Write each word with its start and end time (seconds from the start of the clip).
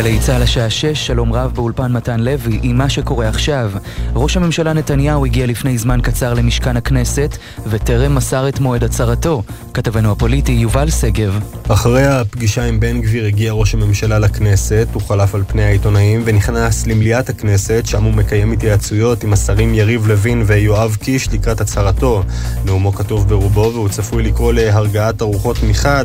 גלי 0.00 0.18
צה"ל 0.18 0.42
השעה 0.42 0.70
6, 0.70 1.06
שלום 1.06 1.32
רב 1.32 1.54
באולפן 1.54 1.92
מתן 1.92 2.20
לוי 2.20 2.60
עם 2.62 2.78
מה 2.78 2.88
שקורה 2.88 3.28
עכשיו. 3.28 3.70
ראש 4.14 4.36
הממשלה 4.36 4.72
נתניהו 4.72 5.26
הגיע 5.26 5.46
לפני 5.46 5.78
זמן 5.78 6.00
קצר 6.00 6.34
למשכן 6.34 6.76
הכנסת 6.76 7.36
וטרם 7.66 8.14
מסר 8.14 8.48
את 8.48 8.60
מועד 8.60 8.84
הצהרתו. 8.84 9.42
כתבנו 9.74 10.12
הפוליטי 10.12 10.52
יובל 10.52 10.90
שגב. 10.90 11.40
אחרי 11.68 12.06
הפגישה 12.06 12.64
עם 12.64 12.80
בן 12.80 13.00
גביר 13.00 13.26
הגיע 13.26 13.52
ראש 13.52 13.74
הממשלה 13.74 14.18
לכנסת, 14.18 14.88
הוא 14.92 15.02
חלף 15.02 15.34
על 15.34 15.42
פני 15.46 15.62
העיתונאים 15.62 16.22
ונכנס 16.24 16.86
למליאת 16.86 17.28
הכנסת, 17.28 17.82
שם 17.86 18.04
הוא 18.04 18.12
מקיים 18.12 18.52
התייעצויות 18.52 19.24
עם 19.24 19.32
השרים 19.32 19.74
יריב 19.74 20.06
לוין 20.06 20.42
ויואב 20.46 20.96
קיש 21.00 21.32
לקראת 21.32 21.60
הצהרתו. 21.60 22.22
נאומו 22.64 22.92
כתוב 22.92 23.28
ברובו 23.28 23.70
והוא 23.74 23.88
צפוי 23.88 24.22
לקרוא 24.22 24.52
להרגעת 24.52 25.20
הרוחות 25.20 25.56
מחד, 25.62 26.04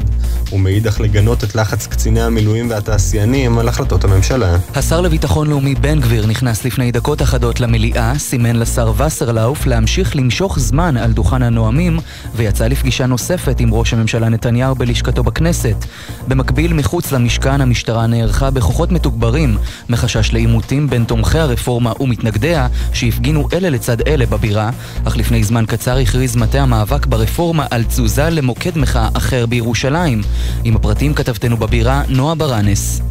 ומאידך 0.52 1.00
לגנות 1.00 1.44
את 1.44 1.56
לחץ 1.56 1.88
קציני 1.88 2.22
המילואים 2.22 2.70
והתעשיינים 2.70 3.58
על 3.58 3.68
החלטות 3.86 4.04
הממשלה. 4.04 4.58
השר 4.76 5.02
לביטחון 5.02 5.48
לאומי 5.48 5.76
בן 5.76 6.00
גביר 6.00 6.26
נכנס 6.26 6.66
לפני 6.66 6.92
דקות 6.92 7.22
אחדות 7.22 7.60
למליאה, 7.60 8.14
סימן 8.18 8.56
לשר 8.56 8.94
וסרלאוף 8.98 9.66
להמשיך 9.66 10.16
למשוך 10.16 10.60
זמן 10.60 10.98
על 10.98 11.12
דוכן 11.12 11.44
הנואמים, 11.44 12.00
ויצא 12.36 12.68
לפגישה 12.68 13.06
נוספת 13.06 13.60
עם 13.60 13.74
ראש 13.74 13.94
הממשלה 13.94 14.30
נתניהו 14.30 14.76
בלשכתו 14.76 15.24
בכנסת. 15.24 15.86
במקביל, 16.28 16.74
מחוץ 16.74 17.12
למשכן 17.12 17.62
המשטרה 17.62 18.08
נערכה 18.08 18.52
בכוחות 18.52 18.92
מתוגברים, 18.92 19.58
מחשש 19.90 20.34
לעימותים 20.34 20.90
בין 20.90 21.04
תומכי 21.04 21.40
הרפורמה 21.40 21.94
ומתנגדיה, 22.00 22.68
שהפגינו 22.94 23.48
אלה 23.54 23.70
לצד 23.70 24.02
אלה 24.08 24.26
בבירה, 24.26 24.70
אך 25.08 25.18
לפני 25.18 25.44
זמן 25.44 25.66
קצר 25.66 25.98
הכריז 25.98 26.36
מטה 26.36 26.62
המאבק 26.62 27.06
ברפורמה 27.06 27.66
על 27.72 27.84
תזוזה 27.84 28.30
למוקד 28.30 28.78
מחאה 28.78 29.10
אחר 29.14 29.46
בירושלים. 29.46 30.22
עם 30.64 30.76
הפרטים 30.76 31.14
כתבתנו 31.14 31.58
בבירה, 31.58 32.04
נועה 32.10 32.36
ברנס. 32.36 33.02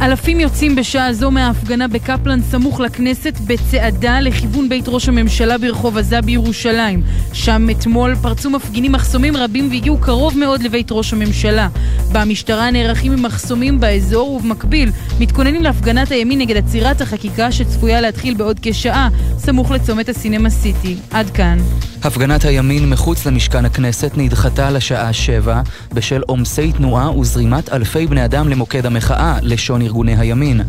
אלפים 0.00 0.40
יוצאים 0.40 0.76
בשעה 0.76 1.12
זו 1.12 1.30
מההפגנה 1.30 1.88
בקפלן 1.88 2.42
סמוך 2.42 2.80
לכנסת 2.80 3.34
בצעדה 3.46 4.20
לכיוון 4.20 4.68
בית 4.68 4.84
ראש 4.88 5.08
הממשלה 5.08 5.58
ברחוב 5.58 5.98
עזה 5.98 6.20
בירושלים. 6.20 7.02
שם 7.32 7.66
אתמול 7.70 8.14
פרצו 8.14 8.50
מפגינים 8.50 8.92
מחסומים 8.92 9.36
רבים 9.36 9.70
והגיעו 9.70 9.98
קרוב 9.98 10.38
מאוד 10.38 10.62
לבית 10.62 10.88
ראש 10.90 11.12
הממשלה. 11.12 11.68
במשטרה 12.12 12.70
נערכים 12.70 13.12
עם 13.12 13.22
מחסומים 13.22 13.80
באזור 13.80 14.30
ובמקביל 14.30 14.90
מתכוננים 15.20 15.62
להפגנת 15.62 16.10
הימין 16.10 16.38
נגד 16.38 16.56
עצירת 16.56 17.00
החקיקה 17.00 17.52
שצפויה 17.52 18.00
להתחיל 18.00 18.34
בעוד 18.34 18.58
כשעה 18.62 19.08
סמוך 19.38 19.70
לצומת 19.70 20.08
הסינמה 20.08 20.50
סיטי. 20.50 20.96
עד 21.10 21.30
כאן. 21.30 21.58
הפגנת 22.04 22.44
הימין 22.44 22.90
מחוץ 22.90 23.26
למשכן 23.26 23.64
הכנסת 23.64 24.12
נדחתה 24.16 24.70
לשעה 24.70 25.12
שבע 25.12 25.60
בשל 25.92 26.22
עומסי 26.26 26.72
תנועה 26.72 27.18
וזרימת 27.18 27.72
אלפי 27.72 28.06
בני 28.06 28.24
אדם 28.24 28.48
למוקד 28.48 28.86
המחאה, 28.86 29.38
לשון 29.42 29.82
ארגוני 29.92 30.16
הימין. 30.16 30.60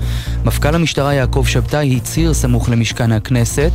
מפכ"ל 0.46 0.76
המשטרה 0.76 1.14
יעקב 1.14 1.46
שבתאי 1.48 1.98
הצהיר 1.98 2.34
סמוך 2.34 2.70
למשכן 2.70 3.12
הכנסת, 3.12 3.72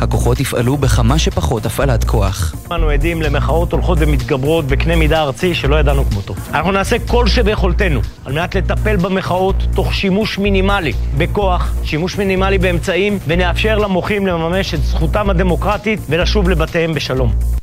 הכוחות 0.00 0.40
יפעלו 0.40 0.76
בכמה 0.76 1.18
שפחות 1.18 1.66
הפעלת 1.66 2.04
כוח. 2.04 2.54
אנו 2.74 2.88
עדים 2.88 3.22
למחאות 3.22 3.72
הולכות 3.72 3.98
ומתגברות 4.00 4.66
בקנה 4.66 4.96
מידה 4.96 5.22
ארצי 5.22 5.54
שלא 5.54 5.76
ידענו 5.76 6.04
כמותו. 6.04 6.34
אנחנו 6.54 6.72
נעשה 6.72 6.96
כל 7.06 7.26
שביכולתנו 7.26 8.00
על 8.24 8.32
מנת 8.32 8.54
לטפל 8.54 8.96
במחאות 8.96 9.66
תוך 9.74 9.94
שימוש 9.94 10.38
מינימלי 10.38 10.92
בכוח, 11.18 11.74
שימוש 11.84 12.18
מינימלי 12.18 12.58
באמצעים, 12.58 13.18
ונאפשר 13.26 13.78
למוחים 13.78 14.26
לממש 14.26 14.74
את 14.74 14.84
זכותם 14.84 15.30
הדמוקרטית 15.30 16.00
ולשוב 16.08 16.48
לבתיהם 16.48 16.94
בשלום. 16.94 17.61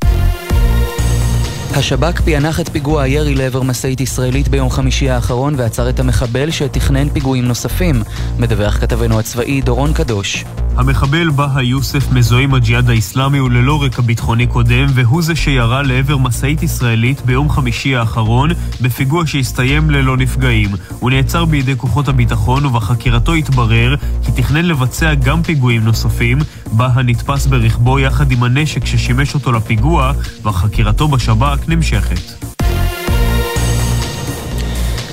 השב"כ 1.76 2.20
פענח 2.20 2.60
את 2.60 2.68
פיגוע 2.68 3.02
הירי 3.02 3.34
לעבר 3.34 3.62
משאית 3.62 4.00
ישראלית 4.00 4.48
ביום 4.48 4.70
חמישי 4.70 5.10
האחרון 5.10 5.54
ועצר 5.56 5.88
את 5.88 6.00
המחבל 6.00 6.50
שתכנן 6.50 7.08
פיגועים 7.08 7.44
נוספים. 7.44 8.02
מדווח 8.38 8.78
כתבנו 8.78 9.18
הצבאי 9.18 9.60
דורון 9.60 9.92
קדוש. 9.92 10.44
המחבל 10.76 11.30
בהא 11.30 11.62
יוסף 11.62 12.12
מזוהה 12.12 12.42
עם 12.42 12.54
הג'יהאד 12.54 12.90
האיסלאמי 12.90 13.40
וללא 13.40 13.82
רקע 13.82 14.02
ביטחוני 14.02 14.46
קודם, 14.46 14.86
והוא 14.94 15.22
זה 15.22 15.36
שירה 15.36 15.82
לעבר 15.82 16.16
משאית 16.16 16.62
ישראלית 16.62 17.20
ביום 17.20 17.50
חמישי 17.50 17.96
האחרון, 17.96 18.50
בפיגוע 18.80 19.26
שהסתיים 19.26 19.90
ללא 19.90 20.16
נפגעים. 20.16 20.70
הוא 20.98 21.10
נעצר 21.10 21.44
בידי 21.44 21.76
כוחות 21.76 22.08
הביטחון, 22.08 22.66
ובחקירתו 22.66 23.34
התברר 23.34 23.94
כי 24.24 24.42
תכנן 24.42 24.64
לבצע 24.64 25.14
גם 25.14 25.42
פיגועים 25.42 25.84
נוספים. 25.84 26.38
בהא 26.72 27.02
נתפס 27.02 27.46
ברכבו 27.46 27.98
יחד 27.98 28.30
עם 28.30 28.42
הנשק 28.42 28.86
ששימש 28.86 29.34
אותו 29.34 29.52
לפיגוע, 29.52 30.12
וחקירתו 30.44 31.08
בשב"כ 31.08 31.68
נמשכת. 31.68 32.50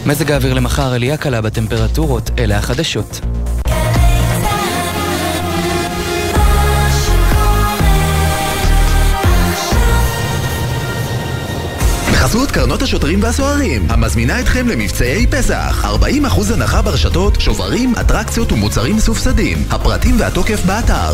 מזג 0.05 0.31
האוויר 0.31 0.53
למחר 0.53 0.93
עלייה 0.93 1.17
קלה 1.17 1.41
בטמפרטורות, 1.41 2.31
אלה 2.39 2.57
החדשות. 2.57 3.21
בחסות 12.27 12.51
קרנות 12.51 12.81
השוטרים 12.81 13.23
והסוהרים, 13.23 13.85
המזמינה 13.89 14.39
אתכם 14.39 14.67
למבצעי 14.67 15.27
פסח. 15.27 15.85
40% 15.85 16.53
הנחה 16.53 16.81
ברשתות, 16.81 17.41
שוברים, 17.41 17.93
אטרקציות 18.01 18.51
ומוצרים 18.51 18.95
מסופסדים. 18.95 19.57
הפרטים 19.69 20.15
והתוקף 20.19 20.65
באתר. 20.65 21.13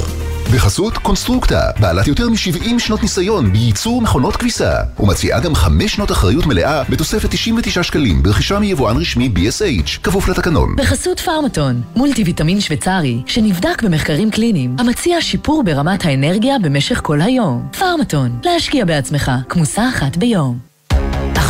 בחסות 0.53 0.97
קונסטרוקטה, 0.97 1.61
בעלת 1.79 2.07
יותר 2.07 2.29
מ-70 2.29 2.79
שנות 2.79 3.01
ניסיון 3.01 3.51
בייצור 3.51 4.01
מכונות 4.01 4.35
כביסה, 4.35 4.73
ומציעה 4.99 5.39
גם 5.39 5.55
5 5.55 5.95
שנות 5.95 6.11
אחריות 6.11 6.45
מלאה 6.45 6.83
בתוספת 6.89 7.29
99 7.31 7.83
שקלים 7.83 8.23
ברכישה 8.23 8.59
מיבואן 8.59 8.97
רשמי 8.97 9.29
BSH, 9.35 9.99
כפוף 10.03 10.27
לתקנון. 10.27 10.75
בחסות 10.75 11.19
פארמטון, 11.19 11.81
מולטי 11.95 12.23
ויטמין 12.23 12.61
שוויצרי, 12.61 13.21
שנבדק 13.25 13.83
במחקרים 13.83 14.31
קליניים, 14.31 14.75
המציע 14.79 15.21
שיפור 15.21 15.63
ברמת 15.63 16.05
האנרגיה 16.05 16.59
במשך 16.59 16.99
כל 17.03 17.21
היום. 17.21 17.67
פארמטון, 17.79 18.39
להשקיע 18.45 18.85
בעצמך, 18.85 19.31
כמוסה 19.49 19.89
אחת 19.89 20.17
ביום. 20.17 20.72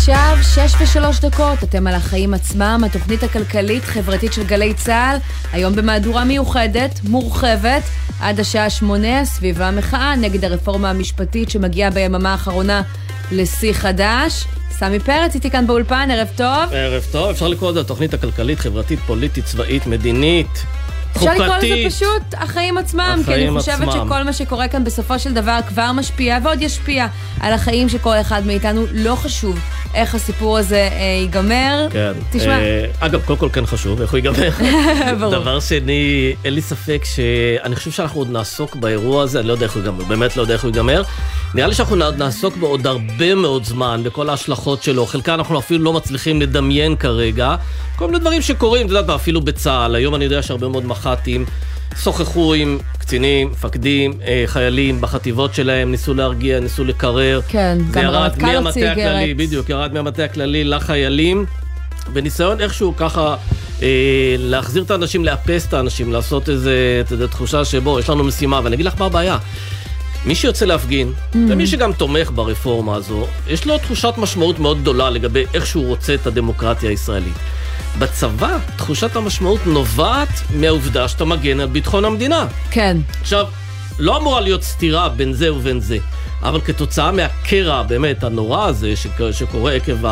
עכשיו 0.00 0.36
שש 0.42 0.74
ושלוש 0.80 1.20
דקות, 1.20 1.64
אתם 1.64 1.86
על 1.86 1.94
החיים 1.94 2.34
עצמם, 2.34 2.82
התוכנית 2.86 3.22
הכלכלית-חברתית 3.22 4.32
של 4.32 4.44
גלי 4.44 4.74
צה"ל, 4.74 5.16
היום 5.52 5.76
במהדורה 5.76 6.24
מיוחדת, 6.24 7.00
מורחבת, 7.08 7.82
עד 8.20 8.40
השעה 8.40 8.70
שמונה, 8.70 9.24
סביב 9.24 9.62
המחאה 9.62 10.16
נגד 10.16 10.44
הרפורמה 10.44 10.90
המשפטית 10.90 11.50
שמגיעה 11.50 11.90
ביממה 11.90 12.32
האחרונה 12.32 12.82
לשיא 13.32 13.72
חדש. 13.72 14.44
סמי 14.70 14.98
פרץ 14.98 15.34
איתי 15.34 15.50
כאן 15.50 15.66
באולפן, 15.66 16.08
ערב 16.12 16.28
טוב. 16.36 16.72
ערב 16.72 17.04
טוב, 17.12 17.30
אפשר 17.30 17.48
לקרוא 17.48 17.70
לזה 17.70 17.80
התוכנית 17.80 18.14
הכלכלית, 18.14 18.58
אפשר 21.16 21.34
לקרוא 21.34 21.56
לזה 21.56 21.74
פשוט 21.86 22.22
החיים 22.32 22.78
עצמם, 22.78 23.22
כי 23.26 23.34
אני 23.34 23.50
חושבת 23.50 23.88
עצמם. 23.88 24.04
שכל 24.06 24.22
מה 24.22 24.32
שקורה 24.32 24.68
כאן 24.68 24.84
בסופו 24.84 25.18
של 25.18 25.34
דבר 25.34 25.58
כבר 25.68 25.92
משפיע 25.92 26.38
ועוד 26.42 26.62
ישפיע 26.62 27.06
על 27.40 27.52
החיים 27.52 27.88
של 27.88 27.98
כל 27.98 28.20
אחד 28.20 28.46
מאיתנו. 28.46 28.86
לא 28.92 29.14
חשוב 29.14 29.58
איך 29.94 30.14
הסיפור 30.14 30.58
הזה 30.58 30.88
אה, 30.92 31.02
ייגמר. 31.20 31.86
כן. 31.90 32.12
תשמע. 32.32 32.58
אה, 32.58 32.84
אגב, 33.00 33.22
קודם 33.22 33.38
כל 33.38 33.48
כן 33.52 33.66
חשוב, 33.66 34.00
איך 34.00 34.10
הוא 34.10 34.18
ייגמר. 34.18 34.50
ברור. 35.20 35.32
דבר 35.32 35.60
שני, 35.60 36.34
אין 36.44 36.54
לי 36.54 36.62
ספק 36.62 37.02
שאני 37.04 37.76
חושב 37.76 37.90
שאנחנו 37.90 38.20
עוד 38.20 38.30
נעסוק 38.30 38.76
באירוע 38.76 39.22
הזה, 39.22 39.40
אני 39.40 39.48
לא 39.48 39.52
יודע 39.52 39.66
איך 39.66 39.74
הוא 39.74 39.82
ייגמר, 39.82 40.04
באמת 40.04 40.36
לא 40.36 40.42
יודע 40.42 40.54
איך 40.54 40.62
הוא 40.62 40.68
ייגמר. 40.68 41.02
נראה 41.54 41.66
לי 41.66 41.74
שאנחנו 41.74 41.96
נעסוק 41.96 42.56
בו 42.56 42.66
עוד 42.66 42.86
הרבה 42.86 43.34
מאוד 43.34 43.64
זמן, 43.64 44.00
בכל 44.04 44.28
ההשלכות 44.28 44.82
שלו. 44.82 45.06
חלקן 45.06 45.32
אנחנו 45.32 45.58
אפילו 45.58 45.84
לא 45.84 45.92
מצליחים 45.92 46.40
לדמיין 46.40 46.96
כרגע. 46.96 47.56
כל 47.96 48.06
מיני 48.06 48.18
דברים 48.18 48.42
שקורים, 48.42 48.86
את 48.86 48.90
יודעת 48.90 49.10
אפילו 49.10 49.40
בצה"ל. 49.40 49.94
היום 49.94 50.14
אני 50.14 50.24
יודע 50.24 50.42
שהרבה 50.42 50.68
מאוד 50.68 50.84
מח"טים 51.00 51.44
שוחחו 52.02 52.54
עם 52.54 52.78
קצינים, 52.98 53.50
מפקדים, 53.50 54.12
אה, 54.26 54.42
חיילים 54.46 55.00
בחטיבות 55.00 55.54
שלהם, 55.54 55.90
ניסו 55.90 56.14
להרגיע, 56.14 56.60
ניסו 56.60 56.84
לקרר. 56.84 57.40
כן, 57.48 57.78
גם 57.90 58.04
ירד 58.04 58.14
הרמטכ"ל 58.14 58.46
מהמטה 58.46 58.68
הוציא 58.68 58.90
איגרת. 58.90 59.36
בדיוק, 59.36 59.68
ירד 59.68 59.92
מהמטה 59.92 60.24
הכללי 60.24 60.64
לחיילים, 60.64 61.46
בניסיון 62.12 62.60
איכשהו 62.60 62.94
ככה 62.96 63.36
אה, 63.82 63.88
להחזיר 64.38 64.82
את 64.82 64.90
האנשים, 64.90 65.24
לאפס 65.24 65.66
את 65.66 65.74
האנשים, 65.74 66.12
לעשות 66.12 66.48
איזה, 66.48 67.02
אתה 67.06 67.14
יודע, 67.14 67.26
תחושה 67.26 67.64
שבו, 67.64 67.98
יש 67.98 68.08
לנו 68.10 68.24
משימה, 68.24 68.60
ואני 68.64 68.74
אגיד 68.74 68.86
לך 68.86 68.94
מה 68.98 69.06
הבעיה. 69.06 69.38
מי 70.26 70.34
שיוצא 70.34 70.64
להפגין, 70.66 71.12
Mm. 71.12 71.36
ומי 71.48 71.66
שגם 71.66 71.92
תומך 71.92 72.30
ברפורמה 72.34 72.96
הזו, 72.96 73.26
יש 73.48 73.66
לו 73.66 73.78
תחושת 73.78 74.14
משמעות 74.18 74.58
מאוד 74.58 74.80
גדולה 74.80 75.10
לגבי 75.10 75.44
איך 75.54 75.66
שהוא 75.66 75.86
רוצה 75.86 76.14
את 76.14 76.26
הדמוקרטיה 76.26 76.90
הישראלית. 76.90 77.34
בצבא, 77.98 78.58
תחושת 78.76 79.16
המשמעות 79.16 79.66
נובעת 79.66 80.28
מהעובדה 80.54 81.08
שאתה 81.08 81.24
מגן 81.24 81.60
על 81.60 81.68
ביטחון 81.68 82.04
המדינה. 82.04 82.46
כן. 82.70 82.96
עכשיו, 83.20 83.46
לא 83.98 84.16
אמורה 84.16 84.40
להיות 84.40 84.62
סתירה 84.62 85.08
בין 85.08 85.32
זה 85.32 85.52
ובין 85.54 85.80
זה. 85.80 85.98
אבל 86.42 86.60
כתוצאה 86.60 87.12
מהקרע 87.12 87.82
באמת 87.82 88.24
הנורא 88.24 88.66
הזה 88.66 88.92
שקורה 89.32 89.72
עקב 89.72 90.06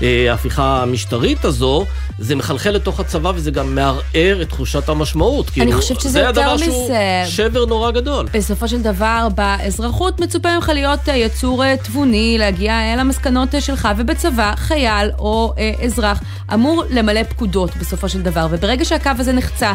ההפיכה 0.00 0.82
המשטרית 0.82 1.44
הזו, 1.44 1.86
זה 2.18 2.36
מחלחל 2.36 2.70
לתוך 2.70 3.00
הצבא 3.00 3.32
וזה 3.34 3.50
גם 3.50 3.74
מערער 3.74 4.42
את 4.42 4.48
תחושת 4.48 4.88
המשמעות. 4.88 5.46
אני 5.46 5.54
כאילו, 5.54 5.80
חושבת 5.80 6.00
שזה 6.00 6.20
יותר 6.20 6.54
מזה. 6.54 6.64
זה 6.70 6.72
הדבר 6.72 7.24
שהוא 7.24 7.26
שבר 7.26 7.64
נורא 7.64 7.90
גדול. 7.90 8.26
בסופו 8.32 8.68
של 8.68 8.82
דבר, 8.82 9.28
באזרחות 9.34 10.20
מצופה 10.20 10.54
ממך 10.54 10.70
להיות 10.74 11.08
אה, 11.08 11.16
יצור 11.16 11.64
אה, 11.64 11.76
תבוני, 11.76 12.36
להגיע 12.38 12.94
אל 12.94 12.98
המסקנות 12.98 13.54
אה, 13.54 13.60
שלך, 13.60 13.88
ובצבא, 13.96 14.54
חייל 14.56 15.10
או 15.18 15.54
אזרח 15.84 16.20
אמור 16.54 16.84
למלא 16.90 17.22
פקודות 17.22 17.76
בסופו 17.76 18.08
של 18.08 18.22
דבר. 18.22 18.46
וברגע 18.50 18.84
שהקו 18.84 19.10
הזה 19.18 19.32
נחצה, 19.32 19.72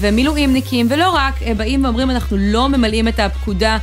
ומילואימניקים, 0.00 0.86
ולא 0.90 1.10
רק, 1.10 1.34
באים 1.56 1.84
ואומרים, 1.84 2.10
אנחנו 2.10 2.36
לא 2.40 2.68
ממלאים 2.68 3.08
את 3.08 3.20
הפקודה 3.20 3.78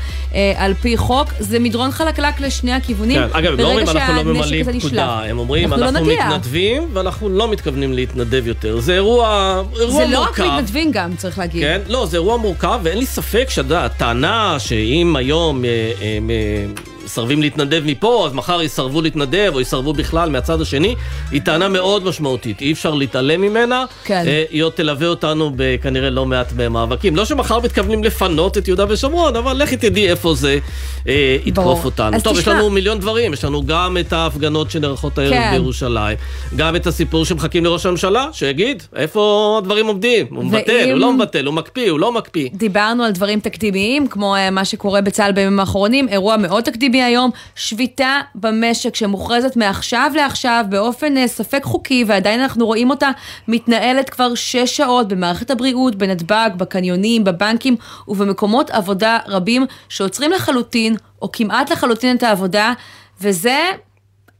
על 0.55 0.73
פי 0.73 0.97
חוק, 0.97 1.29
זה 1.39 1.59
מדרון 1.59 1.91
חלקלק 1.91 2.39
לשני 2.39 2.73
הכיוונים. 2.73 3.19
כן, 3.19 3.27
אגב, 3.31 3.59
לא 3.59 3.67
אומרים 3.67 3.89
אנחנו 3.89 4.13
לא 4.13 4.23
ממלאים 4.23 4.79
פקודה, 4.79 5.19
הם 5.19 5.39
אומרים 5.39 5.73
אנחנו, 5.73 5.89
אנחנו 5.89 6.07
לא 6.07 6.13
מתנדבים 6.13 6.87
ואנחנו 6.93 7.29
לא 7.29 7.51
מתכוונים 7.51 7.84
להתנדב 7.93 8.47
יותר. 8.47 8.79
זה 8.79 8.93
אירוע, 8.93 9.61
אירוע 9.79 9.91
זה 9.91 9.97
מורכב. 9.97 10.07
זה 10.07 10.13
לא 10.13 10.19
רק 10.19 10.39
מתנדבים 10.39 10.91
גם, 10.91 11.15
צריך 11.15 11.39
להגיד. 11.39 11.61
כן, 11.61 11.81
לא, 11.87 12.05
זה 12.05 12.17
אירוע 12.17 12.37
מורכב, 12.37 12.79
ואין 12.83 12.97
לי 12.97 13.05
ספק 13.05 13.49
שהטענה 13.49 14.59
שאם 14.59 15.15
היום... 15.15 15.65
אה, 15.65 15.69
אה, 16.01 16.17
אה, 16.29 16.65
מסרבים 17.05 17.41
להתנדב 17.41 17.81
מפה, 17.85 18.23
אז 18.25 18.33
מחר 18.33 18.61
יסרבו 18.61 19.01
להתנדב, 19.01 19.51
או 19.53 19.61
יסרבו 19.61 19.93
בכלל 19.93 20.29
מהצד 20.29 20.61
השני, 20.61 20.95
היא 21.31 21.41
טענה 21.41 21.67
מאוד 21.67 22.05
משמעותית, 22.05 22.61
אי 22.61 22.71
אפשר 22.71 22.93
להתעלם 22.93 23.41
ממנה. 23.41 23.85
כן. 24.03 24.23
אה, 24.27 24.43
היא 24.49 24.63
עוד 24.63 24.71
תלווה 24.71 25.07
אותנו 25.07 25.51
בכנראה 25.55 26.09
לא 26.09 26.25
מעט 26.25 26.53
מאבקים. 26.69 27.15
לא 27.15 27.25
שמחר 27.25 27.59
מתכוונים 27.59 28.03
לפנות 28.03 28.57
את 28.57 28.67
יהודה 28.67 28.85
ושומרון, 28.89 29.35
אבל 29.35 29.63
לכי 29.63 29.77
תדעי 29.77 30.09
איפה 30.09 30.33
זה 30.35 30.59
אה, 31.07 31.37
יתקוף 31.45 31.85
אותנו. 31.85 32.21
טוב, 32.21 32.33
תשמע... 32.33 32.41
יש 32.41 32.47
לנו 32.47 32.69
מיליון 32.69 32.99
דברים, 32.99 33.33
יש 33.33 33.45
לנו 33.45 33.65
גם 33.65 33.97
את 33.99 34.13
ההפגנות 34.13 34.71
שנערכות 34.71 35.17
הערב 35.17 35.33
כן. 35.33 35.51
בירושלים, 35.51 36.17
גם 36.55 36.75
את 36.75 36.87
הסיפור 36.87 37.25
שמחכים 37.25 37.65
לראש 37.65 37.85
הממשלה, 37.85 38.27
שיגיד 38.31 38.83
איפה 38.95 39.55
הדברים 39.57 39.87
עומדים. 39.87 40.25
הוא 40.29 40.43
מבטל, 40.45 40.73
ואם... 40.85 40.91
הוא 40.91 40.99
לא 40.99 41.13
מבטל, 41.13 41.45
הוא 41.45 41.53
מקפיא, 41.53 41.91
הוא 41.91 41.99
לא 41.99 42.11
מקפיא. 42.11 42.49
דיברנו 42.53 43.03
על 43.03 43.11
דברים 43.11 43.39
תקדימיים, 43.39 44.07
כמו 44.07 44.35
אה, 44.35 44.49
מה 44.49 44.65
שקורה 44.65 45.01
בצה"ל 45.01 45.31
בימים 45.31 45.59
האחרונים, 45.59 46.07
אירוע 46.09 46.37
מאוד 46.37 46.63
תקדימי. 46.63 46.94
מהיום 46.95 47.31
שביתה 47.55 48.19
במשק 48.35 48.95
שמוכרזת 48.95 49.55
מעכשיו 49.55 50.11
לעכשיו 50.15 50.65
באופן 50.69 51.17
אה, 51.17 51.27
ספק 51.27 51.63
חוקי, 51.63 52.03
ועדיין 52.07 52.39
אנחנו 52.39 52.65
רואים 52.65 52.89
אותה 52.89 53.09
מתנהלת 53.47 54.09
כבר 54.09 54.35
שש 54.35 54.77
שעות 54.77 55.07
במערכת 55.07 55.51
הבריאות, 55.51 55.95
בנתב"ג, 55.95 56.49
בקניונים, 56.57 57.23
בבנקים 57.23 57.75
ובמקומות 58.07 58.69
עבודה 58.69 59.19
רבים 59.27 59.65
שעוצרים 59.89 60.31
לחלוטין, 60.31 60.95
או 61.21 61.31
כמעט 61.31 61.71
לחלוטין 61.71 62.15
את 62.15 62.23
העבודה, 62.23 62.73
וזה 63.21 63.59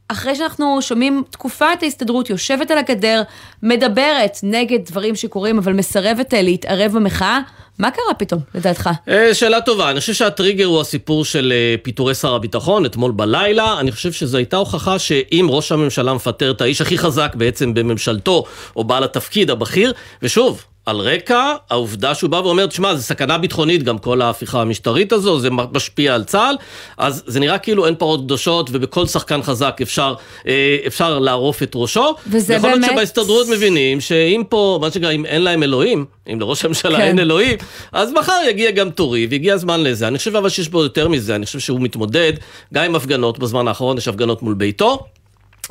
אחרי 0.08 0.34
שאנחנו 0.34 0.78
שומעים 0.82 1.22
תקופת 1.30 1.82
ההסתדרות 1.82 2.30
יושבת 2.30 2.70
על 2.70 2.78
הגדר, 2.78 3.22
מדברת 3.62 4.38
נגד 4.42 4.78
דברים 4.86 5.16
שקורים, 5.16 5.58
אבל 5.58 5.72
מסרבת 5.72 6.34
אה, 6.34 6.42
להתערב 6.42 6.92
במחאה, 6.92 7.40
מה 7.78 7.90
קרה 7.90 8.14
פתאום, 8.18 8.40
לדעתך? 8.54 8.90
אה, 9.08 9.34
שאלה 9.34 9.60
טובה. 9.60 9.90
אני 9.90 10.00
חושב 10.00 10.12
שהטריגר 10.12 10.64
הוא 10.64 10.80
הסיפור 10.80 11.24
של 11.24 11.52
אה, 11.52 11.74
פיטורי 11.82 12.14
שר 12.14 12.34
הביטחון 12.34 12.86
אתמול 12.86 13.12
בלילה. 13.12 13.80
אני 13.80 13.92
חושב 13.92 14.12
שזו 14.12 14.36
הייתה 14.36 14.56
הוכחה 14.56 14.98
שאם 14.98 15.46
ראש 15.50 15.72
הממשלה 15.72 16.14
מפטר 16.14 16.50
את 16.50 16.60
האיש 16.60 16.80
הכי 16.80 16.98
חזק 16.98 17.34
בעצם 17.34 17.74
בממשלתו, 17.74 18.44
או 18.76 18.84
בעל 18.84 19.04
התפקיד 19.04 19.50
הבכיר, 19.50 19.92
ושוב, 20.22 20.64
על 20.86 20.96
רקע 20.96 21.54
העובדה 21.70 22.14
שהוא 22.14 22.30
בא 22.30 22.36
ואומר, 22.36 22.66
תשמע, 22.66 22.94
זה 22.94 23.02
סכנה 23.02 23.38
ביטחונית, 23.38 23.82
גם 23.82 23.98
כל 23.98 24.22
ההפיכה 24.22 24.60
המשטרית 24.60 25.12
הזו, 25.12 25.38
זה 25.38 25.48
משפיע 25.50 26.14
על 26.14 26.24
צה"ל, 26.24 26.56
אז 26.98 27.22
זה 27.26 27.40
נראה 27.40 27.58
כאילו 27.58 27.86
אין 27.86 27.94
פרות 27.94 28.20
קדושות, 28.20 28.70
ובכל 28.72 29.06
שחקן 29.06 29.42
חזק 29.42 29.78
אפשר, 29.82 30.14
אה, 30.46 30.76
אפשר 30.86 31.18
לערוף 31.18 31.62
את 31.62 31.72
ראשו. 31.74 32.14
וזה 32.26 32.52
באמת... 32.52 32.64
יכול 32.64 32.70
להיות 32.70 32.90
שבהסתדרות 32.92 33.46
מבינים 33.48 34.00
שאם 34.00 34.42
פה, 34.48 34.78
מה 34.80 34.90
שנקרא, 34.90 35.10
אם 35.10 35.26
אין 35.26 35.42
להם 35.42 35.62
אלוהים, 35.62 36.04
אם 36.32 36.40
לראש 36.40 36.64
הממשלה 36.64 36.98
כן. 36.98 37.04
אין 37.04 37.18
אלוהים, 37.18 37.56
אז 37.92 38.12
מחר 38.12 38.40
יגיע 38.48 38.70
גם 38.70 38.90
תורי, 38.90 39.26
והגיע 39.30 39.54
הזמן 39.54 39.82
לזה. 39.82 40.08
אני 40.08 40.18
חושב 40.18 40.36
אבל 40.36 40.48
שיש 40.48 40.68
בו 40.68 40.82
יותר 40.82 41.08
מזה, 41.08 41.34
אני 41.34 41.46
חושב 41.46 41.58
שהוא 41.58 41.80
מתמודד 41.80 42.32
גם 42.74 42.84
עם 42.84 42.94
הפגנות, 42.94 43.38
בזמן 43.38 43.68
האחרון 43.68 43.98
יש 43.98 44.08
הפגנות 44.08 44.42
מול 44.42 44.54
ביתו. 44.54 45.04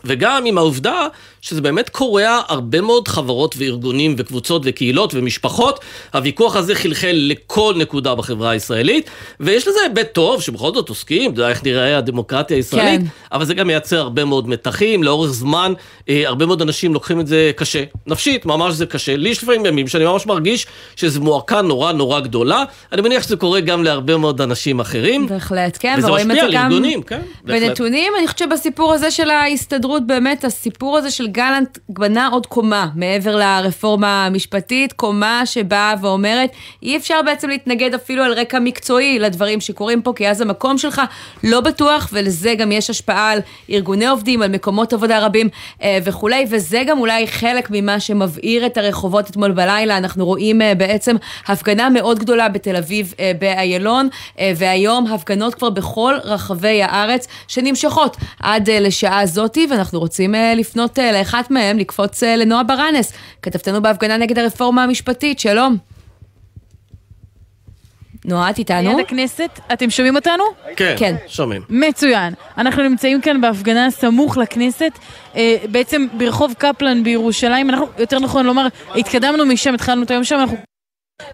וגם 0.03 0.45
עם 0.45 0.57
העובדה 0.57 1.07
שזה 1.41 1.61
באמת 1.61 1.89
קורע 1.89 2.41
הרבה 2.47 2.81
מאוד 2.81 3.07
חברות 3.07 3.55
וארגונים 3.57 4.15
וקבוצות 4.17 4.61
וקהילות 4.65 5.13
ומשפחות. 5.13 5.79
הוויכוח 6.13 6.55
הזה 6.55 6.75
חלחל 6.75 7.13
לכל 7.13 7.73
נקודה 7.77 8.15
בחברה 8.15 8.49
הישראלית, 8.49 9.09
ויש 9.39 9.67
לזה 9.67 9.79
היבט 9.83 10.13
טוב, 10.13 10.41
שבכל 10.41 10.73
זאת 10.73 10.89
עוסקים, 10.89 11.31
אתה 11.31 11.39
יודע 11.39 11.49
איך 11.49 11.63
נראה 11.63 11.97
הדמוקרטיה 11.97 12.57
הישראלית, 12.57 13.01
כן. 13.01 13.07
אבל 13.31 13.45
זה 13.45 13.53
גם 13.53 13.67
מייצר 13.67 13.99
הרבה 13.99 14.25
מאוד 14.25 14.49
מתחים, 14.49 15.03
לאורך 15.03 15.31
זמן 15.31 15.73
אה, 16.09 16.23
הרבה 16.25 16.45
מאוד 16.45 16.61
אנשים 16.61 16.93
לוקחים 16.93 17.19
את 17.19 17.27
זה 17.27 17.51
קשה. 17.55 17.83
נפשית, 18.07 18.45
ממש 18.45 18.73
זה 18.73 18.85
קשה. 18.85 19.15
לי 19.15 19.29
יש 19.29 19.43
לפעמים 19.43 19.65
ימים 19.65 19.87
שאני 19.87 20.05
ממש 20.05 20.25
מרגיש 20.25 20.67
שזו 20.95 21.21
מועקה 21.21 21.61
נורא 21.61 21.91
נורא 21.91 22.19
גדולה. 22.19 22.63
אני 22.91 23.01
מניח 23.01 23.23
שזה 23.23 23.35
קורה 23.35 23.59
גם 23.59 23.83
להרבה 23.83 24.17
מאוד 24.17 24.41
אנשים 24.41 24.79
אחרים. 24.79 25.27
בהחלט, 25.27 25.77
כן, 25.79 25.99
ורואים 26.03 26.31
את 26.31 26.35
זה 26.35 26.41
גם... 26.41 26.47
וזה 26.47 26.49
משפיע 26.49 26.61
על 26.61 26.71
ארגונים, 26.71 27.03
כן. 27.03 27.21
בנתונים, 27.43 28.13
אני 28.19 28.27
חושבת 28.27 28.39
שבסיפור 28.39 28.93
הזה 28.93 29.11
של 29.11 29.29
ההסתדרות, 29.29 29.84
באמת 30.05 30.43
הסיפור 30.43 30.97
הזה 30.97 31.11
של 31.11 31.27
גלנט 31.27 31.77
בנה 31.89 32.27
עוד 32.27 32.45
קומה 32.45 32.87
מעבר 32.95 33.35
לרפורמה 33.35 34.25
המשפטית, 34.25 34.93
קומה 34.93 35.45
שבאה 35.45 35.93
ואומרת, 36.01 36.49
אי 36.83 36.97
אפשר 36.97 37.21
בעצם 37.25 37.49
להתנגד 37.49 37.93
אפילו 37.93 38.23
על 38.23 38.33
רקע 38.33 38.59
מקצועי 38.59 39.19
לדברים 39.19 39.61
שקורים 39.61 40.01
פה, 40.01 40.13
כי 40.15 40.29
אז 40.29 40.41
המקום 40.41 40.77
שלך 40.77 41.01
לא 41.43 41.61
בטוח, 41.61 42.09
ולזה 42.13 42.53
גם 42.57 42.71
יש 42.71 42.89
השפעה 42.89 43.31
על 43.31 43.39
ארגוני 43.69 44.07
עובדים, 44.07 44.41
על 44.41 44.51
מקומות 44.51 44.93
עבודה 44.93 45.25
רבים 45.25 45.49
אה, 45.83 45.97
וכולי, 46.03 46.45
וזה 46.49 46.83
גם 46.87 46.99
אולי 46.99 47.27
חלק 47.27 47.67
ממה 47.71 47.99
שמבעיר 47.99 48.65
את 48.65 48.77
הרחובות 48.77 49.29
אתמול 49.29 49.51
בלילה. 49.51 49.97
אנחנו 49.97 50.25
רואים 50.25 50.61
אה, 50.61 50.75
בעצם 50.75 51.15
הפגנה 51.47 51.89
מאוד 51.89 52.19
גדולה 52.19 52.49
בתל 52.49 52.75
אביב 52.75 53.13
אה, 53.19 53.31
באיילון, 53.39 54.09
והיום 54.55 55.07
הפגנות 55.07 55.55
כבר 55.55 55.69
בכל 55.69 56.15
רחבי 56.23 56.83
הארץ 56.83 57.27
שנמשכות 57.47 58.17
עד 58.39 58.69
לשעה 58.69 59.25
זאתי, 59.25 59.67
ואנחנו 59.75 59.99
רוצים 59.99 60.35
אה, 60.35 60.53
לפנות 60.55 60.99
אה, 60.99 61.11
לאחת 61.11 61.51
מהם, 61.51 61.77
לקפוץ 61.79 62.23
אה, 62.23 62.35
לנועה 62.35 62.63
ברנס, 62.63 63.13
כתבתנו 63.41 63.81
בהפגנה 63.81 64.17
נגד 64.17 64.39
הרפורמה 64.39 64.83
המשפטית, 64.83 65.39
שלום. 65.39 65.77
נועה, 68.25 68.49
את 68.49 68.57
איתנו? 68.57 68.89
ליד 68.89 68.99
הכנסת, 68.99 69.59
אתם 69.73 69.89
שומעים 69.89 70.15
אותנו? 70.15 70.43
כן, 70.75 70.95
כן, 70.97 71.15
שומעים. 71.27 71.61
מצוין. 71.69 72.33
אנחנו 72.57 72.83
נמצאים 72.83 73.21
כאן 73.21 73.41
בהפגנה 73.41 73.91
סמוך 73.91 74.37
לכנסת, 74.37 74.91
בעצם 75.71 76.07
ברחוב 76.17 76.53
קפלן 76.57 77.03
בירושלים. 77.03 77.69
אנחנו, 77.69 77.85
יותר 77.97 78.19
נכון 78.19 78.45
לומר, 78.45 78.67
התקדמנו 78.95 79.45
משם, 79.45 79.73
התחלנו 79.73 80.03
את 80.03 80.11
היום 80.11 80.23
שם, 80.23 80.35
אנחנו 80.35 80.57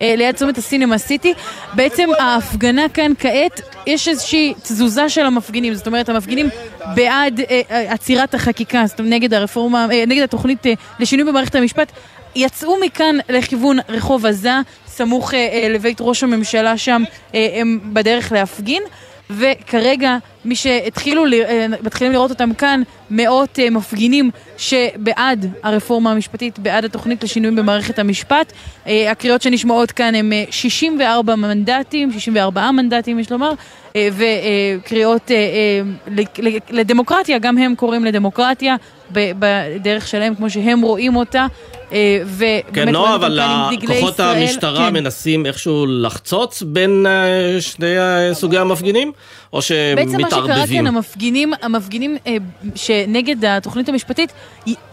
ליד 0.01 0.35
צומת 0.35 0.57
הסינמה 0.57 0.97
סיטי. 0.97 1.33
בעצם 1.73 2.09
ההפגנה 2.19 2.89
כאן 2.89 3.11
כעת, 3.19 3.61
יש 3.87 4.07
איזושהי 4.07 4.53
תזוזה 4.63 5.09
של 5.09 5.25
המפגינים, 5.25 5.73
זאת 5.73 5.87
אומרת 5.87 6.09
המפגינים 6.09 6.49
בעד 6.95 7.39
אה, 7.39 7.61
אה, 7.71 7.93
עצירת 7.93 8.33
החקיקה, 8.33 8.83
זאת 8.85 8.99
אומרת 8.99 9.13
נגד 9.13 9.33
הרפורמה, 9.33 9.87
אה, 9.91 10.03
נגד 10.07 10.23
התוכנית 10.23 10.65
אה, 10.65 10.73
לשינוי 10.99 11.25
במערכת 11.25 11.55
המשפט, 11.55 11.91
יצאו 12.35 12.79
מכאן 12.85 13.17
לכיוון 13.29 13.77
רחוב 13.89 14.25
עזה, 14.25 14.53
סמוך 14.87 15.33
אה, 15.33 15.39
אה, 15.39 15.69
לבית 15.69 15.97
ראש 16.01 16.23
הממשלה 16.23 16.77
שם, 16.77 17.03
אה, 17.35 17.47
הם 17.53 17.79
בדרך 17.83 18.31
להפגין. 18.31 18.83
וכרגע 19.29 20.17
מי 20.45 20.55
שהתחילו, 20.55 21.25
אה, 21.33 21.65
מתחילים 21.83 22.13
לראות 22.13 22.31
אותם 22.31 22.53
כאן, 22.53 22.81
מאות 23.11 23.59
אה, 23.59 23.69
מפגינים 23.69 24.31
שבעד 24.57 25.45
הרפורמה 25.63 26.11
המשפטית, 26.11 26.59
בעד 26.59 26.85
התוכנית 26.85 27.23
לשינויים 27.23 27.55
במערכת 27.55 27.99
המשפט. 27.99 28.53
אה, 28.87 29.11
הקריאות 29.11 29.41
שנשמעות 29.41 29.91
כאן 29.91 30.15
הם 30.15 30.31
64 30.51 31.35
מנדטים, 31.35 32.11
64 32.11 32.71
מנדטים 32.71 33.19
יש 33.19 33.31
לומר, 33.31 33.53
וקריאות 33.97 35.31
לדמוקרטיה, 36.69 37.39
גם 37.39 37.57
הם 37.57 37.75
קוראים 37.75 38.05
לדמוקרטיה 38.05 38.75
בדרך 39.11 40.07
שלהם 40.07 40.35
כמו 40.35 40.49
שהם 40.49 40.81
רואים 40.81 41.15
אותה. 41.15 41.45
כן, 42.73 42.89
נועה, 42.89 43.15
אבל 43.15 43.39
כוחות 43.87 44.19
המשטרה 44.19 44.87
כן. 44.87 44.93
מנסים 44.93 45.45
איכשהו 45.45 45.85
לחצוץ 45.87 46.61
בין 46.61 47.05
שני 47.59 47.87
סוגי 48.33 48.57
המפגינים? 48.57 49.11
או 49.53 49.61
שמתערבבים? 49.61 50.05
בעצם 50.05 50.21
מה 50.21 50.29
שקרה 50.29 50.67
כאן, 50.67 50.87
המפגינים, 50.87 51.53
המפגינים 51.61 52.17
אה, 52.27 52.37
שנגד 52.75 53.45
התוכנית 53.45 53.89
המשפטית, 53.89 54.33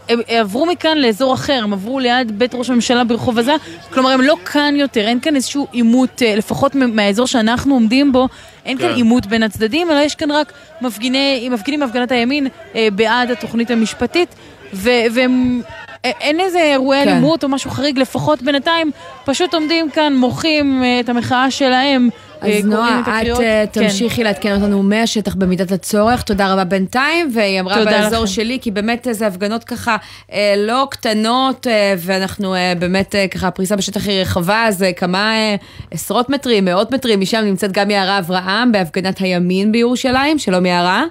הם 0.09 0.19
עברו 0.27 0.65
מכאן 0.65 0.97
לאזור 0.97 1.33
אחר, 1.33 1.59
הם 1.63 1.73
עברו 1.73 1.99
ליד 1.99 2.39
בית 2.39 2.55
ראש 2.55 2.69
הממשלה 2.69 3.03
ברחוב 3.03 3.39
עזה, 3.39 3.55
כלומר 3.93 4.09
הם 4.09 4.21
לא 4.21 4.35
כאן 4.45 4.75
יותר, 4.77 5.01
אין 5.01 5.19
כאן 5.19 5.35
איזשהו 5.35 5.67
עימות, 5.71 6.21
אה, 6.23 6.35
לפחות 6.35 6.75
מהאזור 6.75 7.27
שאנחנו 7.27 7.73
עומדים 7.73 8.11
בו, 8.11 8.27
אין 8.65 8.77
כן. 8.77 8.87
כאן 8.87 8.95
עימות 8.95 9.25
בין 9.25 9.43
הצדדים, 9.43 9.91
אלא 9.91 9.99
יש 9.99 10.15
כאן 10.15 10.31
רק 10.31 10.53
מפגיני, 10.81 11.49
מפגינים 11.51 11.79
מהפגנת 11.79 12.11
הימין 12.11 12.47
אה, 12.75 12.87
בעד 12.95 13.31
התוכנית 13.31 13.71
המשפטית, 13.71 14.35
והם... 14.73 15.61
אה, 16.05 16.11
אין 16.21 16.39
איזה 16.39 16.59
אירועי 16.59 17.03
כן. 17.03 17.09
אלימות 17.09 17.43
או 17.43 17.49
משהו 17.49 17.71
חריג, 17.71 17.99
לפחות 17.99 18.41
בינתיים, 18.41 18.91
פשוט 19.25 19.53
עומדים 19.53 19.89
כאן, 19.89 20.15
מוחים 20.15 20.83
אה, 20.83 20.99
את 20.99 21.09
המחאה 21.09 21.51
שלהם 21.51 22.09
אז 22.41 22.47
קוראים 22.47 22.69
נועה, 22.69 22.99
את. 22.99 23.07
אה, 23.07 23.63
כן. 23.73 23.81
תמשיכי 23.81 24.23
לעדכן 24.23 24.55
אותנו 24.55 24.83
מהשטח 24.83 25.35
במידת 25.35 25.71
הצורך, 25.71 26.23
תודה 26.23 26.53
רבה 26.53 26.63
בינתיים, 26.63 27.27
והיא 27.33 27.59
אמרה 27.59 27.85
באזור. 27.85 28.25
שלי, 28.25 28.59
כי 28.61 28.71
באמת 28.71 29.07
זה 29.11 29.27
הפגנות 29.27 29.63
ככה 29.63 29.97
אה, 30.33 30.53
לא 30.57 30.87
קטנות, 30.91 31.67
אה, 31.67 31.93
ואנחנו 32.05 32.55
אה, 32.55 32.73
באמת 32.79 33.15
אה, 33.15 33.27
ככה, 33.27 33.47
הפריסה 33.47 33.75
בשטח 33.75 34.07
היא 34.07 34.21
רחבה, 34.21 34.65
אז 34.67 34.83
אה, 34.83 34.93
כמה 34.93 35.33
אה, 35.33 35.55
עשרות 35.91 36.29
מטרים, 36.29 36.65
מאות 36.65 36.93
מטרים, 36.93 37.19
משם 37.19 37.41
נמצאת 37.45 37.71
גם 37.71 37.89
יערה 37.89 38.19
אברהם 38.19 38.71
בהפגנת 38.71 39.17
הימין 39.17 39.71
בירושלים, 39.71 40.37
שלום 40.39 40.65
יערה. 40.65 41.03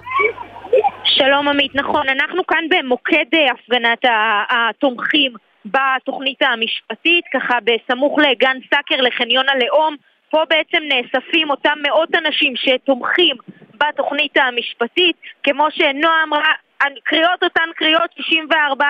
שלום 1.05 1.47
עמית, 1.47 1.75
נכון, 1.75 2.09
אנחנו 2.09 2.47
כאן 2.47 2.63
במוקד 2.69 3.25
אה, 3.33 3.51
הפגנת 3.51 4.05
התומכים 4.49 5.31
בתוכנית 5.65 6.41
המשפטית, 6.41 7.25
ככה 7.33 7.57
בסמוך 7.63 8.19
לגן 8.19 8.57
סאקר 8.69 9.01
לחניון 9.01 9.45
הלאום, 9.49 9.95
פה 10.29 10.43
בעצם 10.49 10.83
נאספים 10.83 11.49
אותם 11.49 11.77
מאות 11.81 12.09
אנשים 12.15 12.53
שתומכים 12.55 13.35
בתוכנית 13.77 14.37
המשפטית, 14.37 15.15
כמו 15.43 15.71
שנועה 15.71 16.23
אמרה, 16.23 16.53
הקריאות 16.81 17.43
אותן 17.43 17.69
קריאות 17.75 18.11
64 18.15 18.85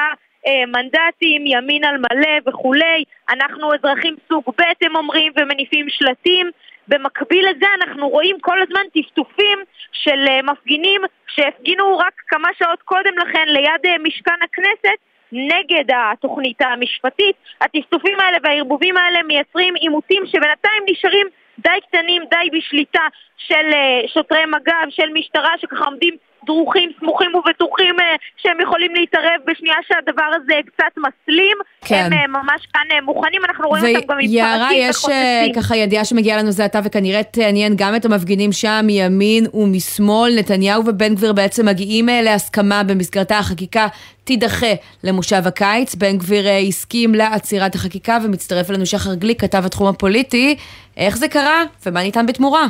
אה, 0.47 0.65
מנדטים, 0.67 1.47
ימין 1.47 1.83
על 1.83 1.97
מלא 1.97 2.49
וכולי, 2.49 3.03
אנחנו 3.29 3.73
אזרחים 3.73 4.15
סוג 4.27 4.43
ב' 4.57 4.85
הם 4.85 4.95
אומרים 4.95 5.31
ומניפים 5.35 5.85
שלטים. 5.89 6.51
במקביל 6.87 7.49
לזה 7.49 7.65
אנחנו 7.81 8.09
רואים 8.09 8.39
כל 8.39 8.61
הזמן 8.61 8.81
טפטופים 8.93 9.59
של 9.91 10.25
אה, 10.29 10.41
מפגינים 10.41 11.01
שהפגינו 11.27 11.97
רק 11.97 12.13
כמה 12.27 12.49
שעות 12.59 12.81
קודם 12.81 13.17
לכן 13.17 13.47
ליד 13.47 13.85
אה, 13.85 13.95
משכן 14.03 14.39
הכנסת 14.43 14.99
נגד 15.31 15.85
התוכנית 15.95 16.61
המשפטית. 16.61 17.35
הטפטופים 17.61 18.19
האלה 18.19 18.37
והערבובים 18.43 18.97
האלה 18.97 19.23
מייצרים 19.23 19.75
עימותים 19.75 20.23
שבינתיים 20.25 20.83
נשארים 20.89 21.27
די 21.59 21.79
קטנים, 21.87 22.23
די 22.31 22.57
בשליטה 22.57 23.07
של 23.37 23.73
אה, 23.73 24.07
שוטרי 24.07 24.45
מג"ב, 24.45 24.89
של 24.89 25.09
משטרה 25.13 25.53
שככה 25.57 25.85
עומדים 25.85 26.15
דרוכים, 26.45 26.91
סמוכים 26.99 27.35
ובטוחים 27.35 27.99
אה, 27.99 28.15
שהם 28.37 28.61
יכולים 28.61 28.95
להתערב 28.95 29.39
בשנייה 29.47 29.75
שהדבר 29.87 30.29
הזה 30.35 30.53
קצת 30.65 30.97
מסלים. 30.97 31.57
כן. 31.85 32.05
הם 32.05 32.13
אה, 32.13 32.27
ממש 32.27 32.67
כאן 32.73 32.81
אה, 32.91 33.01
מוכנים, 33.01 33.41
אנחנו 33.45 33.67
רואים 33.67 33.95
אותם 33.95 34.07
גם 34.07 34.19
עם 34.19 34.29
ויערה, 34.29 34.69
יש 34.73 34.95
וחוצצים. 34.95 35.53
ככה 35.55 35.75
ידיעה 35.75 36.05
שמגיעה 36.05 36.37
לנו 36.37 36.51
זה 36.51 36.65
עתה 36.65 36.79
וכנראה 36.83 37.23
תעניין 37.23 37.73
גם 37.75 37.95
את 37.95 38.05
המפגינים 38.05 38.51
שם 38.51 38.79
מימין 38.83 39.45
ומשמאל. 39.53 40.39
נתניהו 40.39 40.83
ובן 40.85 41.15
גביר 41.15 41.33
בעצם 41.33 41.65
מגיעים 41.65 42.05
להסכמה 42.23 42.83
במסגרתה 42.83 43.37
החקיקה 43.37 43.87
תידחה 44.23 44.73
למושב 45.03 45.41
הקיץ. 45.45 45.95
בן 45.95 46.17
גביר 46.17 46.45
הסכים 46.67 47.15
לעצירת 47.15 47.75
החקיקה 47.75 48.17
ומצטרף 48.23 48.69
אלינו 48.69 48.85
שחר 48.85 49.13
גליק, 49.13 49.41
כתב 49.41 49.63
התחום 49.65 49.87
הפוליטי. 49.87 50.55
איך 50.97 51.17
זה 51.17 51.27
קרה 51.27 51.63
ומה 51.85 52.03
ניתן 52.03 52.25
בתמורה? 52.25 52.65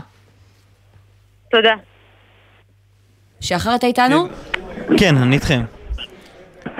תודה. 1.51 1.88
שחר, 3.41 3.75
אתה 3.75 3.88
איתנו? 3.88 4.27
כן, 4.98 5.17
אני 5.17 5.36
איתכם. 5.36 5.62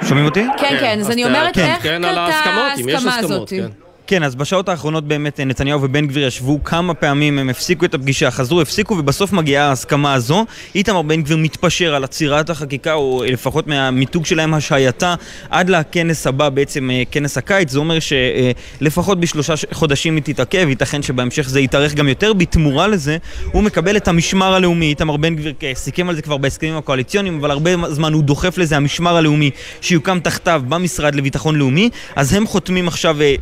שומעים 0.08 0.25
אותי? 0.25 0.46
כן, 0.58 0.78
כן, 0.80 1.00
אז 1.00 1.12
אני 1.12 1.25
אומרת, 1.25 1.56
כן. 1.56 1.66
איך 1.66 1.84
כן, 1.84 2.04
על 2.04 2.16
קרתה 2.16 2.22
ההסכמות, 2.22 2.80
אם 2.84 2.89
יש 2.89 2.96
ההסכמה 2.96 3.20
הסכמות, 3.20 3.51
הזאת? 3.51 3.88
כן. 4.10 4.24
אז 4.24 4.36
בשעות 4.36 4.70
האחרונות 4.70 5.08
באמת 5.08 5.39
אה, 5.39 5.46
נתניהו 5.46 5.82
ובן 5.82 6.08
גביר 6.08 6.28
ישבו 6.28 6.63
כמה 6.63 6.94
פעמים, 6.94 7.39
הם 7.39 7.50
הפסיקו 7.50 7.86
את 7.86 7.94
הפגישה, 7.94 8.32
חזרו, 8.32 8.62
הפסיקו, 8.62 8.94
ובסוף 8.94 9.34
מגיעה 9.34 9.70
ההסכמה 9.70 10.13
הזו. 10.13 10.46
איתמר 10.75 11.01
בן 11.01 11.22
גביר 11.22 11.38
מתפשר 11.38 11.96
על 11.96 12.04
עצירת 12.04 12.50
החקיקה, 12.50 12.94
או 12.94 13.24
לפחות 13.28 13.68
מהמיתוג 13.68 14.25
שלהם 14.25 14.54
השעייתה, 14.54 15.16
עד 15.50 15.70
לכנס 15.70 16.28
הבא, 16.28 16.50
בעצם 16.50 16.92
אה, 16.92 17.04
כנס 17.12 17.38
הקיץ. 17.38 17.72
זה 17.72 17.80
אומר 17.80 17.98
שלפחות 18.00 19.20
בשלושה 19.20 19.54
חודשים 19.72 20.16
היא 20.16 20.24
תתעכב, 20.24 20.70
ייתכן 20.70 21.01
שבהמשך 21.04 21.50
זה 21.50 21.60
יתארך 21.60 21.94
גם 21.94 22.08
יותר. 22.08 22.34
בתמורה 22.34 22.88
לזה, 22.88 23.18
הוא 23.51 23.63
מקבל 23.63 23.98
את 23.98 24.08
המשמר 24.08 24.54
הלאומי. 24.54 24.86
איתמר 24.86 25.18
בן 25.18 25.36
גביר 25.36 25.54
אה, 25.63 25.72
סיכם 25.75 26.10
על 26.10 26.16
זה 26.16 26.22
כבר 26.22 26.38
בהסכמים 26.38 26.78
הקואליציוניים, 26.78 27.39
אבל 27.39 27.51
הרבה 27.51 27.72
זמן 27.89 28.13
הוא 28.13 28.24
דוחף 28.24 28.58
לזה, 28.58 28.78
המשמר 28.78 29.16
הלאומי, 29.18 29.51
שיוקם 29.82 30.20
תחתיו 30.20 30.62
במשרד 30.70 31.16
לביטחון 31.16 31.56
לאומי. 31.56 31.89
אז 32.16 32.34
הם 32.34 32.48
חותמים 32.48 32.88
עכשיו 32.88 33.22
אה, 33.22 33.36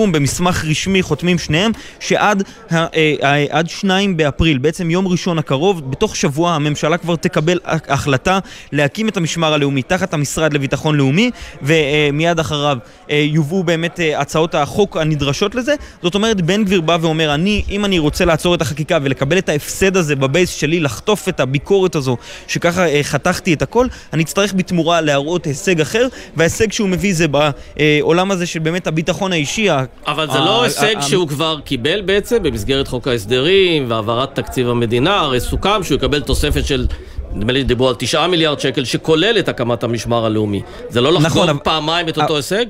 בסיכום, 0.00 0.12
במסמך 0.12 0.64
רשמי, 0.64 1.02
חותמים 1.02 1.38
שניהם, 1.38 1.72
שעד 2.00 2.42
אה, 2.72 2.86
אה, 2.94 3.44
עד 3.50 3.68
שניים 3.68 4.16
באפריל, 4.16 4.58
בעצם 4.58 4.90
יום 4.90 5.08
ראשון 5.08 5.38
הקרוב, 5.38 5.90
בתוך 5.90 6.16
שבוע 6.16 6.52
הממשלה 6.52 6.96
כבר 6.96 7.16
תקבל 7.16 7.58
החלטה 7.64 8.38
להקים 8.72 9.08
את 9.08 9.16
המשמר 9.16 9.52
הלאומי 9.52 9.82
תחת 9.82 10.14
המשרד 10.14 10.52
לביטחון 10.52 10.96
לאומי, 10.96 11.30
ומיד 11.62 12.38
אחריו 12.38 12.78
אה, 13.10 13.16
יובאו 13.16 13.64
באמת 13.64 14.00
הצעות 14.16 14.54
החוק 14.54 14.96
הנדרשות 14.96 15.54
לזה. 15.54 15.74
זאת 16.02 16.14
אומרת, 16.14 16.40
בן 16.40 16.64
גביר 16.64 16.80
בא 16.80 16.98
ואומר, 17.00 17.34
אני, 17.34 17.62
אם 17.70 17.84
אני 17.84 17.98
רוצה 17.98 18.24
לעצור 18.24 18.54
את 18.54 18.62
החקיקה 18.62 18.98
ולקבל 19.02 19.38
את 19.38 19.48
ההפסד 19.48 19.96
הזה 19.96 20.16
בבייס 20.16 20.50
שלי, 20.50 20.80
לחטוף 20.80 21.28
את 21.28 21.40
הביקורת 21.40 21.94
הזו, 21.94 22.16
שככה 22.46 22.86
חתכתי 23.02 23.54
את 23.54 23.62
הכל, 23.62 23.86
אני 24.12 24.22
אצטרך 24.22 24.54
בתמורה 24.54 25.00
להראות 25.00 25.44
הישג 25.44 25.80
אחר, 25.80 26.08
וההישג 26.36 26.72
שהוא 26.72 26.88
מביא 26.88 27.14
זה 27.14 27.26
בעולם 27.28 28.30
הזה 28.30 28.46
של 28.46 28.58
באמת 28.58 28.86
הביטחון 28.86 29.32
האישי. 29.32 29.68
אבל 30.06 30.30
זה 30.32 30.38
לא 30.38 30.62
הישג 30.62 30.94
שהוא 31.00 31.28
כבר 31.28 31.58
קיבל 31.64 32.00
בעצם 32.00 32.42
במסגרת 32.42 32.88
חוק 32.88 33.08
ההסדרים 33.08 33.84
והעברת 33.88 34.34
תקציב 34.34 34.68
המדינה, 34.68 35.20
הרי 35.20 35.40
סוכם 35.40 35.82
שהוא 35.82 35.96
יקבל 35.96 36.20
תוספת 36.20 36.66
של, 36.66 36.86
נדמה 37.34 37.52
לי 37.52 37.64
דיברו 37.64 37.88
על 37.88 37.94
תשעה 37.98 38.28
מיליארד 38.28 38.60
שקל, 38.60 38.84
שכולל 38.84 39.36
את 39.38 39.48
הקמת 39.48 39.82
המשמר 39.84 40.24
הלאומי. 40.26 40.62
זה 40.88 41.00
לא 41.00 41.10
נכון, 41.12 41.24
לחגוג 41.26 41.42
אבל- 41.48 41.58
פעמיים 41.64 42.08
את 42.08 42.18
אותו 42.18 42.36
הישג? 42.36 42.64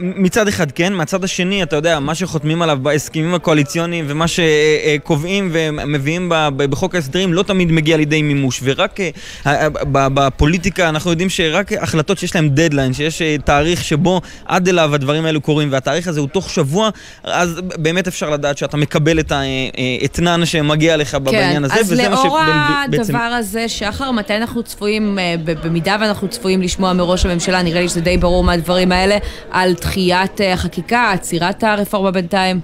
מצד 0.00 0.48
אחד 0.48 0.70
כן, 0.70 0.92
מהצד 0.92 1.24
השני, 1.24 1.62
אתה 1.62 1.76
יודע, 1.76 2.00
מה 2.00 2.14
שחותמים 2.14 2.62
עליו 2.62 2.78
בהסכמים 2.82 3.34
הקואליציוניים 3.34 4.04
ומה 4.08 4.24
שקובעים 4.28 5.48
ומביאים 5.52 6.32
בחוק 6.56 6.94
ההסדרים 6.94 7.34
לא 7.34 7.42
תמיד 7.42 7.72
מגיע 7.72 7.96
לידי 7.96 8.22
מימוש. 8.22 8.60
ורק 8.64 8.98
אה, 9.46 9.68
בפוליטיקה 9.86 10.88
אנחנו 10.88 11.10
יודעים 11.10 11.30
שרק 11.30 11.72
החלטות 11.72 12.18
שיש 12.18 12.34
להן 12.34 12.48
דדליין, 12.48 12.92
שיש 12.92 13.22
אה, 13.22 13.36
תאריך 13.44 13.84
שבו 13.84 14.20
עד 14.44 14.68
אליו 14.68 14.94
הדברים 14.94 15.24
האלו 15.24 15.40
קורים, 15.40 15.68
והתאריך 15.72 16.08
הזה 16.08 16.20
הוא 16.20 16.28
תוך 16.28 16.50
שבוע, 16.50 16.90
אז 17.24 17.60
באמת 17.76 18.08
אפשר 18.08 18.30
לדעת 18.30 18.58
שאתה 18.58 18.76
מקבל 18.76 19.20
את 19.20 19.32
האתנן 19.32 20.46
שמגיע 20.46 20.96
לך 20.96 21.14
בעניין 21.14 21.64
הזה, 21.64 21.74
כן, 21.74 21.80
אז 21.80 21.92
לאור 21.92 22.16
שבן- 22.16 22.90
בעצם... 22.90 23.02
הדבר 23.02 23.18
הזה, 23.24 23.68
שחר, 23.68 24.10
מתי 24.10 24.36
אנחנו 24.36 24.62
צפויים, 24.62 25.18
אה, 25.18 25.34
במידה 25.64 25.96
ואנחנו 26.00 26.28
צפויים 26.28 26.62
לשמוע 26.62 26.92
מראש 26.92 27.26
הממשלה, 27.26 27.62
נראה 27.62 27.80
לי 27.80 27.88
שזה 27.88 28.00
די 28.00 28.16
ברור 28.16 28.44
מהדברים 28.44 28.92
האלה, 28.92 29.18
על 29.50 29.74
דחיית 29.86 30.40
אה, 30.40 30.52
החקיקה, 30.52 31.10
עצירת 31.12 31.64
הרפורמה 31.64 32.10
בינתיים. 32.10 32.60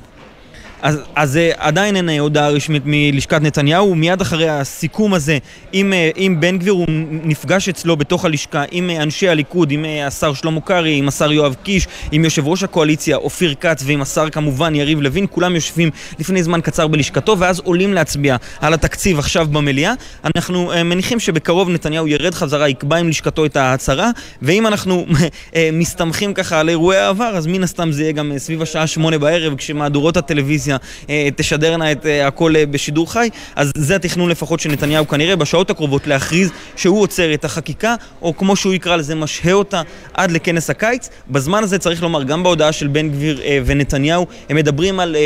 אז, 0.83 0.99
אז 1.15 1.37
אה, 1.37 1.51
עדיין 1.57 1.97
אין 1.97 2.09
אה, 2.09 2.21
הודעה 2.21 2.49
רשמית 2.49 2.83
מלשכת 2.87 3.43
נתניהו, 3.43 3.95
מיד 3.95 4.21
אחרי 4.21 4.49
הסיכום 4.49 5.15
הזה 5.15 5.39
עם, 5.73 5.93
אה, 5.93 6.11
עם 6.17 6.41
בן 6.41 6.59
גביר 6.59 6.73
הוא 6.73 6.87
נפגש 7.25 7.69
אצלו 7.69 7.97
בתוך 7.97 8.25
הלשכה 8.25 8.65
עם 8.71 8.91
אנשי 8.91 9.29
הליכוד, 9.29 9.71
עם 9.71 9.85
השר 10.07 10.35
שלמה 10.35 10.61
קרעי, 10.61 10.99
עם 10.99 11.09
השר 11.09 11.33
יואב 11.33 11.57
קיש, 11.63 11.87
עם 12.13 12.25
יושב 12.25 12.49
ראש 12.49 12.63
הקואליציה 12.63 13.17
אופיר 13.17 13.55
כץ 13.61 13.83
ועם 13.87 14.03
השר 14.03 14.31
כמובן 14.31 14.75
יריב 14.75 15.01
לוין, 15.01 15.27
כולם 15.31 15.55
יושבים 15.55 15.91
לפני 16.19 16.43
זמן 16.43 16.61
קצר 16.61 16.87
בלשכתו 16.87 17.39
ואז 17.39 17.61
עולים 17.65 17.93
להצביע 17.95 18.37
על 18.61 18.75
התקציב 18.75 19.19
עכשיו 19.19 19.47
במליאה. 19.47 19.93
אנחנו 20.25 20.73
מניחים 20.85 21.21
שבקרוב 21.21 21.69
נתניהו 21.69 22.09
ירד 22.09 22.35
חזרה, 22.35 22.69
יקבע 22.69 22.97
עם 22.97 23.09
לשכתו 23.09 23.45
את 23.45 23.57
ההצהרה, 23.57 24.11
ואם 24.43 24.67
אנחנו 24.67 25.07
מסתמכים 25.73 26.35
ככה 26.35 26.61
על 26.61 26.69
אירועי 26.69 26.99
העבר, 26.99 27.37
אז 27.37 27.47
מן 27.47 27.63
הסתם 27.63 27.93
זה 27.93 28.03
יהיה 28.03 28.13
גם 28.13 28.33
סביב 28.39 28.63
השעה 28.63 28.87
שמונה 28.87 29.19
בערב, 29.19 29.55
כשמהדורות 29.57 30.17
הטלוויזיה 30.17 30.72
אה, 31.11 31.29
תשדרנה 31.37 31.93
את 31.93 32.07
אה, 32.07 32.27
הכל 32.27 32.57
אה, 32.57 32.67
בשידור 32.67 33.13
חי, 33.13 33.29
אז 33.57 33.73
זה 33.77 33.97
התכנון 33.97 34.31
לפחות 34.31 34.61
של 34.61 34.71
נתניהו 34.71 35.09
כנראה 35.09 35.37
בשעות 35.37 35.71
הקרובות 35.71 36.07
להכריז 36.07 36.51
שהוא 36.77 37.01
עוצר 37.01 37.35
את 37.35 37.45
החקיקה, 37.45 37.95
או 38.23 38.37
כמו 38.37 38.57
שהוא 38.57 38.75
יקרא 38.75 38.97
לזה, 38.97 39.15
משהה 39.15 39.53
אותה 39.53 39.83
עד 40.15 40.31
לכנס 40.31 40.71
הקיץ. 40.71 41.09
בזמן 41.31 41.63
הזה 41.63 41.79
צריך 41.79 42.03
לומר, 42.03 42.23
גם 42.23 42.43
בהודעה 42.43 42.73
של 42.73 42.87
בן 42.87 43.11
גביר 43.11 43.41
ונתניהו, 43.67 44.27
הם 44.49 44.57
מדברים 44.57 45.01
על 45.01 45.17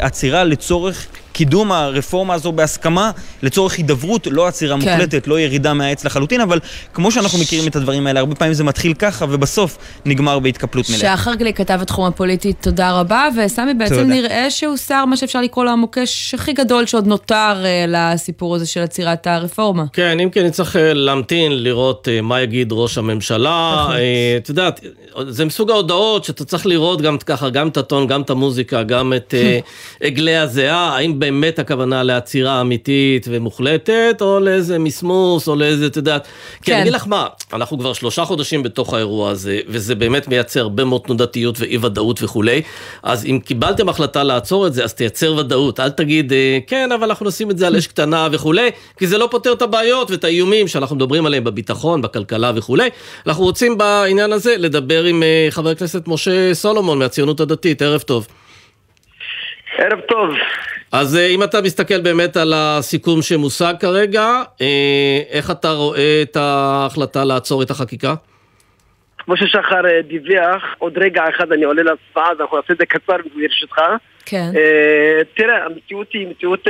עצירה 0.00 0.44
לצורך... 0.44 1.06
קידום 1.36 1.72
הרפורמה 1.72 2.34
הזו 2.34 2.52
בהסכמה 2.52 3.10
לצורך 3.42 3.76
הידברות, 3.76 4.26
לא 4.30 4.46
עצירה 4.46 4.80
כן. 4.80 4.90
מוחלטת, 4.90 5.26
לא 5.26 5.40
ירידה 5.40 5.74
מהעץ 5.74 6.04
לחלוטין, 6.04 6.40
אבל 6.40 6.60
כמו 6.94 7.12
שאנחנו 7.12 7.38
מכירים 7.38 7.68
את 7.68 7.76
הדברים 7.76 8.06
האלה, 8.06 8.20
הרבה 8.20 8.34
פעמים 8.34 8.54
זה 8.54 8.64
מתחיל 8.64 8.94
ככה 8.94 9.24
ובסוף 9.28 9.78
נגמר 10.04 10.38
בהתקפלות 10.38 10.86
מלאה. 10.88 11.16
שחר 11.16 11.34
גליק, 11.34 11.56
כתב 11.58 11.78
התחום 11.82 12.06
הפוליטי, 12.06 12.52
תודה 12.52 12.92
רבה, 13.00 13.28
וסמי, 13.36 13.74
בעצם 13.74 13.94
תודה. 13.94 14.06
נראה 14.06 14.50
שהוסר 14.50 15.04
מה 15.04 15.16
שאפשר 15.16 15.40
לקרוא 15.40 15.64
לו 15.64 15.70
המוקש 15.70 16.34
הכי 16.34 16.52
גדול 16.52 16.86
שעוד 16.86 17.06
נותר 17.06 17.64
אה, 17.64 17.84
לסיפור 17.88 18.54
הזה 18.54 18.66
של 18.66 18.80
עצירת 18.80 19.26
הרפורמה. 19.26 19.84
כן, 19.92 20.20
אם 20.20 20.30
כן, 20.30 20.46
נצטרך 20.46 20.76
אה, 20.76 20.94
להמתין, 20.94 21.62
לראות 21.62 22.08
אה, 22.08 22.20
מה 22.20 22.40
יגיד 22.40 22.68
ראש 22.72 22.98
הממשלה. 22.98 23.76
נכון. 23.82 23.96
את 24.36 24.48
יודעת, 24.48 24.80
זה 25.28 25.44
מסוג 25.44 25.70
ההודעות 25.70 26.24
שאתה 26.24 26.44
צריך 26.44 26.66
לראות 26.66 27.02
גם 27.02 27.18
ככה, 27.18 27.50
גם 27.50 27.68
את 27.68 27.76
הטון, 27.76 28.06
גם 28.06 28.22
את 28.22 28.30
המוזיקה, 28.30 28.82
גם 28.82 29.12
את 29.16 29.34
עגלי 30.02 30.36
הזיעה, 30.36 30.96
האם 30.96 31.18
באמת 31.26 31.58
הכוונה 31.58 32.02
לעצירה 32.02 32.60
אמיתית 32.60 33.26
ומוחלטת, 33.30 34.16
או 34.20 34.40
לאיזה 34.40 34.78
מסמוס, 34.78 35.48
או 35.48 35.56
לאיזה, 35.56 35.86
את 35.86 35.96
יודעת. 35.96 36.28
כי 36.62 36.72
אני 36.72 36.76
כן. 36.76 36.82
אגיד 36.82 36.92
לך 36.92 37.06
מה, 37.06 37.26
אנחנו 37.52 37.78
כבר 37.78 37.92
שלושה 37.92 38.24
חודשים 38.24 38.62
בתוך 38.62 38.94
האירוע 38.94 39.30
הזה, 39.30 39.60
וזה 39.68 39.94
באמת 39.94 40.28
מייצר 40.28 40.60
הרבה 40.60 40.84
מאוד 40.84 41.00
תנודתיות 41.00 41.60
ואי 41.60 41.76
ודאות 41.76 42.22
וכולי. 42.22 42.62
אז 43.02 43.26
אם 43.26 43.38
קיבלתם 43.44 43.88
החלטה 43.88 44.22
לעצור 44.22 44.66
את 44.66 44.74
זה, 44.74 44.84
אז 44.84 44.94
תייצר 44.94 45.34
ודאות. 45.34 45.80
אל 45.80 45.90
תגיד, 45.90 46.32
אה, 46.32 46.58
כן, 46.66 46.92
אבל 46.92 47.08
אנחנו 47.08 47.26
נשים 47.26 47.50
את 47.50 47.58
זה 47.58 47.66
על 47.66 47.76
אש 47.76 47.86
קטנה 47.86 48.28
וכולי, 48.32 48.70
כי 48.98 49.06
זה 49.06 49.18
לא 49.18 49.28
פותר 49.30 49.52
את 49.52 49.62
הבעיות 49.62 50.10
ואת 50.10 50.24
האיומים 50.24 50.68
שאנחנו 50.68 50.96
מדברים 50.96 51.26
עליהם 51.26 51.44
בביטחון, 51.44 52.02
בכלכלה 52.02 52.52
וכולי. 52.54 52.88
אנחנו 53.26 53.44
רוצים 53.44 53.78
בעניין 53.78 54.32
הזה 54.32 54.56
לדבר 54.58 55.04
עם 55.04 55.22
אה, 55.22 55.46
חבר 55.50 55.70
הכנסת 55.70 56.08
משה 56.08 56.54
סולומון 56.54 56.98
מהציונות 56.98 57.40
הדתית. 57.40 57.82
ערב 57.82 58.00
טוב. 58.00 58.26
ערב 59.78 60.00
טוב. 60.08 60.30
אז 60.98 61.16
אה, 61.16 61.26
אם 61.26 61.42
אתה 61.42 61.62
מסתכל 61.62 62.00
באמת 62.00 62.36
על 62.36 62.52
הסיכום 62.56 63.22
שמושג 63.22 63.74
כרגע, 63.80 64.42
אה, 64.60 65.20
איך 65.30 65.50
אתה 65.50 65.70
רואה 65.70 66.22
את 66.22 66.36
ההחלטה 66.36 67.24
לעצור 67.24 67.62
את 67.62 67.70
החקיקה? 67.70 68.14
כמו 69.18 69.36
ששחר 69.36 69.86
אה, 69.86 70.02
דיווח, 70.02 70.62
עוד 70.78 70.98
רגע 70.98 71.22
אחד 71.36 71.52
אני 71.52 71.64
עולה 71.64 71.82
להצבעה, 71.82 72.32
אז 72.32 72.40
אנחנו 72.40 72.56
נעשה 72.56 72.72
את 72.72 72.78
זה 72.78 72.86
קצר 72.86 73.16
ברשותך. 73.34 73.78
כן. 74.26 74.50
אה, 74.56 75.20
תראה, 75.36 75.64
המציאות 75.64 76.12
היא 76.12 76.28
מציאות 76.28 76.68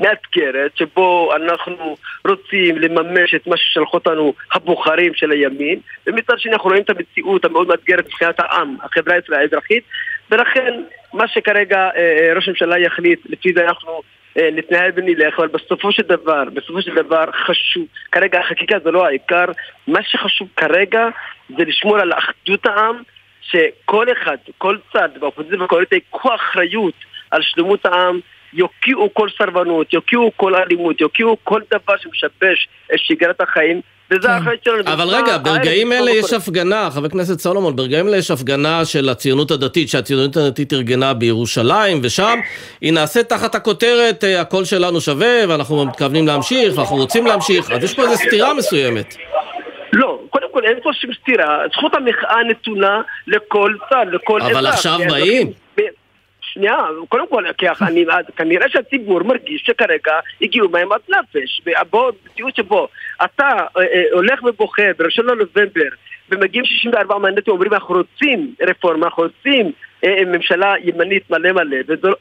מאתגרת, 0.00 0.76
שבו 0.76 1.32
אנחנו 1.36 1.96
רוצים 2.28 2.78
לממש 2.78 3.34
את 3.34 3.46
מה 3.46 3.56
ששלחו 3.56 3.96
אותנו 3.96 4.34
הבוחרים 4.52 5.14
של 5.14 5.30
הימין, 5.30 5.80
ומצד 6.06 6.38
שני 6.38 6.52
אנחנו 6.52 6.68
רואים 6.68 6.82
את 6.82 6.90
המציאות 6.90 7.44
המאוד 7.44 7.68
מאתגרת 7.68 8.06
מבחינת 8.06 8.40
העם, 8.40 8.76
החברה 8.82 9.14
הישראלית 9.14 9.52
האזרחית, 9.52 9.84
ולכן 10.30 10.82
מה 11.12 11.28
שכרגע 11.28 11.78
אה, 11.78 11.90
אה, 11.96 12.34
ראש 12.34 12.48
הממשלה 12.48 12.78
יחליט, 12.78 13.20
לפי 13.26 13.52
זה 13.52 13.64
אנחנו 13.64 14.02
אה, 14.38 14.48
נתנהל 14.52 14.90
ונלך, 14.94 15.38
אבל 15.38 15.48
בסופו 15.48 15.92
של 15.92 16.02
דבר, 16.02 16.44
בסופו 16.54 16.82
של 16.82 16.94
דבר 16.94 17.24
חשוב, 17.46 17.86
כרגע 18.12 18.40
החקיקה 18.40 18.76
זה 18.84 18.90
לא 18.90 19.06
העיקר, 19.06 19.44
מה 19.86 20.02
שחשוב 20.02 20.48
כרגע 20.56 21.08
זה 21.48 21.64
לשמור 21.64 21.98
על 21.98 22.12
אחדות 22.12 22.66
העם, 22.66 23.02
שכל 23.40 24.06
אחד, 24.12 24.36
כל 24.58 24.76
צד 24.92 25.08
באופוזיציה 25.20 25.58
ובקואליציה 25.58 25.96
ייקחו 25.96 26.34
אחריות 26.34 26.94
על 27.30 27.42
שלמות 27.42 27.86
העם, 27.86 28.20
יוקיעו 28.54 29.08
כל 29.12 29.28
סרבנות, 29.38 29.92
יוקיעו 29.92 30.30
כל 30.36 30.54
אלימות, 30.54 31.00
יוקיעו 31.00 31.36
כל 31.44 31.60
דבר 31.72 31.94
שמשבש 32.02 32.68
את 32.94 32.98
שגרת 32.98 33.40
החיים, 33.40 33.80
שלנו. 34.64 34.92
אבל 34.92 35.08
רגע, 35.08 35.38
ברגעים 35.38 35.92
אלה 35.92 36.10
יש 36.10 36.24
בכל- 36.24 36.36
הפגנה, 36.36 36.88
חבר 36.90 37.06
הכנסת 37.06 37.40
סולומון, 37.40 37.76
ברגעים 37.76 38.08
אלה 38.08 38.16
יש 38.16 38.30
הפגנה 38.30 38.84
של 38.84 39.08
הציונות 39.08 39.50
הדתית, 39.50 39.88
שהציונות 39.88 40.36
הדתית 40.36 40.72
ארגנה 40.72 41.14
בירושלים, 41.14 42.00
ושם 42.02 42.38
היא 42.80 42.92
נעשית 42.92 43.28
תחת 43.28 43.54
הכותרת 43.54 44.24
אה, 44.24 44.40
הקול 44.40 44.64
שלנו 44.64 45.00
שווה, 45.00 45.36
ואנחנו 45.48 45.86
מתכוונים 45.86 46.26
להמשיך, 46.26 46.78
ואנחנו 46.78 46.96
רוצים 46.96 47.26
להמשיך, 47.26 47.70
אז 47.70 47.84
יש 47.84 47.94
פה 47.94 48.02
איזו 48.02 48.16
סתירה 48.16 48.54
מסוימת. 48.54 49.16
לא, 49.92 50.20
קודם 50.30 50.46
כל 50.52 50.64
אין 50.64 50.76
פה 50.82 50.90
שום 50.92 51.10
סתירה, 51.22 51.58
זכות 51.72 51.94
המחאה 51.94 52.36
נתונה 52.48 53.00
לכל 53.26 53.74
צד, 53.90 54.06
לכל 54.12 54.42
אבל 54.42 54.56
אזרח. 54.66 54.74
עכשיו 54.74 54.98
כן, 54.98 55.08
באים. 55.08 55.52
שנייה, 56.60 56.76
קודם 57.08 57.28
כל, 57.28 57.44
אני, 57.82 58.04
כנראה 58.36 58.68
שהציבור 58.68 59.22
מרגיש 59.22 59.62
שכרגע 59.66 60.12
הגיעו 60.42 60.68
מהם 60.68 60.92
עד 60.92 61.00
נפש. 61.08 61.60
בוא, 61.90 62.12
מציאות 62.26 62.56
שבו 62.56 62.88
אתה 63.24 63.48
אה, 63.48 63.82
אה, 63.82 64.02
הולך 64.12 64.42
ובוחר 64.44 64.90
בראשון 64.98 65.26
לנובמבר 65.26 65.88
ומגיעים 66.30 66.64
64 66.64 67.18
מנדטים 67.18 67.52
ואומרים 67.52 67.74
אנחנו 67.74 67.94
רוצים 67.94 68.54
רפורמה, 68.68 69.06
אנחנו 69.06 69.22
רוצים 69.22 69.72
ממשלה 70.26 70.74
ימנית 70.84 71.30
מלא 71.30 71.52
מלא, 71.52 71.76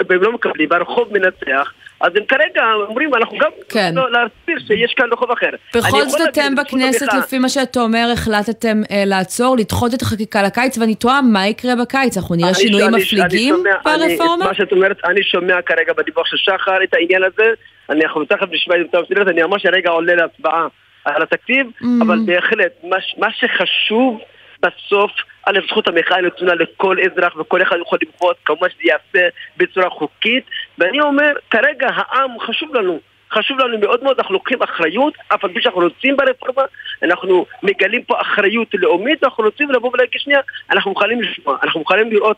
והם 0.10 0.22
לא 0.22 0.32
מקבלים, 0.32 0.68
והרחוב 0.72 1.08
מנצח, 1.14 1.72
אז 2.02 2.12
הם 2.16 2.24
כרגע 2.28 2.64
אומרים 2.88 3.16
אנחנו 3.16 3.38
גם 3.38 3.50
כן. 3.70 3.92
לא, 3.96 4.12
להסביר 4.12 4.60
שיש 4.68 4.94
כאן 4.94 5.06
רחוב 5.12 5.32
אחר. 5.32 5.50
בכל 5.76 6.04
זאת 6.06 6.22
אתם 6.30 6.56
בכנסת, 6.56 7.08
לפי 7.20 7.40
מה 7.40 7.50
שאתה 7.50 7.80
אומר, 7.80 8.10
החלטתם 8.14 8.82
אה, 8.92 9.04
לעצור, 9.06 9.56
לדחות 9.58 9.94
את 9.94 10.02
החקיקה 10.02 10.44
לקיץ, 10.44 10.78
ואני 10.78 10.96
תוהה 10.96 11.22
מה 11.22 11.48
יקרה 11.48 11.76
בקיץ, 11.82 12.18
אנחנו 12.18 12.36
נראה 12.36 12.54
שינויים 12.54 12.92
מפליגים 12.94 13.56
ברפורמה? 13.86 14.46
מה 14.46 14.54
שאת 14.54 14.72
אומרת, 14.72 14.98
אני 15.06 15.24
שומע 15.24 15.62
כרגע 15.62 15.94
בדיווח 15.98 16.26
של 16.28 16.38
שחר 16.38 16.84
את 16.84 16.94
העניין 16.94 17.24
הזה, 17.24 17.50
אני- 17.90 18.04
אנחנו 18.06 18.26
תכף 18.26 18.46
נשמע 18.52 18.76
את 18.76 18.88
זה 19.26 19.32
אני 19.32 19.44
ממש 19.44 19.66
הרגע 19.66 19.90
עולה 19.90 20.16
להצבעה 20.16 20.68
על 21.06 21.24
התקציב, 21.24 21.66
Mm. 21.82 21.86
אבל 22.02 22.20
בהחלט, 22.26 22.72
מה 22.84 22.98
מה 23.18 23.28
שחשוב 23.34 24.20
בסוף, 24.62 25.12
א', 25.46 25.60
זכות 25.68 25.88
המחאה 25.88 26.22
נתונה 26.22 26.54
לכל 26.56 26.98
אזרח 27.00 27.36
וכל 27.36 27.62
אחד 27.62 27.76
יכול 27.82 28.00
למחות, 28.06 28.38
כמובן 28.46 28.70
שזה 28.70 28.82
ייעשה 28.84 29.30
בצורה 29.58 29.90
חוקית, 29.90 30.44
ואני 30.78 31.02
אומר, 31.02 31.32
כרגע 31.50 31.88
העם 31.96 32.40
חשוב 32.40 32.76
לנו. 32.76 33.00
חשוב 33.34 33.60
לנו 33.60 33.78
מאוד 33.78 34.04
מאוד, 34.04 34.18
אנחנו 34.18 34.34
לוקחים 34.34 34.62
אחריות, 34.64 35.14
אף 35.28 35.44
על 35.44 35.54
פי 35.54 35.62
שאנחנו 35.62 35.82
רוצים 35.82 36.18
ברפורמה, 36.18 36.64
אנחנו 37.04 37.46
מגלים 37.64 38.04
פה 38.04 38.22
אחריות 38.22 38.68
לאומית, 38.74 39.24
אנחנו 39.24 39.44
רוצים 39.44 39.72
לבוא 39.72 39.92
ולהגיד 39.94 40.22
שנייה, 40.22 40.40
אנחנו 40.72 40.92
מוכנים 40.92 41.22
לשמוע, 41.22 41.58
אנחנו 41.64 41.80
מוכנים 41.80 42.12
לראות 42.12 42.38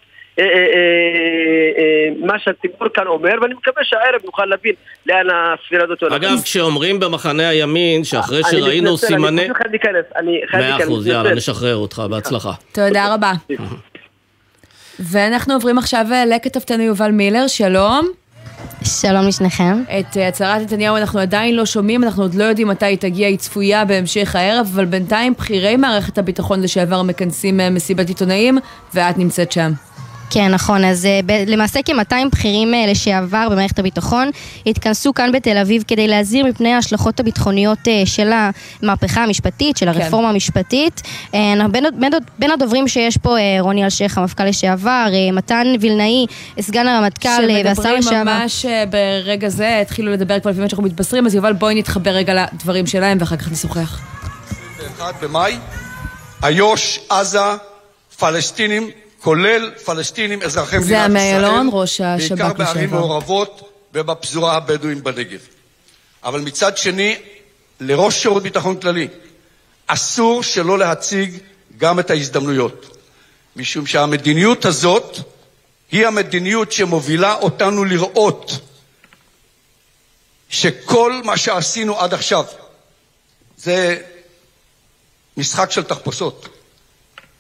מה 2.20 2.40
שהציבור 2.40 2.88
כאן 2.94 3.08
אומר, 3.08 3.32
ואני 3.42 3.54
מקווה 3.54 3.84
שהערב 3.84 4.22
נוכל 4.26 4.46
להבין 4.46 4.74
לאן 5.06 5.28
הספירה 5.30 5.84
הזאת 5.84 6.02
הולכת. 6.02 6.16
אגב, 6.16 6.42
כשאומרים 6.44 7.00
במחנה 7.00 7.50
הימין, 7.50 8.04
שאחרי 8.04 8.42
שראינו 8.52 8.98
סימני... 8.98 9.42
אני 9.46 9.54
חייב 9.54 9.72
להיכנס, 9.72 10.06
אני 10.16 10.42
חייב 10.52 10.64
מאה 10.64 10.70
להיכנס. 10.70 10.88
אחוז, 10.88 11.08
יאללה. 11.08 11.36
נשחרר 11.36 11.76
אותך, 11.76 12.04
בהצלחה. 12.10 12.52
תודה 12.72 13.14
רבה. 13.14 13.32
ואנחנו 15.00 15.54
עוברים 15.54 15.78
עכשיו 15.78 16.06
אה, 16.12 16.26
לכתבתנו 16.26 16.84
יובל 16.84 17.12
מילר, 17.12 17.48
שלום. 17.48 18.08
שלום 18.84 19.28
לשניכם. 19.28 19.84
את 20.00 20.18
אה, 20.18 20.28
הצהרת 20.28 20.62
נתניהו 20.62 20.98
אנחנו 20.98 21.20
עדיין 21.20 21.56
לא 21.56 21.66
שומעים, 21.66 22.04
אנחנו 22.04 22.24
עוד 22.24 22.36
לא 22.36 22.44
יודעים 22.44 22.68
מתי 22.68 22.86
היא 22.86 22.98
תגיע, 22.98 23.28
היא 23.28 23.38
צפויה 23.38 23.86
בהמשך 23.86 24.36
הערב, 24.36 24.68
אבל 24.76 24.86
בינתיים 24.86 25.34
בכירי 25.34 25.78
מערכת 25.78 26.18
הביטחון 26.18 26.62
לשעבר 26.62 27.02
מכנסים 27.02 27.60
אה, 27.60 27.70
מסיבת 27.70 28.08
עיתונאים, 28.08 28.58
ואת 28.94 29.18
נמצאת 29.18 29.52
שם. 29.52 29.72
כן, 30.34 30.52
נכון. 30.52 30.86
אז 30.86 31.06
אה, 31.06 31.20
ב- 31.26 31.44
למעשה 31.48 31.80
כ-200 31.86 32.16
בכירים 32.32 32.74
אה, 32.74 32.86
לשעבר 32.88 33.48
במערכת 33.52 33.80
הביטחון 33.80 34.30
התכנסו 34.66 35.14
כאן 35.14 35.32
בתל 35.32 35.58
אביב 35.58 35.84
כדי 35.88 36.08
להזהיר 36.08 36.46
מפני 36.46 36.74
ההשלכות 36.74 37.20
הביטחוניות 37.20 37.88
אה, 37.88 38.02
של 38.06 38.32
המהפכה 38.84 39.24
המשפטית, 39.24 39.78
של 39.78 39.88
הרפורמה 39.88 40.30
המשפטית. 40.30 41.02
אה, 41.34 41.54
בין, 41.72 41.84
בין, 42.00 42.12
בין 42.40 42.52
הדוברים 42.52 42.88
שיש 42.88 43.18
פה 43.18 43.36
רוני 43.60 43.86
אלשיך, 43.86 44.18
המפכ"ל 44.18 44.46
לשעבר, 44.46 45.08
מתן 45.34 45.68
וילנאי, 45.82 46.26
סגן 46.60 46.88
הרמטכ"ל 46.88 47.28
והשר 47.30 47.76
שמדברים 47.76 48.00
לשעבר. 48.00 48.24
ממש 48.24 48.66
אה, 48.66 48.84
ברגע 48.86 49.50
זה, 49.50 49.80
התחילו 49.80 50.12
לדבר 50.12 50.40
כבר 50.40 50.52
לפי 50.52 50.62
מה 50.62 50.70
שאנחנו 50.70 50.84
מתבשרים, 50.86 51.26
אז 51.26 51.36
יובל 51.36 51.54
בואי 51.54 51.76
נתחבר 51.76 52.12
רגע 52.12 52.46
לדברים 52.54 52.88
שלהם 52.88 53.18
ואחר 53.22 53.38
כך 53.38 53.52
נשוחח. 53.52 54.00
1 55.00 55.24
במאי, 55.24 55.58
איו"ש, 56.44 57.00
עזה, 57.10 57.40
פלסטינים, 58.20 58.90
כולל 59.22 59.72
פלסטינים 59.86 60.42
אזרחי 60.42 60.78
מדינת 60.78 60.88
זה 60.88 60.94
ישראל. 60.94 61.06
עמי 61.06 61.34
אילון, 61.36 61.70
ראש 61.72 62.02
השב"כ 62.02 62.32
בעיקר 62.32 62.54
בערים 62.54 62.84
לשעבר. 62.86 63.00
מעורבות 63.00 63.72
ובפזורה 63.94 64.56
הבדואית 64.56 65.02
בנגב. 65.04 65.40
אבל 66.24 66.40
מצד 66.42 66.78
שני, 66.78 67.18
לראש 67.80 68.22
שירות 68.22 68.44
ביטחון 68.44 68.80
כללי 68.80 69.08
אסור 69.88 70.44
שלא 70.44 70.80
להציג 70.80 71.38
גם 71.78 72.00
את 72.00 72.10
ההזדמנויות. 72.10 72.98
משום 73.56 73.86
שהמדיניות 73.86 74.66
הזאת 74.66 75.18
היא 75.92 76.08
המדיניות 76.08 76.72
שמובילה 76.72 77.34
אותנו 77.34 77.84
לראות 77.86 78.52
שכל 80.50 81.22
מה 81.24 81.38
שעשינו 81.38 82.00
עד 82.00 82.14
עכשיו 82.14 82.46
זה 83.58 83.98
משחק 85.38 85.72
של 85.72 85.84
תחפושות. 85.84 86.48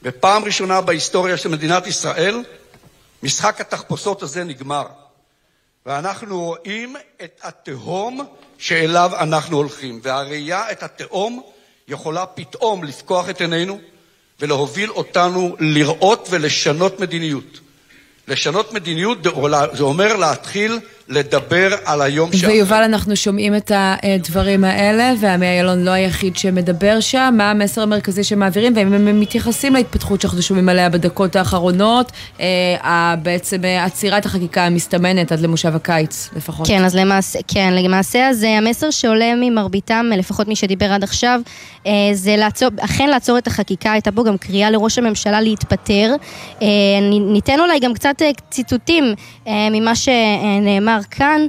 בפעם 0.02 0.44
ראשונה 0.44 0.82
בהיסטוריה 0.82 1.38
של 1.38 1.50
מדינת 1.50 1.88
ישראל, 1.88 2.44
משחק 3.24 3.62
התחפושות 3.62 4.24
הזה 4.24 4.44
נגמר. 4.44 4.86
ואנחנו 5.86 6.44
רואים 6.44 6.96
את 7.24 7.40
התהום 7.44 8.26
שאליו 8.58 9.12
אנחנו 9.20 9.58
הולכים. 9.58 10.00
והראייה 10.04 10.72
את 10.72 10.84
התהום 10.84 11.42
יכולה 11.88 12.26
פתאום 12.26 12.84
לפקוח 12.84 13.30
את 13.30 13.42
עינינו 13.42 13.80
ולהוביל 14.40 14.90
אותנו 14.92 15.56
לראות 15.60 16.28
ולשנות 16.32 17.00
מדיניות. 17.00 17.60
לשנות 18.28 18.74
מדיניות 18.74 19.18
זה 19.74 19.84
אומר 19.84 20.16
להתחיל 20.16 20.80
לדבר 21.10 21.70
על 21.86 22.02
היום 22.02 22.34
שאחרי. 22.34 22.54
ויובל, 22.54 22.84
אנחנו 22.84 23.16
שומעים 23.16 23.56
את 23.56 23.72
הדברים 23.76 24.64
האלה, 24.64 25.14
ועמי 25.20 25.60
אילון 25.60 25.84
לא 25.84 25.92
היחיד 25.92 26.38
שמדבר 26.38 27.00
שם. 27.00 27.34
מה 27.38 27.52
המסר 27.52 27.82
המרכזי 27.82 28.24
שמעבירים, 28.24 28.76
והאם 28.76 28.94
הם 28.94 29.20
מתייחסים 29.20 29.74
להתפתחות 29.74 30.22
שאנחנו 30.22 30.42
שומעים 30.42 30.70
עליה 30.70 30.90
בדקות 30.90 31.36
האחרונות, 31.36 32.12
אה, 32.40 33.16
בעצם 33.24 33.66
אה, 33.66 33.86
עצירת 33.86 34.26
החקיקה 34.26 34.66
המסתמנת 34.66 35.32
עד 35.32 35.40
למושב 35.40 35.76
הקיץ 35.76 36.30
לפחות. 36.36 36.68
כן, 36.68 36.84
אז 36.84 36.96
למעשה, 36.96 37.40
כן, 37.48 37.74
למעשה 37.74 38.30
אז 38.30 38.44
אה, 38.44 38.58
המסר 38.58 38.92
שעולה 38.92 39.34
ממרביתם, 39.36 40.06
לפחות 40.18 40.48
מי 40.48 40.56
שדיבר 40.56 40.92
עד 40.92 41.04
עכשיו, 41.04 41.42
אה, 41.88 41.92
זה 42.14 42.36
לעצור, 42.38 42.70
אכן 42.80 43.10
לעצור 43.10 43.38
את 43.38 43.48
החקיקה, 43.48 43.92
הייתה 43.92 44.12
פה 44.12 44.24
גם 44.24 44.38
קריאה 44.38 44.72
לראש 44.72 44.98
הממשלה 44.98 45.42
להתפטר. 45.42 46.16
אה, 46.62 46.68
ניתן 47.34 47.60
אולי 47.60 47.80
גם 47.80 47.94
קצת 47.94 48.22
ציטוטים 48.50 49.04
ממה 49.48 49.96
שנאמר 49.96 50.90
שנאמר 50.91 51.04
כאן. 51.12 51.41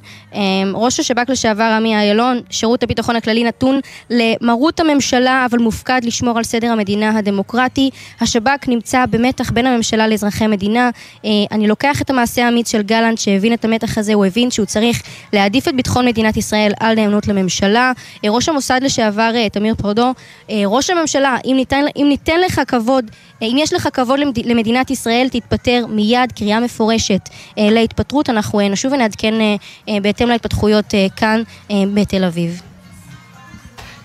ראש 0.74 1.00
השב"כ 1.00 1.30
לשעבר 1.30 1.64
עמי 1.76 2.00
אילון, 2.00 2.40
שירות 2.50 2.82
הביטחון 2.82 3.16
הכללי 3.16 3.44
נתון 3.44 3.80
למרות 4.10 4.80
הממשלה, 4.80 5.46
אבל 5.50 5.58
מופקד 5.58 6.00
לשמור 6.04 6.38
על 6.38 6.44
סדר 6.44 6.72
המדינה 6.72 7.18
הדמוקרטי. 7.18 7.90
השב"כ 8.20 8.68
נמצא 8.68 9.06
במתח 9.10 9.50
בין 9.50 9.66
הממשלה 9.66 10.08
לאזרחי 10.08 10.44
המדינה. 10.44 10.90
אני 11.24 11.66
לוקח 11.68 12.02
את 12.02 12.10
המעשה 12.10 12.46
האמיץ 12.46 12.70
של 12.70 12.82
גלנט 12.82 13.18
שהבין 13.18 13.52
את 13.52 13.64
המתח 13.64 13.98
הזה, 13.98 14.14
הוא 14.14 14.26
הבין 14.26 14.50
שהוא 14.50 14.66
צריך 14.66 15.02
להעדיף 15.32 15.68
את 15.68 15.76
ביטחון 15.76 16.06
מדינת 16.06 16.36
ישראל 16.36 16.72
על 16.80 16.94
נאמנות 16.94 17.28
לממשלה. 17.28 17.92
ראש 18.26 18.48
המוסד 18.48 18.80
לשעבר 18.82 19.48
תמיר 19.52 19.74
פרדו, 19.74 20.12
ראש 20.66 20.90
הממשלה, 20.90 21.36
אם 21.44 21.52
ניתן, 21.56 21.84
אם 21.96 22.06
ניתן 22.08 22.40
לך 22.40 22.60
כבוד, 22.66 23.10
אם 23.42 23.56
יש 23.58 23.72
לך 23.72 23.88
כבוד 23.92 24.20
למדינת 24.44 24.90
ישראל, 24.90 25.28
תתפטר 25.30 25.84
מיד, 25.88 26.32
קריאה 26.36 26.60
מפורשת 26.60 27.28
להתפטרות. 27.56 28.30
אנחנו 28.30 28.60
נשוב 28.60 28.92
ונעדכן 28.92 29.34
בהתאם 30.02 30.28
להתפתחויות 30.28 30.94
כאן 31.16 31.42
בתל 31.94 32.24
אביב. 32.24 32.62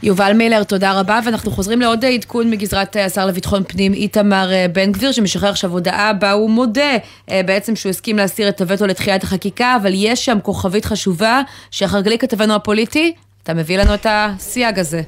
יובל 0.03 0.33
מילר, 0.33 0.63
תודה 0.63 0.99
רבה, 0.99 1.19
ואנחנו 1.25 1.51
חוזרים 1.51 1.81
לעוד 1.81 2.05
עדכון 2.05 2.49
מגזרת 2.49 2.95
השר 2.95 3.25
לביטחון 3.25 3.63
פנים 3.67 3.93
איתמר 3.93 4.49
בן 4.73 4.91
גביר, 4.91 5.11
שמשחרר 5.11 5.49
עכשיו 5.49 5.71
הודעה 5.71 6.13
בה 6.13 6.31
הוא 6.31 6.49
מודה 6.49 6.97
בעצם 7.27 7.75
שהוא 7.75 7.89
הסכים 7.89 8.17
להסיר 8.17 8.49
את 8.49 8.61
הווטו 8.61 8.87
לתחיית 8.87 9.23
החקיקה, 9.23 9.75
אבל 9.81 9.91
יש 9.95 10.25
שם 10.25 10.37
כוכבית 10.43 10.85
חשובה, 10.85 11.41
שחר 11.71 12.01
גליק 12.01 12.21
כתבנו 12.21 12.55
הפוליטי, 12.55 13.13
אתה 13.43 13.53
מביא 13.53 13.77
לנו 13.77 13.93
את 13.93 14.05
הסייג 14.09 14.79
הזה. 14.79 15.01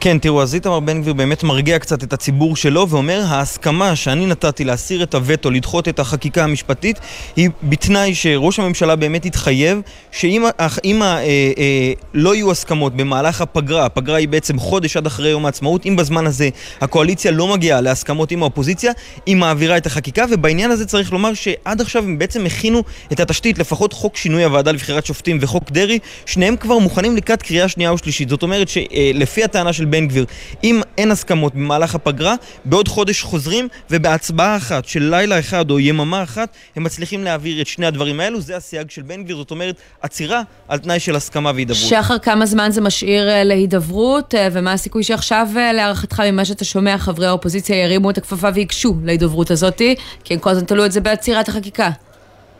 כן, 0.00 0.18
תראו, 0.18 0.42
אז 0.42 0.54
איתמר 0.54 0.80
בן 0.80 1.00
גביר 1.00 1.12
באמת 1.12 1.42
מרגיע 1.42 1.78
קצת 1.78 2.04
את 2.04 2.12
הציבור 2.12 2.56
שלו 2.56 2.88
ואומר, 2.88 3.22
ההסכמה 3.26 3.96
שאני 3.96 4.26
נתתי 4.26 4.64
להסיר 4.64 5.02
את 5.02 5.14
הווטו, 5.14 5.50
לדחות 5.50 5.88
את 5.88 5.98
החקיקה 5.98 6.44
המשפטית, 6.44 7.00
היא 7.36 7.50
בתנאי 7.62 8.14
שראש 8.14 8.58
הממשלה 8.58 8.96
באמת 8.96 9.26
יתחייב 9.26 9.80
שאם 10.12 10.44
אם, 10.84 11.02
אה, 11.02 11.16
אה, 11.18 11.92
לא 12.14 12.34
יהיו 12.34 12.50
הסכמות 12.50 12.96
במהלך 12.96 13.40
הפגרה, 13.40 13.84
הפגרה 13.86 14.16
היא 14.16 14.28
בעצם 14.28 14.58
חודש 14.58 14.96
עד 14.96 15.06
אחרי 15.06 15.28
יום 15.28 15.46
העצמאות, 15.46 15.86
אם 15.86 15.96
בזמן 15.96 16.26
הזה 16.26 16.48
הקואליציה 16.80 17.30
לא 17.30 17.48
מגיעה 17.48 17.80
להסכמות 17.80 18.30
עם 18.30 18.42
האופוזיציה, 18.42 18.92
היא 19.26 19.36
מעבירה 19.36 19.76
את 19.76 19.86
החקיקה, 19.86 20.24
ובעניין 20.30 20.70
הזה 20.70 20.86
צריך 20.86 21.12
לומר 21.12 21.34
שעד 21.34 21.80
עכשיו 21.80 22.02
הם 22.02 22.18
בעצם 22.18 22.46
הכינו 22.46 22.82
את 23.12 23.20
התשתית, 23.20 23.58
לפחות 23.58 23.92
חוק 23.92 24.16
שינוי 24.16 24.44
הוועדה 24.44 24.72
לבחירת 24.72 25.06
שופטים 25.06 25.38
וחוק 25.40 25.70
דרעי, 25.70 25.98
שניהם 26.26 26.56
כבר 26.56 26.78
מוכנים 26.78 27.16
לקראת 27.16 27.42
קריאה 27.42 27.68
שנייה 27.68 27.92
ושלישית. 27.92 28.28
זאת 28.28 28.42
אומרת 28.42 28.68
שלפי 28.68 29.44
הטענה 29.44 29.72
של 29.72 29.85
בן 29.86 30.08
גביר. 30.08 30.24
אם 30.64 30.80
אין 30.98 31.10
הסכמות 31.10 31.54
במהלך 31.54 31.94
הפגרה, 31.94 32.34
בעוד 32.64 32.88
חודש 32.88 33.22
חוזרים, 33.22 33.68
ובהצבעה 33.90 34.56
אחת 34.56 34.84
של 34.84 35.02
לילה 35.02 35.38
אחד 35.38 35.70
או 35.70 35.80
יממה 35.80 36.22
אחת, 36.22 36.48
הם 36.76 36.84
מצליחים 36.84 37.24
להעביר 37.24 37.60
את 37.60 37.66
שני 37.66 37.86
הדברים 37.86 38.20
האלו. 38.20 38.40
זה 38.40 38.56
הסייג 38.56 38.90
של 38.90 39.02
בן 39.02 39.24
גביר, 39.24 39.36
זאת 39.36 39.50
אומרת, 39.50 39.76
עצירה 40.00 40.42
על 40.68 40.78
תנאי 40.78 41.00
של 41.00 41.16
הסכמה 41.16 41.52
והידברות. 41.54 41.90
שחר, 41.90 42.18
כמה 42.18 42.46
זמן 42.46 42.70
זה 42.70 42.80
משאיר 42.80 43.28
אה, 43.28 43.44
להידברות, 43.44 44.34
אה, 44.34 44.48
ומה 44.52 44.72
הסיכוי 44.72 45.02
שעכשיו, 45.02 45.48
אה, 45.56 45.72
להערכתך, 45.72 46.20
ממה 46.20 46.44
שאתה 46.44 46.64
שומע, 46.64 46.98
חברי 46.98 47.26
האופוזיציה 47.26 47.76
ירימו 47.76 48.10
את 48.10 48.18
הכפפה 48.18 48.48
וייגשו 48.54 48.94
להידברות 49.04 49.50
הזאת, 49.50 49.82
כי 50.24 50.34
הם 50.34 50.40
כל 50.40 50.50
הזמן 50.50 50.64
תלו 50.64 50.84
את 50.86 50.92
זה 50.92 51.00
בעצירת 51.00 51.48
החקיקה. 51.48 51.90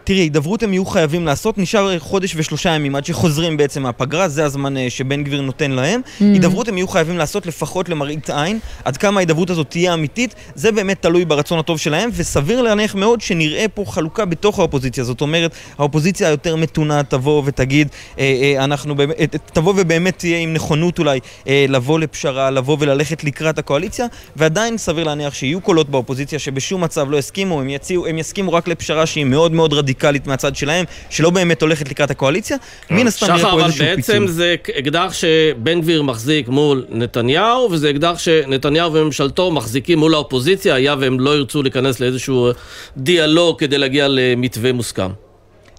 תראי, 0.06 0.20
הידברות 0.20 0.62
הם 0.62 0.72
יהיו 0.72 0.86
חייבים 0.86 1.26
לעשות, 1.26 1.58
נשאר 1.58 1.98
חודש 1.98 2.32
ושלושה 2.36 2.70
ימים 2.70 2.96
עד 2.96 3.04
שחוזרים 3.04 3.56
בעצם 3.56 3.82
מהפגרה, 3.82 4.28
זה 4.28 4.44
הזמן 4.44 4.76
אה, 4.76 4.90
שבן 4.90 5.24
גביר 5.24 5.40
נותן 5.40 5.70
להם. 5.70 6.00
Mm. 6.04 6.24
הידברות 6.24 6.68
הם 6.68 6.76
יהיו 6.76 6.88
חייבים 6.88 7.18
לעשות 7.18 7.46
לפחות 7.46 7.88
למראית 7.88 8.30
עין, 8.30 8.58
עד 8.84 8.96
כמה 8.96 9.20
ההידברות 9.20 9.50
הזאת 9.50 9.70
תהיה 9.70 9.94
אמיתית, 9.94 10.34
זה 10.54 10.72
באמת 10.72 11.02
תלוי 11.02 11.24
ברצון 11.24 11.58
הטוב 11.58 11.78
שלהם, 11.78 12.10
וסביר 12.12 12.62
להניח 12.62 12.94
מאוד 12.94 13.20
שנראה 13.20 13.66
פה 13.74 13.84
חלוקה 13.86 14.24
בתוך 14.24 14.58
האופוזיציה. 14.58 15.04
זאת 15.04 15.20
אומרת, 15.20 15.54
האופוזיציה 15.78 16.28
היותר 16.28 16.56
מתונה 16.56 17.02
תבוא 17.02 17.42
ותגיד, 17.44 17.88
אה, 18.18 18.54
אה, 18.58 18.64
אנחנו 18.64 18.94
באמת, 18.96 19.36
תבוא 19.52 19.74
ובאמת 19.76 20.18
תהיה 20.18 20.38
עם 20.38 20.52
נכונות 20.52 20.98
אולי 20.98 21.20
אה, 21.48 21.66
לבוא 21.68 21.98
לפשרה, 21.98 22.50
לבוא 22.50 22.76
וללכת 22.80 23.24
לקראת 23.24 23.58
הקואליציה, 23.58 24.06
ועדיין 24.36 24.78
סביר 24.78 25.04
להניח 25.04 25.34
שיהיו 25.34 25.60
קולות 25.60 25.90
באופוזיציה 25.90 26.38
שבשום 26.38 26.84
מצב 26.84 27.10
לא 27.10 27.16
יסכימו, 27.16 27.60
הם, 27.60 27.68
יציעו, 27.68 28.06
הם 28.06 28.18
יסכימו 28.18 28.52
רק 28.52 28.68
לפשרה 28.68 29.06
שהיא 29.06 29.24
מאוד 29.24 29.52
מאוד 29.52 29.72
רדיקלית. 29.72 29.95
רדיקלית 29.96 30.26
מהצד 30.26 30.56
שלהם, 30.56 30.84
שלא 31.10 31.30
באמת 31.30 31.62
הולכת 31.62 31.90
לקראת 31.90 32.10
הקואליציה, 32.10 32.56
מן 32.90 33.06
הסתם 33.06 33.26
יהיה 33.26 33.50
פה 33.50 33.64
איזשהו 33.64 33.84
פיצול. 33.94 34.02
שחר, 34.02 34.16
אבל 34.16 34.22
בעצם 34.22 34.26
זה 34.26 34.54
אקדח 34.78 35.12
שבן 35.12 35.80
גביר 35.80 36.02
מחזיק 36.02 36.48
מול 36.48 36.84
נתניהו, 36.88 37.68
וזה 37.70 37.90
אקדח 37.90 38.18
שנתניהו 38.18 38.92
וממשלתו 38.92 39.50
מחזיקים 39.50 39.98
מול 39.98 40.14
האופוזיציה, 40.14 40.74
היה 40.74 40.94
והם 40.98 41.20
לא 41.20 41.36
ירצו 41.36 41.62
להיכנס 41.62 42.00
לאיזשהו 42.00 42.50
דיאלוג 42.96 43.58
כדי 43.58 43.78
להגיע 43.78 44.06
למתווה 44.08 44.72
מוסכם. 44.72 45.25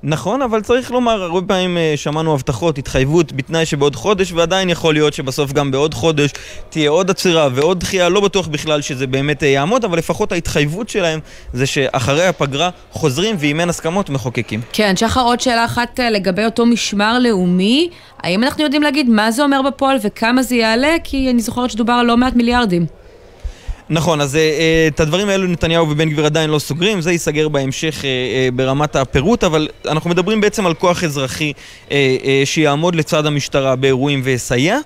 נכון, 0.04 0.42
אבל 0.42 0.62
צריך 0.62 0.92
לומר, 0.92 1.24
הרבה 1.24 1.48
פעמים 1.48 1.78
אה, 1.78 1.94
שמענו 1.96 2.34
הבטחות, 2.34 2.78
התחייבות 2.78 3.34
בתנאי 3.34 3.66
שבעוד 3.66 3.96
חודש, 3.96 4.32
ועדיין 4.32 4.70
יכול 4.70 4.94
להיות 4.94 5.14
שבסוף 5.14 5.54
גם 5.54 5.72
בעוד 5.72 5.94
חודש 5.94 6.32
תהיה 6.70 6.90
עוד 6.90 7.10
עצירה 7.10 7.50
ועוד 7.54 7.80
דחייה, 7.80 8.10
לא 8.10 8.22
בטוח 8.22 8.48
בכלל 8.48 8.82
שזה 8.82 9.08
באמת 9.08 9.44
אה, 9.44 9.48
יעמוד, 9.48 9.86
אבל 9.86 9.98
לפחות 9.98 10.32
ההתחייבות 10.32 10.90
שלהם 10.90 11.20
זה 11.54 11.66
שאחרי 11.66 12.28
הפגרה 12.28 12.70
חוזרים, 12.92 13.36
ואם 13.40 13.60
אין 13.60 13.70
הסכמות, 13.70 14.10
מחוקקים. 14.10 14.62
כן, 14.74 14.96
שחר, 14.96 15.22
עוד 15.22 15.40
שאלה 15.40 15.66
אחת 15.66 16.00
אה, 16.00 16.10
לגבי 16.10 16.46
אותו 16.46 16.66
משמר 16.66 17.20
לאומי, 17.20 17.90
האם 18.20 18.44
אנחנו 18.44 18.64
יודעים 18.64 18.84
להגיד 18.84 19.10
מה 19.10 19.32
זה 19.32 19.44
אומר 19.44 19.62
בפועל 19.62 19.98
וכמה 20.04 20.44
זה 20.44 20.56
יעלה? 20.56 20.96
כי 21.04 21.30
אני 21.30 21.42
זוכרת 21.42 21.72
שדובר 21.72 21.94
על 21.94 22.06
לא 22.06 22.18
מעט 22.18 22.34
מיליארדים. 22.36 22.86
נכון, 23.90 24.22
אז 24.22 24.36
אה, 24.36 24.88
את 24.88 25.00
הדברים 25.00 25.30
האלו 25.30 25.48
נתניהו 25.48 25.90
ובן 25.90 26.10
גביר 26.10 26.26
עדיין 26.26 26.50
לא 26.50 26.60
סוגרים, 26.60 27.02
זה 27.02 27.12
ייסגר 27.12 27.48
בהמשך 27.48 28.06
אה, 28.06 28.10
אה, 28.10 28.50
ברמת 28.54 28.96
הפירוט, 28.96 29.44
אבל 29.44 29.68
אנחנו 29.86 30.10
מדברים 30.10 30.42
בעצם 30.42 30.66
על 30.66 30.74
כוח 30.74 31.04
אזרחי 31.04 31.54
שיעמוד 32.46 32.96
לצד 32.96 33.26
המשטרה 33.26 33.76
באירועים 33.76 34.22
ויסייע. 34.24 34.78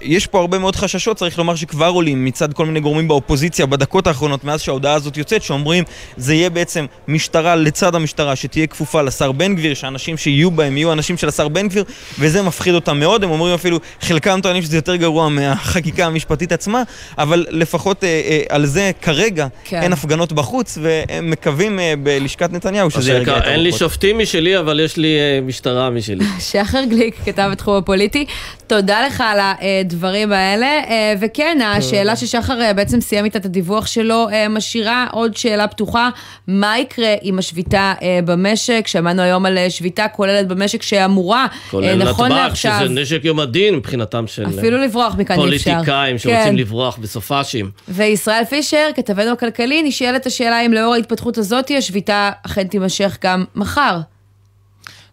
יש 0.00 0.26
פה 0.26 0.40
הרבה 0.40 0.58
מאוד 0.58 0.76
חששות, 0.76 1.16
צריך 1.16 1.38
לומר 1.38 1.54
שכבר 1.56 1.88
עולים 1.88 2.24
מצד 2.24 2.52
כל 2.52 2.66
מיני 2.66 2.80
גורמים 2.80 3.08
באופוזיציה 3.08 3.66
בדקות 3.66 4.06
האחרונות 4.06 4.44
מאז 4.44 4.60
שההודעה 4.60 4.94
הזאת 4.94 5.16
יוצאת, 5.16 5.42
שאומרים 5.42 5.84
זה 6.16 6.34
יהיה 6.34 6.50
בעצם 6.50 6.86
משטרה 7.08 7.56
לצד 7.56 7.94
המשטרה 7.94 8.36
שתהיה 8.36 8.66
כפופה 8.66 9.02
לשר 9.02 9.32
בן 9.32 9.54
גביר, 9.54 9.74
שאנשים 9.74 10.16
שיהיו 10.16 10.50
בהם 10.50 10.76
יהיו 10.76 10.92
אנשים 10.92 11.16
של 11.16 11.28
השר 11.28 11.48
בן 11.48 11.68
גביר, 11.68 11.84
וזה 12.18 12.42
מפחיד 12.42 12.74
אותם 12.74 13.00
מאוד, 13.00 13.24
הם 13.24 13.30
אומרים 13.30 13.54
אפילו, 13.54 13.78
חלקם 14.00 14.40
טוענים 14.42 14.62
שזה 14.62 14.76
יותר 14.76 14.96
גרוע 14.96 15.28
מהחקיקה 15.28 16.06
המשפטית 16.06 16.52
עצמה, 16.52 16.82
אבל 17.18 17.46
לפחות 17.50 18.04
אה, 18.04 18.08
אה, 18.08 18.42
על 18.48 18.66
זה 18.66 18.90
כרגע 19.02 19.46
כן. 19.64 19.82
אין 19.82 19.92
הפגנות 19.92 20.32
בחוץ, 20.32 20.78
והם 20.82 21.30
מקווים 21.30 21.80
אה, 21.80 21.94
בלשכת 22.02 22.52
נתניהו 22.52 22.90
שזה 22.90 23.12
ירגיע 23.12 23.22
את 23.22 23.28
הרוחות. 23.28 23.52
אין 23.52 23.60
לי 23.60 23.72
שופטים 23.72 24.18
משלי, 24.18 24.58
אבל 24.58 24.80
יש 24.80 24.96
לי 24.96 25.16
אה, 25.16 25.40
משטרה 25.42 25.90
משלי. 25.90 26.24
שחר 26.50 26.84
גליק 26.84 27.14
כתב 27.24 27.48
בתחום 27.52 27.76
הפוליטי. 27.76 28.26
תודה 28.66 28.87
לך 28.92 29.20
על 29.26 29.38
הדברים 29.40 30.32
האלה. 30.32 30.66
אה, 30.66 31.14
וכן, 31.20 31.58
השאלה 31.64 32.16
ששחר 32.16 32.60
אה, 32.60 32.72
בעצם 32.72 33.00
סיים 33.00 33.24
איתה 33.24 33.38
את 33.38 33.44
הדיווח 33.44 33.86
שלו, 33.86 34.28
אה, 34.28 34.48
משאירה 34.48 35.06
עוד 35.12 35.36
שאלה 35.36 35.68
פתוחה, 35.68 36.10
מה 36.46 36.78
יקרה 36.78 37.14
עם 37.22 37.38
השביתה 37.38 37.94
במשק? 38.24 38.86
שמענו 38.86 39.22
היום 39.22 39.46
על 39.46 39.58
שביתה 39.68 40.08
כוללת 40.08 40.48
במשק 40.48 40.82
שאמורה, 40.82 41.46
נכון 41.66 41.82
לעכשיו... 41.82 42.14
כולל 42.14 42.44
נתב"ג, 42.44 42.54
שזה 42.54 43.00
נשק 43.00 43.24
יום 43.24 43.40
הדין 43.40 43.74
מבחינתם 43.74 44.26
של... 44.26 44.46
אפילו 44.58 44.78
לברוח 44.78 45.14
מכאן 45.18 45.38
אי 45.38 45.56
אפשר. 45.56 45.70
פוליטיקאים 45.70 46.18
שרוצים 46.18 46.42
כן. 46.44 46.56
לברוח 46.56 46.96
בסופאשים. 46.96 47.70
וישראל 47.88 48.44
פישר, 48.44 48.88
כתבנו 48.96 49.32
הכלכלי, 49.32 49.82
נשאלת 49.82 50.26
השאלה 50.26 50.60
אם 50.66 50.72
לאור 50.72 50.94
ההתפתחות 50.94 51.38
הזאת, 51.38 51.70
השביתה 51.78 52.30
אכן 52.46 52.66
תימשך 52.66 53.18
גם 53.24 53.44
מחר. 53.54 53.98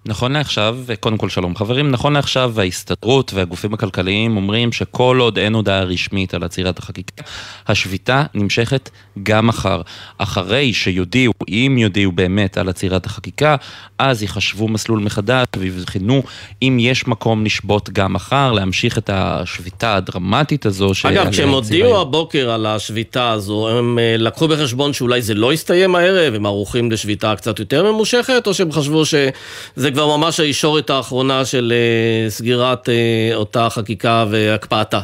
נכון 0.07 0.31
לעכשיו, 0.31 0.77
קודם 0.99 1.17
כל 1.17 1.29
שלום 1.29 1.55
חברים, 1.55 1.91
נכון 1.91 2.13
לעכשיו 2.13 2.53
ההסתדרות 2.59 3.33
והגופים 3.33 3.73
הכלכליים 3.73 4.37
אומרים 4.37 4.71
שכל 4.71 5.17
עוד 5.19 5.37
אין 5.37 5.53
הודעה 5.53 5.83
רשמית 5.83 6.33
על 6.33 6.43
עצירת 6.43 6.79
החקיקה, 6.79 7.23
השביתה 7.67 8.23
נמשכת 8.33 8.89
גם 9.23 9.47
מחר. 9.47 9.81
אחרי 10.17 10.73
שיודיעו, 10.73 11.33
אם 11.49 11.75
יודיעו 11.79 12.11
באמת 12.11 12.57
על 12.57 12.69
עצירת 12.69 13.05
החקיקה, 13.05 13.55
אז 13.99 14.23
יחשבו 14.23 14.67
מסלול 14.67 14.99
מחדש 14.99 15.45
ויבחנו 15.57 16.23
אם 16.61 16.77
יש 16.79 17.07
מקום 17.07 17.45
לשבות 17.45 17.89
גם 17.89 18.13
מחר, 18.13 18.51
להמשיך 18.51 18.97
את 18.97 19.09
השביתה 19.13 19.95
הדרמטית 19.95 20.65
הזו. 20.65 20.91
אגב, 21.03 21.31
כשהם 21.31 21.49
הודיעו 21.49 22.01
הבוקר 22.01 22.49
על 22.49 22.65
השביתה 22.65 23.31
הזו, 23.31 23.69
הם 23.69 23.99
אה, 23.99 24.15
לקחו 24.17 24.47
בחשבון 24.47 24.93
שאולי 24.93 25.21
זה 25.21 25.33
לא 25.33 25.53
יסתיים 25.53 25.95
הערב, 25.95 26.33
הם 26.33 26.45
ערוכים 26.45 26.91
לשביתה 26.91 27.35
קצת 27.35 27.59
יותר 27.59 27.91
ממושכת, 27.91 28.47
או 28.47 28.53
שהם 28.53 28.71
חשבו 28.71 29.03
שזה 29.05 29.94
כבר 29.95 30.17
ממש 30.17 30.39
הישורת 30.39 30.89
האחרונה 30.89 31.45
של 31.45 31.73
אה, 31.75 32.29
סגירת 32.29 32.89
אה, 32.89 33.35
אותה 33.35 33.69
חקיקה 33.69 34.25
והקפאתה. 34.29 35.01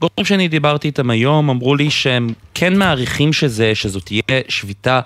גורמים 0.00 0.24
שאני 0.24 0.48
דיברתי 0.48 0.88
איתם 0.88 1.10
היום 1.10 1.50
אמרו 1.50 1.74
לי 1.74 1.90
שהם 1.90 2.28
כן 2.54 2.78
מעריכים 2.78 3.32
שזה, 3.32 3.74
שזו 3.74 4.00
תהיה 4.00 4.22
שביתה 4.48 5.00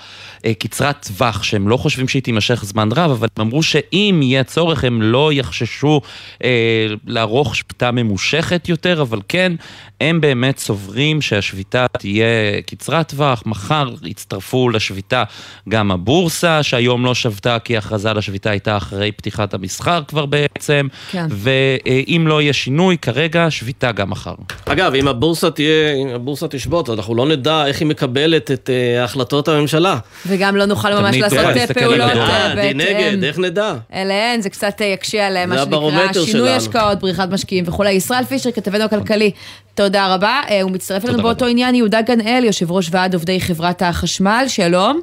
אה, 0.45 0.55
קצרת 0.55 1.07
טווח, 1.07 1.43
שהם 1.43 1.69
לא 1.69 1.77
חושבים 1.77 2.09
שהיא 2.09 2.23
תימשך 2.23 2.65
זמן 2.65 2.89
רב, 2.93 3.11
אבל 3.11 3.29
הם 3.37 3.47
אמרו 3.47 3.63
שאם 3.63 4.21
יהיה 4.23 4.45
צורך 4.45 4.85
הם 4.85 5.03
לא 5.03 5.33
יחששו 5.33 6.01
אה, 6.45 6.87
לערוך 7.07 7.57
שביתה 7.57 7.91
ממושכת 7.91 8.69
יותר, 8.69 9.03
אבל 9.03 9.21
כן, 9.29 9.53
הם 10.01 10.21
באמת 10.21 10.59
סוברים 10.59 11.21
שהשביתה 11.21 11.87
תהיה 11.99 12.63
קצרת 12.67 13.09
טווח. 13.09 13.43
מחר 13.47 13.91
יצטרפו 14.05 14.69
לשביתה 14.69 15.25
גם 15.69 15.91
הבורסה, 15.91 16.63
שהיום 16.63 17.05
לא 17.05 17.15
שבתה 17.15 17.59
כי 17.59 17.77
הכרזה 17.77 18.13
לשביתה 18.13 18.51
הייתה 18.51 18.77
אחרי 18.77 19.13
פתיחת 19.13 19.55
המסחר 19.55 20.03
כבר 20.09 20.27
בעצם, 20.27 20.89
כן. 21.11 21.27
ואם 21.31 22.25
לא 22.27 22.43
יהיה 22.43 22.53
שינוי, 22.53 22.99
כרגע 22.99 23.51
שביתה 23.51 23.93
גם 23.93 24.11
מחר. 24.11 24.35
אגב, 24.65 24.95
אם 24.95 25.09
הבורסה 25.09 25.51
תהיה, 25.51 25.95
אם 25.95 26.09
הבורסה 26.09 26.49
תשבות, 26.49 26.91
אנחנו 26.91 27.15
לא 27.15 27.27
נדע 27.27 27.38
איך 27.47 27.81
היא 27.81 27.89
מקבלת 27.89 28.51
את 28.51 28.71
אה, 28.73 29.05
החלטות 29.05 29.49
הממשלה. 29.49 29.99
וגם 30.27 30.57
לא 30.57 30.65
נוכל 30.65 30.95
ממש 30.95 31.17
לעשות 31.17 31.39
אה, 31.39 31.67
פעולות 31.67 32.11
הגדול. 32.11 32.21
אה, 32.21 32.73
נגד, 32.75 33.25
איך 33.25 33.39
נדע? 33.39 33.75
אליהן, 33.95 34.41
זה 34.41 34.51
קצת 34.51 34.81
יקשה 34.81 35.27
עליהם, 35.27 35.49
מה 35.49 35.59
שנקרא 35.59 36.25
שינוי. 36.25 36.51
השקעות, 36.51 37.01
בריחת 37.01 37.29
משקיעים 37.31 37.65
וכולי. 37.67 37.91
ישראל 37.91 38.25
פישר, 38.25 38.51
כתבנו 38.51 38.85
הכלכלי, 38.85 39.31
תודה 39.75 40.15
רבה. 40.15 40.41
הוא 40.63 40.71
מצטרף 40.71 41.05
אלינו 41.05 41.23
באותו 41.23 41.47
עניין, 41.47 41.75
יהודה 41.75 42.03
גנאל, 42.03 42.45
יושב 42.45 42.73
ראש 42.73 42.89
ועד 42.91 43.15
עובדי 43.15 43.41
חברת 43.41 43.83
החשמל, 43.83 44.45
שלום. 44.49 45.01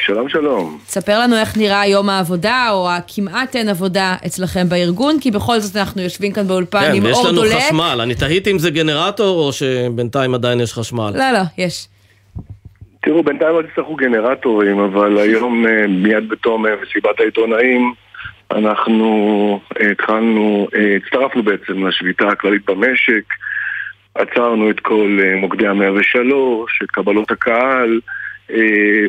שלום 0.00 0.28
שלום. 0.28 0.78
תספר 0.86 1.18
לנו 1.18 1.36
איך 1.36 1.56
נראה 1.56 1.86
יום 1.86 2.08
העבודה, 2.08 2.68
או 2.70 2.90
הכמעט 2.90 3.56
אין 3.56 3.68
עבודה 3.68 4.16
אצלכם 4.26 4.68
בארגון, 4.68 5.20
כי 5.20 5.30
בכל 5.30 5.58
זאת 5.58 5.76
אנחנו 5.76 6.02
יושבים 6.02 6.32
כאן 6.32 6.46
באולפן 6.46 6.80
כן, 6.80 6.94
עם 6.94 7.04
ויש 7.04 7.16
אור 7.16 7.26
לנו 7.26 7.36
דולק. 7.36 7.52
חשמל. 7.52 7.98
אני 8.02 8.14
תהיתי 8.14 8.50
אם 8.50 8.58
זה 8.58 8.70
גנרטור, 8.70 9.46
או 9.46 9.52
שבינתיים 9.52 10.34
עדיין 10.34 10.60
יש 10.60 10.72
חשמל. 10.72 11.10
לא, 11.14 11.30
לא, 11.32 11.40
יש. 11.58 11.88
תראו, 13.02 13.22
בינתיים 13.22 13.56
לא 13.56 13.62
תצטרכו 13.62 13.94
גנרטורים, 13.94 14.78
אבל 14.78 15.18
היום 15.18 15.66
אה, 15.66 15.86
מיד 15.86 16.28
בתום 16.28 16.66
אה, 16.66 16.72
מסיבת 16.82 17.20
העיתונאים 17.20 17.92
אנחנו 18.50 19.60
אה, 19.80 19.90
התחלנו, 19.90 20.68
הצטרפנו 20.96 21.42
בעצם 21.42 21.86
לשביתה 21.86 22.28
הכללית 22.28 22.70
במשק, 22.70 23.24
עצרנו 24.14 24.70
את 24.70 24.80
כל 24.80 25.18
מוקדי 25.36 25.66
המאה 25.66 25.92
ושלוש, 25.92 26.80
את 26.84 26.90
קבלות 26.90 27.30
הקהל, 27.30 28.00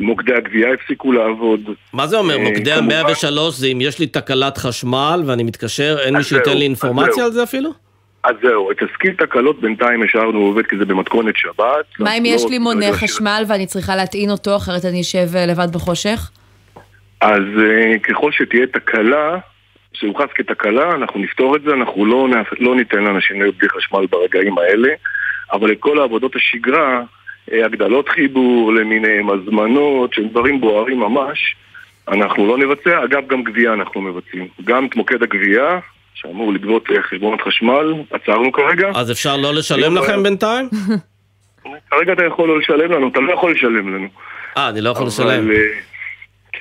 מוקדי 0.02 0.34
הגבייה 0.34 0.74
הפסיקו 0.74 1.12
לעבוד. 1.12 1.60
מה 1.94 2.08
זה 2.08 2.18
אומר? 2.18 2.34
אה, 2.38 2.44
מוקדי 2.44 2.72
כמובן- 2.76 2.92
ה-103 2.96 3.52
זה 3.52 3.68
אם 3.68 3.82
יש 3.82 4.00
לי 4.00 4.08
תקלת 4.08 4.58
חשמל 4.58 5.24
ואני 5.26 5.44
מתקשר, 5.44 5.98
אין 6.00 6.18
מי 6.18 6.24
שייתן 6.24 6.58
לי 6.58 6.64
אינפורמציה. 6.64 7.26
על 7.26 7.32
זה 7.32 7.44
אפילו? 7.44 7.70
אז 8.24 8.36
זהו, 8.44 8.72
את 8.72 8.78
תסקיר 8.84 9.14
תקלות 9.18 9.62
בינתיים 9.62 10.04
השארנו 10.04 10.40
עובד 10.40 10.66
כי 10.66 10.78
זה 10.78 10.86
במתכונת 10.86 11.36
שבת. 11.38 11.86
מה 12.00 12.18
אם 12.18 12.24
יש 12.26 12.46
לי 12.50 12.58
מונה 12.60 12.94
חשמל 12.94 13.44
ואני 13.48 13.66
צריכה 13.66 13.96
להטעין 13.96 14.30
אותו, 14.30 14.56
אחרת 14.56 14.86
אני 14.86 15.02
אשב 15.02 15.36
אה, 15.36 15.46
לבד 15.46 15.68
בחושך? 15.74 16.30
אז 17.22 17.44
ככל 18.04 18.32
שתהיה 18.32 18.68
תקלה, 18.68 19.38
שיוחס 19.94 20.26
כתקלה, 20.36 20.92
אנחנו 20.96 21.20
נפתור 21.20 21.56
את 21.56 21.62
זה, 21.62 21.74
אנחנו 21.74 22.06
לא, 22.06 22.28
לא 22.60 22.76
ניתן 22.76 23.04
לאנשים 23.04 23.42
להיות 23.42 23.56
בלי 23.58 23.70
חשמל 23.70 24.06
ברגעים 24.10 24.58
האלה, 24.58 24.90
אבל 25.54 25.72
את 25.72 25.78
כל 25.80 26.00
העבודות 26.00 26.36
השגרה, 26.36 26.98
אה, 26.98 27.02
הגדלות 27.52 28.10
חיבור 28.10 28.74
למיניהם, 28.74 29.30
הזמנות, 29.30 30.14
שהם 30.14 30.28
דברים 30.28 30.62
בוערים 30.62 31.00
ממש, 31.00 31.56
אנחנו 32.08 32.48
לא 32.48 32.58
נבצע. 32.58 33.04
אגב, 33.04 33.28
גם 33.28 33.44
גבייה 33.44 33.74
אנחנו 33.74 34.02
מבצעים. 34.02 34.48
גם 34.64 34.86
את 34.86 34.96
מוקד 34.96 35.24
הגבייה, 35.24 35.80
שאמור 36.14 36.54
לגבות 36.54 36.90
אה, 36.92 37.02
חשבונות 37.02 37.42
חשמל, 37.42 37.94
עצרנו 38.12 38.52
כרגע. 38.52 38.90
אז 38.96 39.12
אפשר 39.12 39.38
לא 39.38 39.54
לשלם 39.54 39.96
לא, 39.96 40.02
לכם 40.02 40.24
בינתיים? 40.24 40.70
כרגע 41.92 42.14
אתה 42.14 42.26
יכול 42.26 42.48
לא 42.48 42.60
לשלם 42.60 42.92
לנו, 42.92 43.08
אתה 43.08 43.20
לא 43.20 43.34
יכול 43.34 43.52
לשלם 43.52 43.96
לנו. 43.96 44.08
אה, 44.58 44.70
אני 44.70 44.82
לא 44.82 44.90
יכול 44.90 45.02
אבל, 45.02 45.08
לשלם. 45.08 45.50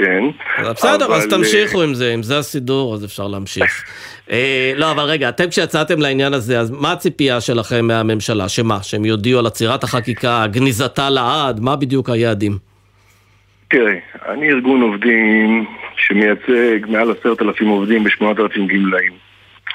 כן. 0.00 0.24
בסדר, 0.70 0.94
אז 0.94 1.02
אבל, 1.02 1.14
אה, 1.14 1.38
תמשיכו 1.38 1.82
עם 1.82 1.94
זה, 1.94 2.14
אם 2.14 2.22
זה 2.22 2.38
הסידור, 2.38 2.94
אז 2.94 3.04
אפשר 3.04 3.28
להמשיך. 3.28 3.84
אה, 4.30 4.72
לא, 4.76 4.90
אבל 4.90 5.02
רגע, 5.02 5.28
אתם 5.28 5.48
כשיצאתם 5.50 6.00
לעניין 6.00 6.34
הזה, 6.34 6.60
אז 6.60 6.70
מה 6.70 6.92
הציפייה 6.92 7.40
שלכם 7.40 7.86
מהממשלה? 7.86 8.48
שמה? 8.48 8.82
שהם 8.82 9.04
יודיעו 9.04 9.38
על 9.38 9.46
עצירת 9.46 9.84
החקיקה, 9.84 10.46
גניזתה 10.50 11.10
לעד? 11.10 11.60
מה 11.60 11.76
בדיוק 11.76 12.10
היעדים? 12.10 12.58
תראה, 13.68 13.94
אני 14.28 14.48
ארגון 14.48 14.82
עובדים 14.82 15.66
שמייצג 15.96 16.86
מעל 16.88 17.10
עשרת 17.10 17.42
אלפים 17.42 17.68
עובדים 17.68 18.04
ושמונת 18.06 18.40
אלפים 18.40 18.66
גמלאים. 18.66 19.12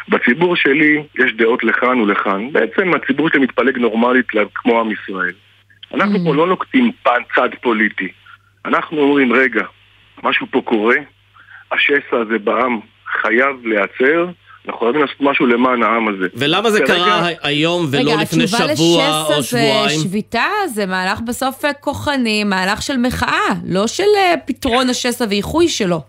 בציבור 0.10 0.56
שלי 0.56 1.04
יש 1.20 1.34
דעות 1.38 1.64
לכאן 1.64 2.02
ולכאן. 2.02 2.52
בעצם 2.52 2.94
הציבור 2.94 3.30
שלי 3.30 3.40
מתפלג 3.40 3.78
נורמלית 3.78 4.26
כמו 4.56 4.80
עם 4.80 4.92
ישראל. 4.92 5.34
אנחנו 5.94 6.20
פה 6.26 6.36
לא 6.36 6.48
נוקטים 6.48 6.92
צד 7.36 7.50
פוליטי. 7.62 8.08
אנחנו 8.66 9.02
אומרים, 9.02 9.34
רגע, 9.34 9.64
משהו 10.26 10.48
פה 10.52 10.62
קורה, 10.66 10.96
השסע 11.72 12.18
הזה 12.18 12.40
בעם 12.44 12.80
חייב 13.22 13.56
להיעצר, 13.66 14.26
אנחנו 14.68 14.80
חייבים 14.80 15.02
לעשות 15.02 15.22
משהו 15.22 15.46
למען 15.46 15.84
העם 15.84 16.08
הזה. 16.08 16.28
ולמה 16.36 16.72
זה 16.72 16.80
כרגע- 16.80 16.96
קרה 16.96 17.28
היום 17.44 17.86
ולא 17.92 18.12
רגע, 18.12 18.22
לפני 18.22 18.44
התשובה 18.44 18.76
שבוע 18.76 19.04
לשסע 19.04 19.36
או 19.36 19.42
זה 19.42 19.48
שבועיים? 19.48 20.00
שביתה, 20.04 20.46
זה 20.68 20.86
מהלך 20.86 21.20
בסוף 21.28 21.62
כוחני, 21.80 22.44
מהלך 22.44 22.82
של 22.82 22.98
מחאה, 22.98 23.50
לא 23.68 23.88
של 23.88 24.04
אה, 24.18 24.34
פתרון 24.46 24.90
השסע 24.90 25.26
ואיחוי 25.30 25.68
שלו. 25.68 26.02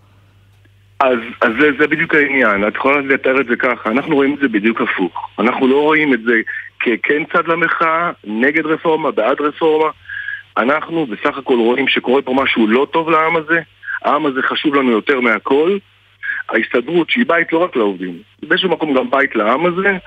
אז, 0.99 1.17
אז 1.41 1.51
זה, 1.59 1.69
זה 1.79 1.87
בדיוק 1.87 2.15
העניין, 2.15 2.67
את 2.67 2.75
יכולה 2.75 3.01
לתאר 3.01 3.41
את 3.41 3.45
זה 3.47 3.55
ככה, 3.55 3.89
אנחנו 3.91 4.15
רואים 4.15 4.33
את 4.33 4.39
זה 4.39 4.47
בדיוק 4.47 4.81
הפוך. 4.81 5.29
אנחנו 5.39 5.67
לא 5.67 5.81
רואים 5.81 6.13
את 6.13 6.19
זה 6.21 6.33
ככן 6.79 7.23
צד 7.33 7.47
למחאה, 7.47 8.11
נגד 8.23 8.65
רפורמה, 8.65 9.11
בעד 9.11 9.41
רפורמה. 9.41 9.89
אנחנו 10.57 11.05
בסך 11.05 11.37
הכל 11.37 11.55
רואים 11.55 11.87
שקורה 11.87 12.21
פה 12.21 12.33
משהו 12.33 12.67
לא 12.67 12.87
טוב 12.91 13.09
לעם 13.09 13.35
הזה, 13.35 13.59
העם 14.01 14.25
הזה 14.25 14.41
חשוב 14.41 14.75
לנו 14.75 14.91
יותר 14.91 15.19
מהכל. 15.19 15.77
ההסתדרות, 16.49 17.09
שהיא 17.09 17.25
בית 17.27 17.53
לא 17.53 17.57
רק 17.57 17.75
לעובדים, 17.75 18.17
באיזשהו 18.43 18.69
מקום 18.69 18.93
גם 18.93 19.09
בית 19.09 19.35
לעם 19.35 19.65
הזה, 19.65 19.97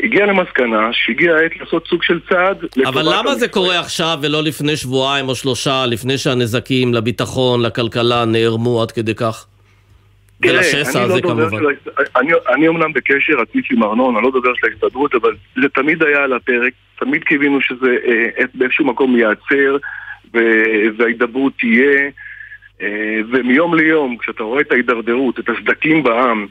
הגיעה 0.00 0.26
למסקנה 0.26 0.88
שהגיעה 0.92 1.36
העת 1.36 1.56
לעשות 1.60 1.86
סוג 1.86 2.02
של 2.02 2.20
צעד 2.28 2.64
אבל 2.86 3.02
למה 3.14 3.34
זה 3.34 3.48
קורה 3.48 3.80
עכשיו 3.80 4.18
ולא 4.22 4.42
לפני 4.42 4.76
שבועיים 4.76 5.28
או 5.28 5.34
שלושה, 5.34 5.86
לפני 5.86 6.18
שהנזקים 6.18 6.94
לביטחון, 6.94 7.62
לכלכלה, 7.62 8.24
נערמו 8.24 8.82
עד 8.82 8.90
כדי 8.90 9.14
כך? 9.14 9.46
ולשסע 10.40 10.98
לא 10.98 11.04
הזה 11.04 11.20
דובר 11.20 11.48
כמובן. 11.48 11.58
של 11.58 12.02
אני, 12.16 12.32
אני 12.54 12.68
אומנם 12.68 12.92
בקשר 12.92 13.32
רציף 13.32 13.66
עם 13.70 13.82
ארנון, 13.82 14.16
אני 14.16 14.24
לא 14.24 14.30
דובר 14.30 14.54
של 14.54 14.66
ההסתדרות, 14.66 15.14
אבל 15.14 15.34
זה 15.62 15.68
תמיד 15.74 16.02
היה 16.02 16.18
על 16.18 16.32
הפרק, 16.32 16.72
תמיד 16.98 17.24
קיווינו 17.24 17.60
שזה 17.60 17.96
אה, 18.06 18.44
באיזשהו 18.54 18.84
מקום 18.84 19.16
ייעצר 19.16 19.76
וההידברות 20.96 21.52
תהיה, 21.58 22.00
אה, 22.00 22.08
ומיום 23.30 23.74
ליום, 23.74 24.16
כשאתה 24.16 24.42
רואה 24.42 24.60
את 24.60 24.72
ההידרדרות, 24.72 25.38
את 25.38 25.48
הסדקים 25.48 26.02
בעם, 26.02 26.46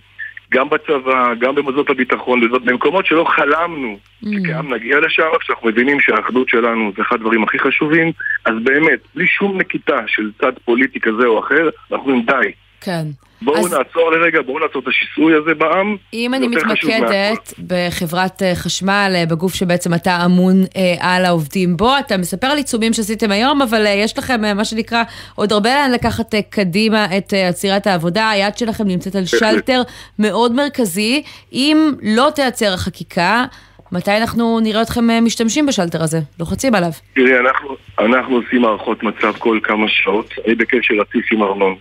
גם 0.53 0.69
בצבא, 0.69 1.33
גם 1.39 1.55
במוסדות 1.55 1.89
הביטחון, 1.89 2.51
במקומות 2.65 3.05
שלא 3.05 3.25
חלמנו 3.27 3.97
שכעם 4.21 4.73
נגיע 4.73 4.99
לשם, 4.99 5.23
כשאנחנו 5.39 5.69
מבינים 5.69 5.99
שהאחדות 5.99 6.49
שלנו 6.49 6.91
זה 6.95 7.01
אחד 7.01 7.15
הדברים 7.15 7.43
הכי 7.43 7.59
חשובים, 7.59 8.11
אז 8.45 8.53
באמת, 8.63 8.99
בלי 9.15 9.27
שום 9.27 9.57
נקיטה 9.57 9.99
של 10.07 10.31
צד 10.41 10.51
פוליטי 10.65 10.99
כזה 10.99 11.25
או 11.25 11.39
אחר, 11.39 11.69
אנחנו 11.91 12.11
אומרים 12.11 12.25
די. 12.25 12.51
כן. 12.81 13.05
בואו 13.41 13.57
אז- 13.57 13.73
נעצור 13.73 14.11
לרגע, 14.11 14.41
בואו 14.41 14.59
נעצור 14.59 14.81
את 14.81 14.87
השיסוי 14.87 15.33
הזה 15.35 15.53
בעם. 15.53 15.95
אם 16.13 16.33
אני 16.33 16.47
מתמקדת 16.47 17.53
בחברת 17.67 18.41
אה, 18.43 18.55
חשמל, 18.55 19.11
אה, 19.15 19.23
בגוף 19.25 19.53
שבעצם 19.53 19.93
אתה 19.93 20.25
אמון 20.25 20.55
אה, 20.75 20.95
על 20.99 21.25
העובדים 21.25 21.77
בו, 21.77 21.91
אתה 21.99 22.17
מספר 22.17 22.47
על 22.47 22.57
עיצומים 22.57 22.93
שעשיתם 22.93 23.31
היום, 23.31 23.61
אבל 23.61 23.85
אה, 23.87 23.91
יש 23.91 24.17
לכם 24.17 24.45
אה, 24.45 24.53
מה 24.53 24.65
שנקרא 24.65 25.03
עוד 25.35 25.51
הרבה 25.51 25.69
לאן 25.75 25.91
לקחת 25.91 26.35
אה, 26.35 26.39
קדימה 26.49 27.05
את 27.17 27.33
אה, 27.33 27.47
עצירת 27.47 27.87
העבודה, 27.87 28.29
היד 28.29 28.57
שלכם 28.57 28.87
נמצאת 28.87 29.15
על. 29.15 29.25
שלטר 29.25 29.81
מאוד 30.19 30.51
מרכזי. 30.51 31.23
אם 31.53 31.91
לא 32.03 32.29
תיעצר 32.35 32.73
החקיקה, 32.73 33.43
מתי 33.91 34.17
אנחנו 34.17 34.59
נראה 34.59 34.81
אתכם 34.81 35.25
משתמשים 35.25 35.65
בשלטר 35.65 36.03
הזה? 36.03 36.19
לוחצים 36.39 36.75
עליו. 36.75 36.89
תראי, 37.15 37.39
אנחנו, 37.39 37.75
אנחנו 37.99 38.35
עושים 38.35 38.65
הערכות 38.65 39.03
מצב 39.03 39.33
כל 39.39 39.59
כמה 39.63 39.85
שעות, 39.87 40.33
אני 40.45 40.55
בקשר 40.55 40.93
רציף 41.01 41.25
עם 41.31 41.43
ארנון. 41.43 41.75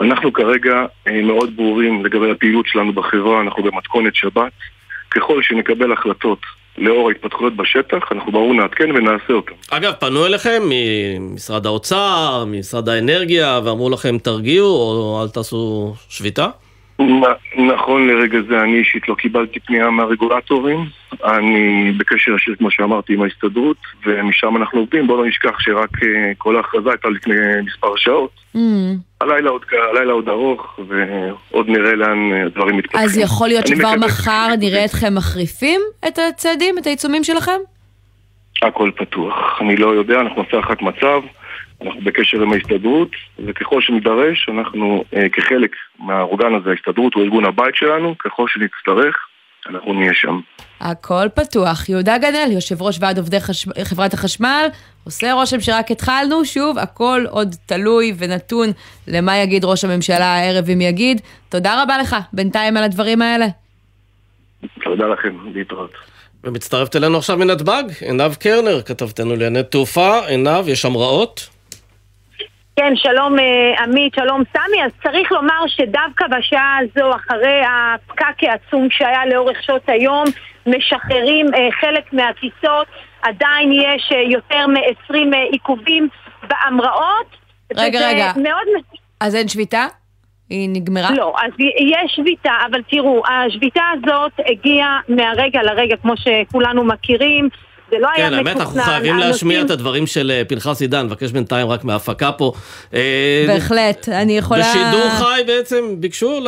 אנחנו 0.00 0.32
כרגע 0.32 0.84
אה, 1.08 1.22
מאוד 1.22 1.56
ברורים 1.56 2.04
לגבי 2.04 2.30
הפעילות 2.30 2.66
שלנו 2.66 2.92
בחברה, 2.92 3.40
אנחנו 3.40 3.62
במתכונת 3.62 4.14
שבת. 4.14 4.52
ככל 5.10 5.42
שנקבל 5.42 5.92
החלטות 5.92 6.38
לאור 6.78 7.08
ההתפתחויות 7.08 7.56
בשטח, 7.56 8.12
אנחנו 8.12 8.32
ברור 8.32 8.54
נעדכן 8.54 8.90
ונעשה 8.90 9.32
אותן. 9.32 9.52
אגב, 9.70 9.92
פנו 9.92 10.26
אליכם 10.26 10.62
ממשרד 10.70 11.66
האוצר, 11.66 12.44
ממשרד 12.46 12.88
האנרגיה, 12.88 13.60
ואמרו 13.64 13.90
לכם 13.90 14.18
תרגיעו 14.18 14.66
או 14.66 15.20
אל 15.22 15.28
תעשו 15.28 15.94
שביתה? 16.08 16.48
נכון 17.56 18.08
לרגע 18.08 18.38
זה 18.48 18.60
אני 18.60 18.78
אישית 18.78 19.08
לא 19.08 19.14
קיבלתי 19.14 19.60
פנייה 19.60 19.90
מהרגולטורים. 19.90 20.86
אני 21.24 21.92
בקשר 21.96 22.34
ישיר 22.34 22.54
כמו 22.58 22.70
שאמרתי 22.70 23.14
עם 23.14 23.22
ההסתדרות 23.22 23.76
ומשם 24.06 24.56
אנחנו 24.56 24.80
עובדים. 24.80 25.06
בואו 25.06 25.22
לא 25.22 25.28
נשכח 25.28 25.60
שרק 25.60 26.02
אה, 26.02 26.32
כל 26.38 26.56
ההכרזה 26.56 26.90
הייתה 26.90 27.08
לפני 27.08 27.34
מספר 27.66 27.96
שעות. 27.96 28.30
הלילה 29.20 29.50
עוד, 29.50 29.64
הלילה 29.92 30.12
עוד 30.12 30.28
ארוך 30.28 30.80
ועוד 30.88 31.68
נראה 31.68 31.94
לאן 31.94 32.32
אה, 32.32 32.42
הדברים 32.46 32.76
מתפתחים. 32.76 33.00
אז 33.00 33.18
יכול 33.18 33.48
להיות 33.48 33.66
שכבר 33.66 33.94
מחר 33.96 34.48
נראה 34.58 34.84
אתכם 34.84 35.14
מחריפים 35.14 35.80
את 36.08 36.18
הצעדים, 36.18 36.78
את 36.78 36.86
העיצומים 36.86 37.24
שלכם? 37.24 37.60
הכל 38.62 38.90
פתוח. 38.96 39.58
אני 39.60 39.76
לא 39.76 39.94
יודע, 39.94 40.20
אנחנו 40.20 40.42
נעשה 40.42 40.56
הערכת 40.56 40.82
מצב, 40.82 41.20
אנחנו 41.82 42.00
בקשר 42.00 42.42
עם 42.42 42.52
ההסתדרות, 42.52 43.08
וככל 43.46 43.80
שנידרש, 43.80 44.48
אנחנו 44.48 45.04
אה, 45.16 45.28
כחלק 45.28 45.70
מהאורגן 45.98 46.54
הזה, 46.54 46.70
ההסתדרות 46.70 47.14
הוא 47.14 47.22
ארגון 47.22 47.44
הבית 47.44 47.76
שלנו, 47.76 48.14
ככל 48.18 48.48
שנצטרך, 48.48 49.16
אנחנו 49.68 49.92
נהיה 49.92 50.14
שם. 50.14 50.40
הכל 50.80 51.26
פתוח. 51.34 51.88
יהודה 51.88 52.18
גדל, 52.18 52.48
יושב 52.50 52.82
ראש 52.82 52.98
ועד 53.00 53.18
עובדי 53.18 53.40
חש... 53.40 53.66
חברת 53.84 54.14
החשמל, 54.14 54.66
עושה 55.04 55.32
רושם 55.32 55.60
שרק 55.60 55.90
התחלנו, 55.90 56.44
שוב, 56.44 56.78
הכל 56.78 57.24
עוד 57.30 57.54
תלוי 57.66 58.14
ונתון 58.18 58.68
למה 59.08 59.36
יגיד 59.36 59.64
ראש 59.64 59.84
הממשלה 59.84 60.24
הערב 60.24 60.70
אם 60.70 60.80
יגיד. 60.80 61.20
תודה 61.48 61.82
רבה 61.82 61.98
לך 61.98 62.16
בינתיים 62.32 62.76
על 62.76 62.84
הדברים 62.84 63.22
האלה. 63.22 63.46
תודה 64.84 65.06
לכם, 65.06 65.36
להתראות. 65.54 65.90
ומצטרפת 66.44 66.96
אלינו 66.96 67.18
עכשיו 67.18 67.38
מנתב"ג, 67.38 67.82
עינב 68.00 68.34
קרנר, 68.34 68.82
כתבתנו 68.82 69.30
לענייני 69.30 69.62
תעופה. 69.62 70.26
עינב, 70.26 70.68
יש 70.68 70.84
המראות? 70.84 71.48
כן, 72.80 72.96
שלום 72.96 73.38
אה, 73.38 73.82
עמית, 73.82 74.14
שלום 74.14 74.42
סמי. 74.52 74.84
אז 74.84 74.90
צריך 75.02 75.32
לומר 75.32 75.66
שדווקא 75.66 76.24
בשעה 76.26 76.78
הזו, 76.78 77.10
אחרי 77.16 77.60
הפקק 77.66 78.42
העצום 78.42 78.88
שהיה 78.90 79.26
לאורך 79.26 79.62
שעות 79.62 79.88
היום, 79.88 80.24
משחררים 80.66 81.46
אה, 81.54 81.68
חלק 81.80 82.12
מהטיסות, 82.12 82.86
עדיין 83.22 83.72
יש 83.72 84.12
אה, 84.12 84.22
יותר 84.22 84.66
מ-20 84.66 85.36
עיכובים 85.52 86.08
בהמראות. 86.48 87.26
רגע, 87.76 88.08
רגע. 88.08 88.32
מאוד... 88.36 88.82
אז 89.20 89.36
אין 89.36 89.48
שביתה? 89.48 89.86
היא 90.50 90.68
נגמרה? 90.72 91.10
לא, 91.10 91.34
אז 91.38 91.52
יש 91.80 92.12
שביתה, 92.16 92.52
אבל 92.70 92.82
תראו, 92.90 93.22
השביתה 93.26 93.82
הזאת 93.92 94.32
הגיעה 94.46 95.00
מהרגע 95.08 95.62
לרגע, 95.62 95.96
כמו 95.96 96.12
שכולנו 96.16 96.84
מכירים. 96.84 97.48
זה 97.90 97.96
לא 97.98 98.08
כן, 98.16 98.22
היה 98.22 98.30
מתוכנן. 98.30 98.44
כן, 98.44 98.50
האמת, 98.50 98.60
אנחנו 98.60 98.82
חייבים 98.82 99.12
הנושאים... 99.12 99.30
להשמיע 99.30 99.62
את 99.62 99.70
הדברים 99.70 100.06
של 100.06 100.30
אה, 100.34 100.42
פנחס 100.48 100.80
עידן, 100.80 101.06
נבקש 101.06 101.32
בינתיים 101.32 101.68
רק 101.68 101.84
מההפקה 101.84 102.32
פה. 102.32 102.52
אה, 102.94 103.44
בהחלט, 103.46 104.08
אני 104.08 104.38
יכולה... 104.38 104.60
בשידור 104.60 105.10
חי 105.18 105.40
בעצם 105.46 105.84
ביקשו 105.98 106.40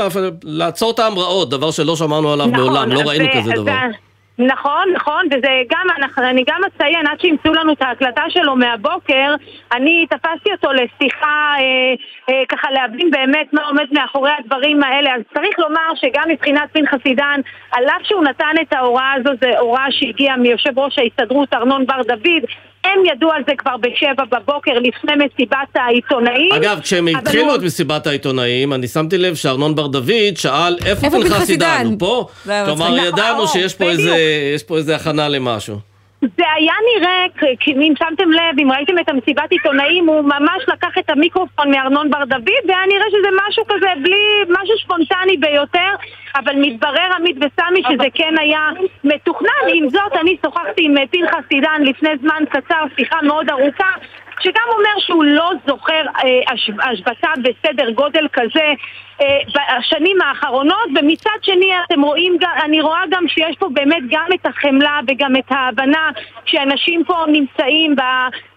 לעצור 0.45 0.91
את 0.91 0.99
ההמראות, 0.99 1.51
דבר 1.51 1.71
שלא 1.71 1.97
שמענו 1.97 2.33
עליו 2.33 2.47
נכון, 2.47 2.61
מעולם, 2.61 2.93
לא 2.93 3.01
ראינו 3.01 3.25
זה, 3.25 3.41
כזה 3.41 3.53
דבר. 3.53 3.65
זה... 3.65 4.12
נכון, 4.39 4.85
נכון, 4.95 5.27
וזה 5.27 5.63
גם, 5.71 5.87
אני 6.19 6.45
גם 6.47 6.61
אציין, 6.67 7.07
עד 7.07 7.21
שימצאו 7.21 7.55
לנו 7.55 7.73
את 7.73 7.83
ההקלטה 7.83 8.23
שלו 8.29 8.57
מהבוקר, 8.57 9.35
אני 9.73 10.07
תפסתי 10.11 10.53
אותו 10.53 10.73
לשיחה, 10.73 11.55
אה, 11.59 11.95
אה, 12.29 12.43
ככה 12.49 12.71
להבין 12.71 13.11
באמת 13.11 13.53
מה 13.53 13.67
עומד 13.67 13.87
מאחורי 13.93 14.31
הדברים 14.39 14.83
האלה. 14.83 15.15
אז 15.15 15.21
צריך 15.35 15.59
לומר 15.59 15.95
שגם 15.95 16.29
מבחינת 16.29 16.71
פנחס 16.73 17.05
עידן, 17.05 17.41
על 17.73 17.85
אף 17.85 18.03
שהוא 18.03 18.25
נתן 18.25 18.55
את 18.63 18.73
ההוראה 18.73 19.13
הזו, 19.13 19.31
זו 19.41 19.59
הוראה 19.59 19.87
שהגיעה 19.91 20.37
מיושב 20.37 20.79
ראש 20.79 20.99
ההסתדרות 20.99 21.55
ארנון 21.55 21.87
בר 21.87 22.03
דוד, 22.03 22.45
הם 22.85 23.05
ידעו 23.13 23.33
על 23.33 23.43
זה 23.47 23.53
כבר 23.59 23.77
בשבע 23.77 24.25
בבוקר 24.25 24.73
לפני 24.73 25.13
מסיבת 25.25 25.57
העיתונאים. 25.75 26.53
אגב, 26.53 26.81
כשהם 26.83 27.09
התחילו 27.09 27.45
הוא... 27.45 27.55
את 27.55 27.63
מסיבת 27.63 28.07
העיתונאים, 28.07 28.73
אני 28.73 28.89
שמתי 28.89 29.19
לב 29.19 29.35
שארנון 29.35 29.75
בר 29.75 29.87
דוד 29.87 30.37
שאל 30.37 30.77
איפה 30.87 31.11
פנחס 31.11 31.51
עידן? 31.51 31.83
הוא 31.85 31.97
פה? 31.99 32.27
כלומר, 32.65 32.99
ידענו 32.99 33.49
שיש 33.49 33.75
פה, 33.75 33.85
איזה, 33.85 34.17
פה 34.67 34.77
איזה 34.77 34.97
הכנה 34.97 35.29
למשהו. 35.29 35.92
זה 36.23 36.45
היה 36.57 36.75
נראה, 36.95 37.27
אם 37.69 37.95
שמתם 37.99 38.31
לב, 38.31 38.59
אם 38.59 38.73
ראיתם 38.73 38.99
את 38.99 39.09
המסיבת 39.09 39.51
עיתונאים, 39.51 40.07
הוא 40.07 40.23
ממש 40.23 40.63
לקח 40.69 40.99
את 40.99 41.11
המיקרופון 41.11 41.71
מארנון 41.71 42.11
בר 42.11 42.25
דוד, 42.25 42.65
והיה 42.69 42.87
נראה 42.89 43.07
שזה 43.11 43.29
משהו 43.49 43.65
כזה 43.69 43.89
בלי, 44.03 44.23
משהו 44.49 44.79
ספונטני 44.85 45.37
ביותר, 45.37 45.95
אבל 46.37 46.53
מתברר 46.57 47.09
עמית 47.17 47.37
וסמי 47.37 47.83
שזה 47.89 48.07
כן 48.15 48.35
היה 48.39 48.69
מתוכנן. 49.05 49.49
עם 49.75 49.89
זאת, 49.89 50.13
אני 50.21 50.37
שוחחתי 50.45 50.85
עם 50.85 50.95
פנחס 51.07 51.45
עידן 51.49 51.83
לפני 51.85 52.11
זמן 52.21 52.43
קצר, 52.51 52.85
שיחה 52.97 53.23
מאוד 53.23 53.51
ארוכה, 53.51 53.93
שגם 54.43 54.69
אומר 54.73 54.99
שהוא 54.99 55.25
לא 55.25 55.51
זוכר 55.67 56.03
אה, 56.25 56.53
השבתה 56.91 57.29
בסדר 57.43 57.91
גודל 57.91 58.27
כזה 58.33 58.73
אה, 59.21 59.39
בשנים 59.79 60.21
האחרונות, 60.21 60.89
ומצד 60.97 61.39
שני 61.43 61.71
אתם 61.87 62.03
רואים, 62.03 62.37
אני 62.65 62.81
רואה 62.81 63.03
גם 63.11 63.29
שיש 63.29 63.57
פה 63.59 63.69
באמת 63.73 64.03
גם 64.11 64.27
את 64.35 64.47
החמלה 64.47 65.01
וגם 65.09 65.37
את 65.37 65.53
ההבנה 65.53 66.11
שאנשים 66.45 67.05
פה 67.05 67.25
נמצאים 67.29 67.97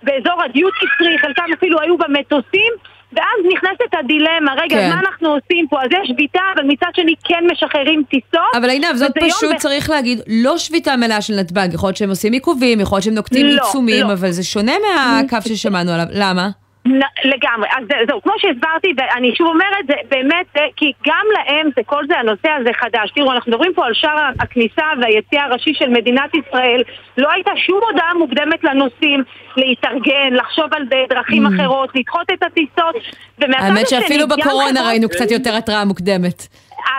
באזור 0.04 0.44
הדיוטי 0.44 0.86
פרי, 0.98 1.18
חלקם 1.18 1.46
אפילו 1.58 1.82
היו 1.82 1.98
במטוסים 1.98 2.74
ואז 3.16 3.54
נכנסת 3.54 3.94
הדילמה, 4.00 4.54
רגע, 4.58 4.76
כן. 4.76 4.90
מה 4.90 5.00
אנחנו 5.00 5.30
עושים 5.30 5.68
פה? 5.70 5.82
אז 5.82 5.88
יש 5.92 6.10
שביתה, 6.10 6.42
אבל 6.56 6.64
מצד 6.68 6.88
שני 6.96 7.14
כן 7.24 7.44
משחררים 7.52 8.04
טיסות. 8.10 8.56
אבל 8.58 8.70
עינב, 8.70 8.96
זאת 8.96 9.12
פשוט, 9.20 9.56
ב... 9.56 9.58
צריך 9.58 9.90
להגיד, 9.90 10.20
לא 10.28 10.58
שביתה 10.58 10.96
מלאה 10.96 11.22
של 11.22 11.34
נתב"ג. 11.36 11.68
יכול 11.74 11.88
להיות 11.88 11.98
שהם 11.98 12.10
עושים 12.10 12.34
עיכובים, 12.34 12.80
יכול 12.80 12.96
להיות 12.96 13.04
שהם 13.04 13.14
נוקטים 13.14 13.46
לא, 13.46 13.66
עיצומים, 13.66 14.08
לא. 14.08 14.14
אבל 14.14 14.32
זה 14.32 14.44
שונה 14.44 14.74
מהקו 14.84 15.38
ששמענו 15.50 15.92
עליו. 15.92 16.06
למה? 16.12 16.50
לגמרי, 17.24 17.68
אז 17.78 17.84
זהו, 18.08 18.22
כמו 18.22 18.34
שהסברתי, 18.38 18.94
ואני 18.98 19.36
שוב 19.36 19.48
אומרת, 19.48 19.88
זה 19.88 19.94
באמת, 20.10 20.46
זה, 20.54 20.62
כי 20.76 20.92
גם 21.08 21.26
להם 21.34 21.70
זה, 21.76 21.82
כל 21.86 22.08
זה, 22.08 22.20
הנושא 22.20 22.50
הזה 22.50 22.70
חדש. 22.74 23.12
תראו, 23.16 23.32
אנחנו 23.32 23.52
מדברים 23.52 23.74
פה 23.74 23.86
על 23.86 23.94
שער 23.94 24.30
הכניסה 24.40 24.86
והיציאה 25.02 25.44
הראשי 25.44 25.74
של 25.74 25.90
מדינת 25.90 26.32
ישראל. 26.36 26.84
לא 27.18 27.32
הייתה 27.32 27.52
שום 27.56 27.80
הודעה 27.90 28.14
מוקדמת 28.14 28.64
לנוסעים 28.64 29.24
להתארגן, 29.58 30.34
לחשוב 30.34 30.74
על 30.74 30.84
דרכים 31.10 31.46
mm. 31.46 31.50
אחרות, 31.56 31.90
לדחות 31.96 32.28
את 32.34 32.44
הטיסות. 32.44 32.96
האמת 33.42 33.88
שאפילו 33.88 34.28
בקורונה 34.28 34.70
חברות... 34.70 34.88
ראינו 34.88 35.10
קצת 35.10 35.32
יותר 35.32 35.56
התראה 35.56 35.86
מוקדמת. 35.86 36.48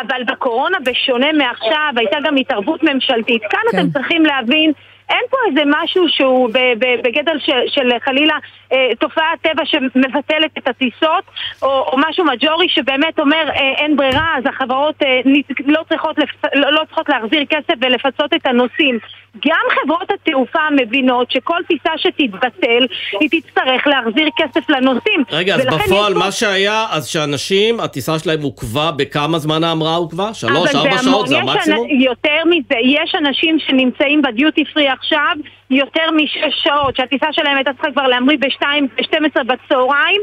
אבל 0.01 0.25
בקורונה, 0.25 0.79
בשונה 0.85 1.33
מעכשיו, 1.33 1.93
הייתה 1.97 2.17
גם 2.25 2.37
התערבות 2.37 2.83
ממשלתית. 2.83 3.43
כאן 3.51 3.61
כן. 3.73 3.79
אתם 3.79 3.91
צריכים 3.91 4.25
להבין 4.25 4.73
אין 5.11 5.23
פה 5.31 5.37
איזה 5.49 5.63
משהו 5.67 6.09
שהוא 6.09 6.51
בגדר 6.79 7.39
של, 7.39 7.61
של 7.67 7.91
חלילה 8.05 8.35
אה, 8.73 8.89
תופעת 8.99 9.41
טבע 9.43 9.63
שמבטלת 9.65 10.59
את 10.59 10.69
הטיסות, 10.69 11.25
או, 11.63 11.69
או 11.69 11.99
משהו 12.09 12.25
מג'ורי 12.25 12.69
שבאמת 12.69 13.19
אומר 13.19 13.49
אה, 13.49 13.73
אין 13.77 13.97
ברירה, 13.97 14.35
אז 14.39 14.45
החברות 14.47 15.03
אה, 15.03 15.21
לא, 15.67 15.81
צריכות 15.89 16.19
לפ... 16.19 16.31
לא, 16.55 16.73
לא 16.73 16.83
צריכות 16.85 17.09
להחזיר 17.09 17.45
כסף 17.49 17.75
ולפצות 17.81 18.35
את 18.35 18.47
הנוסעים. 18.47 18.99
גם 19.47 19.65
חברות 19.71 20.11
התעופה 20.11 20.59
מבינות 20.71 21.31
שכל 21.31 21.59
טיסה 21.69 21.91
שתתבטל, 21.97 22.87
היא 23.21 23.29
תצטרך 23.31 23.87
להחזיר 23.87 24.29
כסף 24.37 24.71
לנוסעים. 24.71 25.25
רגע, 25.31 25.55
אז 25.55 25.67
בפועל. 25.67 26.15
מה 26.15 26.33
שהיה, 26.33 26.87
אז 26.91 27.07
שאנשים, 27.07 27.81
הטיסה 27.81 28.19
שלהם 28.19 28.43
עוכבה, 28.43 28.91
בכמה 28.91 29.39
זמן 29.39 29.65
ההמראה 29.65 29.97
עוכבה? 29.97 30.35
שלוש, 30.35 30.75
ארבע 30.75 30.99
שעות, 31.03 31.29
זה 31.29 31.39
המקסימום? 31.39 31.87
יותר 31.91 32.43
מזה, 32.47 32.75
יש 32.83 33.15
אנשים 33.15 33.59
שנמצאים 33.59 34.23
בדיוטי 34.23 34.65
פרי 34.65 34.89
עכשיו 34.89 35.37
יותר 35.71 36.11
משש 36.17 36.63
שעות, 36.65 36.97
שהטיסה 36.97 37.27
שלהם 37.33 37.57
הייתה 37.57 37.73
צריכה 37.73 37.93
כבר 37.93 38.07
להמריא 38.07 38.39
ב-12 38.41 39.43
בצהריים. 39.43 40.21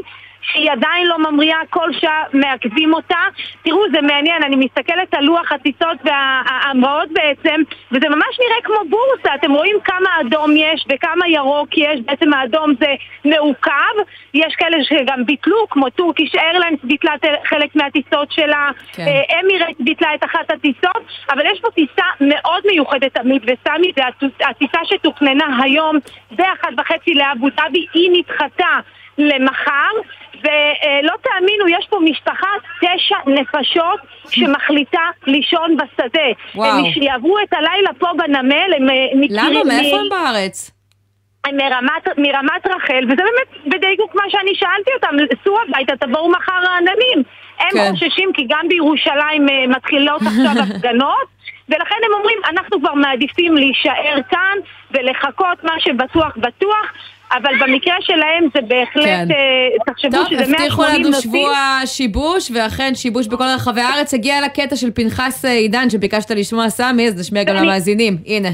שהיא 0.52 0.70
עדיין 0.70 1.06
לא 1.06 1.18
ממריאה, 1.18 1.58
כל 1.70 1.92
שעה 1.92 2.22
מעכבים 2.32 2.94
אותה. 2.94 3.18
תראו, 3.64 3.82
זה 3.92 4.00
מעניין, 4.00 4.42
אני 4.42 4.56
מסתכלת 4.56 5.14
על 5.14 5.24
לוח 5.24 5.52
הטיסות 5.52 5.98
וההמראות 6.04 7.08
בעצם, 7.12 7.62
וזה 7.92 8.08
ממש 8.08 8.38
נראה 8.40 8.62
כמו 8.64 8.90
בורסה. 8.90 9.34
אתם 9.34 9.52
רואים 9.52 9.76
כמה 9.84 10.10
אדום 10.20 10.50
יש 10.56 10.84
וכמה 10.92 11.28
ירוק 11.28 11.68
יש, 11.78 12.00
בעצם 12.06 12.32
האדום 12.32 12.72
זה 12.80 12.94
מעוכב. 13.24 13.94
יש 14.34 14.54
כאלה 14.58 14.76
שגם 14.84 15.26
ביטלו, 15.26 15.66
כמו 15.70 15.90
טורקיש 15.90 16.34
איירליינס 16.34 16.78
ביטלה 16.82 17.12
חלק 17.44 17.76
מהטיסות 17.76 18.32
שלה, 18.32 18.70
כן. 18.92 19.02
אה, 19.02 19.40
אמירט 19.40 19.76
ביטלה 19.80 20.14
את 20.14 20.24
אחת 20.24 20.50
הטיסות, 20.50 21.02
אבל 21.30 21.46
יש 21.52 21.60
פה 21.60 21.68
טיסה 21.70 22.04
מאוד 22.20 22.62
מיוחדת, 22.66 23.16
עמית 23.16 23.42
וסמי, 23.42 23.92
זה 23.96 24.02
הטיסה 24.40 24.78
שתוכננה 24.84 25.62
היום, 25.62 25.96
זה 26.36 26.44
אחת 26.52 26.68
וחצי 26.78 27.14
לאבו 27.14 27.48
דאבי, 27.56 27.86
היא 27.94 28.10
נדחתה. 28.12 28.80
למחר, 29.18 29.90
ולא 30.44 31.12
תאמינו, 31.22 31.68
יש 31.68 31.86
פה 31.90 31.98
משפחה, 32.04 32.48
תשע 32.80 33.16
נפשות 33.26 34.00
שמחליטה 34.30 35.02
לישון 35.26 35.76
בשדה. 35.76 36.28
וואו. 36.54 36.78
הם 36.78 37.02
יעברו 37.02 37.38
את 37.38 37.52
הלילה 37.52 37.90
פה 37.98 38.06
בנמל, 38.18 38.74
הם 38.76 38.90
אה, 38.90 39.06
מכירים... 39.14 39.52
למה? 39.52 39.64
מאיפה 39.64 39.96
הם 39.96 40.08
בארץ? 40.10 40.70
מרמת, 41.52 42.18
מרמת 42.18 42.66
רחל, 42.66 43.04
וזה 43.04 43.22
באמת 43.22 43.74
בדיוק 43.74 44.14
מה 44.14 44.22
שאני 44.28 44.54
שאלתי 44.54 44.90
אותם, 44.94 45.34
סעו 45.44 45.56
הביתה, 45.68 46.06
תבואו 46.06 46.30
מחר 46.30 46.62
רעננים. 46.62 47.22
הם 47.60 47.68
כן. 47.72 47.90
חוששים 47.90 48.32
כי 48.34 48.46
גם 48.48 48.68
בירושלים 48.68 49.48
אה, 49.48 49.66
מתחילות 49.66 50.22
עכשיו 50.22 50.52
הפגנות, 50.62 51.34
ולכן 51.68 51.94
הם 52.06 52.12
אומרים, 52.12 52.38
אנחנו 52.48 52.80
כבר 52.80 52.94
מעדיפים 52.94 53.54
להישאר 53.54 54.16
כאן 54.30 54.58
ולחכות 54.90 55.64
מה 55.64 55.72
שבטוח 55.78 56.36
בטוח, 56.36 56.92
אבל 57.36 57.50
במקרה 57.60 57.94
שלהם 58.00 58.48
זה 58.54 58.60
בהחלט, 58.60 59.04
כן. 59.04 59.28
uh, 59.30 59.92
תחשבו 59.92 60.10
טוב, 60.10 60.26
שזה 60.26 60.52
180 60.52 60.52
נוסעים. 60.52 60.52
טוב, 60.52 60.62
הבטיחו 60.62 60.82
לנו 60.82 61.22
שבוע 61.22 61.80
שיבוש, 61.86 62.50
ואכן 62.54 62.94
שיבוש 62.94 63.26
בכל 63.26 63.44
רחבי 63.44 63.80
הארץ. 63.80 64.14
הגיע 64.14 64.40
לקטע 64.40 64.76
של 64.76 64.90
פנחס 64.90 65.44
אה, 65.44 65.50
עידן 65.50 65.90
שביקשת 65.90 66.30
לשמוע 66.30 66.70
סמי, 66.70 67.08
אז 67.08 67.14
נשמיע 67.14 67.44
גם 67.44 67.56
למאזינים. 67.56 68.16
הנה. 68.26 68.48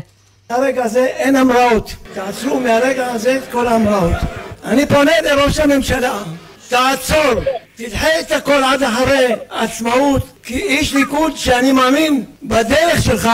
מהרגע 0.51 0.85
הזה 0.85 1.07
אין 1.07 1.37
המראות. 1.37 1.95
תעצרו 2.15 2.61
מהרגע 2.61 3.07
הזה 3.07 3.37
את 3.37 3.53
כל 3.53 3.67
ההמראות. 3.67 4.17
אני 4.65 4.87
פונה 4.87 5.13
לראש 5.25 5.59
הממשלה, 5.59 6.23
תעצור, 6.69 7.35
תדחה 7.77 8.21
את 8.21 8.33
הכל 8.33 8.63
עד 8.65 8.83
אחרי 8.83 9.35
עצמאות, 9.51 10.23
כי 10.43 10.55
איש 10.55 10.95
ליכוד 10.95 11.37
שאני 11.37 11.73
מאמין 11.73 12.25
בדרך 12.43 13.03
שלך, 13.03 13.29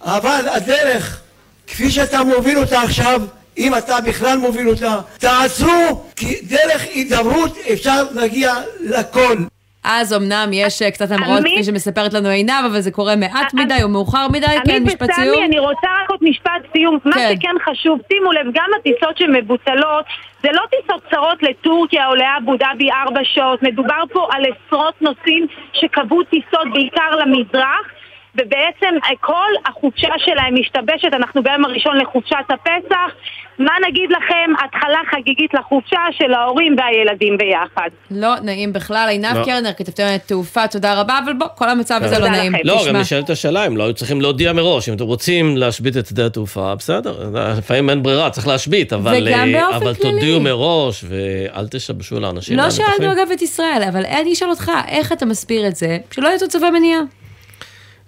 אבל 0.00 0.44
הדרך, 0.52 1.20
כפי 1.66 1.90
שאתה 1.90 2.24
מוביל 2.24 2.58
אותה 2.58 2.82
עכשיו, 2.82 3.22
אם 3.58 3.74
אתה 3.74 3.96
בכלל 4.06 4.38
מוביל 4.38 4.68
אותה, 4.68 5.00
תעצרו, 5.18 6.04
כי 6.16 6.34
דרך 6.42 6.82
הידברות 6.94 7.56
אפשר 7.72 8.02
להגיע 8.14 8.54
לכל. 8.80 9.36
אז 9.84 10.14
אמנם 10.14 10.50
יש 10.52 10.82
אה, 10.82 10.90
קצת 10.90 11.10
המראות, 11.10 11.40
כפי 11.40 11.64
שמספרת 11.64 12.12
לנו 12.12 12.28
עינב, 12.28 12.64
אבל 12.66 12.80
זה 12.80 12.90
קורה 12.90 13.16
מעט 13.16 13.54
מדי 13.54 13.82
או 13.82 13.88
מאוחר 13.88 14.28
מדי, 14.28 14.46
כן, 14.66 14.82
משפט 14.82 15.12
סיום. 15.12 15.28
עמית 15.28 15.34
וסמי, 15.34 15.44
אני 15.44 15.58
רוצה 15.58 15.88
רק 16.02 16.10
עוד 16.10 16.18
משפט 16.22 16.62
סיום. 16.72 16.98
מה 17.04 17.12
שכן 17.12 17.54
חשוב, 17.64 17.98
שימו 18.12 18.32
לב, 18.32 18.46
גם 18.54 18.70
הטיסות 18.80 19.18
שמבוטלות, 19.18 20.04
זה 20.42 20.48
לא 20.52 20.62
טיסות 20.70 21.02
קצרות 21.08 21.42
לטורקיה 21.42 22.06
או 22.08 22.14
לאבו 22.14 22.56
דאבי 22.56 22.90
ארבע 22.90 23.20
שעות, 23.24 23.62
מדובר 23.62 24.02
פה 24.12 24.28
על 24.30 24.42
עשרות 24.44 25.02
נוסעים 25.02 25.46
שקבעו 25.72 26.22
טיסות 26.22 26.72
בעיקר 26.72 27.10
למזרח. 27.16 27.86
ובעצם 28.34 28.94
כל 29.20 29.50
החופשה 29.66 30.08
שלהם 30.18 30.54
משתבשת, 30.60 31.14
אנחנו 31.14 31.42
ביום 31.42 31.64
הראשון 31.64 31.96
לחופשת 31.96 32.46
הפסח. 32.48 33.14
מה 33.58 33.72
נגיד 33.88 34.10
לכם? 34.10 34.64
התחלה 34.64 34.98
חגיגית 35.10 35.54
לחופשה 35.54 36.00
של 36.12 36.32
ההורים 36.32 36.76
והילדים 36.78 37.38
ביחד. 37.38 37.88
לא 38.10 38.34
נעים 38.42 38.72
בכלל. 38.72 39.06
עינב 39.10 39.36
לא. 39.36 39.44
קרנר, 39.44 39.72
כתבתנו 39.76 40.06
תעופה, 40.26 40.68
תודה 40.68 41.00
רבה, 41.00 41.18
אבל 41.24 41.32
בוא, 41.32 41.46
כל 41.54 41.68
המצב 41.68 42.00
הזה 42.02 42.18
לא 42.18 42.28
נעים. 42.28 42.52
לא. 42.64 42.84
גם 42.88 42.96
נשאלת 42.96 43.30
השאלה 43.30 43.66
אם 43.66 43.76
לא 43.76 43.84
היו 43.84 43.94
צריכים 43.94 44.20
להודיע 44.20 44.52
מראש, 44.52 44.88
אם 44.88 44.94
אתם 44.94 45.04
רוצים 45.04 45.56
להשבית 45.56 45.96
את 45.96 46.06
שדה 46.06 46.26
התעופה, 46.26 46.74
בסדר, 46.74 47.30
לפעמים 47.58 47.90
אין 47.90 48.02
ברירה, 48.02 48.30
צריך 48.30 48.46
להשבית, 48.46 48.92
אבל, 48.92 49.28
אה, 49.28 49.76
אבל. 49.76 49.94
תודיעו 49.94 50.40
מראש 50.40 51.04
ואל 51.08 51.68
תשבשו 51.68 52.20
לאנשים. 52.20 52.56
לא. 52.56 52.70
שאלנו 52.70 53.12
אגב 53.12 53.28
את 53.32 53.42
ישראל, 53.42 53.82
אבל 53.88 54.04
אני 54.06 54.32
אשאל 54.32 54.50
אותך, 54.50 54.70
איך 54.88 55.12
אתה 55.12 55.26
מסביר 55.26 55.66
את 55.66 55.76
זה, 55.76 55.98
שלא 56.10 56.28
יצאו 56.34 56.48
צווי 56.48 56.70
מניעה? 56.70 57.00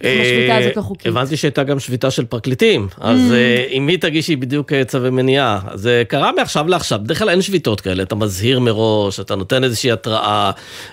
השביתה 0.00 0.56
הזאת 0.56 0.76
לא 0.76 0.82
חוקית. 0.82 1.06
אה, 1.06 1.10
הבנתי 1.10 1.36
שהייתה 1.36 1.64
גם 1.64 1.80
שביתה 1.80 2.10
של 2.10 2.24
פרקליטים, 2.24 2.88
אז 3.00 3.18
Mm. 3.30 3.34
אה, 3.34 3.64
עם 3.68 3.86
מי 3.86 3.96
תגישי 3.96 4.36
בדיוק 4.36 4.72
אה, 4.72 4.84
צווי 4.84 5.10
מניעה? 5.10 5.60
זה 5.74 6.02
קרה 6.08 6.32
מעכשיו 6.32 6.68
לעכשיו, 6.68 6.98
בדרך 7.02 7.18
כלל 7.18 7.30
אין 7.30 7.42
שביתות 7.42 7.80
כאלה, 7.80 8.02
אתה 8.02 8.14
מזהיר 8.14 8.60
מראש, 8.60 9.20
אתה 9.20 9.34
נותן 9.36 9.64
איזושהי 9.64 9.92
התראה, 9.92 10.50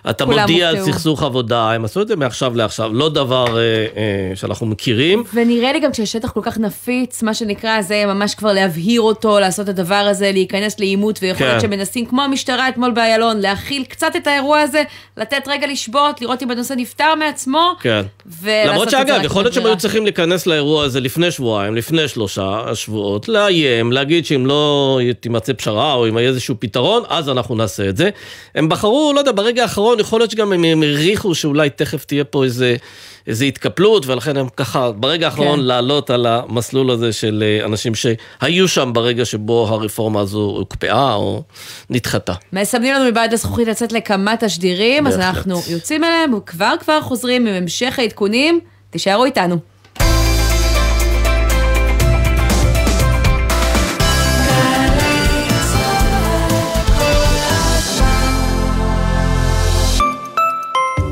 אתה 0.09 0.25
מודיע 0.25 0.69
על. 0.69 0.83
סכסוך 0.85 1.23
עבודה, 1.23 1.71
הם 1.71 1.85
עשו 1.85 2.01
את 2.01 2.07
זה 2.07 2.15
מעכשיו 2.15 2.55
לעכשיו, 2.55 2.93
לא 2.93 3.09
דבר 3.09 3.57
אה, 3.57 3.61
אה, 3.61 4.35
שאנחנו 4.35 4.65
מכירים. 4.65 5.23
ונראה 5.33 5.73
לי 5.73 5.79
גם 5.79 5.91
כשהשטח 5.91 6.31
כל 6.31 6.41
כך 6.43 6.57
נפיץ, 6.57 7.23
מה 7.23 7.33
שנקרא, 7.33 7.81
זה 7.81 8.05
ממש 8.05 8.35
כבר 8.35 8.53
להבהיר 8.53 9.01
אותו, 9.01 9.39
לעשות 9.39 9.69
את 9.69 9.79
הדבר 9.79 9.95
הזה, 9.95 10.31
להיכנס 10.31 10.79
לעימות, 10.79 11.19
ויכול 11.21 11.47
להיות 11.47 11.61
כן. 11.61 11.67
שמנסים, 11.67 12.05
כמו 12.05 12.21
המשטרה 12.21 12.69
אתמול 12.69 12.91
באיילון, 12.91 13.39
להכיל 13.39 13.83
קצת 13.83 14.15
את 14.15 14.27
האירוע 14.27 14.59
הזה, 14.59 14.83
לתת 15.17 15.47
רגע 15.47 15.67
לשבות, 15.67 16.21
לראות 16.21 16.43
אם 16.43 16.51
הנושא 16.51 16.73
נפתר 16.77 17.15
מעצמו, 17.19 17.71
כן. 17.81 18.01
שאגב, 18.97 19.21
יכול 19.23 19.43
להיות 19.43 19.53
שהם. 19.53 19.65
היו 19.65 19.77
צריכים 19.77 20.03
להיכנס 20.03 20.47
לאירוע 20.47 20.83
הזה 20.83 20.99
לפני 20.99 21.31
שבועיים, 21.31 21.75
לפני 21.75 22.07
שלושה 22.07 22.61
שבועות, 22.73 23.29
לאיים, 23.29 23.91
להגיד 23.91 24.25
שאם 24.25 24.45
לא 24.45 24.99
תימצא 25.19 25.53
פשרה 25.53 25.93
או 25.93 26.09
אם 26.09 26.17
יהיה 26.17 26.29
איזשהו 26.29 26.55
פתרון, 26.59 27.03
אז 27.09 27.29
אנחנו 27.29 27.55
נעשה 27.55 27.89
את 27.89 27.97
זה. 27.97 28.09
הם 28.55 28.69
בחרו, 28.69 29.11
לא 29.15 29.19
יודע, 29.19 29.31
ברגע 29.31 29.61
האחרון, 29.61 29.99
יכול 29.99 30.19
להיות 30.19 30.31
שגם 30.31 30.53
הם 30.53 30.83
העריכו 30.83 31.35
שאולי 31.35 31.69
תכף 31.69 32.05
תהיה 32.05 32.23
פה 32.23 32.43
איזה... 32.43 32.75
איזו 33.27 33.45
התקפלות, 33.45 34.05
ולכן 34.05 34.37
הם 34.37 34.47
ככה, 34.57 34.91
ברגע 34.91 35.25
האחרון 35.25 35.59
כן. 35.59 35.65
לעלות 35.65 36.09
על 36.09 36.25
המסלול 36.25 36.91
הזה 36.91 37.13
של 37.13 37.43
אה, 37.45 37.65
אנשים 37.65 37.93
שהיו 37.95 38.67
שם 38.67 38.93
ברגע 38.93 39.25
שבו 39.25 39.67
הרפורמה 39.69 40.19
הזו 40.19 40.39
הוקפאה 40.39 41.13
או 41.13 41.43
נדחתה. 41.89 42.33
מסמנים 42.53 42.93
לנו 42.93 43.05
מבעד 43.05 43.33
לזכוכית 43.33 43.67
לצאת 43.67 43.91
לכמה 43.91 44.37
תשדירים, 44.39 45.07
אז. 45.07 45.19
אנחנו 45.19 45.61
יוצאים 45.69 46.03
אליהם, 46.03 46.33
וכבר 46.33 46.73
כבר 46.79 47.01
חוזרים 47.01 47.47
עם 47.47 47.53
המשך 47.53 47.99
העדכונים, 47.99 48.59
תישארו 48.93 49.25
איתנו. 49.25 49.72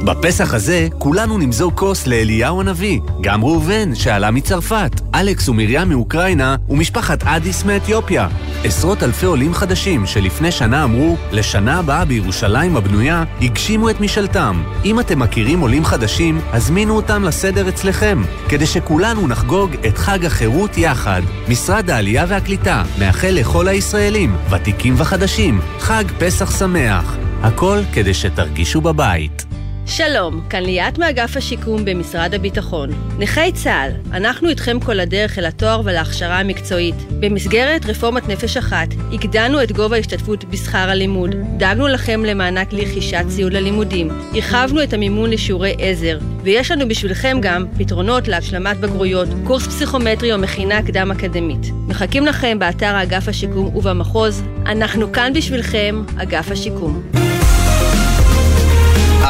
בפסח 0.06 0.54
הזה 0.54 0.88
כולנו 0.98 1.38
נמזוג 1.38 1.74
כוס 1.74 2.08
לאליהו 2.08 2.62
הנביא, 2.62 3.00
גם 3.22 3.44
ראובן 3.44 3.96
שעלה 3.96 4.32
מצרפת, 4.32 5.02
אלכס 5.16 5.50
ומרים 5.50 5.90
מאוקראינה 5.90 6.56
ומשפחת 6.70 7.24
אדיס 7.24 7.64
מאתיופיה. 7.64 8.28
עשרות 8.64 9.04
אלפי 9.04 9.26
עולים 9.26 9.54
חדשים 9.54 10.06
שלפני 10.06 10.52
שנה 10.52 10.84
אמרו, 10.84 11.18
לשנה 11.32 11.80
הבאה 11.80 12.06
בירושלים 12.06 12.78
הבנויה, 12.78 13.24
הגשימו 13.42 13.90
את 13.90 14.02
משאלתם. 14.02 14.64
אם 14.86 15.00
אתם 15.00 15.20
מכירים 15.20 15.60
עולים 15.60 15.86
חדשים, 15.86 16.40
הזמינו 16.52 16.96
אותם 16.96 17.24
לסדר 17.24 17.70
אצלכם, 17.70 18.24
כדי 18.50 18.66
שכולנו 18.66 19.28
נחגוג 19.28 19.72
את 19.88 19.98
חג 19.98 20.26
החירות 20.26 20.78
יחד. 20.78 21.22
משרד 21.48 21.90
העלייה 21.90 22.26
והקליטה 22.28 22.84
מאחל 23.00 23.32
לכל 23.32 23.68
הישראלים, 23.68 24.36
ותיקים 24.50 24.94
וחדשים, 24.98 25.60
חג 25.80 26.04
פסח 26.20 26.60
שמח. 26.60 27.18
הכל 27.42 27.80
כדי 27.94 28.14
שתרגישו 28.14 28.82
בבית. 28.82 29.51
שלום, 29.86 30.42
כאן 30.50 30.64
ליאת 30.64 30.98
מאגף 30.98 31.38
השיקום 31.38 31.86
במשרד 31.86 32.34
הביטחון. 32.34 32.90
נכי 33.20 33.52
צה"ל, 33.54 33.92
אנחנו 34.14 34.50
איתכם 34.50 34.80
כל 34.80 35.00
הדרך 35.00 35.40
אל 35.40 35.46
התואר 35.46 35.82
ולהכשרה 35.86 36.40
המקצועית. 36.40 36.96
במסגרת 37.20 37.86
רפורמת 37.86 38.28
נפש 38.28 38.58
אחת, 38.58 38.88
הגדלנו 39.14 39.64
את 39.64 39.72
גובה 39.72 39.96
ההשתתפות 39.96 40.44
בשכר 40.44 40.90
הלימוד, 40.90 41.36
דאגנו 41.58 41.88
לכם 41.88 42.26
למענק 42.26 42.74
לרכישת 42.74 43.24
ציוד 43.28 43.54
ללימודים, 43.54 44.10
הרחבנו 44.34 44.84
את 44.84 44.94
המימון 44.94 45.30
לשיעורי 45.30 45.76
עזר, 45.80 46.20
ויש 46.44 46.72
לנו 46.72 46.88
בשבילכם 46.88 47.38
גם 47.42 47.66
פתרונות 47.78 48.28
להשלמת 48.28 48.78
בגרויות, 48.78 49.28
קורס 49.44 49.68
פסיכומטרי 49.68 50.34
או 50.34 50.38
מכינה 50.38 50.84
קדם 50.84 51.12
אקדמית. 51.12 51.72
מחכים 51.88 52.26
לכם 52.26 52.60
באתר 52.60 53.04
אגף 53.04 53.28
השיקום 53.28 53.76
ובמחוז, 53.76 54.44
אנחנו 54.66 55.12
כאן 55.12 55.34
בשבילכם, 55.34 56.04
אגף 56.18 56.52
השיקום. 56.52 57.31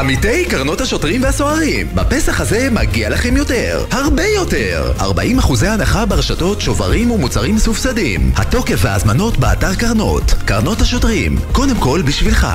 עמיתי 0.02 0.46
קרנות 0.46 0.82
השוטרים 0.82 1.24
והסוהרים, 1.24 1.88
בפסח 1.96 2.42
הזה 2.42 2.68
מגיע 2.72 3.10
לכם 3.10 3.38
יותר, 3.38 3.86
הרבה 3.92 4.24
יותר. 4.26 4.94
40 5.00 5.40
אחוזי 5.40 5.68
הנחה 5.68 6.06
ברשתות, 6.06 6.62
שוברים 6.62 7.12
ומוצרים 7.12 7.56
מסובסדים. 7.56 8.32
התוקף 8.36 8.80
וההזמנות 8.82 9.38
באתר 9.38 9.76
קרנות. 9.76 10.24
קרנות 10.46 10.82
השוטרים, 10.82 11.40
קודם 11.52 11.76
כל 11.76 12.02
בשבילך. 12.06 12.48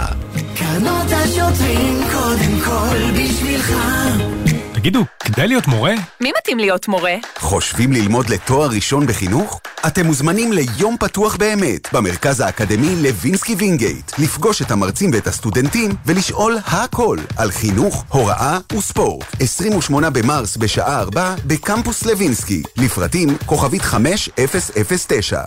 קרנות 0.54 1.12
השוטרים 1.12 2.00
קודם 2.12 2.60
כל 2.64 2.96
בשבילך. 3.20 3.72
תגידו, 4.86 5.04
כדאי 5.20 5.48
להיות 5.48 5.66
מורה? 5.66 5.94
מי 6.20 6.32
מתאים 6.38 6.58
להיות 6.58 6.88
מורה? 6.88 7.14
חושבים 7.38 7.92
ללמוד 7.92 8.30
לתואר 8.30 8.68
ראשון 8.70 9.06
בחינוך? 9.06 9.60
אתם 9.86 10.06
מוזמנים 10.06 10.52
ליום 10.52 10.96
פתוח 11.00 11.36
באמת 11.36 11.92
במרכז 11.92 12.40
האקדמי 12.40 12.96
לוינסקי 13.02 13.54
וינגייט 13.54 14.12
לפגוש 14.18 14.62
את 14.62 14.70
המרצים 14.70 15.10
ואת 15.12 15.26
הסטודנטים 15.26 15.90
ולשאול 16.06 16.56
הכל 16.66 17.18
על 17.36 17.50
חינוך, 17.50 18.04
הוראה 18.08 18.58
וספורט 18.76 19.26
28 19.40 20.10
במרס 20.10 20.56
בשעה 20.56 21.00
4 21.00 21.34
בקמפוס 21.46 22.06
לוינסקי 22.06 22.62
לפרטים 22.76 23.28
כוכבית 23.46 23.82
5009 23.82 25.42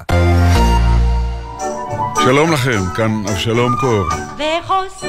שלום 2.23 2.51
לכם, 2.51 2.81
כאן 2.95 3.23
אבשלום 3.29 3.75
קור. 3.79 4.07
וחוס, 4.37 5.03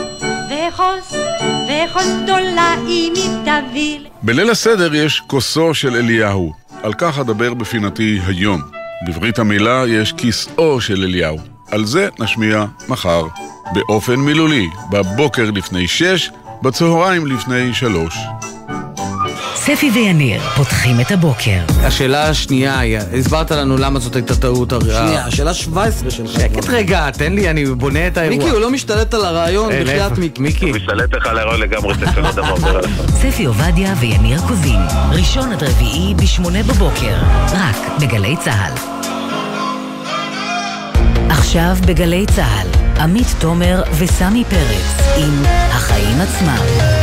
בליל 4.22 4.50
הסדר 4.50 4.94
יש 4.94 5.22
כוסו 5.26 5.74
של 5.74 5.96
אליהו. 5.96 6.52
על 6.82 6.92
כך 6.94 7.18
אדבר 7.18 7.54
בפינתי 7.54 8.20
היום. 8.26 8.60
בברית 9.06 9.38
המילה 9.38 9.84
יש 9.88 10.12
כיסאו 10.12 10.80
של 10.80 11.02
אליהו. 11.02 11.36
על 11.70 11.84
זה 11.84 12.08
נשמיע 12.18 12.64
מחר. 12.88 13.26
באופן 13.74 14.16
מילולי, 14.16 14.66
בבוקר 14.90 15.50
לפני 15.50 15.88
שש, 15.88 16.30
בצהריים 16.62 17.26
לפני 17.26 17.74
שלוש. 17.74 18.18
ספי 19.64 19.90
ויניר 19.94 20.40
פותחים 20.56 21.00
את 21.00 21.10
הבוקר. 21.10 21.58
השאלה 21.82 22.28
השנייה 22.28 22.78
היא, 22.78 22.98
הסברת 23.18 23.50
לנו 23.50 23.76
למה 23.76 23.98
זאת 23.98 24.16
הייתה 24.16 24.36
טעות. 24.36 24.72
שנייה, 24.80 25.26
השאלה 25.26 25.54
17 25.54 26.10
שלך. 26.10 26.30
שקט 26.32 26.68
רגע, 26.68 27.10
תן 27.10 27.32
לי, 27.32 27.50
אני 27.50 27.64
בונה 27.64 28.06
את 28.06 28.16
האירוע. 28.16 28.38
מיקי, 28.38 28.50
הוא 28.50 28.60
לא 28.60 28.70
משתלט 28.70 29.14
על 29.14 29.24
הרעיון, 29.24 29.72
בחייאת? 29.82 30.18
מיקי. 30.18 30.42
מיקי. 30.42 30.72
משתלט 30.72 31.14
לך 31.14 31.26
על 31.26 31.38
הרעיון 31.38 31.60
לגמרי, 31.60 31.94
זה 31.94 32.06
דבר 32.06 32.54
מה 32.62 32.72
לעשות. 32.72 33.10
ספי 33.10 33.44
עובדיה 33.44 33.94
ויניר 34.00 34.40
קוזין, 34.48 34.80
ראשון 35.10 35.52
עד 35.52 35.62
רביעי 35.62 36.14
בשמונה 36.14 36.62
בבוקר, 36.62 37.16
רק 37.52 37.76
בגלי 38.00 38.36
צה"ל. 38.44 38.72
עכשיו 41.30 41.76
בגלי 41.86 42.26
צה"ל, 42.36 43.00
עמית 43.00 43.26
תומר 43.38 43.82
וסמי 43.98 44.44
פרץ 44.44 45.16
עם 45.16 45.42
החיים 45.46 46.20
עצמם. 46.20 46.99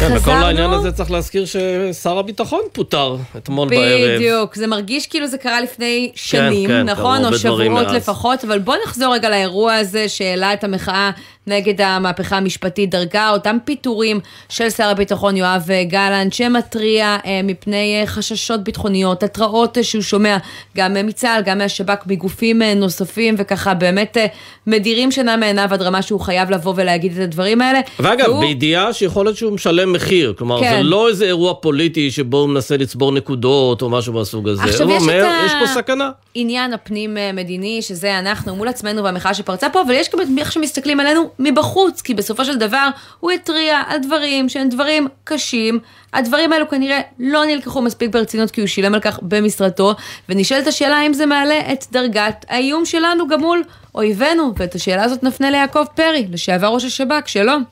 כן, 0.00 0.14
בכל 0.14 0.30
העניין 0.30 0.70
הזה 0.70 0.92
צריך 0.92 1.10
להזכיר 1.10 1.44
ששר 1.46 2.18
הביטחון 2.18 2.60
פוטר 2.72 3.16
אתמול 3.36 3.68
בערב. 3.68 4.16
בדיוק, 4.16 4.54
זה 4.54 4.66
מרגיש 4.66 5.06
כאילו 5.06 5.26
זה 5.26 5.38
קרה 5.38 5.60
לפני 5.60 6.10
שנים, 6.14 6.68
כן, 6.68 6.82
נכון? 6.82 7.18
קרו 7.18 7.28
או 7.32 7.38
שבועות. 7.38 7.86
לפחות, 7.86 8.44
אבל 8.44 8.58
בוא 8.58 8.74
נחזור 8.86 9.14
רגע 9.14 9.28
לאירוע 9.28 9.74
הזה 9.74 10.08
שהעלה 10.08 10.52
את 10.52 10.64
המחאה 10.64 11.10
נגד 11.46 11.80
המהפכה 11.80 12.36
המשפטית 12.36 12.90
דרכה, 12.90 13.30
אותם 13.30 13.56
פיטורים 13.64 14.20
של 14.48 14.70
שר 14.70 14.88
הביטחון 14.88 15.36
יואב 15.36 15.62
גלנט, 15.82 16.32
שמתריע 16.32 17.16
אה, 17.26 17.40
מפני 17.44 18.00
אה, 18.00 18.06
חששות 18.06 18.64
ביטחוניות, 18.64 19.22
התראות 19.22 19.78
אה, 19.78 19.82
שהוא 19.82 20.02
שומע 20.02 20.36
גם 20.76 20.96
אה, 20.96 21.02
מצה"ל, 21.02 21.42
גם 21.42 21.58
מהשב"כ, 21.58 22.06
מגופים 22.06 22.62
אה, 22.62 22.74
נוספים, 22.74 23.34
וככה 23.38 23.74
באמת 23.74 24.16
אה, 24.16 24.26
מדירים 24.66 25.10
שינה 25.12 25.36
מעיניו 25.36 25.68
עד 25.72 25.82
רמה 25.82 26.02
שהוא 26.02 26.20
חייב 26.20 26.50
לבוא 26.50 26.72
ולהגיד 26.76 27.12
את 27.12 27.24
הדברים 27.24 27.60
האלה. 27.62 27.80
ואגב, 28.00 28.28
והוא- 28.28 28.40
בידיעה 28.40 28.92
שיכול 28.92 29.26
להיות 29.26 29.36
שהוא 29.36 29.52
משלם 29.52 29.92
מחיר. 29.92 30.34
כלומר, 30.38 30.60
כן. 30.60 30.76
זה 30.76 30.82
לא 30.82 31.08
איזה 31.08 31.24
אירוע 31.24 31.54
פוליטי 31.54 32.10
שבו 32.10 32.36
הוא 32.36 32.48
מנסה 32.48 32.76
לצבור 32.76 33.12
נקודות 33.12 33.82
או 33.82 33.90
משהו 33.90 34.12
מהסוג 34.12 34.48
הזה. 34.48 34.62
עכשיו 34.62 34.86
הוא 34.88 34.96
יש 34.96 35.02
אומר, 35.02 35.20
את 35.20 35.42
ה- 35.42 35.46
יש 35.46 35.52
פה 35.60 35.74
סכנה. 35.74 36.10
עניין 36.34 36.72
הפנים-מדיני, 36.72 37.82
שזה 37.82 38.18
אנחנו 38.18 38.56
מול 38.56 38.68
עצמנו 38.68 39.04
והמחאה 39.04 39.34
שפרצה 39.34 39.68
פה, 39.70 39.80
אבל 39.82 39.94
יש 39.94 40.08
גם 40.12 40.20
את 40.20 40.26
איך 40.38 40.52
שמסתכלים 40.52 41.00
עלינו 41.00 41.30
מבחוץ, 41.38 42.02
כי 42.02 42.14
בסופו 42.14 42.44
של 42.44 42.58
דבר 42.58 42.88
הוא 43.20 43.30
התריע 43.30 43.82
על 43.88 43.98
דברים 43.98 44.48
שהם 44.48 44.68
דברים 44.68 45.08
קשים. 45.24 45.78
הדברים 46.12 46.52
האלו 46.52 46.68
כנראה 46.68 47.00
לא 47.18 47.44
נלקחו 47.44 47.82
מספיק 47.82 48.10
ברצינות 48.10 48.50
כי 48.50 48.60
הוא 48.60 48.68
שילם 48.68 48.94
על 48.94 49.00
כך 49.00 49.18
במשרתו, 49.22 49.94
ונשאלת 50.28 50.66
השאלה 50.66 50.96
האם 50.96 51.12
זה 51.12 51.26
מעלה 51.26 51.60
את 51.72 51.84
דרגת 51.92 52.44
האיום 52.48 52.84
שלנו 52.84 53.28
גם 53.28 53.40
מול 53.40 53.62
אויבינו, 53.94 54.52
ואת 54.56 54.74
השאלה 54.74 55.04
הזאת 55.04 55.22
נפנה 55.22 55.50
ליעקב 55.50 55.84
פרי, 55.96 56.26
לשעבר 56.32 56.66
ראש 56.66 56.84
השב"כ, 56.84 57.28
שלום. 57.28 57.64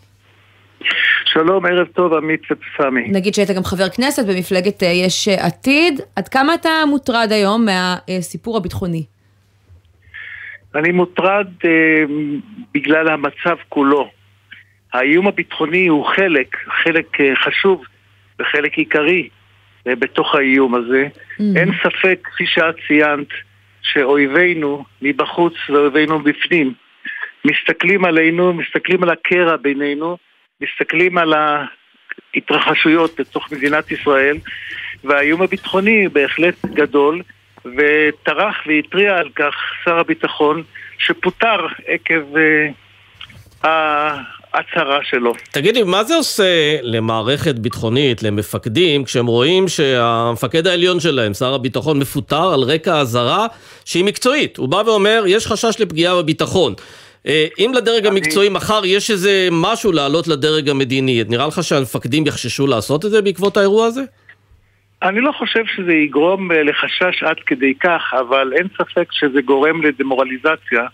שלום, 1.25 1.67
ערב 1.67 1.87
טוב, 1.87 2.15
עמית 2.15 2.41
ופסמי. 2.51 3.09
נגיד 3.09 3.35
שהיית 3.35 3.51
גם 3.51 3.65
חבר 3.65 3.89
כנסת 3.89 4.27
במפלגת 4.27 4.83
אה, 4.83 4.89
יש 4.89 5.29
עתיד, 5.29 6.01
עד 6.17 6.29
כמה 6.29 6.55
אתה 6.55 6.71
מוטרד 6.87 7.29
היום 7.33 7.67
מהסיפור 7.67 8.57
הביטחוני? 8.57 9.05
אני 10.77 10.93
מוטרד 10.93 11.47
אה, 11.65 12.05
בגלל 12.75 13.09
המצב 13.09 13.57
כולו. 13.69 14.11
האיום 14.93 15.27
הביטחוני 15.27 15.87
הוא 15.87 16.07
חלק, 16.07 16.57
חלק 16.85 17.21
אה, 17.21 17.37
חשוב 17.37 17.85
וחלק 18.41 18.79
עיקרי 18.79 19.29
אה, 19.87 19.95
בתוך 19.95 20.35
האיום 20.35 20.75
הזה. 20.75 21.09
אין 21.57 21.71
ספק, 21.83 22.19
כפי 22.25 22.47
שאת 22.47 22.75
ציינת, 22.87 23.29
שאויבינו 23.83 24.85
מבחוץ 25.03 25.55
ואויבינו 25.69 26.19
בפנים 26.19 26.73
מסתכלים 27.45 28.05
עלינו, 28.05 28.53
מסתכלים 28.53 29.03
על 29.03 29.11
הקרע 29.11 29.57
בינינו, 29.57 30.17
מסתכלים 30.61 31.19
על 31.19 31.33
ההתרחשויות 32.35 33.21
בתוך 33.21 33.53
מדינת 33.53 33.91
ישראל, 33.91 34.37
והאיום 35.05 35.43
הביטחוני 35.43 36.09
בהחלט 36.09 36.65
גדול, 36.65 37.23
וטרח 37.77 38.55
והתריע 38.67 39.17
על 39.17 39.29
כך 39.37 39.55
שר 39.85 39.99
הביטחון, 39.99 40.63
שפוטר 40.99 41.67
עקב 41.87 42.37
אה, 42.37 42.69
ההצהרה 44.57 44.99
שלו. 45.03 45.33
תגידי, 45.51 45.83
מה 45.83 46.05
זה 46.05 46.17
עושה 46.17 46.79
למערכת 46.83 47.55
ביטחונית, 47.55 48.23
למפקדים, 48.23 49.05
כשהם 49.05 49.27
רואים 49.27 49.69
שהמפקד 49.69 50.67
העליון 50.67 51.01
שלהם, 51.01 51.35
שר 51.35 51.55
הביטחון, 51.55 51.99
מפוטר 51.99 52.55
על 52.55 52.61
רקע 52.61 53.01
אזהרה 53.01 53.47
שהיא 53.85 54.05
מקצועית? 54.05 54.57
הוא 54.57 54.69
בא 54.69 54.83
ואומר, 54.87 55.25
יש 55.27 55.47
חשש 55.47 55.81
לפגיעה 55.81 56.17
בביטחון. 56.17 56.75
אה, 57.27 57.47
אם 57.59 57.73
לדרג 57.75 58.07
המקצועי 58.07 58.49
מחר 58.49 58.85
יש 58.85 59.11
איזה 59.11 59.49
משהו 59.53 59.93
לעלות 59.93 60.29
לדרג 60.29 60.69
המדיני, 60.69 61.25
נראה 61.29 61.47
לך 61.47 61.65
שהמפקדים 61.65 62.27
יחששו 62.27 62.67
לעשות 62.67 63.05
את 63.05 63.11
זה 63.11 63.23
בעקבות 63.23 63.57
האירוע 63.57 63.87
הזה? 63.87 64.01
אני 64.01 64.07
לא 65.03 65.33
חושב 65.33 65.65
שזה 65.67 65.93
יגרום 65.93 66.53
אה, 66.53 66.63
לחשש 66.63 67.23
עד 67.23 67.37
כדי 67.47 67.75
כך, 67.75 68.15
אבל 68.21 68.53
אין 68.57 68.69
ספק 68.79 69.13
שזה 69.13 69.41
גורם 69.41 69.83
לדמורליזציה 69.83 70.87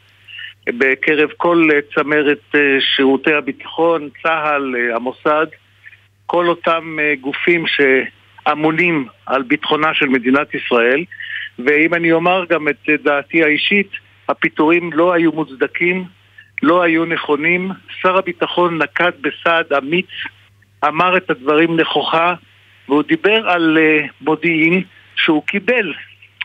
בקרב 0.66 1.30
כל 1.36 1.68
אה, 1.72 1.78
צמרת 1.94 2.42
אה, 2.54 2.60
שירותי 2.96 3.34
הביטחון, 3.34 4.08
צה"ל, 4.22 4.74
אה, 4.76 4.96
המוסד, 4.96 5.46
כל 6.26 6.48
אותם 6.48 6.98
אה, 7.00 7.14
גופים 7.20 7.64
שאמונים 7.66 9.06
על 9.26 9.42
ביטחונה 9.42 9.94
של 9.94 10.06
מדינת 10.06 10.54
ישראל. 10.54 11.04
ואם 11.58 11.94
אני 11.94 12.12
אומר 12.12 12.44
גם 12.48 12.68
את 12.68 12.88
אה, 12.88 12.94
דעתי 13.04 13.42
האישית, 13.42 13.90
הפיטורים 14.28 14.92
לא 14.92 15.12
היו 15.12 15.32
מוצדקים, 15.32 16.04
לא 16.62 16.82
היו 16.82 17.04
נכונים. 17.04 17.70
שר 18.00 18.16
הביטחון 18.16 18.82
נקט 18.82 19.14
בסעד 19.20 19.72
אמיץ, 19.72 20.10
אמר 20.88 21.16
את 21.16 21.30
הדברים 21.30 21.80
נכוחה, 21.80 22.34
והוא 22.88 23.02
דיבר 23.02 23.48
על 23.48 23.78
uh, 23.78 24.12
מודיעין 24.20 24.82
שהוא 25.16 25.42
קיבל 25.46 25.92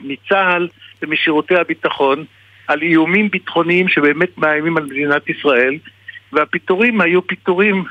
מצה"ל 0.01 0.67
ומשירותי 1.01 1.55
הביטחון 1.55 2.25
על 2.67 2.81
איומים 2.81 3.29
ביטחוניים 3.31 3.89
שבאמת 3.89 4.37
מאיימים 4.37 4.77
על 4.77 4.83
מדינת 4.83 5.29
ישראל, 5.29 5.73
והפיטורים 6.33 7.01
היו 7.01 7.27
פיטורים 7.27 7.83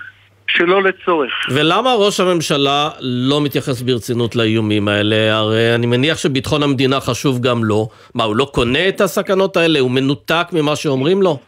שלא 0.48 0.82
לצורך. 0.82 1.32
ולמה 1.50 1.94
ראש 1.94 2.20
הממשלה 2.20 2.90
לא 3.00 3.40
מתייחס 3.40 3.82
ברצינות 3.82 4.36
לאיומים 4.36 4.88
האלה? 4.88 5.36
הרי 5.36 5.74
אני 5.74 5.86
מניח 5.86 6.18
שביטחון 6.18 6.62
המדינה 6.62 7.00
חשוב 7.00 7.40
גם 7.40 7.64
לו. 7.64 7.88
מה, 8.14 8.24
הוא 8.24 8.36
לא 8.36 8.50
קונה 8.54 8.88
את 8.88 9.00
הסכנות 9.00 9.56
האלה? 9.56 9.78
הוא 9.78 9.90
מנותק 9.90 10.46
ממה 10.52 10.76
שאומרים 10.76 11.22
לו? 11.22 11.38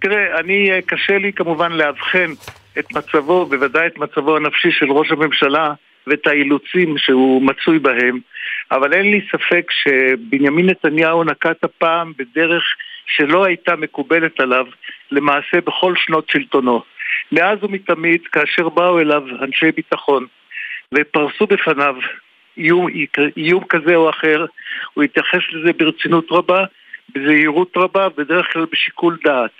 תראה, 0.00 0.40
אני, 0.40 0.70
אה, 0.70 0.78
קשה 0.86 1.18
לי 1.18 1.32
כמובן 1.32 1.72
לאבחן 1.72 2.32
את 2.78 2.92
מצבו, 2.92 3.46
בוודאי 3.46 3.86
את 3.86 3.98
מצבו 3.98 4.36
הנפשי 4.36 4.72
של 4.72 4.90
ראש 4.90 5.10
הממשלה 5.10 5.72
ואת 6.06 6.26
האילוצים 6.26 6.98
שהוא 6.98 7.42
מצוי 7.42 7.78
בהם, 7.78 8.18
אבל 8.70 8.92
אין 8.92 9.10
לי 9.10 9.20
ספק 9.32 9.70
שבנימין 9.70 10.66
נתניהו 10.66 11.24
נקט 11.24 11.64
הפעם 11.64 12.12
בדרך 12.18 12.64
שלא 13.06 13.44
הייתה 13.44 13.76
מקובלת 13.76 14.40
עליו 14.40 14.66
למעשה 15.10 15.60
בכל 15.64 15.94
שנות 15.96 16.30
שלטונו. 16.30 16.82
מאז 17.32 17.64
ומתמיד, 17.64 18.26
כאשר 18.32 18.68
באו 18.68 19.00
אליו 19.00 19.22
אנשי 19.42 19.72
ביטחון 19.72 20.26
ופרסו 20.94 21.46
בפניו 21.46 21.94
איום, 22.56 22.86
איום 23.36 23.64
כזה 23.64 23.94
או 23.94 24.10
אחר, 24.10 24.46
הוא 24.94 25.04
התייחס 25.04 25.40
לזה 25.52 25.72
ברצינות 25.72 26.26
רבה, 26.30 26.64
בזהירות 27.14 27.76
רבה, 27.76 28.08
בדרך 28.08 28.52
כלל 28.52 28.66
בשיקול 28.72 29.18
דעת. 29.24 29.50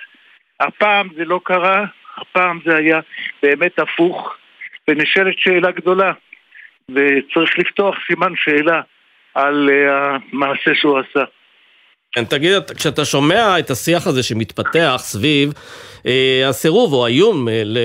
הפעם 0.60 1.08
זה 1.16 1.24
לא 1.24 1.40
קרה, 1.44 1.84
הפעם 2.20 2.58
זה 2.64 2.76
היה 2.76 3.00
באמת 3.42 3.78
הפוך, 3.78 4.36
ונשאלת 4.88 5.38
שאלה 5.38 5.70
גדולה, 5.70 6.12
וצריך 6.90 7.58
לפתוח 7.58 7.96
סימן 8.06 8.32
שאלה 8.36 8.80
על 9.34 9.68
uh, 9.68 9.92
המעשה 10.32 10.74
שהוא 10.74 10.98
עשה. 10.98 11.24
כן, 12.12 12.24
תגיד, 12.24 12.52
כשאתה 12.76 13.04
שומע 13.04 13.58
את 13.58 13.70
השיח 13.70 14.06
הזה 14.06 14.22
שמתפתח 14.22 15.00
סביב 15.04 15.52
אה, 16.06 16.48
הסירוב 16.48 16.92
או 16.92 17.04
האיום 17.06 17.48
אה, 17.48 17.62
ל, 17.64 17.78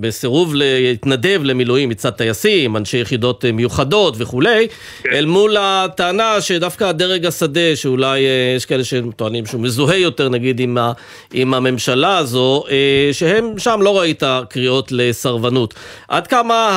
בסירוב 0.00 0.54
להתנדב 0.54 1.40
למילואים 1.44 1.88
מצד 1.88 2.10
טייסים, 2.10 2.76
אנשי 2.76 2.98
יחידות 2.98 3.44
אה, 3.44 3.52
מיוחדות 3.52 4.14
וכולי, 4.18 4.68
כן. 5.02 5.10
אל 5.12 5.26
מול 5.26 5.56
הטענה 5.60 6.40
שדווקא 6.40 6.84
הדרג 6.84 7.26
השדה, 7.26 7.76
שאולי 7.76 8.26
אה, 8.26 8.54
יש 8.56 8.66
כאלה 8.66 8.84
שטוענים 8.84 9.46
שהוא 9.46 9.60
מזוהה 9.60 9.96
יותר 9.96 10.28
נגיד 10.28 10.60
עם, 10.60 10.78
ה, 10.78 10.92
עם 11.32 11.54
הממשלה 11.54 12.18
הזו, 12.18 12.64
אה, 12.70 13.10
שהם 13.12 13.58
שם 13.58 13.80
לא 13.82 13.98
ראית 14.00 14.22
קריאות 14.48 14.92
לסרבנות. 14.92 15.74
עד 16.08 16.26
כמה 16.26 16.68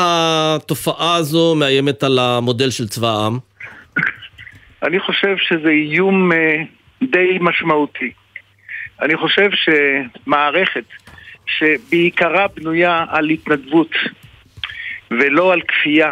התופעה 0.56 1.16
הזו 1.16 1.56
מאיימת 1.56 2.04
על 2.04 2.20
המודל 2.20 2.70
של 2.70 2.88
צבא 2.88 3.10
העם? 3.10 3.40
אני 4.86 5.00
חושב 5.00 5.38
שזה 5.38 5.70
איום 5.70 6.32
uh, 6.32 6.36
די 7.04 7.38
משמעותי. 7.42 8.12
אני 9.02 9.18
חושב 9.18 9.50
שמערכת 9.52 10.84
שבעיקרה 11.46 12.48
בנויה 12.48 13.06
על 13.10 13.30
התנדבות 13.30 13.92
ולא 15.12 15.54
על 15.54 15.62
כפייה, 15.62 16.12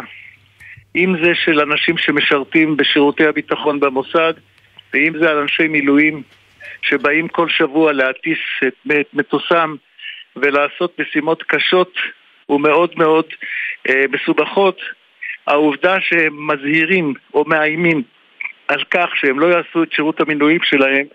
אם 0.96 1.14
זה 1.24 1.34
של 1.34 1.60
אנשים 1.60 1.98
שמשרתים 1.98 2.76
בשירותי 2.76 3.26
הביטחון 3.26 3.80
במוסד, 3.80 4.34
ואם 4.94 5.12
זה 5.18 5.30
על 5.30 5.38
אנשי 5.38 5.68
מילואים 5.68 6.22
שבאים 6.82 7.28
כל 7.28 7.48
שבוע 7.48 7.92
להטיס 7.92 8.38
את, 8.66 8.74
את 9.00 9.14
מטוסם 9.14 9.74
ולעשות 10.36 11.00
משימות 11.00 11.42
קשות 11.42 11.92
ומאוד 12.48 12.90
מאוד 12.96 13.26
אה, 13.88 14.04
מסובכות, 14.10 14.80
העובדה 15.46 15.96
שהם 16.00 16.46
מזהירים 16.46 17.14
או 17.34 17.44
מאיימים 17.46 18.02
על 18.68 18.82
כך 18.90 19.06
שהם 19.14 19.40
לא 19.40 19.46
יעשו 19.46 19.82
את 19.82 19.92
שירות 19.92 20.20
המינויים 20.20 20.60
שלהם 20.62 21.06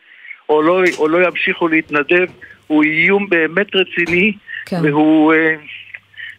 או 0.50 0.62
לא, 0.62 0.82
או 0.98 1.08
לא 1.08 1.28
ימשיכו 1.28 1.68
להתנדב 1.68 2.26
הוא 2.68 2.84
איום 2.84 3.30
באמת 3.30 3.76
רציני 3.76 4.34
כן. 4.66 4.78
והוא... 4.84 5.34
אה, 5.34 5.56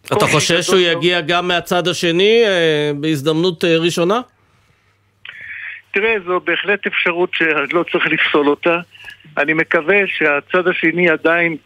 אתה 0.06 0.26
חושש 0.26 0.66
שהוא 0.66 0.80
יגיע 0.80 1.20
גם 1.20 1.48
מהצד 1.48 1.88
השני 1.88 2.42
אה, 2.46 2.90
בהזדמנות 3.00 3.64
אה, 3.64 3.76
ראשונה? 3.78 4.20
תראה, 5.90 6.14
זו 6.26 6.40
בהחלט 6.40 6.86
אפשרות 6.86 7.30
שלא 7.34 7.84
צריך 7.92 8.06
לפסול 8.06 8.48
אותה. 8.48 8.80
אני 9.38 9.52
מקווה 9.52 9.96
שהצד 10.06 10.68
השני 10.68 11.10
עדיין 11.10 11.56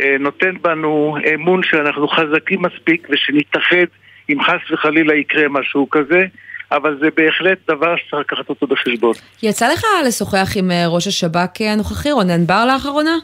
אה, 0.00 0.16
נותן 0.20 0.54
בנו 0.62 1.16
אמון 1.34 1.62
שאנחנו 1.62 2.08
חזקים 2.08 2.62
מספיק 2.62 3.08
ושנתאחד 3.10 3.86
אם 4.30 4.42
חס 4.42 4.70
וחלילה 4.70 5.14
יקרה 5.14 5.48
משהו 5.48 5.90
כזה, 5.90 6.26
אבל 6.72 6.98
זה 7.00 7.08
בהחלט 7.16 7.58
דבר 7.70 7.96
שצריך 7.96 8.20
לקחת 8.20 8.48
אותו 8.48 8.66
בחשבון. 8.66 9.14
יצא 9.42 9.68
לך 9.72 9.84
לשוחח 10.06 10.48
עם 10.56 10.70
אה, 10.70 10.86
ראש 10.86 11.06
השב"כ 11.06 11.60
הנוכחי, 11.60 12.12
רונן 12.12 12.46
בר 12.46 12.64
לאחרונה? 12.64 13.16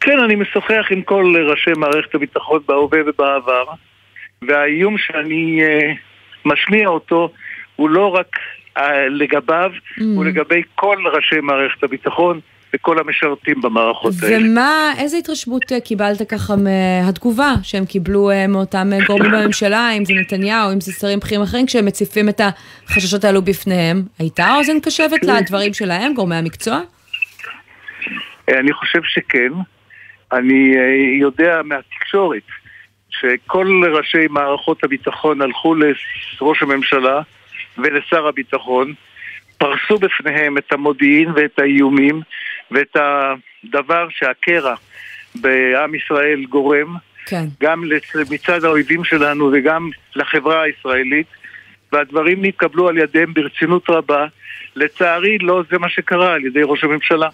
כן, 0.00 0.18
אני 0.18 0.34
משוחח 0.34 0.86
עם 0.90 1.02
כל 1.02 1.34
ראשי 1.50 1.70
מערכת 1.76 2.14
הביטחון 2.14 2.60
בהווה 2.68 2.98
ובעבר, 3.06 3.64
והאיום 4.42 4.98
שאני 4.98 5.60
uh, 5.62 5.96
משמיע 6.44 6.88
אותו 6.88 7.30
הוא 7.76 7.90
לא 7.90 8.14
רק 8.14 8.36
uh, 8.78 8.82
לגביו, 9.10 9.70
mm. 9.74 10.02
הוא 10.16 10.24
לגבי 10.24 10.62
כל 10.74 10.96
ראשי 11.12 11.40
מערכת 11.40 11.82
הביטחון 11.82 12.40
וכל 12.74 12.98
המשרתים 12.98 13.60
במערכות 13.62 14.12
האלה. 14.22 14.36
ומה, 14.36 14.92
איזה 14.98 15.16
התרשמות 15.16 15.72
אה, 15.72 15.80
קיבלת 15.80 16.28
ככה 16.28 16.54
מהתגובה 16.56 17.54
שהם 17.62 17.86
קיבלו 17.86 18.30
uh, 18.30 18.34
מאותם 18.48 18.90
גורמים 19.06 19.30
בממשלה, 19.30 19.90
אם 19.90 20.04
זה 20.04 20.14
נתניהו, 20.14 20.72
אם 20.72 20.80
זה 20.80 20.92
שרים 20.92 21.18
בכירים 21.18 21.42
אחרים, 21.42 21.66
כשהם 21.66 21.86
מציפים 21.86 22.28
את 22.28 22.40
החששות 22.86 23.24
האלו 23.24 23.42
בפניהם? 23.42 24.02
הייתה 24.18 24.54
אוזן 24.54 24.80
קשבת 24.80 25.22
לדברים 25.22 25.74
שלהם, 25.74 26.14
גורמי 26.14 26.36
המקצוע? 26.36 26.80
אני 28.48 28.72
חושב 28.72 29.00
שכן. 29.04 29.52
אני 30.32 30.76
אה, 30.76 31.18
יודע 31.20 31.60
מהתקשורת 31.64 32.42
שכל 33.10 33.82
ראשי 33.92 34.26
מערכות 34.30 34.84
הביטחון 34.84 35.42
הלכו 35.42 35.74
לראש 35.74 36.62
הממשלה 36.62 37.20
ולשר 37.78 38.26
הביטחון, 38.26 38.94
פרסו 39.58 39.98
בפניהם 39.98 40.58
את 40.58 40.72
המודיעין 40.72 41.30
ואת 41.36 41.58
האיומים 41.58 42.20
ואת 42.70 42.96
הדבר 42.96 44.08
שהקרע 44.10 44.74
בעם 45.34 45.94
ישראל 45.94 46.44
גורם, 46.44 46.96
כן. 47.26 47.44
גם 47.60 47.84
מצד 48.30 48.64
האויבים 48.64 49.04
שלנו 49.04 49.50
וגם 49.52 49.90
לחברה 50.16 50.62
הישראלית, 50.62 51.26
והדברים 51.92 52.44
נתקבלו 52.44 52.88
על 52.88 52.98
ידיהם 52.98 53.34
ברצינות 53.34 53.90
רבה. 53.90 54.26
לצערי 54.76 55.38
לא 55.38 55.62
זה 55.70 55.78
מה 55.78 55.88
שקרה 55.88 56.34
על 56.34 56.44
ידי 56.44 56.60
ראש 56.62 56.84
הממשלה. 56.84 57.28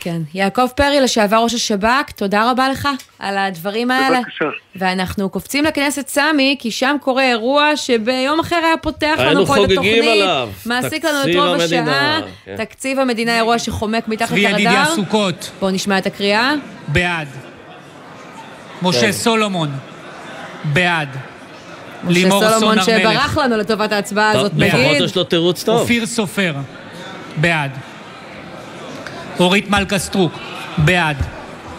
כן. 0.00 0.22
יעקב 0.34 0.66
פרי, 0.76 1.00
לשעבר 1.00 1.36
ראש 1.36 1.54
השב"כ, 1.54 2.10
תודה 2.16 2.50
רבה 2.50 2.68
לך 2.68 2.88
על 3.18 3.38
הדברים 3.38 3.90
האלה. 3.90 4.18
בבקשה. 4.18 4.44
ואנחנו 4.76 5.28
קופצים 5.28 5.64
לכנסת 5.64 6.08
סמי, 6.08 6.56
כי 6.58 6.70
שם 6.70 6.96
קורה 7.00 7.22
אירוע 7.22 7.76
שביום 7.76 8.40
אחר 8.40 8.60
היה 8.64 8.76
פותח 8.76 9.14
לנו 9.18 9.46
פה 9.46 9.56
את 9.56 9.70
התוכנית. 9.70 9.78
היינו 9.78 10.02
חוגגים 10.02 10.22
עליו. 10.22 10.48
מעסיק 10.66 11.04
לנו 11.04 11.30
את 11.30 11.36
רוב 11.36 11.60
השעה. 11.60 12.20
כן. 12.44 12.56
תקציב 12.56 12.98
המדינה, 12.98 13.36
אירוע 13.36 13.58
שחומק 13.58 14.08
מתחת 14.08 14.30
לרדאר. 14.30 14.50
צבי 14.50 14.62
ידידיה 14.62 14.84
סוכות. 14.94 15.50
בואו 15.60 15.70
נשמע 15.70 15.98
את 15.98 16.06
הקריאה. 16.06 16.54
בעד. 16.88 17.28
משה 18.82 19.00
כן. 19.00 19.12
סולומון. 19.12 19.70
בעד. 20.64 21.08
משה 22.04 22.30
סולומון 22.30 22.82
שברח 22.82 23.38
לנו 23.38 23.56
לטובת 23.56 23.92
ההצבעה 23.92 24.30
הזאת, 24.30 24.52
נגיד. 24.54 24.74
לפחות 24.74 24.96
יש 25.04 25.16
לו 25.16 25.24
תירוץ 25.24 25.64
טוב. 25.64 25.80
אופיר 25.80 26.06
סופר. 26.06 26.54
בעד. 27.36 27.70
אורית 29.40 29.70
מלכה 29.70 29.98
סטרוק, 29.98 30.32
בעד. 30.78 31.16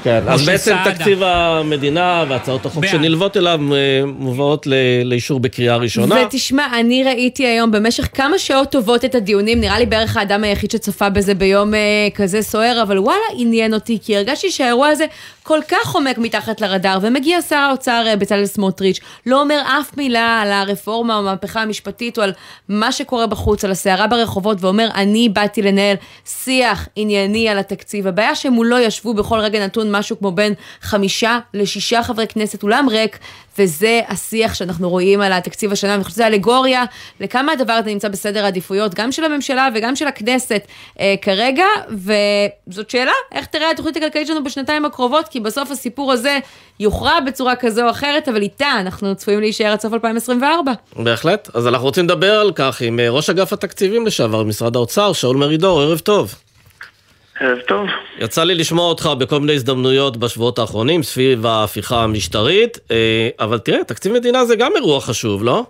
כן, 0.04 0.22
אז 0.28 0.46
בעצם 0.46 0.72
סעדה. 0.72 0.96
תקציב 0.96 1.24
המדינה 1.24 2.26
והצעות 2.30 2.66
החוק 2.66 2.82
בעד. 2.82 2.92
שנלוות 2.92 3.38
אליו 3.38 3.60
אה, 3.74 3.78
מובאות 4.06 4.68
לאישור 5.06 5.40
בקריאה 5.40 5.78
ראשונה. 5.78 6.16
ותשמע, 6.22 6.68
אני 6.80 7.04
ראיתי 7.04 7.46
היום 7.46 7.72
במשך 7.72 8.08
כמה 8.14 8.40
שעות 8.40 8.72
טובות 8.72 9.06
את 9.06 9.16
הדיונים, 9.16 9.62
נראה 9.62 9.80
לי 9.80 9.86
בערך 9.86 10.18
האדם 10.18 10.44
היחיד 10.44 10.72
שצפה 10.72 11.10
בזה 11.10 11.34
ביום 11.34 11.74
אה, 11.74 11.80
כזה 12.16 12.42
סוער, 12.42 12.82
אבל 12.84 13.00
וואלה, 13.00 13.26
עניין 13.38 13.74
אותי, 13.74 13.98
כי 14.04 14.18
הרגשתי 14.18 14.52
שהאירוע 14.52 14.88
הזה 14.88 15.06
כל 15.48 15.60
כך 15.68 15.96
עומק 15.96 16.18
מתחת 16.18 16.62
לרדאר, 16.62 16.98
ומגיע 17.02 17.42
שר 17.42 17.56
האוצר 17.56 18.04
אה, 18.08 18.16
בצלאל 18.16 18.46
סמוטריץ', 18.46 19.00
לא 19.26 19.42
אומר 19.42 19.62
אף 19.66 19.98
מילה 19.98 20.42
על 20.42 20.52
הרפורמה 20.52 21.14
או 21.14 21.20
המהפכה 21.20 21.62
המשפטית, 21.62 22.18
או 22.18 22.24
על 22.24 22.34
מה 22.70 22.92
שקורה 22.92 23.28
בחוץ, 23.28 23.66
על 23.66 23.72
הסערה 23.72 24.08
ברחובות, 24.08 24.58
ואומר, 24.62 24.88
אני 24.96 25.30
באתי 25.30 25.62
לנהל 25.62 25.96
שיח 26.26 26.88
ענייני 26.96 27.50
על 27.50 27.60
התקציב. 27.60 28.08
הבעיה 28.08 28.36
שהם 28.36 28.64
לא 28.64 28.80
ישבו 28.80 29.14
בכל 29.14 29.40
רגע 29.40 29.66
נתון 29.66 29.96
משהו 29.96 30.20
כמו 30.20 30.32
בין 30.32 30.54
חמישה 30.82 31.40
לשישה 31.54 32.04
חברי 32.04 32.28
כנסת, 32.28 32.64
אולם 32.64 32.90
ריק, 32.90 33.20
וזה 33.58 34.02
השיח 34.08 34.54
שאנחנו 34.54 34.90
רואים 34.90 35.22
על 35.22 35.34
התקציב 35.34 35.72
השנה, 35.72 35.96
אני 35.96 36.04
חושבת 36.04 36.16
שזה 36.16 36.28
אלגוריה 36.28 36.84
לכמה 37.20 37.52
הדבר 37.52 37.74
הזה 37.74 37.90
נמצא 37.90 38.08
בסדר 38.08 38.46
העדיפויות, 38.46 38.94
גם 38.94 39.12
של 39.12 39.24
הממשלה 39.24 39.68
וגם 39.76 39.96
של 39.96 40.08
הכנסת 40.08 40.62
אה, 41.00 41.16
כרגע, 41.22 41.66
וזאת 41.90 42.90
שאלה, 42.90 43.12
איך 43.32 43.46
תראה 43.46 43.72
התוכנית 43.72 43.98
הכלכלית 43.98 44.28
שלנו 44.28 44.44
בשנתיים 44.44 44.86
הקרובות, 44.86 45.28
כי 45.36 45.40
בסוף 45.40 45.72
הסיפור 45.72 46.12
הזה 46.12 46.40
יוכרע 46.80 47.20
בצורה 47.20 47.56
כזו 47.56 47.86
או 47.86 47.90
אחרת, 47.90 48.28
אבל 48.28 48.42
איתה 48.42 48.72
אנחנו 48.80 49.16
צפויים 49.16 49.40
להישאר 49.40 49.72
עד 49.72 49.80
סוף 49.80 49.94
2024. 49.94 50.72
בהחלט, 50.96 51.50
אז 51.54 51.68
אנחנו 51.68 51.86
רוצים 51.86 52.06
לדבר 52.06 52.32
על 52.32 52.52
כך 52.56 52.82
עם 52.82 53.00
אה, 53.00 53.10
ראש 53.10 53.30
אגף 53.30 53.54
התקציבים 53.54 54.06
לשעבר 54.06 54.44
במשרד 54.44 54.76
האוצר, 54.76 55.14
שאול 55.14 55.38
מרידור, 55.38 55.82
ערב 55.82 56.00
טוב. 56.00 56.36
ערב 57.40 57.60
טוב. 57.60 57.88
יצא 58.20 58.44
לי 58.44 58.56
לשמוע 58.56 58.86
אותך 58.90 59.10
בכל 59.18 59.40
מיני 59.40 59.54
הזדמנויות 59.54 60.18
בשבועות 60.18 60.60
האחרונים 60.60 61.04
סביב 61.04 61.46
ההפיכה 61.46 62.04
המשטרית, 62.04 62.78
אה, 62.92 63.30
אבל 63.40 63.58
תראה, 63.58 63.84
תקציב 63.84 64.14
מדינה 64.14 64.46
זה 64.46 64.56
גם 64.56 64.72
אירוע 64.76 65.02
חשוב, 65.02 65.44
לא? 65.44 65.66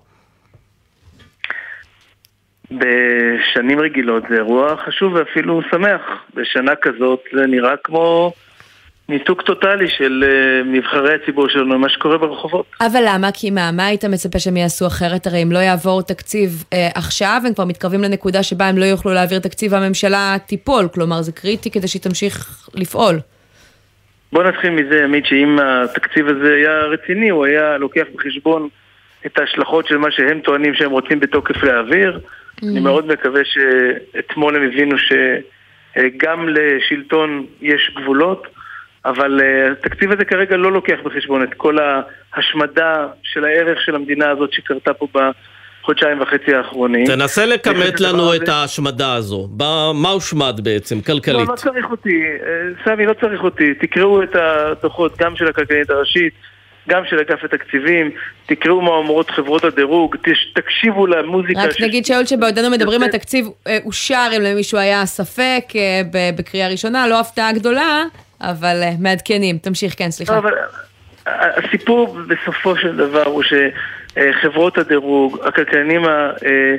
בשנים 2.71 3.79
רגילות 3.79 4.23
זה 4.29 4.35
אירוע 4.35 4.75
חשוב 4.85 5.13
ואפילו 5.13 5.61
שמח. 5.71 6.01
בשנה 6.33 6.75
כזאת 6.75 7.19
זה 7.33 7.47
נראה 7.47 7.73
כמו 7.83 8.33
ניתוק 9.09 9.41
טוטאלי 9.41 9.87
של 9.89 10.23
uh, 10.23 10.67
נבחרי 10.67 11.15
הציבור 11.15 11.49
שלנו, 11.49 11.79
מה 11.79 11.89
שקורה 11.89 12.17
ברחובות. 12.17 12.65
אבל 12.81 13.03
למה? 13.07 13.31
כי 13.33 13.51
מה, 13.51 13.71
מה 13.71 13.85
היית 13.85 14.05
מצפה 14.05 14.39
שהם 14.39 14.57
יעשו 14.57 14.87
אחרת? 14.87 15.27
הרי 15.27 15.43
אם 15.43 15.51
לא 15.51 15.57
יעבור 15.57 16.01
תקציב 16.01 16.63
uh, 16.63 16.75
עכשיו, 16.95 17.41
הם 17.47 17.53
כבר 17.53 17.65
מתקרבים 17.65 18.03
לנקודה 18.03 18.43
שבה 18.43 18.67
הם 18.67 18.77
לא 18.77 18.85
יוכלו 18.85 19.13
להעביר 19.13 19.39
תקציב 19.39 19.73
והממשלה 19.73 20.35
תיפול. 20.47 20.87
כלומר, 20.93 21.21
זה 21.21 21.31
קריטי 21.31 21.71
כדי 21.71 21.87
שהיא 21.87 22.01
תמשיך 22.01 22.67
לפעול. 22.73 23.15
בוא 24.31 24.43
נתחיל 24.43 24.69
מזה, 24.69 25.03
עמית, 25.03 25.25
שאם 25.25 25.59
התקציב 25.59 26.27
הזה 26.27 26.53
היה 26.53 26.79
רציני, 26.79 27.29
הוא 27.29 27.45
היה 27.45 27.77
לוקח 27.77 28.05
בחשבון 28.15 28.69
את 29.25 29.39
ההשלכות 29.39 29.87
של 29.87 29.97
מה 29.97 30.11
שהם 30.11 30.39
טוענים 30.39 30.73
שהם 30.73 30.91
רוצים 30.91 31.19
בתוקף 31.19 31.63
להעביר. 31.63 32.19
Mm. 32.19 32.65
אני 32.71 32.79
מאוד 32.79 33.07
מקווה 33.07 33.41
שאתמול 33.45 34.55
הם 34.55 34.63
הבינו 34.63 34.95
שגם 34.97 36.49
לשלטון 36.49 37.45
יש 37.61 37.91
גבולות. 37.95 38.47
אבל 39.05 39.39
uh, 39.39 39.71
התקציב 39.71 40.11
הזה 40.11 40.25
כרגע 40.25 40.57
לא 40.57 40.71
לוקח 40.71 40.97
בחשבון 41.03 41.43
את 41.43 41.53
כל 41.57 41.77
ההשמדה 42.33 43.07
של 43.23 43.45
הערך 43.45 43.81
של 43.85 43.95
המדינה 43.95 44.29
הזאת 44.29 44.53
שקרתה 44.53 44.93
פה 44.93 45.07
בחודשיים 45.81 46.21
וחצי 46.21 46.55
האחרונים. 46.55 47.05
תנסה 47.05 47.45
לכמת 47.45 47.99
לנו 47.99 48.35
את 48.35 48.49
ההשמדה 48.49 49.13
הזו. 49.13 49.49
מה 49.93 50.09
הושמד 50.09 50.59
בעצם, 50.63 51.01
כלכלית? 51.01 51.47
לא, 51.47 51.51
לא 51.51 51.55
צריך 51.55 51.91
אותי. 51.91 52.21
אה, 52.45 52.85
סמי, 52.85 53.05
לא 53.05 53.13
צריך 53.13 53.43
אותי. 53.43 53.73
תקראו 53.73 54.23
את 54.23 54.35
הדוחות 54.35 55.17
גם 55.17 55.35
של 55.35 55.47
הכלכלית 55.47 55.89
הראשית. 55.89 56.33
גם 56.89 57.03
של 57.09 57.19
אגף 57.19 57.43
התקציבים, 57.43 58.11
תקראו 58.45 58.81
מה 58.81 58.89
אומרות 58.89 59.29
חברות 59.29 59.63
הדירוג, 59.63 60.15
תקשיבו 60.53 61.07
למוזיקה. 61.07 61.63
רק 61.63 61.81
נגיד 61.81 62.05
שאול 62.05 62.25
שבעודנו 62.25 62.69
מדברים 62.69 63.03
על 63.03 63.09
תקציב 63.09 63.47
אה, 63.67 63.77
אושר, 63.85 64.27
אם 64.37 64.41
למישהו 64.41 64.77
היה 64.77 65.05
ספק 65.05 65.63
בקריאה 66.37 66.67
ראשונה, 66.67 67.07
לא 67.07 67.19
הפתעה 67.19 67.53
גדולה, 67.53 68.03
אבל 68.41 68.81
uh, 68.83 69.01
מעדכנים. 69.01 69.57
תמשיך, 69.57 69.93
כן, 69.97 70.11
סליחה. 70.11 70.37
אבל 70.37 70.53
הסיפור 71.25 72.17
בסופו 72.27 72.77
של 72.77 72.95
דבר 72.95 73.23
הוא 73.23 73.43
שחברות 73.43 74.77
הדירוג, 74.77 75.39
הכלכלנים. 75.43 76.05
אה, 76.05 76.75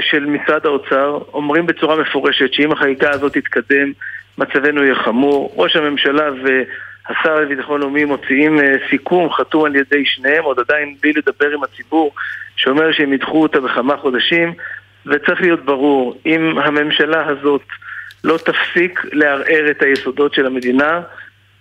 של 0.00 0.26
משרד 0.26 0.66
האוצר 0.66 1.18
אומרים 1.32 1.66
בצורה 1.66 1.96
מפורשת 1.96 2.52
שאם 2.52 2.72
החקיקה 2.72 3.10
הזאת 3.10 3.32
תתקדם 3.32 3.92
מצבנו 4.38 4.84
יהיה 4.84 4.94
חמור. 4.94 5.54
ראש 5.56 5.76
הממשלה 5.76 6.28
והשר 6.42 7.40
לביטחון 7.40 7.80
לאומי 7.80 8.04
מוציאים 8.04 8.60
אה, 8.60 8.74
סיכום 8.90 9.32
חתום 9.32 9.64
על 9.64 9.76
ידי 9.76 10.04
שניהם, 10.06 10.44
עוד 10.44 10.58
עדיין 10.58 10.94
בלי 11.02 11.12
לדבר 11.12 11.50
עם 11.54 11.62
הציבור, 11.62 12.14
שאומר 12.56 12.92
שהם 12.92 13.12
ידחו 13.12 13.42
אותה 13.42 13.60
בכמה 13.60 13.96
חודשים, 13.96 14.52
וצריך 15.06 15.40
להיות 15.40 15.64
ברור, 15.64 16.16
אם 16.26 16.58
הממשלה 16.58 17.26
הזאת 17.26 17.62
לא 18.24 18.38
תפסיק 18.38 19.00
לערער 19.12 19.70
את 19.70 19.82
היסודות 19.82 20.34
של 20.34 20.46
המדינה, 20.46 21.00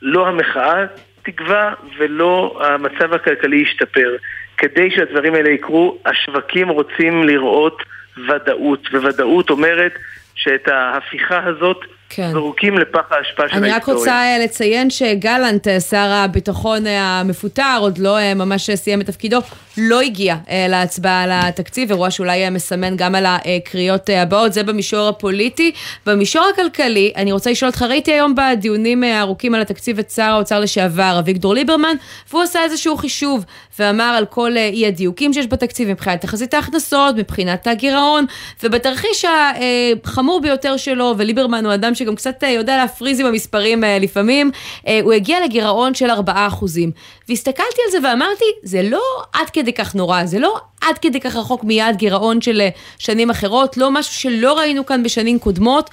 לא 0.01 0.27
המחאה 0.27 0.85
תקבע 1.23 1.73
ולא 1.97 2.61
המצב 2.63 3.13
הכלכלי 3.13 3.57
ישתפר. 3.57 4.15
כדי 4.57 4.91
שהדברים 4.91 5.35
האלה 5.35 5.49
יקרו, 5.49 5.97
השווקים 6.05 6.69
רוצים 6.69 7.23
לראות 7.23 7.83
ודאות, 8.27 8.87
וודאות 8.93 9.49
אומרת 9.49 9.93
שאת 10.35 10.67
ההפיכה 10.67 11.43
הזאת 11.45 11.77
כן. 12.13 12.31
זורקים 12.31 12.77
לפח 12.77 13.11
האשפה 13.11 13.49
של 13.49 13.55
אני 13.55 13.67
רק 13.67 13.73
ההיסטוריה. 13.73 13.99
רוצה 13.99 14.11
אה, 14.11 14.39
לציין 14.43 14.89
שגלנט, 14.89 15.67
אה, 15.67 15.79
שר 15.79 16.09
הביטחון 16.11 16.87
אה, 16.87 17.19
המפוטר, 17.19 17.77
עוד 17.79 17.97
לא 17.97 18.33
ממש 18.35 18.69
סיים 18.71 19.01
את 19.01 19.05
תפקידו, 19.05 19.37
לא 19.77 20.01
הגיע 20.01 20.35
להצבעה 20.69 21.23
על 21.23 21.29
התקציב, 21.33 21.89
אירוע 21.89 22.11
שאולי 22.11 22.49
מסמן 22.49 22.95
גם 22.95 23.15
על 23.15 23.25
הקריאות 23.27 24.09
הבאות, 24.09 24.53
זה 24.53 24.63
במישור 24.63 25.07
הפוליטי. 25.07 25.71
במישור 26.05 26.45
הכלכלי, 26.53 27.13
אני 27.15 27.31
רוצה 27.31 27.51
לשאול 27.51 27.69
אותך, 27.69 27.81
ראיתי 27.81 28.11
היום 28.11 28.35
בדיונים 28.35 29.03
הארוכים 29.03 29.55
על 29.55 29.61
התקציב 29.61 29.99
את 29.99 30.09
שר 30.09 30.23
האוצר 30.23 30.59
לשעבר, 30.59 31.15
אביגדור 31.19 31.53
ליברמן, 31.53 31.95
והוא 32.29 32.41
עשה 32.43 32.63
איזשהו 32.63 32.97
חישוב, 32.97 33.45
ואמר 33.79 34.13
על 34.17 34.25
כל 34.25 34.57
אי 34.57 34.87
הדיוקים 34.87 35.33
שיש 35.33 35.47
בתקציב 35.47 35.89
מבחינת 35.89 36.21
תחזית 36.21 36.53
ההכנסות, 36.53 37.15
מבחינת 37.15 37.67
הגירעון, 37.67 38.25
ובתרחיש 38.63 39.25
החמור 39.25 40.41
ביותר 40.41 40.77
שלו, 40.77 41.15
וליברמן 41.17 41.65
הוא 41.65 41.73
אדם 41.73 41.95
שגם 42.01 42.15
קצת 42.15 42.43
אה, 42.43 42.49
יודע 42.49 42.77
להפריז 42.77 43.19
עם 43.19 43.25
המספרים 43.25 43.83
אה, 43.83 43.99
לפעמים, 43.99 44.51
אה, 44.87 44.99
הוא 45.03 45.13
הגיע 45.13 45.37
לגירעון 45.45 45.93
של 45.93 46.09
4%. 46.09 46.91
והסתכלתי 47.29 47.81
על 47.85 47.91
זה 47.91 48.07
ואמרתי, 48.07 48.45
זה 48.63 48.81
לא 48.83 49.01
עד 49.33 49.49
כדי 49.49 49.73
כך 49.73 49.95
נורא, 49.95 50.25
זה 50.25 50.39
לא 50.39 50.57
עד 50.81 50.97
כדי 50.97 51.19
כך 51.19 51.35
רחוק 51.35 51.63
מיעד 51.63 51.95
גירעון 51.95 52.41
של 52.41 52.61
שנים 52.97 53.29
אחרות, 53.29 53.77
לא 53.77 53.91
משהו 53.91 54.13
שלא 54.13 54.57
ראינו 54.57 54.85
כאן 54.85 55.03
בשנים 55.03 55.39
קודמות. 55.39 55.89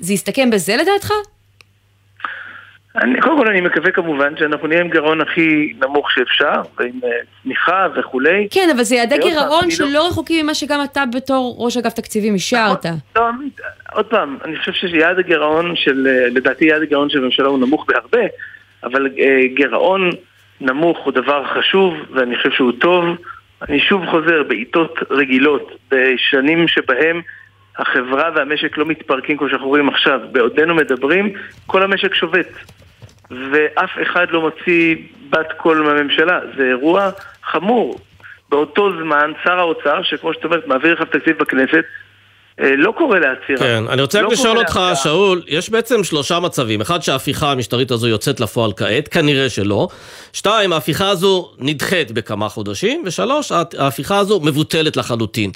זה 0.00 0.12
יסתכם 0.12 0.50
בזה 0.50 0.76
לדעתך? 0.76 1.12
אני, 2.96 3.20
קודם 3.20 3.38
כל 3.38 3.48
אני 3.48 3.60
מקווה 3.60 3.92
כמובן 3.92 4.36
שאנחנו 4.36 4.68
נהיה 4.68 4.80
עם 4.80 4.90
גירעון 4.90 5.20
הכי 5.20 5.72
נמוך 5.82 6.10
שאפשר, 6.10 6.62
ועם 6.78 7.00
אה, 7.04 7.08
צמיחה 7.42 7.86
וכולי. 7.96 8.48
כן, 8.50 8.68
אבל 8.74 8.82
זה 8.82 8.96
יעדי 8.96 9.18
גירעון 9.18 9.70
שלא 9.70 10.08
רחוקים 10.08 10.44
ממה 10.44 10.54
שגם 10.54 10.80
אתה 10.84 11.04
בתור 11.14 11.56
ראש 11.58 11.76
אגף 11.76 11.92
תקציבים 11.92 12.34
אישרת. 12.34 12.86
לא, 13.16 13.28
עמית, 13.28 13.60
עוד 13.92 14.06
פעם, 14.06 14.38
אני 14.44 14.56
חושב 14.56 14.72
שיעד 14.72 15.18
הגירעון 15.18 15.76
של, 15.76 16.06
אה, 16.06 16.28
לדעתי 16.30 16.64
יעד 16.64 16.82
הגירעון 16.82 17.10
של 17.10 17.18
הממשלה 17.18 17.48
הוא 17.48 17.58
נמוך 17.58 17.86
בהרבה, 17.88 18.26
אבל 18.84 19.06
אה, 19.18 19.40
גירעון 19.54 20.10
נמוך 20.60 20.98
הוא 21.04 21.12
דבר 21.12 21.44
חשוב, 21.44 21.94
ואני 22.10 22.36
חושב 22.36 22.50
שהוא 22.50 22.72
טוב. 22.80 23.04
אני 23.68 23.80
שוב 23.80 24.06
חוזר, 24.06 24.42
בעיתות 24.48 24.98
רגילות, 25.10 25.72
בשנים 25.90 26.68
שבהם 26.68 27.20
החברה 27.78 28.30
והמשק 28.34 28.78
לא 28.78 28.86
מתפרקים 28.86 29.36
כמו 29.36 29.48
שאנחנו 29.48 29.68
רואים 29.68 29.88
עכשיו, 29.88 30.20
בעודנו 30.32 30.74
מדברים, 30.74 31.32
כל 31.66 31.82
המשק 31.82 32.14
שובת. 32.14 32.48
ואף 33.30 33.90
אחד 34.02 34.30
לא 34.30 34.40
מוציא 34.40 34.96
בת 35.30 35.52
קול 35.56 35.82
מהממשלה. 35.82 36.40
זה 36.56 36.64
אירוע 36.64 37.10
חמור. 37.42 37.98
באותו 38.48 38.92
זמן, 39.02 39.32
שר 39.44 39.58
האוצר, 39.58 40.02
שכמו 40.02 40.32
שאת 40.32 40.44
אומרת, 40.44 40.66
מעביר 40.66 40.94
לך 40.94 41.02
תקציב 41.02 41.38
בכנסת, 41.38 41.84
לא 42.76 42.92
קורא 42.98 43.18
לעצירה. 43.18 43.58
כן, 43.58 43.84
אני 43.88 44.02
רוצה 44.02 44.20
לא 44.22 44.26
רק 44.26 44.32
לשאול 44.32 44.48
קורא 44.48 44.58
אותך, 44.64 44.76
להפתעה. 44.76 44.96
שאול, 44.96 45.42
יש 45.46 45.70
בעצם 45.70 46.04
שלושה 46.04 46.40
מצבים. 46.40 46.80
אחד, 46.80 47.02
שההפיכה 47.02 47.52
המשטרית 47.52 47.90
הזו 47.90 48.08
יוצאת 48.08 48.40
לפועל 48.40 48.72
כעת, 48.76 49.08
כנראה 49.08 49.48
שלא. 49.48 49.88
שתיים, 50.32 50.72
ההפיכה 50.72 51.08
הזו 51.08 51.50
נדחית 51.58 52.12
בכמה 52.12 52.48
חודשים. 52.48 53.02
ושלוש, 53.06 53.52
הה- 53.52 53.62
ההפיכה 53.78 54.18
הזו 54.18 54.40
מבוטלת 54.40 54.96
לחלוטין. 54.96 55.50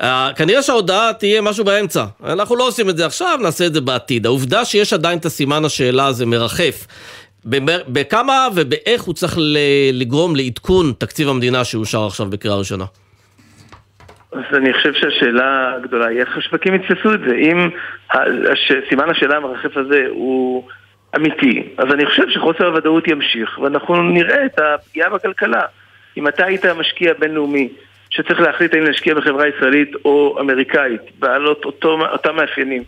Uh, 0.00 0.04
כנראה 0.36 0.62
שההודעה 0.62 1.12
תהיה 1.18 1.40
משהו 1.40 1.64
באמצע. 1.64 2.04
אנחנו 2.24 2.56
לא 2.56 2.66
עושים 2.68 2.88
את 2.90 2.96
זה 2.96 3.06
עכשיו, 3.06 3.38
נעשה 3.42 3.66
את 3.66 3.74
זה 3.74 3.80
בעתיד. 3.80 4.26
העובדה 4.26 4.64
שיש 4.64 4.92
עדיין 4.92 5.18
את 5.18 5.26
הסימן 5.26 5.64
השאלה 5.64 6.06
הזה 6.06 6.26
מרחף. 6.26 6.86
בכמה 7.88 8.48
ובאיך 8.54 9.02
הוא 9.02 9.14
צריך 9.14 9.38
לגרום 9.92 10.36
לעדכון 10.36 10.92
תקציב 10.98 11.28
המדינה 11.28 11.64
שאושר 11.64 12.06
עכשיו 12.06 12.26
בקריאה 12.30 12.56
ראשונה. 12.56 12.84
אז 14.32 14.42
אני 14.54 14.72
חושב 14.72 14.94
שהשאלה 14.94 15.74
הגדולה 15.76 16.06
היא 16.06 16.20
איך 16.20 16.36
השווקים 16.36 16.74
יתפסו 16.74 17.14
את 17.14 17.20
זה. 17.20 17.34
אם 17.34 17.70
סימן 18.88 19.10
השאלה 19.10 19.36
המרחף 19.36 19.76
הזה 19.76 20.06
הוא 20.08 20.68
אמיתי, 21.16 21.68
אז 21.78 21.92
אני 21.92 22.06
חושב 22.06 22.28
שחוסר 22.28 22.66
הוודאות 22.66 23.08
ימשיך, 23.08 23.58
ואנחנו 23.58 24.02
נראה 24.02 24.44
את 24.44 24.58
הפגיעה 24.58 25.10
בכלכלה. 25.10 25.62
אם 26.16 26.28
אתה 26.28 26.46
היית 26.46 26.66
משקיע 26.66 27.12
בינלאומי 27.18 27.68
שצריך 28.10 28.40
להחליט 28.40 28.74
האם 28.74 28.84
להשקיע 28.84 29.14
בחברה 29.14 29.48
ישראלית 29.48 29.90
או 30.04 30.36
אמריקאית, 30.40 31.00
בעלות 31.18 31.64
אותם 31.64 32.36
מאפיינים, 32.36 32.82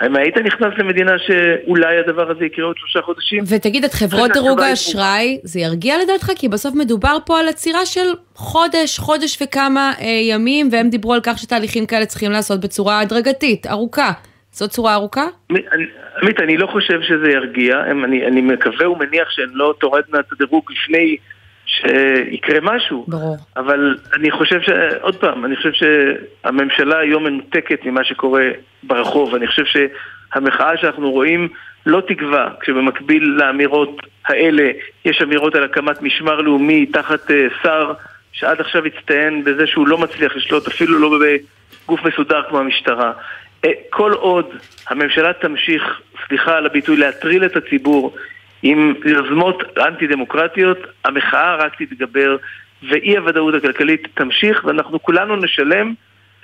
האם 0.00 0.16
היית 0.16 0.36
נכנס 0.38 0.72
למדינה 0.78 1.12
שאולי 1.26 1.96
הדבר 1.98 2.30
הזה 2.30 2.44
יקרה 2.44 2.64
עוד 2.64 2.76
שלושה 2.78 3.02
חודשים? 3.02 3.44
ותגיד, 3.48 3.84
את 3.84 3.94
חברות 3.94 4.30
דירוג 4.32 4.60
האשראי, 4.60 5.38
זה 5.42 5.60
ירגיע 5.60 5.94
לדעתך? 6.02 6.30
כי 6.36 6.48
בסוף 6.48 6.74
מדובר 6.74 7.16
פה 7.26 7.40
על 7.40 7.48
עצירה 7.48 7.86
של 7.86 8.06
חודש, 8.34 8.98
חודש 8.98 9.38
וכמה 9.42 9.92
אה, 10.00 10.06
ימים, 10.06 10.68
והם 10.72 10.88
דיברו 10.88 11.14
על 11.14 11.20
כך 11.22 11.38
שתהליכים 11.38 11.86
כאלה 11.86 12.06
צריכים 12.06 12.30
לעשות 12.30 12.60
בצורה 12.60 13.00
הדרגתית, 13.00 13.66
ארוכה. 13.66 14.12
זאת 14.52 14.70
צורה 14.70 14.94
ארוכה? 14.94 15.26
עמית, 15.50 15.64
אני- 15.72 15.84
עמית, 16.22 16.40
אני 16.40 16.56
לא 16.56 16.66
חושב 16.66 16.98
שזה 17.02 17.30
ירגיע, 17.32 17.76
הם- 17.76 18.04
אני, 18.04 18.26
אני 18.26 18.40
מקווה 18.40 18.90
ומניח 18.90 19.30
שהן 19.30 19.50
לא 19.52 19.74
תורדנה 19.80 20.20
את 20.20 20.32
הדירוג 20.32 20.64
לפני 20.72 21.16
שיקרה 21.66 22.58
משהו. 22.62 23.04
ברור. 23.08 23.36
אבל 23.56 23.96
אני 24.14 24.30
חושב 24.30 24.60
ש... 24.62 24.68
עוד 25.00 25.16
פעם, 25.16 25.44
אני 25.44 25.56
חושב 25.56 25.72
שהממשלה 25.72 26.98
היום 26.98 27.24
מנותקת 27.24 27.84
ממה 27.84 28.04
שקורה 28.04 28.48
ברחוב. 28.82 29.34
אני 29.34 29.46
חושב 29.46 29.64
שהמחאה 29.64 30.76
שאנחנו 30.76 31.10
רואים 31.10 31.48
לא 31.86 32.02
תגווע, 32.08 32.48
כשבמקביל 32.60 33.34
לאמירות 33.36 33.96
האלה 34.26 34.70
יש 35.04 35.22
אמירות 35.22 35.54
על 35.54 35.64
הקמת 35.64 36.02
משמר 36.02 36.40
לאומי 36.40 36.86
תחת 36.86 37.30
אה, 37.30 37.46
שר 37.62 37.92
שעד 38.32 38.60
עכשיו 38.60 38.82
הצטיין 38.86 39.44
בזה 39.44 39.66
שהוא 39.66 39.88
לא 39.88 39.98
מצליח 39.98 40.36
לשלוט 40.36 40.66
אפילו 40.66 40.98
לא 40.98 41.18
בגוף 41.18 42.00
מסודר 42.04 42.42
כמו 42.48 42.58
המשטרה. 42.58 43.12
אה, 43.64 43.70
כל 43.90 44.12
עוד 44.12 44.46
הממשלה 44.88 45.32
תמשיך, 45.32 46.00
סליחה 46.28 46.56
על 46.56 46.66
הביטוי, 46.66 46.96
להטריל 46.96 47.44
את 47.44 47.56
הציבור 47.56 48.16
עם 48.66 48.94
יוזמות 49.04 49.62
אנטי 49.78 50.06
דמוקרטיות, 50.06 50.78
המחאה 51.04 51.56
רק 51.56 51.82
תתגבר 51.82 52.36
ואי 52.90 53.16
הוודאות 53.16 53.54
הכלכלית 53.54 54.08
תמשיך 54.14 54.64
ואנחנו 54.64 55.02
כולנו 55.02 55.36
נשלם 55.36 55.94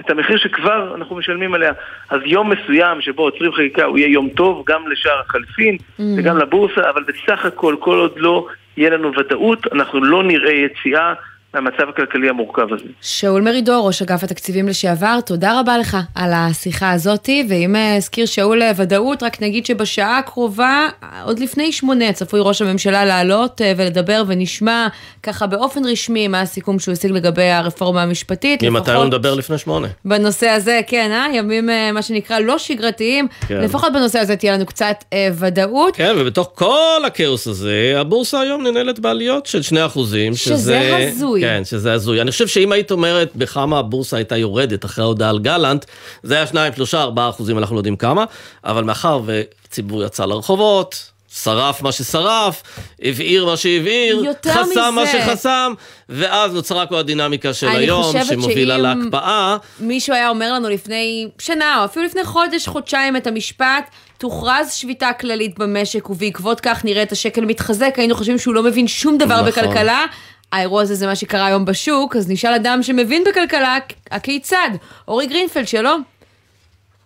את 0.00 0.10
המחיר 0.10 0.36
שכבר 0.38 0.94
אנחנו 0.94 1.16
משלמים 1.16 1.54
עליה. 1.54 1.72
אז 2.10 2.20
יום 2.24 2.52
מסוים 2.52 3.00
שבו 3.00 3.22
עוצרים 3.22 3.52
חקיקה 3.52 3.84
הוא 3.84 3.98
יהיה 3.98 4.08
יום 4.08 4.28
טוב 4.28 4.64
גם 4.66 4.88
לשער 4.88 5.20
החליפין 5.20 5.76
Mm. 5.76 6.02
וגם 6.18 6.38
לבורסה, 6.38 6.90
אבל 6.90 7.02
בסך 7.02 7.44
הכל 7.44 7.76
כל 7.78 7.98
עוד 7.98 8.12
לא 8.16 8.46
יהיה 8.76 8.90
לנו 8.90 9.12
ודאות, 9.16 9.72
אנחנו 9.72 10.04
לא 10.04 10.22
נראה 10.22 10.52
יציאה 10.52 11.12
מהמצב 11.55 11.88
הכלכלי 11.88 12.28
המורכב 12.28 12.72
הזה. 12.72 12.84
שאול 13.01 13.42
מרידור, 13.42 13.86
ראש 13.86 14.03
אגף 14.03 14.24
התקציבים 14.24 14.68
לשעבר, 14.68 15.18
תודה 15.26 15.61
רבה 15.61 15.78
לך 15.78 15.96
על 16.14 16.32
השיחה 16.34 16.92
הזאתי, 16.92 17.46
ואם 17.48 17.76
אה, 17.76 17.96
הזכיר 17.96 18.26
שאול 18.26 18.62
אה, 18.62 18.72
ודאות, 18.76 19.22
רק 19.22 19.42
נגיד 19.42 19.66
שבשעה 19.66 20.18
הקרובה, 20.18 20.88
עוד 21.24 21.38
לפני 21.38 21.72
שמונה, 21.72 22.12
צפוי 22.12 22.40
ראש 22.42 22.62
הממשלה 22.62 23.05
לעלות 23.05 23.61
אה, 23.62 23.72
ולדבר, 23.76 24.22
ונשמע 24.26 24.88
ככה 25.22 25.46
באופן 25.46 25.84
רשמי 25.84 26.28
מה 26.28 26.40
הסיכום 26.40 26.78
שהוא 26.78 26.92
השיג 26.92 27.11
לגבי 27.11 27.51
הרפורמה 27.51 28.03
המשפטית. 28.03 28.62
ממתי 28.62 28.92
הוא 28.92 29.05
מדבר 29.05 29.34
לפני 29.34 29.59
שמונה? 29.59 29.88
בנושא 30.05 30.48
הזה, 30.48 30.80
כן, 30.86 31.11
אה? 31.12 31.26
ימים 31.34 31.70
אה, 31.70 31.92
מה 31.92 32.03
שנקרא 32.03 32.38
לא 32.38 32.59
שגרתיים, 32.59 33.28
כן. 33.48 33.61
לפחות 33.61 33.92
בנושא 33.92 34.18
הזה 34.18 34.36
תהיה 34.36 34.53
לנו 34.53 34.66
קצת 34.66 35.05
אה, 35.12 35.28
ודאות. 35.38 35.96
כן, 35.96 36.14
ובתוך 36.18 36.51
כל 36.55 37.03
הכאוס 37.07 37.46
הזה, 37.46 37.94
הבורסה 37.96 38.40
היום 38.40 38.66
ננהלת 38.66 38.98
בעליות 38.98 39.46
של 39.46 39.62
2 39.62 39.84
אחוזים. 39.86 40.34
שזה 40.34 40.96
הזוי. 40.96 41.39
כן, 41.41 41.62
שזה 41.64 41.93
הזוי. 41.93 42.20
אני 42.20 42.30
חושב 42.30 42.47
שאם 42.49 42.72
היית 42.72 42.91
אומרת 42.91 43.30
בכמה 43.36 43.78
הבורסה 43.78 44.16
הייתה 44.16 44.36
יורדת 44.36 44.84
אחרי 44.84 45.05
ההודעה 45.05 45.30
על 45.30 45.38
גלנט, 45.38 45.84
זה 46.22 46.34
היה 46.34 46.47
2, 46.47 46.72
3, 46.76 46.95
4 46.95 47.28
אחוזים, 47.28 47.59
אנחנו 47.59 47.74
לא 47.74 47.80
יודעים 47.80 47.97
כמה, 47.97 48.24
אבל 48.64 48.84
מאחר 48.84 49.20
והציבור 49.24 50.05
יצא 50.05 50.24
לרחובות, 50.24 51.11
שרף 51.43 51.82
מה 51.82 51.93
ששרף, 51.93 52.62
הבעיר 53.03 53.47
מה 53.47 53.57
שהבעיר, 53.57 54.24
חסם 54.49 54.93
מה 54.95 55.03
מזה. 55.03 55.22
שחסם, 55.26 55.72
ואז 56.09 56.55
נוצרה 56.55 56.86
כל 56.86 56.97
הדינמיקה 56.97 57.55
של 57.55 57.66
אני 57.66 57.76
היום, 57.78 58.03
חושבת 58.03 58.26
שמובילה 58.26 58.74
שאם- 58.76 58.82
להקפאה. 58.82 59.57
מישהו 59.80 60.14
היה 60.14 60.28
אומר 60.28 60.53
לנו 60.53 60.68
לפני 60.68 61.28
שנה, 61.38 61.76
או 61.80 61.84
אפילו 61.84 62.05
לפני 62.07 62.24
חודש, 62.24 62.68
חודשיים 62.68 63.16
את 63.16 63.26
המשפט, 63.26 63.91
תוכרז 64.18 64.72
שביתה 64.72 65.11
כללית 65.20 65.59
במשק, 65.59 66.11
ובעקבות 66.11 66.61
כך 66.61 66.84
נראה 66.84 67.03
את 67.03 67.12
השקל 67.12 67.41
מתחזק, 67.45 67.95
היינו 67.97 68.14
חושבים 68.14 68.38
שהוא 68.38 68.55
לא 68.55 68.62
מבין 68.62 68.88
שום 68.88 69.18
דבר 69.18 69.34
נכון. 69.41 69.47
בכלכלה. 69.47 70.05
האירוע 70.53 70.82
הזה 70.82 70.94
זה 70.94 71.07
מה 71.07 71.16
שקרה 71.16 71.46
היום 71.46 71.64
בשוק, 71.64 72.16
אז 72.16 72.30
נשאל 72.30 72.55
אדם 72.55 72.82
שמבין 72.82 73.24
בכלכלה, 73.28 73.78
הכיצד? 74.11 74.70
אורי 75.09 75.26
גרינפלד, 75.26 75.66
שלום. 75.66 76.03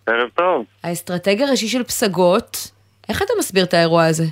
ערב 0.07 0.29
טוב. 0.35 0.65
האסטרטג 0.83 1.41
הראשי 1.41 1.67
של 1.67 1.83
פסגות, 1.83 2.71
איך 3.09 3.21
אתה 3.21 3.33
מסביר 3.39 3.63
את 3.63 3.73
האירוע 3.73 4.05
הזה? 4.05 4.23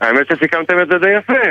האמת 0.00 0.26
שסיכמתם 0.26 0.82
את 0.82 0.88
זה 0.88 0.98
די 0.98 1.10
יפה. 1.18 1.48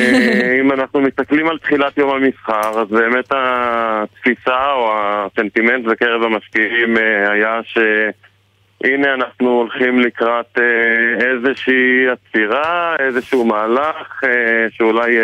אם 0.60 0.72
אנחנו 0.72 1.00
מסתכלים 1.00 1.48
על 1.48 1.58
תחילת 1.58 1.98
יום 1.98 2.10
המסחר, 2.10 2.80
אז 2.80 2.88
באמת 2.88 3.24
התפיסה 3.30 4.72
או 4.72 4.92
הסנטימנט 4.94 5.84
בקרב 5.84 6.22
המשקיעים 6.22 6.98
אה, 6.98 7.32
היה 7.32 7.60
שהנה 7.64 9.14
אנחנו 9.14 9.50
הולכים 9.50 10.00
לקראת 10.00 10.58
אה, 10.58 11.26
איזושהי 11.26 12.08
עצירה, 12.08 12.96
איזשהו 12.98 13.44
מהלך 13.44 14.24
אה, 14.24 14.66
שאולי 14.70 15.16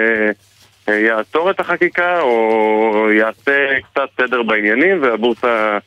יעצור 0.88 1.50
את 1.50 1.60
החקיקה 1.60 2.20
או 2.20 3.08
יעשה 3.12 3.80
קצת 3.80 4.08
סדר 4.16 4.42
בעניינים 4.42 5.02
והבורסה 5.02 5.78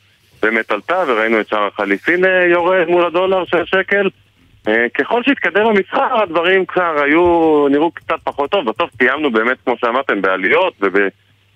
באמת 0.42 0.70
עלתה 0.70 1.04
וראינו 1.06 1.40
את 1.40 1.48
שער 1.48 1.66
החליפין 1.66 2.24
אה, 2.24 2.44
יורד 2.44 2.88
מול 2.88 3.06
הדולר 3.06 3.44
של 3.44 3.62
השקל 3.62 4.08
אה, 4.68 4.86
ככל 4.94 5.22
שהתקדם 5.22 5.66
המסחר, 5.66 6.22
הדברים 6.22 6.66
כבר 6.66 7.02
היו, 7.02 7.66
נראו 7.70 7.90
קצת 7.90 8.16
פחות 8.24 8.50
טוב. 8.50 8.70
בסוף 8.70 8.90
סיימנו 8.98 9.30
באמת, 9.30 9.56
כמו 9.64 9.74
שאמרתם, 9.78 10.22
בעליות 10.22 10.74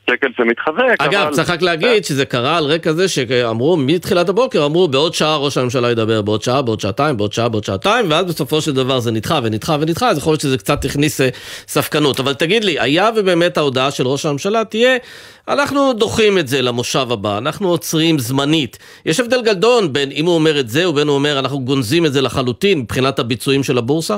ובשקל 0.09 0.29
שמתחזק. 0.37 0.95
אגב, 0.99 1.21
אבל... 1.21 1.35
צריך 1.35 1.51
רק 1.51 1.63
להגיד 1.63 2.05
שזה 2.05 2.25
קרה 2.25 2.57
על 2.57 2.65
רקע 2.65 2.93
זה 2.93 3.09
שאמרו, 3.09 3.77
מתחילת 3.77 4.29
הבוקר 4.29 4.67
אמרו, 4.67 4.89
בעוד 4.89 5.15
שעה 5.15 5.37
ראש 5.37 5.59
הממשלה 5.59 5.91
ידבר, 5.91 6.23
בעוד 6.23 6.43
שעה, 6.43 6.63
בעוד 6.63 6.81
שעתיים, 6.81 7.17
בעוד 7.17 7.33
שעה, 7.33 7.49
בעוד 7.49 7.65
שעתיים, 7.65 8.11
ואז 8.11 8.27
בסופו 8.27 8.61
של 8.61 8.73
דבר 8.73 9.01
זה 9.01 9.11
נדחה 9.11 9.41
ונדחה 9.43 9.77
ונדחה, 9.81 10.09
אז 10.09 10.19
יכול 10.19 10.33
להיות 10.33 10.41
שזה 10.41 10.59
קצת 10.59 10.85
הכניס 10.85 11.21
אה, 11.21 11.29
ספקנות. 11.69 12.21
אבל 12.21 12.35
תגיד 12.35 12.65
לי, 12.65 12.81
היה 12.81 13.11
ובאמת 13.17 13.57
ההודעה 13.57 13.91
של 13.91 14.07
ראש 14.07 14.27
הממשלה 14.27 14.65
תהיה, 14.65 14.97
אנחנו 15.49 15.93
דוחים 15.93 16.39
את 16.39 16.49
זה 16.49 16.63
למושב 16.63 17.07
הבא, 17.11 17.39
אנחנו 17.39 17.69
עוצרים 17.69 18.19
זמנית. 18.19 18.79
יש 19.07 19.21
הבדל 19.21 19.43
גדול 19.43 19.87
בין 19.87 20.11
אם 20.11 20.27
הוא 20.27 20.35
אומר 20.35 20.61
את 20.61 20.69
זה 20.69 20.89
ובין 20.89 21.09
הוא 21.09 21.15
אומר, 21.15 21.39
אנחנו 21.39 21.61
גונזים 21.61 22.07
את 22.07 22.13
זה 22.13 22.23
לחלוטין 22.23 22.79
מבחינת 22.79 23.19
הביצועים 23.19 23.63
של 23.63 23.79
הבורסה? 23.79 24.17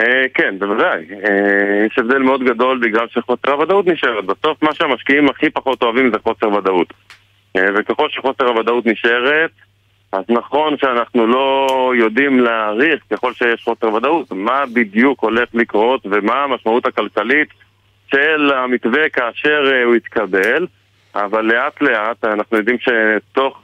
אה, 0.00 0.26
כן, 0.34 0.58
בוודאי. 0.58 1.04
אה, 1.24 1.86
יש 1.86 1.98
הבדל 1.98 2.18
מאוד 2.18 2.42
גדול 2.42 2.78
בגלל 2.78 3.06
שחוסר 3.08 3.52
הוודאות 3.52 3.86
נשארת. 3.86 4.24
בסוף 4.24 4.62
מה 4.62 4.74
שהמשקיעים 4.74 5.28
הכי 5.28 5.50
פחות 5.50 5.82
אוהבים 5.82 6.10
זה 6.10 6.18
חוסר 6.18 6.52
ודאות. 6.52 6.92
אה, 7.56 7.66
וככל 7.74 8.08
שחוסר 8.08 8.48
הוודאות 8.48 8.86
נשארת, 8.86 9.50
אז 10.12 10.24
נכון 10.28 10.78
שאנחנו 10.78 11.26
לא 11.26 11.92
יודעים 11.98 12.40
להעריך, 12.40 13.02
ככל 13.10 13.32
שיש 13.32 13.64
חוסר 13.64 13.94
ודאות, 13.94 14.32
מה 14.32 14.64
בדיוק 14.72 15.20
הולך 15.20 15.48
לקרות 15.54 16.06
ומה 16.10 16.44
המשמעות 16.44 16.86
הכלכלית 16.86 17.48
של 18.10 18.52
המתווה 18.54 19.08
כאשר 19.08 19.82
הוא 19.84 19.96
יתקבל. 19.96 20.66
אבל 21.14 21.44
לאט 21.44 21.82
לאט 21.82 22.24
אנחנו 22.24 22.56
יודעים 22.56 22.76
שתוך 22.78 23.62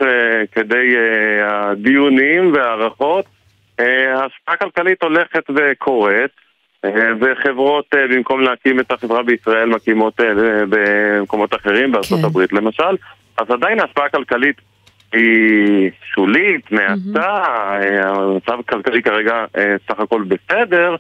כדי 0.52 0.96
הדיונים 1.44 2.52
וההערכות 2.52 3.24
ההשפעה 3.78 4.54
הכלכלית 4.54 5.02
הולכת 5.02 5.44
וקורית 5.56 6.30
אה, 6.84 6.90
וחברות 7.20 7.86
אה, 7.94 8.06
במקום 8.08 8.40
להקים 8.40 8.80
את 8.80 8.92
החברה 8.92 9.22
בישראל 9.22 9.68
מקימות 9.68 10.20
אה, 10.20 10.26
במקומות 10.68 11.54
אחרים, 11.54 11.92
בארצות 11.92 12.18
כן. 12.18 12.24
הברית 12.24 12.52
למשל 12.52 12.96
אז 13.38 13.50
עדיין 13.50 13.80
ההשפעה 13.80 14.06
הכלכלית 14.06 14.56
היא 15.12 15.90
שולית, 16.14 16.72
מעטה, 16.72 17.42
אה, 17.82 18.08
המצב 18.08 18.60
הכלכלי 18.60 19.02
כרגע 19.02 19.44
אה, 19.56 19.76
סך 19.88 20.00
הכל 20.00 20.22
בסדר 20.22 20.96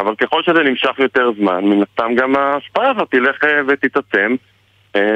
אבל 0.00 0.14
ככל 0.14 0.42
שזה 0.42 0.62
נמשך 0.62 0.98
יותר 0.98 1.30
זמן, 1.38 1.64
מן 1.64 1.82
הסתם 1.82 2.14
גם 2.16 2.36
ההשפעה 2.36 2.90
הזאת 2.90 3.10
תלך 3.10 3.44
אה, 3.44 3.60
ותתעצם 3.68 4.30
אה, 4.30 4.36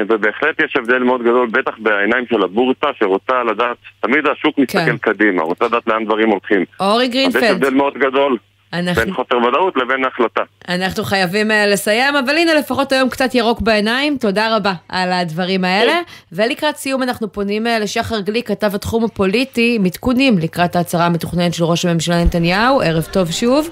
ובהחלט 0.09 0.59
יש 0.65 0.75
הבדל 0.75 0.99
מאוד 0.99 1.21
גדול, 1.21 1.47
בטח 1.51 1.71
בעיניים 1.79 2.25
של 2.29 2.43
הבורסה, 2.43 2.87
שרוצה 2.99 3.43
לדעת, 3.51 3.77
תמיד 3.99 4.27
השוק 4.27 4.57
מסתכל 4.57 4.79
כן. 4.85 4.97
קדימה, 4.97 5.43
רוצה 5.43 5.65
לדעת 5.65 5.87
לאן 5.87 6.05
דברים 6.05 6.29
הולכים. 6.29 6.65
אורי 6.79 7.03
אז 7.05 7.09
יש 7.09 7.13
גרינפלד, 7.15 7.43
הבדל 7.43 7.69
מאוד 7.73 7.93
גדול 7.97 8.37
אנחנו- 8.73 9.03
בין 9.05 9.13
חוסר 9.13 9.37
ודאות 9.37 9.77
לבין 9.77 10.05
החלטה. 10.05 10.41
אנחנו 10.69 11.03
חייבים 11.03 11.51
אה, 11.51 11.67
לסיים, 11.67 12.15
אבל 12.15 12.37
הנה 12.37 12.53
לפחות 12.53 12.91
היום 12.91 13.09
קצת 13.09 13.35
ירוק 13.35 13.61
בעיניים, 13.61 14.17
תודה 14.17 14.55
רבה 14.55 14.73
על 14.89 15.11
הדברים 15.11 15.65
האלה. 15.65 15.93
ולקראת 16.31 16.75
סיום 16.75 17.03
אנחנו 17.03 17.31
פונים 17.31 17.67
אה, 17.67 17.79
לשחר 17.79 18.19
גליק, 18.19 18.47
כתב 18.47 18.75
התחום 18.75 19.03
הפוליטי, 19.03 19.75
עם 19.79 19.85
עדכונים 19.85 20.37
לקראת 20.37 20.75
ההצהרה 20.75 21.05
המתוכננת 21.05 21.53
של 21.53 21.63
ראש 21.63 21.85
הממשלה 21.85 22.23
נתניהו, 22.23 22.81
ערב 22.81 23.03
טוב 23.03 23.31
שוב. 23.31 23.69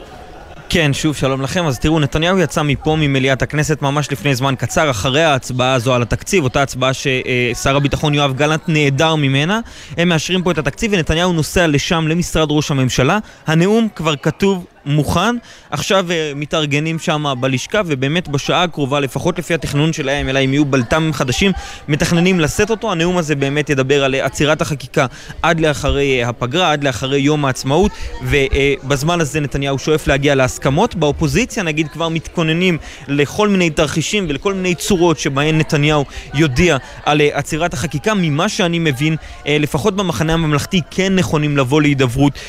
כן, 0.72 0.94
שוב 0.94 1.16
שלום 1.16 1.42
לכם. 1.42 1.66
אז 1.66 1.80
תראו, 1.80 2.00
נתניהו 2.00 2.40
יצא 2.40 2.62
מפה 2.62 2.96
ממליאת 3.00 3.42
הכנסת 3.42 3.82
ממש 3.82 4.12
לפני 4.12 4.36
זמן 4.36 4.56
קצר, 4.58 4.90
אחרי 4.90 5.24
ההצבעה 5.24 5.74
הזו 5.74 5.94
על 5.94 6.02
התקציב, 6.02 6.44
אותה 6.44 6.62
הצבעה 6.62 6.92
ששר 6.94 7.76
הביטחון 7.76 8.14
יואב 8.14 8.34
גלנט 8.34 8.62
נעדר 8.68 9.16
ממנה. 9.16 9.60
הם 9.98 10.10
מאשרים 10.10 10.44
פה 10.44 10.52
את 10.52 10.58
התקציב 10.58 10.92
ונתניהו 10.94 11.34
נוסע 11.34 11.68
לשם, 11.68 12.08
למשרד 12.08 12.48
ראש 12.52 12.72
הממשלה. 12.72 13.20
הנאום 13.48 13.88
כבר 13.96 14.16
כתוב. 14.16 14.66
מוכן, 14.86 15.36
עכשיו 15.72 16.06
uh, 16.10 16.14
מתארגנים 16.36 17.00
שם 17.00 17.34
בלשכה 17.40 17.82
ובאמת 17.86 18.28
בשעה 18.28 18.64
הקרובה, 18.64 19.00
לפחות 19.00 19.40
לפי 19.40 19.54
התכנון 19.54 19.94
שלהם, 19.94 20.30
אלא 20.30 20.40
אם 20.40 20.54
יהיו 20.54 20.66
בלת"מים 20.66 21.14
חדשים, 21.14 21.52
מתכננים 21.88 22.40
לשאת 22.40 22.70
אותו. 22.70 22.92
הנאום 22.92 23.18
הזה 23.18 23.36
באמת 23.36 23.70
ידבר 23.70 24.04
על 24.04 24.16
uh, 24.16 24.18
עצירת 24.18 24.62
החקיקה 24.62 25.06
עד 25.42 25.60
לאחרי 25.60 26.24
uh, 26.24 26.28
הפגרה, 26.28 26.72
עד 26.72 26.84
לאחרי 26.84 27.20
יום 27.20 27.46
העצמאות, 27.46 27.92
ובזמן 28.24 29.22
הזה 29.22 29.40
נתניהו 29.40 29.80
שואף 29.80 30.08
להגיע 30.08 30.36
להסכמות. 30.36 30.96
באופוזיציה 30.96 31.64
נגיד 31.64 31.88
כבר 31.88 32.10
מתכוננים 32.10 32.78
לכל 33.08 33.50
מיני 33.50 33.70
תרחישים 33.70 34.26
ולכל 34.30 34.54
מיני 34.54 34.76
צורות 34.76 35.20
שבהן 35.20 35.58
נתניהו 35.58 36.06
יודיע 36.34 36.78
על 37.06 37.22
עצירת 37.34 37.74
החקיקה. 37.74 38.14
ממה 38.14 38.50
שאני 38.50 38.80
מבין, 38.80 39.16
לפחות 39.46 39.96
במחנה 39.96 40.34
הממלכתי 40.34 40.82
כן 40.92 41.16
נכונים 41.16 41.58
לבוא 41.58 41.82
להידברות 41.82 42.40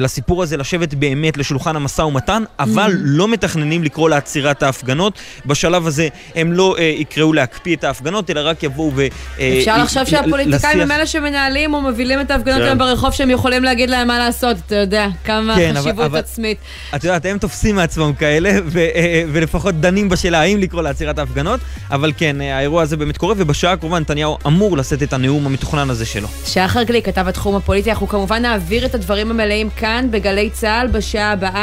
לסיפור 0.00 0.42
הזה, 0.42 0.56
לשבת 0.56 0.94
באמת 0.94 1.36
לשולחן 1.36 1.75
המשא 1.76 2.02
ומתן, 2.02 2.42
אבל 2.58 2.90
Mm. 2.92 2.98
לא 3.02 3.28
מתכננים 3.28 3.84
לקרוא 3.84 4.10
לעצירת 4.10 4.62
ההפגנות. 4.62 5.12
בשלב 5.46 5.86
הזה 5.86 6.08
הם 6.34 6.52
לא 6.52 6.74
uh, 6.78 6.80
יקראו 6.80 7.32
להקפיא 7.32 7.76
את 7.76 7.84
ההפגנות, 7.84 8.30
אלא 8.30 8.40
רק 8.44 8.62
יבואו 8.62 8.92
ו... 8.96 9.06
אה, 9.38 9.56
אפשר 9.58 9.78
לחשוב 9.82 10.04
שהפוליטיקאים 10.04 10.80
הם 10.80 10.90
אלה 10.90 11.06
שמנהלים 11.06 11.74
או 11.74 11.80
מובילים 11.80 12.20
את 12.20 12.30
ההפגנות 12.30 12.60
כן. 12.62 12.78
ברחוב 12.78 13.12
שהם 13.12 13.30
יכולים 13.30 13.64
להגיד 13.64 13.90
להם 13.90 14.08
מה 14.08 14.18
לעשות, 14.18 14.56
אתה 14.66 14.74
יודע, 14.76 15.08
כמה 15.24 15.56
כן, 15.56 15.74
חשיבות 15.76 16.04
אבל- 16.04 16.18
עצמית. 16.18 16.58
את 16.96 17.04
יודעת, 17.04 17.26
הם 17.26 17.38
תופסים 17.38 17.76
מעצמם 17.76 18.12
כאלה, 18.18 18.50
ו- 18.66 18.78
אה, 18.78 19.22
ולפחות 19.32 19.74
דנים 19.74 20.08
בשאלה 20.08 20.40
האם 20.40 20.58
לקרוא 20.60 20.82
לעצירת 20.82 21.18
ההפגנות, 21.18 21.60
אבל 21.90 22.12
כן, 22.16 22.40
אה, 22.40 22.56
האירוע 22.56 22.82
הזה 22.82 22.96
באמת 22.96 23.16
קורה, 23.16 23.34
ובשעה 23.36 23.72
הקרובה 23.72 23.98
נתניהו 23.98 24.38
אמור 24.46 24.76
לשאת 24.76 25.02
את 25.02 25.12
הנאום 25.12 25.46
המתוכנן 25.46 25.90
הזה 25.90 26.06
שלו. 26.06 26.28
שחר 26.46 26.82
גליק, 26.82 27.06
כתב 27.06 27.28
התחום 27.28 27.56
הפוליטי, 27.56 27.90
אנחנו 27.90 28.08
כמובן 28.08 28.42
נעביר 28.42 28.86
את 28.86 28.94
הדברים 28.94 29.30
המלאים 29.30 29.70
כאן 29.76 30.06
בגלי 30.10 30.50
צה"ל 30.50 30.86
בשעה 30.86 31.32
הבאה. 31.32 31.55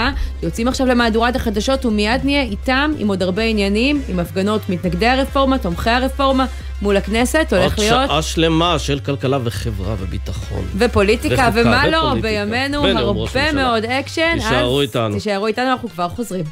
יוצאים 0.43 0.67
עכשיו 0.67 0.87
למהדורת 0.87 1.35
החדשות 1.35 1.85
ומיד 1.85 2.25
נהיה 2.25 2.41
איתם 2.41 2.91
עם 2.97 3.07
עוד 3.07 3.23
הרבה 3.23 3.41
עניינים, 3.43 4.01
עם 4.09 4.19
הפגנות 4.19 4.61
מתנגדי 4.69 5.07
הרפורמה, 5.07 5.57
תומכי 5.57 5.89
הרפורמה, 5.89 6.45
מול 6.81 6.97
הכנסת, 6.97 7.53
הולך 7.53 7.77
עוד 7.77 7.85
להיות... 7.85 8.09
שעה 8.09 8.21
שלמה 8.21 8.79
של 8.79 8.99
כלכלה 8.99 9.37
וחברה 9.43 9.95
וביטחון. 9.99 10.65
ופוליטיקה, 10.77 11.49
ומה 11.53 11.87
לא. 11.87 12.13
בימינו 12.21 12.85
הרבה. 12.85 13.51
מאוד 13.53 13.85
אקשן. 13.85 14.35
תישארו 14.35 14.81
איתנו. 14.81 15.13
תישארו 15.13 15.47
איתנו, 15.47 15.71
אנחנו 15.71 15.89
כבר 15.89 16.09
חוזרים. 16.09 16.45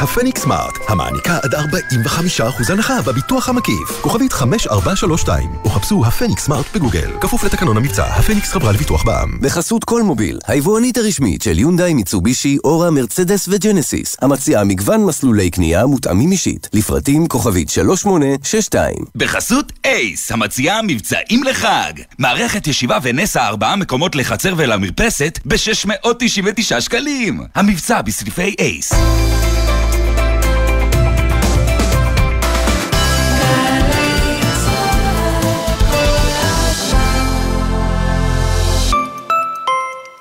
הפניקס 0.00 0.42
סמארט, 0.42 0.78
המעניקה 0.88 1.38
עד 1.42 1.54
45% 1.54 2.72
הנחה 2.72 3.02
בביטוח 3.02 3.48
המקיף. 3.48 4.00
כוכבית 4.00 4.32
5432, 4.32 5.50
או 5.64 5.70
חפשו 5.70 6.06
הפניקס 6.06 6.44
סמארט 6.44 6.66
בגוגל. 6.74 7.10
כפוף 7.20 7.44
לתקנון 7.44 7.76
המבצע, 7.76 8.04
הפניקס 8.04 8.52
חברה 8.52 8.72
לביטוח 8.72 9.04
בע"מ. 9.04 9.38
בחסות 9.40 9.84
כל 9.84 10.02
מוביל, 10.02 10.38
היבואנית 10.46 10.96
הרשמית 10.96 11.42
של 11.42 11.58
יונדאי, 11.58 11.94
מיצובישי, 11.94 12.56
אורה, 12.64 12.90
מרצדס 12.90 13.48
וג'נסיס, 13.48 14.16
המציעה 14.22 14.64
מגוון 14.64 15.04
מסלולי 15.04 15.50
קנייה 15.50 15.86
מותאמים 15.86 16.32
אישית, 16.32 16.68
לפרטים 16.72 17.26
כוכבית 17.26 17.68
3862. 17.68 18.94
בחסות 19.16 19.72
אייס, 19.84 20.32
המציעה 20.32 20.82
מבצעים 20.82 21.44
לחג. 21.44 21.92
מערכת 22.18 22.66
ישיבה 22.66 22.98
ונסה 23.02 23.46
ארבעה 23.46 23.76
מקומות 23.76 24.16
לחצר 24.16 24.54
ולמרפסת 24.56 25.38
ב-699 25.44 26.80
שקלים. 26.80 27.40
המבצע 27.54 28.02
בסניפי 28.02 28.54
אייס. 28.58 28.92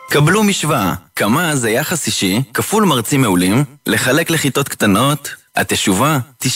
קבלו 0.09 0.43
משוואה, 0.43 0.93
כמה 1.15 1.55
זה 1.55 1.69
יחס 1.69 2.07
אישי, 2.07 2.41
כפול 2.53 2.85
מרצים 2.85 3.21
מעולים, 3.21 3.63
לחלק 3.87 4.29
לכיתות 4.29 4.69
קטנות, 4.69 5.29
התשובה, 5.55 6.19
90% 6.43 6.47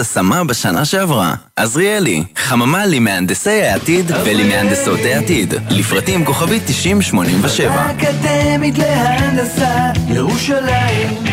השמה 0.00 0.44
בשנה 0.44 0.84
שעברה. 0.84 1.34
עזריאלי, 1.56 2.24
חממה 2.36 2.86
למהנדסי 2.86 3.62
העתיד 3.62 4.10
ולמהנדסות 4.24 5.00
העתיד. 5.04 5.54
לפרטים 5.70 6.24
כוכבית 6.24 6.62
9087. 6.66 7.90
אקדמית 7.90 8.78
להנדסה, 8.78 9.90
ירושלים. 10.08 11.24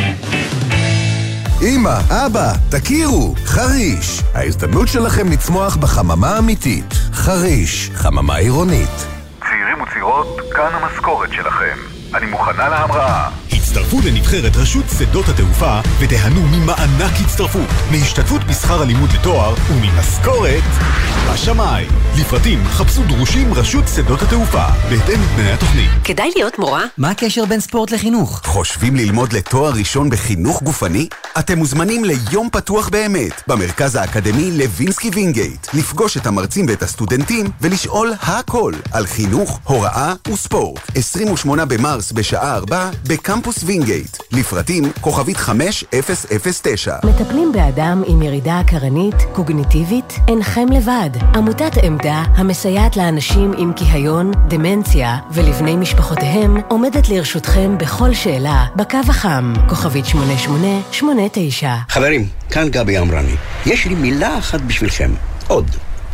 אמא, 1.62 2.00
אבא, 2.10 2.54
תכירו, 2.70 3.36
חריש. 3.46 4.22
ההזדמנות 4.34 4.88
שלכם 4.88 5.32
לצמוח 5.32 5.76
בחממה 5.76 6.38
אמיתית. 6.38 6.94
חריש, 7.14 7.92
חממה 7.94 8.36
עירונית. 8.36 9.17
צעירים 9.68 9.82
וצעירות, 9.84 10.42
כאן 10.52 10.76
המשכורת 10.76 11.34
שלכם. 11.34 11.97
אני 12.16 12.26
מוכנה 12.26 12.70
להמראה. 12.70 13.30
הצטרפו 13.52 13.98
לנבחרת 14.06 14.56
רשות 14.56 14.86
שדות 14.98 15.30
התעופה 15.30 15.80
ותיהנו 16.00 16.42
ממענק 16.42 17.12
הצטרפות, 17.26 17.68
מהשתתפות 17.92 18.44
בשכר 18.44 18.82
הלימוד 18.82 19.10
לתואר 19.14 19.54
וממשכורת 19.70 20.64
בשמיים. 21.34 21.88
לפרטים 22.20 22.64
חפשו 22.66 23.04
דרושים 23.04 23.54
רשות 23.54 23.84
שדות 23.96 24.22
התעופה, 24.22 24.66
בהתאם 24.90 25.20
לתנאי 25.22 25.52
התוכנית. 25.52 25.90
כדאי 26.04 26.32
להיות 26.36 26.60
מורה? 26.60 26.84
מה 26.98 27.10
הקשר 27.10 27.46
בין 27.46 27.60
ספורט 27.60 27.92
לחינוך? 27.92 28.42
חושבים 28.46 28.96
ללמוד 28.96 29.34
לתואר 29.34 29.72
ראשון 29.72 30.10
בחינוך 30.10 30.64
גופני? 30.64 31.08
אתם 31.40 31.58
מוזמנים 31.58 32.06
ליום 32.06 32.50
פתוח 32.52 32.90
באמת, 32.90 33.42
במרכז 33.48 33.96
האקדמי 33.96 34.52
לוינסקי 34.52 35.10
וינגייט. 35.14 35.68
לפגוש 35.74 36.18
את 36.18 36.28
המרצים 36.28 36.66
ואת 36.70 36.84
הסטודנטים 36.84 37.52
ולשאול 37.62 38.14
הכל 38.22 38.74
על 38.92 39.06
חינוך, 39.08 39.60
הוראה 39.64 40.14
וספורט. 40.32 40.92
28 40.96 41.66
במרס 41.98 42.12
בשעה 42.12 42.56
4 42.56 42.90
בקמפוס 43.08 43.64
וינגייט. 43.64 44.18
לפרטים 44.32 44.84
כוכבית 45.02 45.38
5009. 45.38 46.96
מטפלים 47.04 47.52
באדם 47.52 48.04
עם 48.08 48.22
ירידה 48.22 48.62
קרנית, 48.68 49.16
קוגניטיבית? 49.34 50.14
אינכם 50.28 50.68
לבד. 50.72 51.10
עמותת 51.36 51.72
עמדה, 51.84 52.24
המסייעת 52.36 52.98
לאנשים 52.98 53.54
עם 53.58 53.74
כיהיון, 53.76 54.32
דמנציה 54.48 55.18
ולבני 55.32 55.76
משפחותיהם, 55.76 56.58
עומדת 56.68 57.10
לרשותכם 57.10 57.78
בכל 57.78 58.14
שאלה 58.14 58.66
בקו 58.76 58.98
החם, 59.10 59.54
כוכבית 59.70 60.06
8889. 60.06 61.76
חברים, 61.90 62.28
כאן 62.50 62.70
גבי 62.70 63.00
אמרני. 63.00 63.36
יש 63.66 63.86
לי 63.86 63.96
מילה 63.96 64.38
אחת 64.38 64.62
בשבילכם, 64.62 65.12
עוד. 65.48 65.66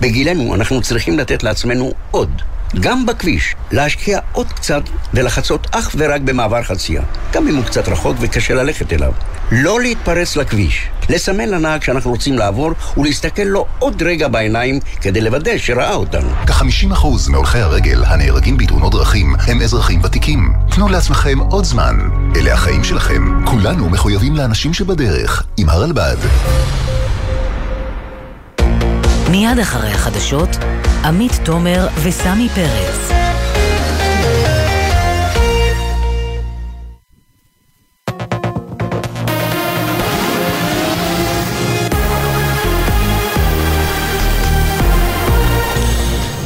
בגילנו 0.02 0.56
אנחנו 0.56 0.82
צריכים 0.82 1.20
לתת 1.20 1.44
לעצמנו 1.44 1.92
עוד. 2.12 2.42
גם 2.80 3.05
בכביש, 3.05 3.55
להשקיע 3.71 4.19
עוד 4.32 4.47
קצת 4.53 4.82
ולחצות 5.13 5.67
אך 5.71 5.95
ורק 5.97 6.21
במעבר 6.21 6.63
חצייה, 6.63 7.01
גם 7.34 7.47
אם 7.47 7.55
הוא 7.55 7.65
קצת 7.65 7.88
רחוק 7.88 8.17
וקשה 8.19 8.53
ללכת 8.53 8.93
אליו. 8.93 9.11
לא 9.51 9.82
להתפרץ 9.82 10.36
לכביש, 10.36 10.88
לסמן 11.09 11.49
לנהג 11.49 11.84
שאנחנו 11.84 12.11
רוצים 12.11 12.38
לעבור 12.38 12.71
ולהסתכל 12.97 13.43
לו 13.43 13.65
עוד 13.80 14.03
רגע 14.03 14.28
בעיניים 14.28 14.80
כדי 15.01 15.21
לוודא 15.21 15.57
שראה 15.57 15.93
אותנו. 15.93 16.30
כ-50% 16.47 17.07
מהולכי 17.30 17.59
הרגל 17.59 18.03
הנהרגים 18.05 18.57
בתאונות 18.57 18.91
דרכים 18.91 19.36
הם 19.47 19.61
אזרחים 19.61 20.01
ותיקים. 20.03 20.53
תנו 20.71 20.89
לעצמכם 20.89 21.39
עוד 21.39 21.65
זמן. 21.65 21.97
אלה 22.36 22.53
החיים 22.53 22.84
שלכם. 22.84 23.45
כולנו 23.45 23.89
מחויבים 23.89 24.36
לאנשים 24.36 24.74
שבדרך. 24.74 25.43
עם 25.57 25.69
הרלב"ד. 25.69 26.17
מיד 29.34 29.60
אחרי 29.60 29.90
החדשות, 29.90 30.50
עמית 31.04 31.32
תומר 31.46 31.88
וסמי 32.04 32.50
פרץ. 32.50 33.33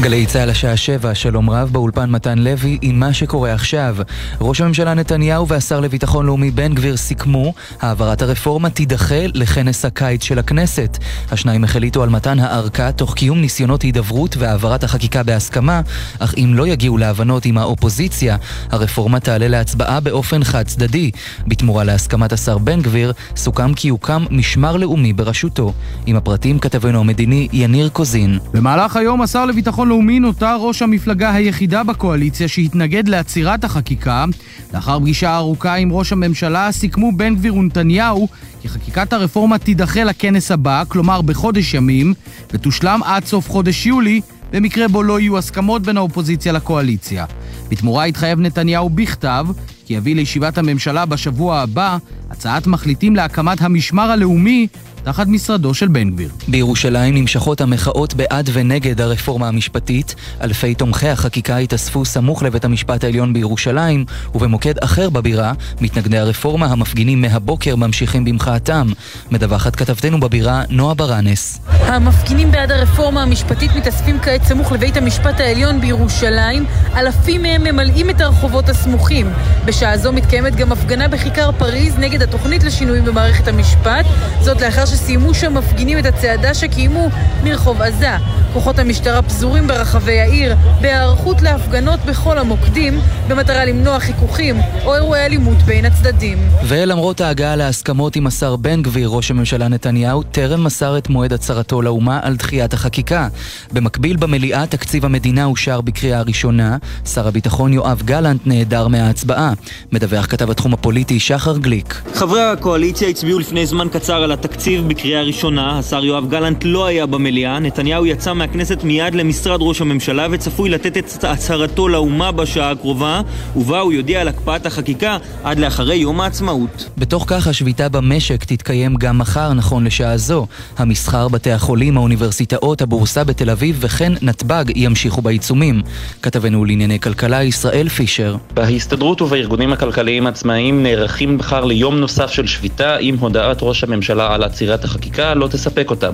גלי 0.08 0.26
צה"ל 0.26 0.50
השעה 0.50 0.78
שבע, 0.78 1.16
שלום 1.16 1.50
רב 1.50 1.70
באולפן 1.72 2.10
מתן 2.10 2.38
לוי 2.38 2.78
עם 2.82 3.00
מה 3.00 3.14
שקורה 3.14 3.54
עכשיו. 3.54 3.98
ראש 4.42 4.62
הממשלה 4.62 4.94
נתניהו 4.94 5.48
והשר 5.48 5.80
לביטחון 5.80 6.26
לאומי 6.26 6.52
בן 6.52 6.74
גביר 6.74 6.98
סיכמו, 6.98 7.54
העברת 7.82 8.22
הרפורמה 8.22 8.70
תידחה 8.70 9.26
לכנס 9.34 9.86
הקיץ 9.86 10.24
של 10.24 10.40
הכנסת. 10.40 10.98
השניים 11.32 11.64
החליטו 11.64 12.04
על 12.04 12.10
מתן 12.10 12.40
הארכה 12.40 12.92
תוך 12.92 13.14
קיום 13.14 13.42
ניסיונות 13.42 13.82
הידברות 13.82 14.38
והעברת 14.38 14.84
החקיקה 14.84 15.24
בהסכמה, 15.24 15.82
אך 16.20 16.34
אם 16.38 16.52
לא 16.56 16.68
יגיעו 16.68 16.98
להבנות 16.98 17.46
עם 17.46 17.58
האופוזיציה, 17.58 18.38
הרפורמה 18.72 19.20
תעלה 19.20 19.48
להצבעה 19.48 20.00
באופן 20.00 20.44
חד 20.44 20.64
צדדי. 20.64 21.12
בתמורה 21.48 21.84
להסכמת 21.84 22.34
השר 22.34 22.58
בן 22.58 22.82
גביר, 22.82 23.14
סוכם 23.36 23.74
כי 23.74 23.88
יוקם 23.88 24.26
משמר 24.32 24.78
לאומי 24.78 25.14
בראשותו. 25.14 25.74
עם 26.06 26.16
הפרטים 26.16 26.60
כתבנו 26.60 27.00
המדיני 27.00 27.48
יניר 27.54 27.90
קוזין. 27.90 28.40
במהלך 28.54 28.96
היום 28.96 29.22
השר 29.22 29.46
לביטחון 29.46 29.88
לאומי 29.88 29.97
נותר 30.04 30.58
ראש 30.60 30.82
המפלגה 30.82 31.34
היחידה 31.34 31.84
בקואליציה 31.84 32.48
שהתנגד 32.48 33.08
לעצירת 33.08 33.64
החקיקה. 33.64 34.26
לאחר 34.74 35.00
פגישה 35.00 35.36
ארוכה 35.36 35.76
עם 35.76 35.92
ראש 35.92 36.12
הממשלה 36.12 36.72
סיכמו 36.72 37.12
בן 37.12 37.36
גביר 37.36 37.56
ונתניהו 37.56 38.28
כי 38.62 38.70
חקיקת 38.70 39.14
הרפורמה 39.14 39.58
תידחה 39.58 40.04
לכנס 40.04 40.52
הבא, 40.52 40.84
כלומר 40.88 41.22
בחודש 41.22 41.74
ימים, 41.74 42.14
ותושלם 42.52 43.00
עד 43.06 43.26
סוף 43.26 43.50
חודש 43.50 43.86
יולי, 43.86 44.22
במקרה 44.52 44.88
בו 44.88 45.04
לא 45.04 45.20
יהיו 45.20 45.38
הסכמות 45.38 45.82
בין 45.82 45.98
האופוזיציה 45.98 46.52
לקואליציה. 46.52 47.26
בתמורה 47.70 48.06
התחייב 48.06 48.40
נתניהו 48.40 48.90
בכתב 48.90 49.48
כי 49.86 49.94
יביא 49.94 50.16
לישיבת 50.16 50.58
הממשלה 50.58 51.06
בשבוע 51.06 51.60
הבא 51.60 51.98
הצעת 52.30 52.68
מחליטים 52.68 53.16
להקמת 53.16 53.62
המשמר 53.62 54.12
הלאומי 54.12 54.68
תחת 55.08 55.28
משרדו 55.28 55.74
של 55.74 55.88
בן 55.88 56.10
גביר. 56.10 56.30
בירושלים 56.48 57.16
נמשכות 57.16 57.62
המחאות 57.62 58.14
בעד 58.14 58.50
ונגד 58.54 59.02
הרפורמה 59.02 59.48
המשפטית. 59.48 60.16
אלפי 60.42 60.76
תומכי 60.76 61.08
החקיקה 61.08 61.58
התאספו 61.58 62.06
סמוך 62.06 62.44
לבית 62.44 62.66
המשפט 62.66 63.04
העליון 63.04 63.34
בירושלים, 63.34 64.06
ובמוקד 64.36 64.78
אחר 64.78 65.10
בבירה, 65.10 65.54
מתנגדי 65.82 66.18
הרפורמה 66.18 66.66
המפגינים 66.66 67.22
מהבוקר 67.22 67.76
ממשיכים 67.76 68.26
במחאתם. 68.26 68.88
מדווחת 69.32 69.76
כתבתנו 69.76 70.20
בבירה, 70.20 70.64
נועה 70.70 70.94
ברנס. 70.94 71.60
המפגינים 71.68 72.52
בעד 72.52 72.72
הרפורמה 72.72 73.24
המשפטית 73.24 73.72
מתאספים 73.76 74.20
כעת 74.20 74.44
סמוך 74.44 74.72
לבית 74.72 74.98
המשפט 74.98 75.40
העליון 75.40 75.82
בירושלים. 75.82 76.66
אלפים 76.96 77.42
מהם 77.42 77.64
ממלאים 77.64 78.10
את 78.10 78.22
הרחובות 78.22 78.70
הסמוכים. 78.70 79.30
בשעה 79.66 79.98
זו 79.98 80.12
מתקיימת 80.14 80.56
גם 80.56 80.72
הפגנה 80.72 81.08
בכיכר 81.08 81.52
פריז 81.52 81.98
נגד 81.98 82.22
התוכנית 82.22 82.64
לשינויים 82.64 83.06
במערכת 83.06 83.48
המשפט. 83.48 84.06
זאת 84.42 84.62
לאחר 84.62 84.86
שסיימו 84.98 85.34
שם 85.34 85.54
מפגינים 85.54 85.98
את 85.98 86.06
הצעדה 86.06 86.54
שקיימו 86.54 87.10
מרחוב 87.44 87.82
עזה. 87.82 88.12
כוחות 88.54 88.80
המשטרה 88.80 89.22
פזורים 89.22 89.68
ברחבי 89.68 90.20
העיר 90.20 90.56
בהיערכות 90.82 91.42
להפגנות 91.42 92.00
בכל 92.06 92.38
המוקדים 92.38 93.00
במטרה 93.28 93.66
למנוע 93.66 94.00
חיכוכים 94.00 94.56
או 94.86 94.96
אירועי 94.96 95.26
אלימות 95.26 95.58
בין 95.58 95.86
הצדדים. 95.86 96.38
ולמרות 96.68 97.22
ההגעה 97.22 97.56
להסכמות 97.56 98.16
עם 98.16 98.28
השר 98.28 98.56
בן 98.56 98.82
גביר, 98.82 99.10
ראש 99.10 99.32
הממשלה 99.32 99.68
נתניהו 99.68 100.24
טרם 100.24 100.64
מסר 100.64 100.98
את 100.98 101.10
מועד 101.10 101.34
הצהרתו 101.34 101.82
לאומה 101.82 102.20
על 102.24 102.36
דחיית 102.36 102.74
החקיקה. 102.74 103.28
במקביל 103.74 104.18
במליאה 104.18 104.66
תקציב 104.66 105.06
המדינה 105.06 105.46
אושר 105.46 105.82
בקריאה 105.82 106.22
ראשונה. 106.22 106.78
שר 107.06 107.28
הביטחון 107.28 107.74
יואב 107.74 108.02
גלנט 108.06 108.42
נעדר 108.46 108.88
מההצבעה. 108.88 109.54
מדווח 109.92 110.26
כתב 110.26 110.52
התחום 110.52 110.74
הפוליטי 110.74 111.20
שחר 111.20 111.58
גליק. 111.58 112.02
חברי 112.14 112.42
הקואליציה 112.42 113.08
הצביעו 113.08 113.40
לפני 113.40 113.66
זמן 113.66 113.88
קצר 113.92 114.24
על 114.24 114.32
התקציב 114.32 114.77
בקריאה 114.82 115.22
ראשונה. 115.22 115.80
השר 115.80 116.06
יואב 116.06 116.30
גלנט 116.30 116.64
לא 116.66 116.86
היה 116.86 117.06
במליאה. 117.06 117.60
נתניהו 117.60 118.06
יצא 118.06 118.34
מהכנסת 118.34 118.84
מיד 118.84 119.16
למשרד 119.16 119.60
ראש 119.62 119.82
הממשלה 119.82 120.28
וצפוי 120.32 120.70
לתת 120.70 120.98
את 120.98 121.24
הצהרתו 121.24 121.88
לאומה 121.88 122.32
בשעה 122.32 122.72
הקרובה, 122.72 123.22
ובה 123.56 123.80
הוא 123.80 123.94
יודיע 123.94 124.22
על 124.22 124.28
הקפאת 124.28 124.66
החקיקה 124.66 125.18
עד 125.44 125.60
לאחרי 125.60 125.96
יום 125.96 126.22
העצמאות. 126.22 126.90
בתוך 126.98 127.26
כך 127.28 127.48
השביתה 127.48 127.90
במשק 127.90 128.44
תתקיים 128.44 128.96
גם 128.96 129.18
מחר, 129.18 129.54
נכון 129.54 129.84
לשעה 129.84 130.18
זו. 130.18 130.48
המסחר, 130.78 131.28
בתי 131.28 131.52
החולים, 131.52 131.98
האוניברסיטאות, 131.98 132.82
הבורסה 132.82 133.24
בתל 133.24 133.50
אביב 133.50 133.78
וכן 133.80 134.14
נתב"ג 134.22 134.66
ימשיכו 134.76 135.22
בעיצומים. 135.22 135.82
כתבנו 136.22 136.66
לענייני 136.66 137.00
כלכלה 137.00 137.44
ישראל 137.44 137.90
פישר. 137.90 138.36
בהסתדרות 138.54 139.22
ובארגונים 139.22 139.74
הכלכליים 139.74 140.26
העצמאיים 140.26 140.84
נערכים 140.84 141.38
מחר 141.38 141.66
ליום 141.66 141.96
נוסף 141.98 142.32
של 142.32 142.48
שביתה 142.48 142.98
אם 142.98 143.16
הודעת 143.20 143.58
ראש 143.62 143.84
הממשלה 143.84 144.34
על 144.34 144.44
עצירת 144.44 144.67
החקיקה 144.84 145.34
לא 145.34 145.48
תספק 145.48 145.90
אותם. 145.90 146.14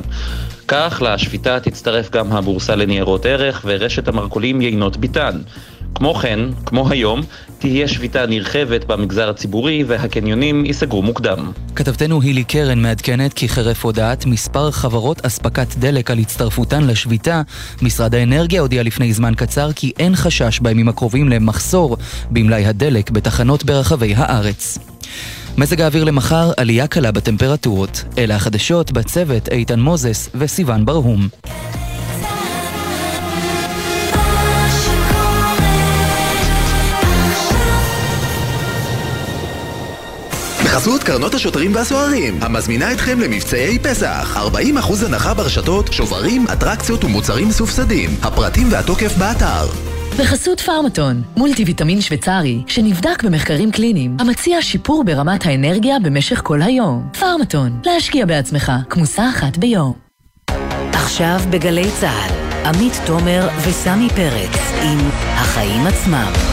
כך 0.67 1.03
לשביתה 1.05 1.59
תצטרף 1.59 2.09
גם 2.11 2.31
הבורסה 2.31 2.75
לניירות 2.75 3.25
ערך 3.25 3.61
ורשת 3.65 4.07
המרכולים 4.07 4.61
יינות 4.61 4.97
ביטן. 4.97 5.41
כמו 5.95 6.13
כן, 6.13 6.39
כמו 6.65 6.89
היום, 6.89 7.21
תהיה 7.59 7.87
שביתה 7.87 8.25
נרחבת 8.25 8.85
במגזר 8.85 9.29
הציבורי 9.29 9.83
והקניונים 9.83 10.65
ייסגרו 10.65 11.01
מוקדם. 11.01 11.51
כתבתנו 11.75 12.21
הילי 12.21 12.43
קרן 12.43 12.79
מעדכנת 12.79 13.33
כי 13.33 13.49
חרף 13.49 13.85
הודעת 13.85 14.25
מספר 14.25 14.71
חברות 14.71 15.25
אספקת 15.25 15.75
דלק 15.75 16.11
על 16.11 16.19
הצטרפותן 16.19 16.83
לשביתה, 16.83 17.41
משרד 17.81 18.15
האנרגיה 18.15 18.61
הודיע 18.61 18.83
לפני 18.83 19.13
זמן 19.13 19.33
קצר 19.35 19.71
כי 19.75 19.91
אין 19.99 20.15
חשש 20.15 20.59
בימים 20.59 20.89
הקרובים 20.89 21.29
למחסור 21.29 21.97
במלאי 22.31 22.65
הדלק 22.65 23.11
בתחנות 23.11 23.63
ברחבי 23.63 24.13
הארץ. 24.15 24.92
מזג 25.57 25.81
האוויר 25.81 26.03
למחר, 26.03 26.51
עלייה 26.57 26.87
קלה 26.87 27.11
בטמפרטורות. 27.11 28.03
אלה 28.17 28.35
החדשות 28.35 28.91
בצוות 28.91 29.49
איתן 29.49 29.79
מוזס 29.79 30.29
וסיון 30.35 30.85
ברהום. 30.85 31.27
בחסות 40.73 41.03
קרנות 41.03 41.33
השוטרים 41.33 41.75
והסוהרים, 41.75 42.37
המזמינה 42.41 42.91
אתכם 42.91 43.19
למבצעי 43.19 43.79
פסח. 43.79 44.37
40% 44.37 45.05
הנחה 45.05 45.33
ברשתות, 45.33 45.93
שוברים, 45.93 46.45
אטרקציות 46.53 47.03
ומוצרים 47.03 47.47
מסובסדים. 47.47 48.09
הפרטים 48.21 48.67
והתוקף 48.71 49.17
באתר. 49.17 49.67
בחסות 50.19 50.59
פארמטון, 50.59 51.21
מולטי 51.37 51.63
ויטמין 51.63 52.01
שוויצרי, 52.01 52.61
שנבדק 52.67 53.23
במחקרים 53.23 53.71
קליניים, 53.71 54.17
המציע 54.19 54.61
שיפור 54.61 55.03
ברמת 55.03 55.45
האנרגיה 55.45 55.99
במשך 55.99 56.41
כל 56.43 56.61
היום. 56.61 57.09
פארמטון, 57.19 57.81
להשקיע 57.85 58.25
בעצמך, 58.25 58.71
כמוסה 58.89 59.29
אחת 59.29 59.57
ביום. 59.57 59.93
עכשיו 60.93 61.39
בגלי 61.49 61.91
צה"ל, 61.99 62.65
עמית 62.65 62.93
תומר 63.05 63.47
וסמי 63.67 64.09
פרץ 64.09 64.59
עם 64.83 64.99
החיים 65.33 65.87
עצמם. 65.87 66.52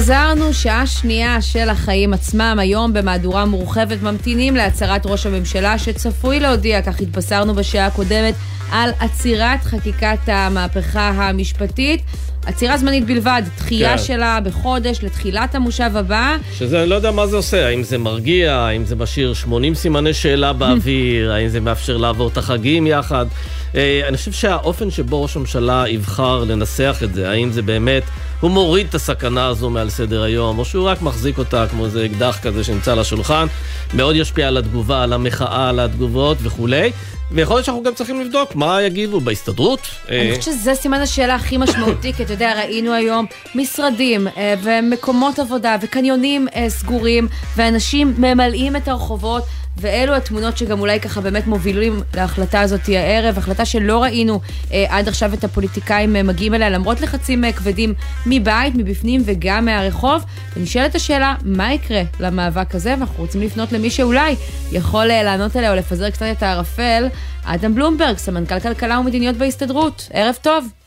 חזרנו, 0.00 0.54
שעה 0.54 0.86
שנייה 0.86 1.42
של 1.42 1.68
החיים 1.68 2.12
עצמם. 2.12 2.56
היום 2.60 2.92
במהדורה 2.92 3.44
מורחבת 3.44 4.02
ממתינים 4.02 4.56
להצהרת 4.56 5.06
ראש 5.06 5.26
הממשלה 5.26 5.78
שצפוי 5.78 6.40
להודיע, 6.40 6.82
כך 6.82 7.00
התבשרנו 7.00 7.54
בשעה 7.54 7.86
הקודמת, 7.86 8.34
על 8.72 8.90
עצירת 9.00 9.62
חקיקת 9.62 10.18
המהפכה 10.26 11.08
המשפטית. 11.08 12.02
עצירה 12.46 12.78
זמנית 12.78 13.06
בלבד, 13.06 13.42
דחייה 13.56 13.98
כן. 13.98 14.04
שלה 14.04 14.40
בחודש 14.44 14.98
לתחילת 15.02 15.54
המושב 15.54 15.90
הבא. 15.96 16.36
שזה, 16.58 16.80
אני 16.82 16.90
לא 16.90 16.94
יודע 16.94 17.10
מה 17.10 17.26
זה 17.26 17.36
עושה, 17.36 17.66
האם 17.66 17.82
זה 17.82 17.98
מרגיע, 17.98 18.54
האם 18.54 18.84
זה 18.84 18.96
משאיר 18.96 19.34
80 19.34 19.74
סימני 19.74 20.14
שאלה 20.14 20.52
באוויר, 20.58 21.32
האם 21.32 21.48
זה 21.48 21.60
מאפשר 21.60 21.96
לעבור 21.96 22.28
את 22.28 22.36
החגים 22.36 22.86
יחד. 22.86 23.26
אה, 23.74 24.02
אני 24.08 24.16
חושב 24.16 24.32
שהאופן 24.32 24.90
שבו 24.90 25.22
ראש 25.22 25.36
הממשלה 25.36 25.84
יבחר 25.88 26.44
לנסח 26.44 27.00
את 27.04 27.14
זה, 27.14 27.30
האם 27.30 27.52
זה 27.52 27.62
באמת, 27.62 28.02
הוא 28.40 28.50
מוריד 28.50 28.86
את 28.88 28.94
הסכנה 28.94 29.46
הזו 29.46 29.70
מעל 29.70 29.90
סדר 29.90 30.22
היום, 30.22 30.58
או 30.58 30.64
שהוא 30.64 30.88
רק 30.88 31.02
מחזיק 31.02 31.38
אותה 31.38 31.66
כמו 31.70 31.84
איזה 31.84 32.06
אקדח 32.06 32.38
כזה 32.42 32.64
שנמצא 32.64 32.92
על 32.92 32.98
השולחן, 32.98 33.46
מאוד 33.94 34.16
ישפיע 34.16 34.48
על 34.48 34.56
התגובה, 34.56 35.02
על 35.02 35.12
המחאה, 35.12 35.68
על 35.68 35.80
התגובות 35.80 36.38
וכולי. 36.42 36.92
ויכול 37.32 37.56
להיות 37.56 37.64
שאנחנו 37.64 37.82
גם 37.82 37.94
צריכים 37.94 38.20
לבדוק 38.20 38.54
מה 38.54 38.82
יגיבו 38.82 39.20
בהסתדרות. 39.20 39.80
אני 40.08 40.18
אה, 40.18 40.28
חושבת 40.28 40.42
שזה 40.42 40.74
סימן 40.74 41.00
השאלה 41.00 41.34
הכי 41.34 41.56
משמעותי, 41.56 42.12
כי 42.12 42.22
אתה 42.22 42.32
יודע, 42.32 42.54
ראינו 42.56 42.92
היום 42.92 43.26
משרדים 43.54 44.28
אה, 44.28 44.54
ומקומות 44.62 45.38
עבודה 45.38 45.76
וקניונים 45.80 46.48
אה, 46.54 46.70
סגורים, 46.70 47.28
ואנשים 47.56 48.14
ממלאים 48.18 48.76
את 48.76 48.88
הרחובות, 48.88 49.42
ואלו 49.76 50.14
התמונות 50.14 50.58
שגם 50.58 50.80
אולי 50.80 51.00
ככה 51.00 51.20
באמת 51.20 51.46
מובילים 51.46 52.02
להחלטה 52.14 52.60
הזאת 52.60 52.88
הערב, 52.88 53.38
החלטה 53.38 53.64
שלא 53.64 54.02
ראינו 54.02 54.40
אה, 54.72 54.84
עד 54.88 55.08
עכשיו 55.08 55.34
את 55.34 55.44
הפוליטיקאים 55.44 56.16
אה, 56.16 56.22
מגיעים 56.22 56.54
אליה, 56.54 56.70
למרות 56.70 57.00
לחצים 57.00 57.44
אה, 57.44 57.52
כבדים 57.52 57.94
מבית, 58.26 58.74
מבפנים 58.74 59.22
וגם 59.24 59.64
מהרחוב. 59.64 60.24
ונשאלת 60.56 60.94
השאלה, 60.94 61.34
מה 61.44 61.72
יקרה 61.72 62.02
למאבק 62.20 62.74
הזה? 62.74 62.90
ואנחנו 62.90 63.24
רוצים 63.24 63.42
לפנות 63.42 63.72
למי 63.72 63.90
שאולי 63.90 64.34
יכול 64.72 65.10
אה, 65.10 65.22
לענות 65.22 65.56
עליה 65.56 65.70
או 65.70 65.76
לפזר 65.76 66.10
קצת 66.10 66.26
את 66.32 66.42
הערפל. 66.42 67.08
אדם 67.44 67.74
בלומברג, 67.74 68.16
סמנכ"ל 68.16 68.60
כלכלה 68.60 68.98
ומדיניות 68.98 69.36
בהסתדרות. 69.36 70.08
ערב 70.12 70.34
טוב. 70.42 70.79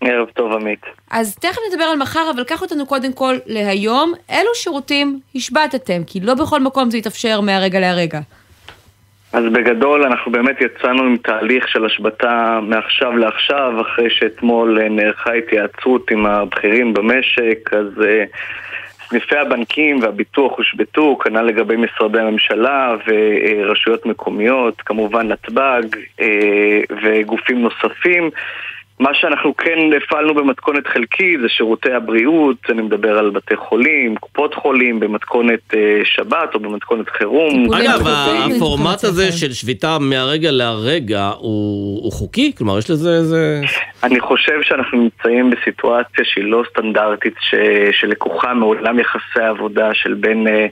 ערב 0.00 0.28
טוב, 0.28 0.52
עמית. 0.52 0.80
אז 1.10 1.36
תכף 1.36 1.58
נדבר 1.70 1.84
על 1.84 1.98
מחר, 1.98 2.30
אבל 2.34 2.44
קח 2.44 2.62
אותנו 2.62 2.86
קודם 2.86 3.12
כל 3.12 3.34
להיום. 3.46 4.12
אילו 4.28 4.54
שירותים 4.54 5.20
השבתתם? 5.34 6.04
כי 6.06 6.20
לא 6.20 6.34
בכל 6.34 6.60
מקום 6.60 6.90
זה 6.90 6.98
יתאפשר 6.98 7.40
מהרגע 7.40 7.80
להרגע. 7.80 8.20
אז 9.32 9.44
בגדול 9.52 10.04
אנחנו 10.04 10.32
באמת 10.32 10.60
יצאנו 10.60 11.02
עם 11.02 11.16
תהליך 11.16 11.68
של 11.68 11.84
השבתה 11.84 12.60
מעכשיו 12.62 13.16
לעכשיו, 13.16 13.80
אחרי 13.80 14.10
שאתמול 14.10 14.78
אה, 14.80 14.88
נערכה 14.88 15.32
התייעצות 15.32 16.10
עם 16.10 16.26
הבכירים 16.26 16.94
במשק, 16.94 17.70
אז 17.72 18.02
אה, 18.04 18.24
סניפי 19.08 19.36
הבנקים 19.36 20.02
והביטוח 20.02 20.52
הושבתו, 20.56 21.18
כנ"ל 21.24 21.42
לגבי 21.42 21.76
משרדי 21.76 22.20
הממשלה 22.20 22.94
ורשויות 23.06 24.06
מקומיות, 24.06 24.80
כמובן 24.80 25.28
נתב"ג 25.28 25.82
אה, 26.20 26.80
וגופים 27.02 27.62
נוספים. 27.62 28.30
מה 29.00 29.10
שאנחנו 29.14 29.56
כן 29.56 29.78
הפעלנו 29.96 30.34
במתכונת 30.34 30.86
חלקית 30.86 31.40
זה 31.40 31.48
שירותי 31.48 31.92
הבריאות, 31.92 32.56
אני 32.70 32.82
מדבר 32.82 33.18
על 33.18 33.30
בתי 33.30 33.56
חולים, 33.56 34.16
קופות 34.16 34.54
חולים, 34.54 35.00
במתכונת 35.00 35.74
אה, 35.74 36.00
שבת 36.04 36.54
או 36.54 36.60
במתכונת 36.60 37.08
חירום. 37.08 37.74
אגב. 37.74 38.06
הפורמט 38.56 39.04
הזה 39.04 39.32
של 39.32 39.52
שביתה 39.52 39.98
מהרגע 40.00 40.50
להרגע 40.50 41.30
הוא 41.38 42.02
הוא 42.02 42.12
חוקי? 42.12 42.52
כלומר, 42.58 42.78
יש 42.78 42.90
לזה 42.90 43.10
איזה... 43.10 43.60
אני 44.02 44.20
חושב 44.20 44.62
שאנחנו 44.62 44.98
נמצאים 45.02 45.50
בסיטואציה 45.50 46.24
שהיא 46.24 46.44
לא 46.44 46.62
סטנדרטית, 46.70 47.34
ש... 47.40 47.54
שלקוחה 47.92 48.54
מעולם 48.54 48.98
יחסי 48.98 49.40
העבודה 49.40 49.94
של 49.94 50.14
בין 50.14 50.48
אה, 50.48 50.66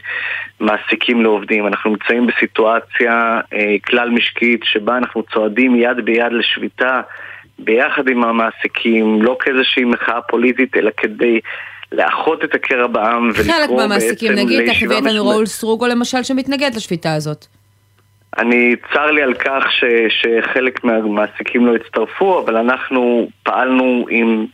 מעסיקים 0.61 1.22
לעובדים. 1.22 1.66
אנחנו 1.66 1.91
נמצאים 1.91 2.26
בסיטואציה 2.26 3.41
אה, 3.53 3.76
כלל 3.87 4.11
משקית 4.11 4.61
שבה 4.64 4.97
אנחנו 4.97 5.22
צועדים 5.22 5.76
יד 5.76 6.05
ביד 6.05 6.33
לשביתה 6.33 7.01
ביחד 7.59 8.09
עם 8.09 8.24
המעסיקים, 8.24 9.22
לא 9.22 9.36
כאיזושהי 9.40 9.84
מחאה 9.84 10.20
פוליטית, 10.20 10.76
אלא 10.76 10.90
כדי 10.96 11.40
לאחות 11.92 12.44
את 12.44 12.54
הקרע 12.54 12.86
בעם 12.86 13.28
ולקרוא 13.28 13.54
חלק 13.54 13.70
מהמעסיקים, 13.70 14.28
בעצם 14.28 14.46
נגיד, 14.46 14.61
תכף 14.61 14.68
לישיבה 14.68 14.94
יהיה 14.94 15.12
לנו. 15.12 15.28
ראול 15.28 15.46
סטרוגו 15.46 15.86
למשל, 15.86 16.22
שמתנגד 16.22 16.70
לשביתה 16.76 17.14
הזאת. 17.14 17.46
אני 18.38 18.76
צר 18.92 19.11
לי 19.11 19.22
על 19.22 19.34
כך 19.34 19.64
ש, 19.70 19.84
שחלק 20.09 20.84
מהמעסיקים 20.84 21.66
לא 21.66 21.74
הצטרפו, 21.74 22.40
אבל 22.40 22.56
אנחנו 22.56 23.28
פעלנו 23.42 24.06
עם, 24.11 24.46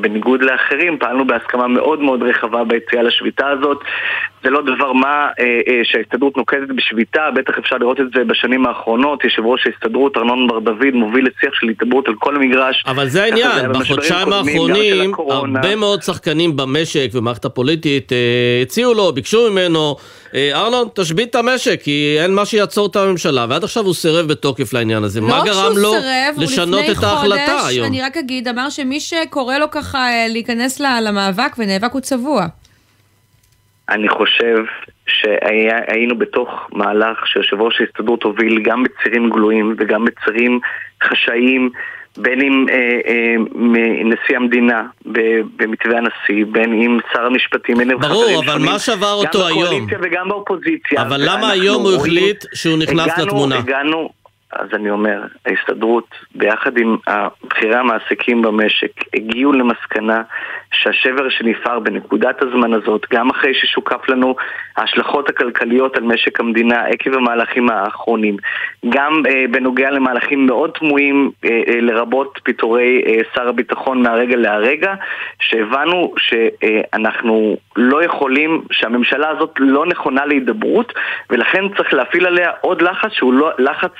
בניגוד 0.00 0.42
לאחרים, 0.42 0.98
פעלנו 0.98 1.26
בהסכמה 1.26 1.68
מאוד 1.68 2.00
מאוד 2.00 2.22
רחבה 2.22 2.64
ביציאה 2.64 3.02
לשביתה 3.02 3.48
הזאת. 3.48 3.78
זה 4.44 4.50
לא 4.50 4.62
דבר 4.62 4.92
מה 4.92 5.28
אה, 5.40 5.44
אה, 5.44 5.80
שההסתדרות 5.84 6.36
נוקטת 6.36 6.68
בשביתה, 6.76 7.20
בטח 7.34 7.58
אפשר 7.58 7.76
לראות 7.76 8.00
את 8.00 8.06
זה 8.14 8.24
בשנים 8.24 8.66
האחרונות. 8.66 9.24
יושב 9.24 9.42
ראש 9.46 9.66
ההסתדרות 9.66 10.16
ארנון 10.16 10.48
בר 10.48 10.58
דוד 10.58 10.94
מוביל 10.94 11.26
לשיח 11.26 11.54
של 11.54 11.68
התעברות 11.68 12.08
על 12.08 12.14
כל 12.18 12.36
המגרש. 12.36 12.84
אבל 12.86 13.08
זה 13.08 13.22
העניין, 13.24 13.72
בחודשיים 13.72 14.32
האחרונים. 14.32 15.12
הרבה 15.30 15.76
מאוד 15.76 16.02
שחקנים 16.02 16.56
במשק 16.56 17.08
ובמערכת 17.12 17.44
הפוליטית 17.44 18.12
אה, 18.12 18.18
הציעו 18.62 18.94
לו, 18.94 19.12
ביקשו 19.12 19.50
ממנו, 19.50 19.96
ארנון, 20.36 20.88
תשבית 20.94 21.30
את 21.30 21.34
המשק, 21.34 21.80
כי 21.82 22.16
אין 22.20 22.34
מה 22.34 22.44
שיעצור 22.46 22.86
את 22.86 22.96
הממשלה, 22.96 23.46
ועד 23.48 23.64
עכשיו 23.64 23.84
הוא 23.84 23.94
סירב 23.94 24.28
בתוקף 24.28 24.72
לעניין 24.72 25.04
הזה. 25.04 25.20
לא 25.20 25.26
מה 25.26 25.42
גרם 25.44 25.72
לו 25.76 25.90
סירב, 25.92 26.34
הוא 26.34 26.44
לשנות 26.44 26.84
את 26.90 27.02
ההחלטה 27.02 27.58
חודש, 27.58 27.68
היום? 27.68 27.86
אני 27.86 28.02
רק 28.02 28.16
אגיד, 28.16 28.48
אמר 28.48 28.70
שמי 28.70 29.00
שקורא 29.00 29.58
לו 29.58 29.70
ככה 29.70 29.98
אה, 29.98 30.26
להיכנס 30.28 30.80
ל- 30.80 31.00
למאבק 31.08 31.52
ונאבק 31.58 31.92
הוא 31.92 32.00
צבוע. 32.00 32.46
אני 33.88 34.08
חושב 34.08 34.56
שהיינו 35.06 36.18
בתוך 36.18 36.48
מהלך 36.72 37.26
שיושב 37.26 37.60
ראש 37.60 37.80
ההסתדרות 37.80 38.22
הוביל 38.22 38.62
גם 38.62 38.82
בצירים 38.82 39.30
גלויים 39.30 39.76
וגם 39.78 40.04
בצירים 40.04 40.60
חשאיים 41.04 41.70
בין 42.18 42.40
אם 42.40 42.66
אה, 42.70 42.74
אה, 43.06 43.34
מנשיא 43.54 44.36
המדינה 44.36 44.82
במתווה 45.56 45.98
הנשיא, 45.98 46.44
בין 46.52 46.72
אם 46.72 46.98
שר 47.12 47.26
המשפטים, 47.26 47.76
בין 47.76 47.90
אם 47.90 47.98
ברור, 47.98 48.22
חברים 48.24 48.38
אבל 48.38 48.52
שונים, 48.52 48.66
מה 48.72 48.78
שבר 48.78 49.12
אותו 49.12 49.38
גם 49.38 49.44
היום? 49.46 49.62
בקואליציה 49.64 49.98
וגם 50.02 50.28
באופוזיציה. 50.28 51.02
אבל 51.02 51.20
למה 51.24 51.50
היום 51.50 51.82
הוא 51.82 51.94
החליט 51.94 52.44
שהוא 52.54 52.78
נכנס 52.78 53.00
הגענו- 53.12 53.26
לתמונה? 53.26 53.58
הגענו, 53.58 54.08
אז 54.52 54.68
אני 54.74 54.90
אומר, 54.90 55.22
ההסתדרות, 55.46 56.14
ביחד 56.34 56.78
עם 56.78 56.96
בכירי 57.44 57.76
המעסיקים 57.76 58.42
במשק, 58.42 58.90
הגיעו 59.14 59.52
למסקנה 59.52 60.22
שהשבר 60.72 61.28
שנפער 61.28 61.78
בנקודת 61.78 62.42
הזמן 62.42 62.74
הזאת, 62.74 63.06
גם 63.12 63.30
אחרי 63.30 63.54
ששוקף 63.54 64.08
לנו 64.08 64.36
ההשלכות 64.76 65.28
הכלכליות 65.28 65.96
על 65.96 66.02
משק 66.02 66.40
המדינה 66.40 66.80
עקב 66.80 67.14
המהלכים 67.14 67.70
האחרונים, 67.70 68.36
גם 68.88 69.22
אה, 69.28 69.44
בנוגע 69.50 69.90
למהלכים 69.90 70.46
מאוד 70.46 70.70
תמוהים, 70.70 71.30
אה, 71.44 71.50
אה, 71.50 71.80
לרבות 71.80 72.40
פיטורי 72.42 73.02
אה, 73.06 73.20
שר 73.34 73.48
הביטחון 73.48 74.02
מהרגע 74.02 74.36
להרגע, 74.36 74.94
שהבנו 75.40 76.14
שאנחנו 76.18 77.56
לא 77.76 78.04
יכולים, 78.04 78.62
שהממשלה 78.70 79.28
הזאת 79.28 79.54
לא 79.58 79.86
נכונה 79.86 80.26
להידברות, 80.26 80.92
ולכן 81.30 81.64
צריך 81.76 81.94
להפעיל 81.94 82.26
עליה 82.26 82.50
עוד 82.60 82.82
לחץ 82.82 83.12
שהוא 83.12 83.32
לא, 83.32 83.50
לחץ 83.58 83.92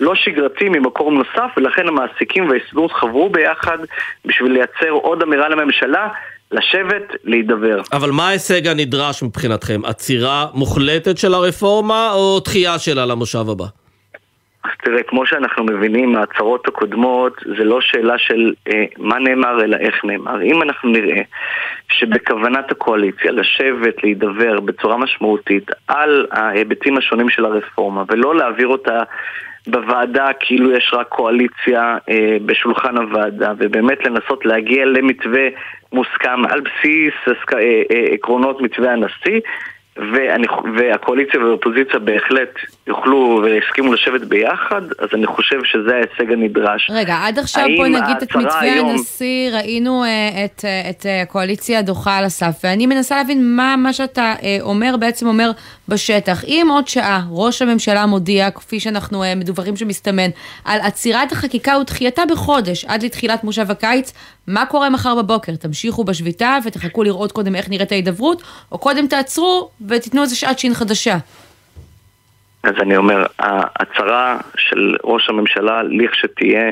לא 0.00 0.14
שגרתי 0.14 0.68
ממקור 0.68 1.12
נוסף, 1.12 1.50
ולכן 1.56 1.88
המעסיקים 1.88 2.48
וההסתדרות 2.48 2.92
חברו 2.92 3.28
ביחד 3.28 3.78
בשביל 4.24 4.52
לייצר 4.52 4.90
עוד 4.90 5.22
אמירה 5.22 5.48
לממשלה, 5.48 6.08
לשבת, 6.52 7.12
להידבר. 7.24 7.80
אבל 7.92 8.10
מה 8.10 8.28
ההישג 8.28 8.66
הנדרש 8.66 9.22
מבחינתכם? 9.22 9.80
עצירה 9.84 10.46
מוחלטת 10.54 11.18
של 11.18 11.34
הרפורמה 11.34 12.12
או 12.12 12.40
דחייה 12.40 12.78
שלה 12.78 13.06
למושב 13.06 13.48
הבא? 13.50 13.64
אז 14.64 14.70
תראה, 14.84 15.02
כמו 15.02 15.26
שאנחנו 15.26 15.64
מבינים 15.64 16.12
מההצהרות 16.12 16.68
הקודמות, 16.68 17.32
זה 17.58 17.64
לא 17.64 17.80
שאלה 17.80 18.18
של 18.18 18.54
אה, 18.68 18.84
מה 18.98 19.18
נאמר, 19.18 19.64
אלא 19.64 19.76
איך 19.76 20.04
נאמר. 20.04 20.42
אם 20.42 20.62
אנחנו 20.62 20.90
נראה 20.90 21.22
שבכוונת 21.88 22.70
הקואליציה 22.70 23.32
לשבת, 23.32 24.02
להידבר 24.02 24.60
בצורה 24.60 24.96
משמעותית 24.96 25.70
על 25.88 26.26
ההיבטים 26.30 26.96
השונים 26.96 27.30
של 27.30 27.44
הרפורמה, 27.44 28.04
ולא 28.08 28.36
להעביר 28.36 28.68
אותה 28.68 29.02
בוועדה 29.66 30.26
כאילו 30.40 30.72
יש 30.72 30.90
רק 30.92 31.08
קואליציה 31.08 31.98
אה, 32.08 32.36
בשולחן 32.46 32.96
הוועדה, 32.96 33.52
ובאמת 33.58 34.04
לנסות 34.04 34.46
להגיע 34.46 34.84
למתווה 34.84 35.48
מוסכם 35.92 36.46
על 36.50 36.60
בסיס 36.60 37.14
אה, 37.28 37.58
אה, 37.60 38.04
עקרונות 38.12 38.60
מתווה 38.60 38.92
הנשיא, 38.92 39.40
ואני, 39.96 40.46
והקואליציה 40.76 41.40
והאופוזיציה 41.40 41.98
בהחלט 41.98 42.54
יוכלו 42.88 43.42
והסכימו 43.44 43.92
לשבת 43.92 44.20
ביחד, 44.20 44.82
אז 44.98 45.08
אני 45.14 45.26
חושב 45.26 45.56
שזה 45.64 45.90
ההישג 45.94 46.32
הנדרש. 46.32 46.90
רגע, 46.90 47.18
עד 47.22 47.38
עכשיו 47.38 47.64
בוא 47.76 47.86
נגיד 47.86 48.16
את 48.22 48.36
מתווה 48.36 48.60
היום... 48.60 48.88
הנשיא, 48.88 49.50
ראינו 49.50 50.04
uh, 50.04 50.06
את, 50.44 50.60
uh, 50.64 50.90
את 50.90 51.02
uh, 51.02 51.08
הקואליציה 51.22 51.82
דוחה 51.82 52.16
על 52.16 52.24
הסף, 52.24 52.60
ואני 52.64 52.86
מנסה 52.86 53.16
להבין 53.16 53.56
מה, 53.56 53.76
מה 53.76 53.92
שאתה 53.92 54.34
uh, 54.38 54.42
אומר, 54.60 54.96
בעצם 54.96 55.26
אומר 55.26 55.50
בשטח. 55.88 56.44
אם 56.44 56.66
עוד 56.70 56.88
שעה 56.88 57.22
ראש 57.30 57.62
הממשלה 57.62 58.06
מודיע, 58.06 58.50
כפי 58.50 58.80
שאנחנו 58.80 59.22
uh, 59.22 59.26
מדווחים 59.36 59.76
שמסתמן, 59.76 60.30
על 60.64 60.80
עצירת 60.80 61.32
החקיקה 61.32 61.78
ודחייתה 61.78 62.22
בחודש 62.30 62.84
עד 62.84 63.02
לתחילת 63.02 63.44
מושב 63.44 63.70
הקיץ, 63.70 64.12
מה 64.46 64.66
קורה 64.66 64.90
מחר 64.90 65.14
בבוקר? 65.14 65.56
תמשיכו 65.56 66.04
בשביתה 66.04 66.58
ותחכו 66.64 67.02
לראות 67.02 67.32
קודם 67.32 67.54
איך 67.54 67.70
נראית 67.70 67.92
ההידברות, 67.92 68.42
או 68.72 68.78
קודם 68.78 69.06
תעצרו 69.06 69.70
ותיתנו 69.88 70.22
איזה 70.22 70.36
שעת 70.36 70.58
שין 70.58 70.74
חדשה? 70.74 71.16
אז 72.66 72.74
אני 72.80 72.96
אומר, 72.96 73.26
ההצהרה 73.38 74.38
של 74.56 74.96
ראש 75.04 75.28
הממשלה, 75.28 75.82
לכשתהיה, 75.82 76.70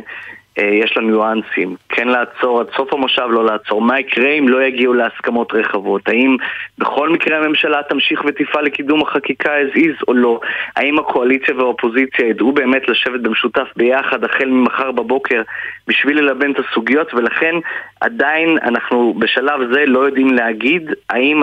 אה, 0.59 0.65
יש 0.65 0.97
לה 0.97 1.03
ניואנסים. 1.03 1.77
כן 1.89 2.09
לעצור 2.09 2.61
עד 2.61 2.67
סוף 2.77 2.93
המושב, 2.93 3.29
לא 3.31 3.45
לעצור. 3.45 3.83
מה 3.83 4.01
יקרה 4.01 4.31
אם 4.31 4.49
לא 4.49 4.63
יגיעו 4.63 4.95
להסכמות 4.95 5.53
רחבות? 5.55 6.09
האם 6.09 6.37
בכל 6.79 7.09
מקרה 7.09 7.39
הממשלה 7.39 7.83
תמשיך 7.89 8.23
ותפעל 8.27 8.65
לקידום 8.65 9.03
החקיקה 9.03 9.51
as 9.61 9.77
is 9.77 10.05
או 10.09 10.15
לא? 10.15 10.41
האם 10.77 10.99
הקואליציה 10.99 11.55
והאופוזיציה 11.57 12.29
ידעו 12.29 12.53
באמת 12.53 12.89
לשבת 12.89 13.21
במשותף 13.21 13.69
ביחד 13.77 14.25
החל 14.25 14.47
ממחר 14.47 14.93
בבוקר 14.93 15.43
בשביל 15.89 16.19
ללבן 16.19 16.53
את 16.53 16.57
הסוגיות? 16.59 17.15
ולכן 17.15 17.55
עדיין 18.01 18.59
אנחנו 18.63 19.15
בשלב 19.19 19.61
זה 19.73 19.87
לא 19.87 19.99
יודעים 19.99 20.35
להגיד 20.35 20.91
האם 21.11 21.43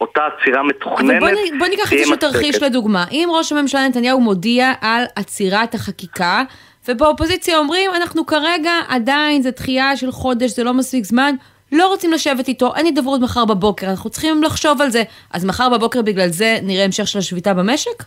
אותה 0.00 0.20
עצירה 0.26 0.62
מתוכננת. 0.62 1.22
אבל 1.22 1.34
בוא, 1.34 1.58
בוא 1.58 1.66
ניקח 1.66 1.92
איזשהו 1.92 2.16
תרחיש 2.16 2.62
לדוגמה. 2.62 3.04
אם 3.10 3.28
ראש 3.32 3.52
הממשלה 3.52 3.88
נתניהו 3.88 4.20
מודיע 4.20 4.72
על 4.80 5.04
עצירת 5.16 5.74
החקיקה, 5.74 6.42
ובאופוזיציה 6.88 7.58
אומרים, 7.58 7.90
אנחנו 7.96 8.26
כרגע 8.26 8.72
עדיין, 8.88 9.42
זה 9.42 9.50
דחייה 9.50 9.96
של 9.96 10.12
חודש, 10.12 10.50
זה 10.50 10.64
לא 10.64 10.74
מספיק 10.74 11.04
זמן, 11.04 11.34
לא 11.72 11.88
רוצים 11.88 12.12
לשבת 12.12 12.48
איתו, 12.48 12.74
אין 12.76 12.86
הידברות 12.86 13.20
מחר 13.20 13.44
בבוקר, 13.44 13.90
אנחנו 13.90 14.10
צריכים 14.10 14.42
לחשוב 14.42 14.82
על 14.82 14.90
זה. 14.90 15.02
אז 15.32 15.44
מחר 15.44 15.68
בבוקר 15.68 16.02
בגלל 16.02 16.28
זה 16.28 16.58
נראה 16.62 16.84
המשך 16.84 17.08
של 17.08 17.18
השביתה 17.18 17.54
במשק? 17.54 18.04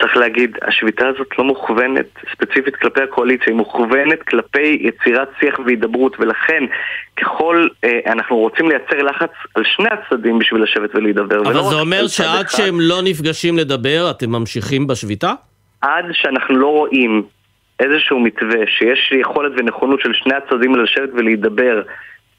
צריך 0.00 0.16
להגיד, 0.16 0.56
השביתה 0.62 1.08
הזאת 1.08 1.26
לא 1.38 1.44
מוכוונת 1.44 2.06
ספציפית 2.32 2.76
כלפי 2.76 3.02
הקואליציה, 3.02 3.46
היא 3.46 3.54
מוכוונת 3.54 4.22
כלפי 4.22 4.78
יצירת 4.80 5.28
שיח 5.40 5.58
והידברות, 5.66 6.16
ולכן 6.20 6.64
ככל 7.16 7.68
אה, 7.84 8.00
אנחנו 8.06 8.36
רוצים 8.36 8.68
לייצר 8.68 9.02
לחץ 9.02 9.30
על 9.54 9.62
שני 9.64 9.88
הצדדים 9.90 10.38
בשביל 10.38 10.62
לשבת 10.62 10.90
ולהידבר. 10.94 11.40
אבל 11.40 11.62
זה 11.62 11.74
אומר 11.74 12.06
שעד 12.08 12.46
אחד, 12.46 12.56
שהם 12.56 12.80
לא 12.80 13.02
נפגשים 13.04 13.58
לדבר, 13.58 14.10
אתם 14.10 14.30
ממשיכים 14.30 14.86
בשביתה? 14.86 15.32
עד 15.80 16.04
שאנחנו 16.12 16.56
לא 16.56 16.66
רואים 16.66 17.22
איזשהו 17.80 18.20
מתווה 18.20 18.66
שיש 18.66 19.12
יכולת 19.20 19.52
ונכונות 19.56 20.00
של 20.00 20.12
שני 20.14 20.34
הצדדים 20.34 20.76
לשבת 20.76 21.10
ולהידבר 21.12 21.82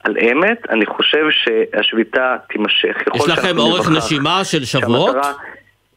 על 0.04 0.18
אמת, 0.18 0.58
אני 0.70 0.86
חושב 0.86 1.26
שהשביתה 1.32 2.36
תימשך. 2.50 2.98
יש 3.16 3.28
לכם 3.28 3.58
אורך 3.58 3.90
נשימה 3.92 4.44
של 4.44 4.66
שבועות? 4.66 5.12
שהמטרה, 5.12 5.34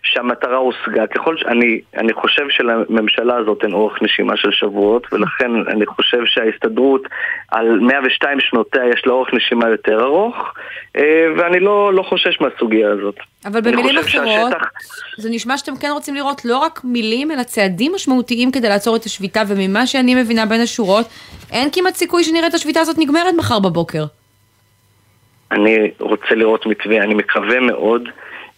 שהמטרה 0.04 0.56
הושגה. 0.56 1.06
ככל 1.06 1.36
שאני 1.36 1.80
אני 1.96 2.12
חושב 2.12 2.42
שלממשלה 2.50 3.36
הזאת 3.36 3.64
אין 3.64 3.72
אורך 3.72 4.02
נשימה 4.02 4.36
של 4.36 4.50
שבועות, 4.52 5.06
ולכן 5.12 5.50
אני 5.68 5.86
חושב 5.86 6.18
שההסתדרות 6.26 7.02
על 7.48 7.78
102 7.80 8.40
שנותיה 8.40 8.82
יש 8.94 9.06
לה 9.06 9.12
אורך 9.12 9.34
נשימה 9.34 9.68
יותר 9.68 10.04
ארוך, 10.04 10.54
אה, 10.96 11.26
ואני 11.38 11.60
לא, 11.60 11.94
לא 11.94 12.02
חושש 12.02 12.40
מהסוגיה 12.40 12.90
הזאת. 12.90 13.16
אבל 13.46 13.60
במילים 13.60 13.98
אחרות, 13.98 14.26
שהשטח... 14.26 14.68
זה 15.18 15.28
נשמע 15.30 15.58
שאתם 15.58 15.76
כן 15.76 15.90
רוצים 15.92 16.14
לראות 16.14 16.44
לא 16.44 16.58
רק 16.58 16.80
מילים, 16.84 17.30
אלא 17.30 17.42
צעדים 17.42 17.92
משמעותיים 17.94 18.50
כדי 18.52 18.68
לעצור 18.68 18.96
את 18.96 19.04
השביתה, 19.04 19.42
וממה 19.48 19.86
שאני 19.86 20.14
מבינה 20.14 20.46
בין 20.46 20.60
השורות, 20.60 21.06
אין 21.52 21.68
כמעט 21.72 21.94
סיכוי 21.94 22.24
שנראה 22.24 22.46
את 22.46 22.54
השביתה 22.54 22.80
הזאת 22.80 22.98
נגמרת 22.98 23.34
מחר 23.38 23.58
בבוקר. 23.58 24.04
אני 25.52 25.90
רוצה 26.00 26.34
לראות 26.34 26.66
מתווה, 26.66 27.02
אני 27.02 27.14
מקווה 27.14 27.60
מאוד. 27.60 28.08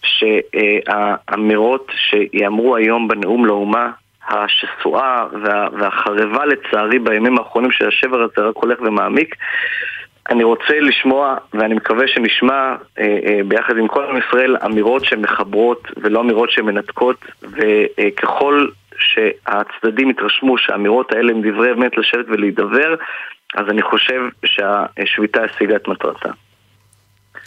שהאמירות 0.07 1.93
שיאמרו 1.97 2.77
היום 2.77 3.09
בנאום 3.09 3.47
לאומה 3.47 3.91
השסועה 4.29 5.27
וה, 5.43 5.69
והחרבה 5.73 6.45
לצערי 6.47 6.99
בימים 6.99 7.39
האחרונים 7.39 7.71
שהשבר 7.73 8.23
הזה 8.23 8.49
רק 8.49 8.57
הולך 8.57 8.79
ומעמיק 8.81 9.35
אני 10.31 10.45
רוצה 10.45 10.81
לשמוע, 10.81 11.37
ואני 11.55 11.75
מקווה 11.75 12.09
שנשמע 12.09 12.77
אה, 12.99 13.19
אה, 13.27 13.41
ביחד 13.49 13.77
עם 13.77 13.89
כל 13.89 14.05
עם 14.05 14.17
ישראל 14.17 14.57
אמירות 14.67 15.05
שמחברות 15.05 15.89
ולא 15.97 16.21
אמירות 16.21 16.51
שמנתקות 16.51 17.17
וככל 17.43 18.67
שהצדדים 18.99 20.11
יתרשמו 20.11 20.59
שהאמירות 20.59 21.13
האלה 21.13 21.33
הם 21.33 21.51
דברי 21.51 21.73
אמת 21.73 21.99
לשבת 21.99 22.25
ולהידבר 22.29 22.95
אז 23.55 23.67
אני 23.69 23.83
חושב 23.83 24.23
שהשביתה 24.45 25.45
השיגה 25.45 25.77
את 25.77 25.89
מטרתה. 25.89 26.29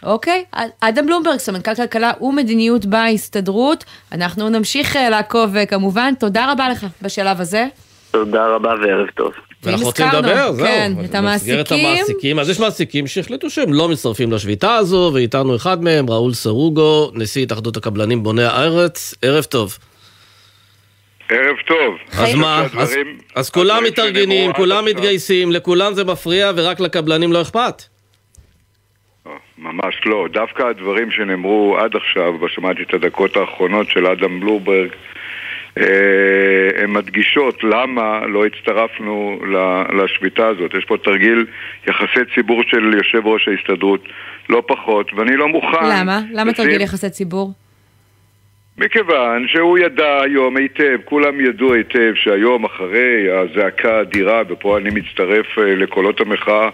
אוקיי, 0.04 0.44
אדם 0.80 1.06
בלומברג, 1.06 1.38
סמנכ"ל 1.38 1.76
כלכלה 1.76 2.12
ומדיניות 2.22 2.86
בהסתדרות. 2.86 3.84
אנחנו 4.12 4.50
נמשיך 4.50 4.96
אה, 4.96 5.10
לעקוב 5.10 5.56
אה, 5.56 5.66
כמובן. 5.66 6.14
תודה 6.20 6.52
רבה 6.52 6.70
לך 6.70 6.86
בשלב 7.02 7.42
הזה. 7.42 7.68
תודה 8.12 8.48
רבה 8.48 8.70
וערב 8.70 9.08
טוב. 9.16 9.32
ואנחנו 9.64 9.86
רוצים 9.86 10.06
לדבר, 10.14 10.52
זהו. 10.52 10.66
כן, 10.66 10.92
את 11.06 11.16
המעסיקים. 11.16 11.86
המעסיקים. 11.86 12.40
אז 12.40 12.50
יש 12.50 12.60
מעסיקים 12.60 13.08
שהחליטו 13.08 13.50
שהם 13.50 13.74
לא 13.74 13.90
מצטרפים 13.90 14.32
לשביתה 14.32 14.76
הזו, 14.76 15.12
ואיתנו 15.14 15.56
אחד 15.56 15.84
מהם, 15.84 16.10
ראול 16.10 16.34
סרוגו, 16.34 17.12
נשיא 17.14 17.44
התאחדות 17.44 17.78
הקבלנים 17.78 18.24
בוני 18.24 18.44
הארץ. 18.44 19.16
ערב 19.22 19.44
טוב. 19.44 19.78
ערב 21.30 21.56
טוב. 21.68 22.20
אז 22.20 22.36
מה, 22.36 22.66
אז, 22.78 22.96
אז 23.36 23.50
כולם 23.50 23.84
מתארגנים, 23.84 24.54
כולם 24.54 24.86
מתגייסים, 24.86 25.52
לכולם 25.52 25.94
זה 25.94 26.04
מפריע 26.04 26.52
ורק 26.56 26.80
לקבלנים 26.80 27.34
לא 27.34 27.42
אכפת? 27.42 27.84
ממש 29.62 30.02
לא. 30.06 30.28
דווקא 30.32 30.64
הדברים 30.64 31.12
שנאמרו 31.12 31.78
עד 31.78 31.96
עכשיו, 31.96 32.34
ושמעתי 32.42 32.84
את 32.84 32.94
הדקות 32.94 33.38
האחרונות 33.38 33.90
של 33.90 34.06
אדם 34.06 34.40
בלוברג, 34.40 34.90
אה, 35.78 36.84
הן 36.84 36.92
מדגישות 36.92 37.64
למה 37.64 38.26
לא 38.28 38.46
הצטרפנו 38.46 39.40
לשביתה 39.98 40.48
הזאת. 40.48 40.74
יש 40.74 40.86
פה 40.86 40.98
תרגיל 40.98 41.46
יחסי 41.88 42.20
ציבור 42.36 42.64
של 42.68 42.94
יושב 42.94 43.28
ראש 43.28 43.48
ההסתדרות, 43.48 44.04
לא 44.50 44.64
פחות, 44.68 45.14
ואני 45.14 45.36
לא 45.36 45.48
מוכן... 45.48 45.84
למה? 45.84 46.22
למה 46.32 46.52
לשים... 46.52 46.66
תרגיל 46.66 46.82
יחסי 46.82 47.10
ציבור? 47.10 47.54
מכיוון 48.78 49.48
שהוא 49.48 49.78
ידע 49.78 50.22
היום 50.22 50.58
היטב, 50.58 50.98
כולם 51.06 51.42
ידעו 51.42 51.74
היטב 51.74 52.14
שהיום 52.16 52.66
אחרי 52.66 53.28
הזעקה 53.32 53.98
האדירה, 53.98 54.42
ופה 54.50 54.78
אני 54.78 54.90
מצטרף 54.90 55.58
אה, 55.58 55.76
לקולות 55.76 56.22
המחאה 56.22 56.70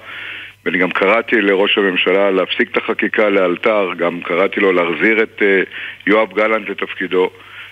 ואני 0.66 0.78
גם 0.78 0.92
קראתי 0.92 1.42
לראש 1.42 1.78
הממשלה 1.78 2.32
להפסיק 2.32 2.72
את 2.72 2.78
החקיקה 2.78 3.30
לאלתר, 3.30 3.90
גם 3.98 4.22
קראתי 4.22 4.60
לו 4.60 4.72
להחזיר 4.72 5.24
את 5.24 5.40
uh, 5.40 5.70
יואב 6.08 6.34
גלנט 6.34 6.70
לתפקידו. 6.70 7.30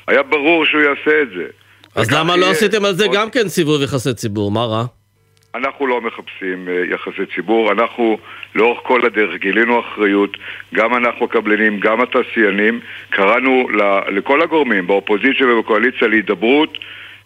היה 0.08 0.24
ברור 0.24 0.66
שהוא 0.66 0.82
יעשה 0.82 1.22
את 1.22 1.30
זה. 1.30 1.46
אז 1.96 2.12
למה 2.12 2.38
לא 2.38 2.52
עשיתם 2.52 2.86
על 2.86 2.94
זה 2.94 3.06
עוד... 3.06 3.16
גם 3.16 3.30
כן 3.30 3.48
סיבוב 3.48 3.82
יחסי 3.82 4.14
ציבור? 4.14 4.52
מה 4.52 4.66
רע? 4.66 4.84
אנחנו 5.56 5.88
לא 5.88 6.02
מחפשים 6.02 6.68
uh, 6.68 6.94
יחסי 6.94 7.36
ציבור, 7.36 7.72
אנחנו 7.72 8.18
לאורך 8.56 8.80
כל 8.84 9.06
הדרך 9.06 9.36
גילינו 9.42 9.80
אחריות, 9.80 10.38
גם 10.74 10.96
אנחנו 10.96 11.26
הקבלנים, 11.26 11.80
גם 11.80 12.02
התעשיינים, 12.02 12.80
קראנו 13.10 13.68
לכל 14.12 14.42
הגורמים 14.42 14.88
באופוזיציה 14.88 15.48
ובקואליציה 15.48 16.08
להידברות 16.08 16.78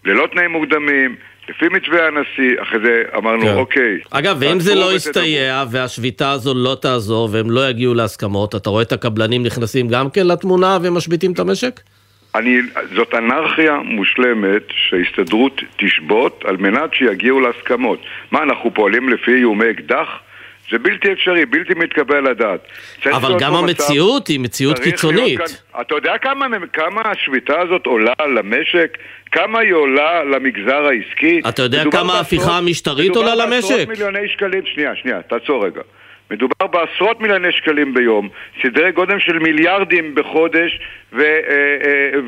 ללא 0.05 0.27
תנאים 0.31 0.51
מוקדמים, 0.51 1.15
לפי 1.49 1.65
מתווה 1.71 2.07
הנשיא, 2.07 2.61
אחרי 2.61 2.79
זה 2.79 3.03
אמרנו, 3.17 3.41
כן. 3.41 3.53
אוקיי. 3.53 3.99
אגב, 4.11 4.37
ואם 4.39 4.59
זה 4.59 4.75
לא 4.75 4.95
יסתייע 4.95 5.63
והשביתה 5.71 6.31
הזו 6.31 6.53
לא 6.53 6.77
תעזור 6.81 7.29
והם 7.31 7.51
לא 7.51 7.69
יגיעו 7.69 7.93
להסכמות, 7.93 8.55
אתה 8.55 8.69
רואה 8.69 8.81
את 8.81 8.91
הקבלנים 8.91 9.43
נכנסים 9.43 9.87
גם 9.87 10.09
כן 10.09 10.27
לתמונה 10.27 10.77
ומשביתים 10.81 11.31
את 11.31 11.39
המשק? 11.39 11.79
אני, 12.35 12.57
זאת 12.95 13.13
אנרכיה 13.13 13.77
מושלמת 13.83 14.63
שההסתדרות 14.69 15.61
תשבות 15.77 16.43
על 16.47 16.57
מנת 16.57 16.93
שיגיעו 16.93 17.39
להסכמות. 17.39 17.99
מה, 18.31 18.43
אנחנו 18.43 18.73
פועלים 18.73 19.09
לפי 19.09 19.31
איומי 19.35 19.71
אקדח? 19.71 20.07
זה 20.71 20.79
בלתי 20.79 21.13
אפשרי, 21.13 21.45
בלתי 21.45 21.73
מתקבל 21.73 22.15
על 22.15 22.27
הדעת. 22.27 22.59
צריך 23.03 23.15
אבל 23.15 23.39
גם 23.39 23.55
המציאות 23.55 24.21
מצב- 24.21 24.31
היא 24.31 24.39
מציאות 24.39 24.79
קיצונית. 24.79 25.37
כאן- 25.37 25.81
אתה 25.81 25.95
יודע 25.95 26.17
כמה, 26.17 26.45
כמה 26.73 27.01
השביתה 27.05 27.59
הזאת 27.61 27.85
עולה 27.85 28.13
למשק? 28.35 28.97
כמה 29.31 29.59
היא 29.59 29.73
עולה 29.73 30.23
למגזר 30.23 30.85
העסקי? 30.85 31.41
אתה 31.49 31.61
יודע 31.61 31.81
מדובר 31.81 31.97
כמה 31.99 32.13
ההפיכה 32.13 32.41
בעשרות- 32.43 32.57
המשטרית 32.63 33.11
מדובר 33.11 33.29
עולה 33.31 33.45
בעשרות 33.45 33.71
למשק? 33.73 33.87
מיליוני 33.89 34.27
שקלים, 34.29 34.61
שנייה, 34.65 34.95
שנייה, 34.95 35.21
תעצור 35.21 35.65
רגע. 35.65 35.81
מדובר 36.31 36.67
בעשרות 36.71 37.21
מיליוני 37.21 37.51
שקלים 37.51 37.93
ביום, 37.93 38.29
סדרי 38.63 38.91
גודל 38.91 39.19
של 39.19 39.39
מיליארדים 39.39 40.15
בחודש, 40.15 40.79
ו- 41.13 41.21
אה, 41.21 41.37
אה, 41.85 42.19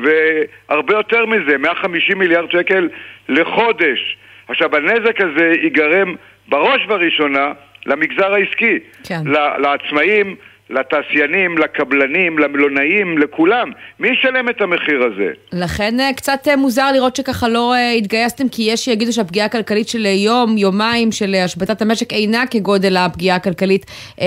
והרבה 0.68 0.94
יותר 0.94 1.26
מזה, 1.26 1.58
150 1.58 2.18
מיליארד 2.18 2.50
שקל 2.50 2.88
לחודש. 3.28 4.16
עכשיו, 4.48 4.76
הנזק 4.76 5.20
הזה 5.20 5.52
ייגרם 5.62 6.14
בראש 6.48 6.80
ובראשונה 6.86 7.52
למגזר 7.86 8.34
העסקי, 8.34 8.78
כן. 9.04 9.22
לעצמאים, 9.58 10.36
לתעשיינים, 10.70 11.58
לקבלנים, 11.58 12.38
למלונאים, 12.38 13.18
לכולם. 13.18 13.70
מי 14.00 14.08
ישלם 14.08 14.48
את 14.48 14.60
המחיר 14.60 15.02
הזה? 15.02 15.32
לכן 15.52 16.00
אה, 16.00 16.12
קצת 16.16 16.48
אה, 16.48 16.56
מוזר 16.56 16.92
לראות 16.92 17.16
שככה 17.16 17.48
לא 17.48 17.74
אה, 17.74 17.92
התגייסתם, 17.92 18.48
כי 18.48 18.62
יש 18.62 18.84
שיגידו 18.84 19.12
שהפגיעה 19.12 19.46
הכלכלית 19.46 19.88
של 19.88 20.06
יום, 20.06 20.58
יומיים 20.58 21.12
של 21.12 21.34
השבתת 21.34 21.82
המשק 21.82 22.12
אינה 22.12 22.44
כגודל 22.50 22.96
הפגיעה 22.96 23.36
הכלכלית 23.36 23.86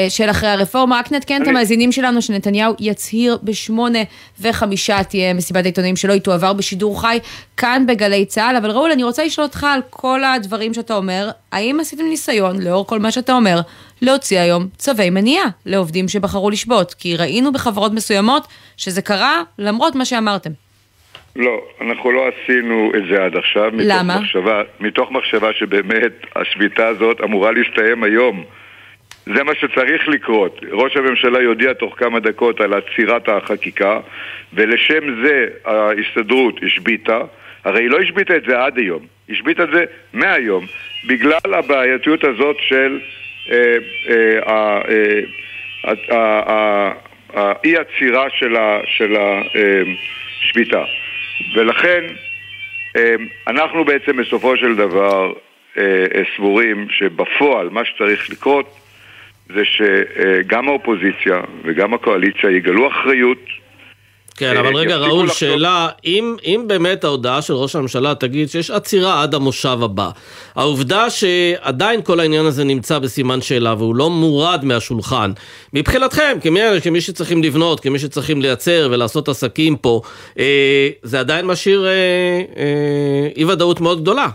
של 0.10 0.30
אחרי 0.30 0.50
הרפורמה. 0.50 1.00
רק 1.00 1.12
נעדכן 1.12 1.42
את 1.42 1.48
המאזינים 1.48 1.92
שלנו 1.92 2.22
שנתניהו 2.22 2.74
יצהיר 2.80 3.38
בשמונה 3.44 4.00
וחמישה 4.42 5.04
תהיה 5.04 5.34
מסיבת 5.34 5.64
העיתונאים 5.64 5.96
שלו, 5.96 6.14
היא 6.14 6.22
תועבר 6.22 6.54
בשידור 6.54 7.02
חי 7.02 7.20
כאן 7.58 7.84
בגלי 7.88 8.26
צה"ל. 8.26 8.56
אבל 8.56 8.72
ראול, 8.72 8.92
אני 8.92 9.04
רוצה 9.04 9.24
לשאול 9.26 9.48
אותך 9.48 9.64
על 9.64 9.82
כל 9.90 10.24
הדברים 10.24 10.74
שאתה 10.74 10.96
אומר, 10.96 11.30
האם 11.52 11.80
עשיתם 11.80 12.04
ניסיון, 12.04 12.62
לאור 12.62 12.88
כל 12.88 13.00
מה 13.00 13.12
שאתה 13.12 13.34
אומר, 13.34 13.60
להוציא 14.04 14.40
היום 14.40 14.68
צווי 14.78 15.10
מניעה 15.10 15.46
לעובדים 15.66 16.08
שבחרו 16.08 16.50
לשבות? 16.50 16.94
כי 16.94 17.18
ראינו 17.18 17.54
בחברות 17.54 17.92
מסוימות 17.92 18.48
שזה 18.78 19.02
קרה 19.02 19.44
למרות 19.60 19.96
מה 19.96 20.06
שאמרתם. 20.06 20.50
לא, 21.36 21.62
אנחנו 21.82 22.12
לא 22.12 22.26
עשינו 22.28 22.92
את 22.98 23.04
זה 23.12 23.24
עד 23.24 23.38
עכשיו. 23.38 23.72
מתוך 23.74 23.86
למה? 23.86 24.20
מחשבה, 24.20 24.62
מתוך 24.80 25.12
מחשבה 25.12 25.54
שבאמת 25.54 26.14
השביתה 26.36 26.88
הזאת 26.88 27.22
אמורה 27.22 27.52
להסתיים 27.52 28.04
היום. 28.04 28.44
זה 29.26 29.44
מה 29.44 29.52
שצריך 29.56 30.08
לקרות. 30.08 30.60
ראש 30.72 30.98
הממשלה 30.98 31.42
יודיע 31.42 31.74
תוך 31.74 31.94
כמה 31.98 32.20
דקות 32.20 32.62
על 32.62 32.74
עצירת 32.74 33.30
החקיקה, 33.30 34.00
ולשם 34.54 35.24
זה 35.24 35.48
ההסתדרות 35.66 36.56
השביתה. 36.66 37.20
הרי 37.64 37.84
היא 37.84 37.90
לא 37.90 38.00
השביתה 38.00 38.38
את 38.38 38.44
זה 38.48 38.64
עד 38.64 38.78
היום, 38.78 39.06
השביתה 39.30 39.64
את 39.64 39.70
זה 39.74 39.84
מהיום, 40.14 40.66
בגלל 41.08 41.54
הבעייתיות 41.54 42.24
הזאת 42.24 42.56
של 42.60 43.00
אה, 43.52 43.78
אה, 44.10 44.82
אה, 46.12 46.92
האי 47.34 47.78
עצירה 47.78 48.28
של 48.86 49.16
השביתה. 49.16 50.84
ולכן 51.56 52.04
אנחנו 53.48 53.86
בעצם 53.86 54.18
בסופו 54.18 54.58
של 54.58 54.76
דבר 54.76 55.34
סבורים 56.36 56.88
שבפועל 56.90 57.70
מה 57.70 57.86
שצריך 57.86 58.30
לקרות 58.30 58.80
זה 59.54 59.64
שגם 59.66 60.68
האופוזיציה 60.68 61.42
וגם 61.64 61.94
הקואליציה 61.94 62.52
יגלו 62.52 62.88
אחריות. 62.88 63.63
כן, 64.38 64.56
אה, 64.56 64.60
אבל 64.60 64.76
רגע, 64.76 64.90
יפסיקו 64.96 65.10
ראול, 65.14 65.26
לחשוב- 65.26 65.40
שאלה, 65.40 65.88
אם, 66.06 66.36
אם 66.46 66.64
באמת 66.68 67.04
ההודעה 67.04 67.42
של 67.42 67.54
ראש 67.54 67.76
הממשלה 67.76 68.16
תגיד 68.16 68.50
שיש 68.50 68.72
עצירה 68.72 69.24
עד 69.24 69.36
המושב 69.36 69.78
הבא, 69.84 70.10
העובדה 70.56 71.10
שעדיין 71.10 72.02
כל 72.02 72.20
העניין 72.20 72.46
הזה 72.46 72.64
נמצא 72.64 73.00
בסימן 73.00 73.42
שאלה 73.42 73.74
והוא 73.78 73.96
לא 73.96 74.10
מורד 74.10 74.66
מהשולחן, 74.66 75.32
מבחינתכם, 75.74 76.38
כמי, 76.42 76.60
כמי 76.84 77.02
שצריכים 77.02 77.44
לבנות, 77.44 77.80
כמי 77.80 78.00
שצריכים 78.00 78.42
לייצר 78.42 78.88
ולעשות 78.92 79.28
עסקים 79.30 79.76
פה, 79.76 80.02
אה, 80.40 80.90
זה 81.04 81.20
עדיין 81.20 81.46
משאיר 81.46 81.86
אה, 81.86 81.92
אה, 82.58 83.28
אי 83.38 83.46
ודאות 83.46 83.82
מאוד 83.82 84.02
גדולה. 84.02 84.28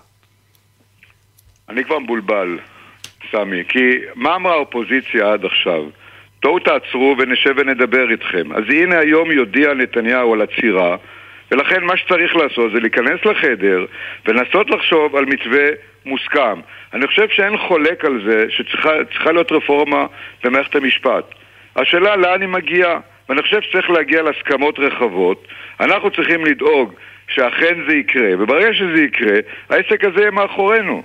אני 1.68 1.84
כבר 1.84 1.98
מבולבל, 1.98 2.58
סמי, 3.30 3.62
כי 3.68 3.78
מה 4.14 4.34
אמרה 4.36 4.52
האופוזיציה 4.52 5.32
עד 5.32 5.44
עכשיו? 5.44 5.82
בואו 6.42 6.58
תעצרו 6.58 7.16
ונשב 7.18 7.54
ונדבר 7.56 8.10
איתכם. 8.10 8.52
אז 8.52 8.64
הנה 8.68 8.98
היום 8.98 9.30
יודיע 9.30 9.74
נתניהו 9.74 10.32
על 10.32 10.42
עצירה, 10.42 10.96
ולכן 11.50 11.84
מה 11.84 11.96
שצריך 11.96 12.36
לעשות 12.36 12.72
זה 12.72 12.80
להיכנס 12.80 13.24
לחדר 13.24 13.84
ולנסות 14.26 14.70
לחשוב 14.70 15.16
על 15.16 15.24
מתווה 15.24 15.66
מוסכם. 16.06 16.60
אני 16.94 17.06
חושב 17.06 17.28
שאין 17.28 17.56
חולק 17.56 18.04
על 18.04 18.22
זה 18.26 18.44
שצריכה 18.48 18.90
צריכה 19.12 19.32
להיות 19.32 19.52
רפורמה 19.52 20.06
במערכת 20.44 20.76
המשפט. 20.76 21.24
השאלה 21.76 22.16
לאן 22.16 22.40
היא 22.40 22.48
מגיעה, 22.48 23.00
ואני 23.28 23.42
חושב 23.42 23.62
שצריך 23.62 23.90
להגיע 23.90 24.22
להסכמות 24.22 24.78
רחבות. 24.78 25.48
אנחנו 25.80 26.10
צריכים 26.10 26.44
לדאוג 26.44 26.94
שאכן 27.28 27.74
זה 27.88 27.96
יקרה, 27.96 28.30
וברגע 28.38 28.74
שזה 28.74 29.02
יקרה, 29.02 29.38
העסק 29.70 30.04
הזה 30.04 30.20
יהיה 30.20 30.30
מאחורינו. 30.30 31.02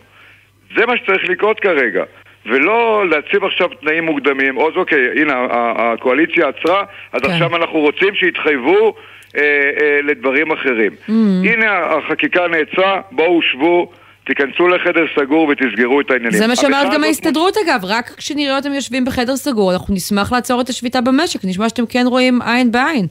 זה 0.76 0.86
מה 0.86 0.98
שצריך 0.98 1.30
לקרות 1.30 1.60
כרגע. 1.60 2.04
ולא 2.46 3.10
להציב 3.10 3.44
עכשיו 3.44 3.68
תנאים 3.68 4.06
מוקדמים, 4.06 4.58
או 4.58 4.70
אוקיי, 4.76 5.22
הנה, 5.22 5.48
הקואליציה 5.76 6.48
עצרה, 6.48 6.84
אז 7.14 7.22
כן. 7.22 7.32
עכשיו 7.32 7.56
אנחנו 7.56 7.80
רוצים 7.80 8.16
שיתחייבו 8.16 8.96
אה, 9.38 9.42
אה, 9.42 10.00
לדברים 10.04 10.52
אחרים. 10.52 10.92
Mm. 10.92 11.12
הנה, 11.44 11.80
החקיקה 11.80 12.48
נעצרה, 12.48 13.02
בואו 13.12 13.42
שבו, 13.42 13.92
תיכנסו 14.26 14.68
לחדר 14.68 15.06
סגור 15.20 15.48
ותסגרו 15.48 16.02
את 16.02 16.12
העניינים. 16.12 16.38
זה 16.38 16.48
מה 16.48 16.56
שאומרת 16.56 16.94
גם 16.94 17.04
ההסתדרות 17.04 17.58
אגב, 17.66 17.80
רק 17.84 18.10
כשנראה 18.18 18.56
אותם 18.56 18.74
יושבים 18.74 19.06
בחדר 19.06 19.36
סגור, 19.36 19.74
אנחנו 19.74 19.94
נשמח 19.94 20.32
לעצור 20.32 20.62
את 20.62 20.70
השביתה 20.70 21.02
במשק, 21.02 21.40
נשמע 21.44 21.70
שאתם 21.70 21.86
כן 21.86 22.04
רואים 22.08 22.42
עין 22.42 22.72
בעין. 22.72 23.08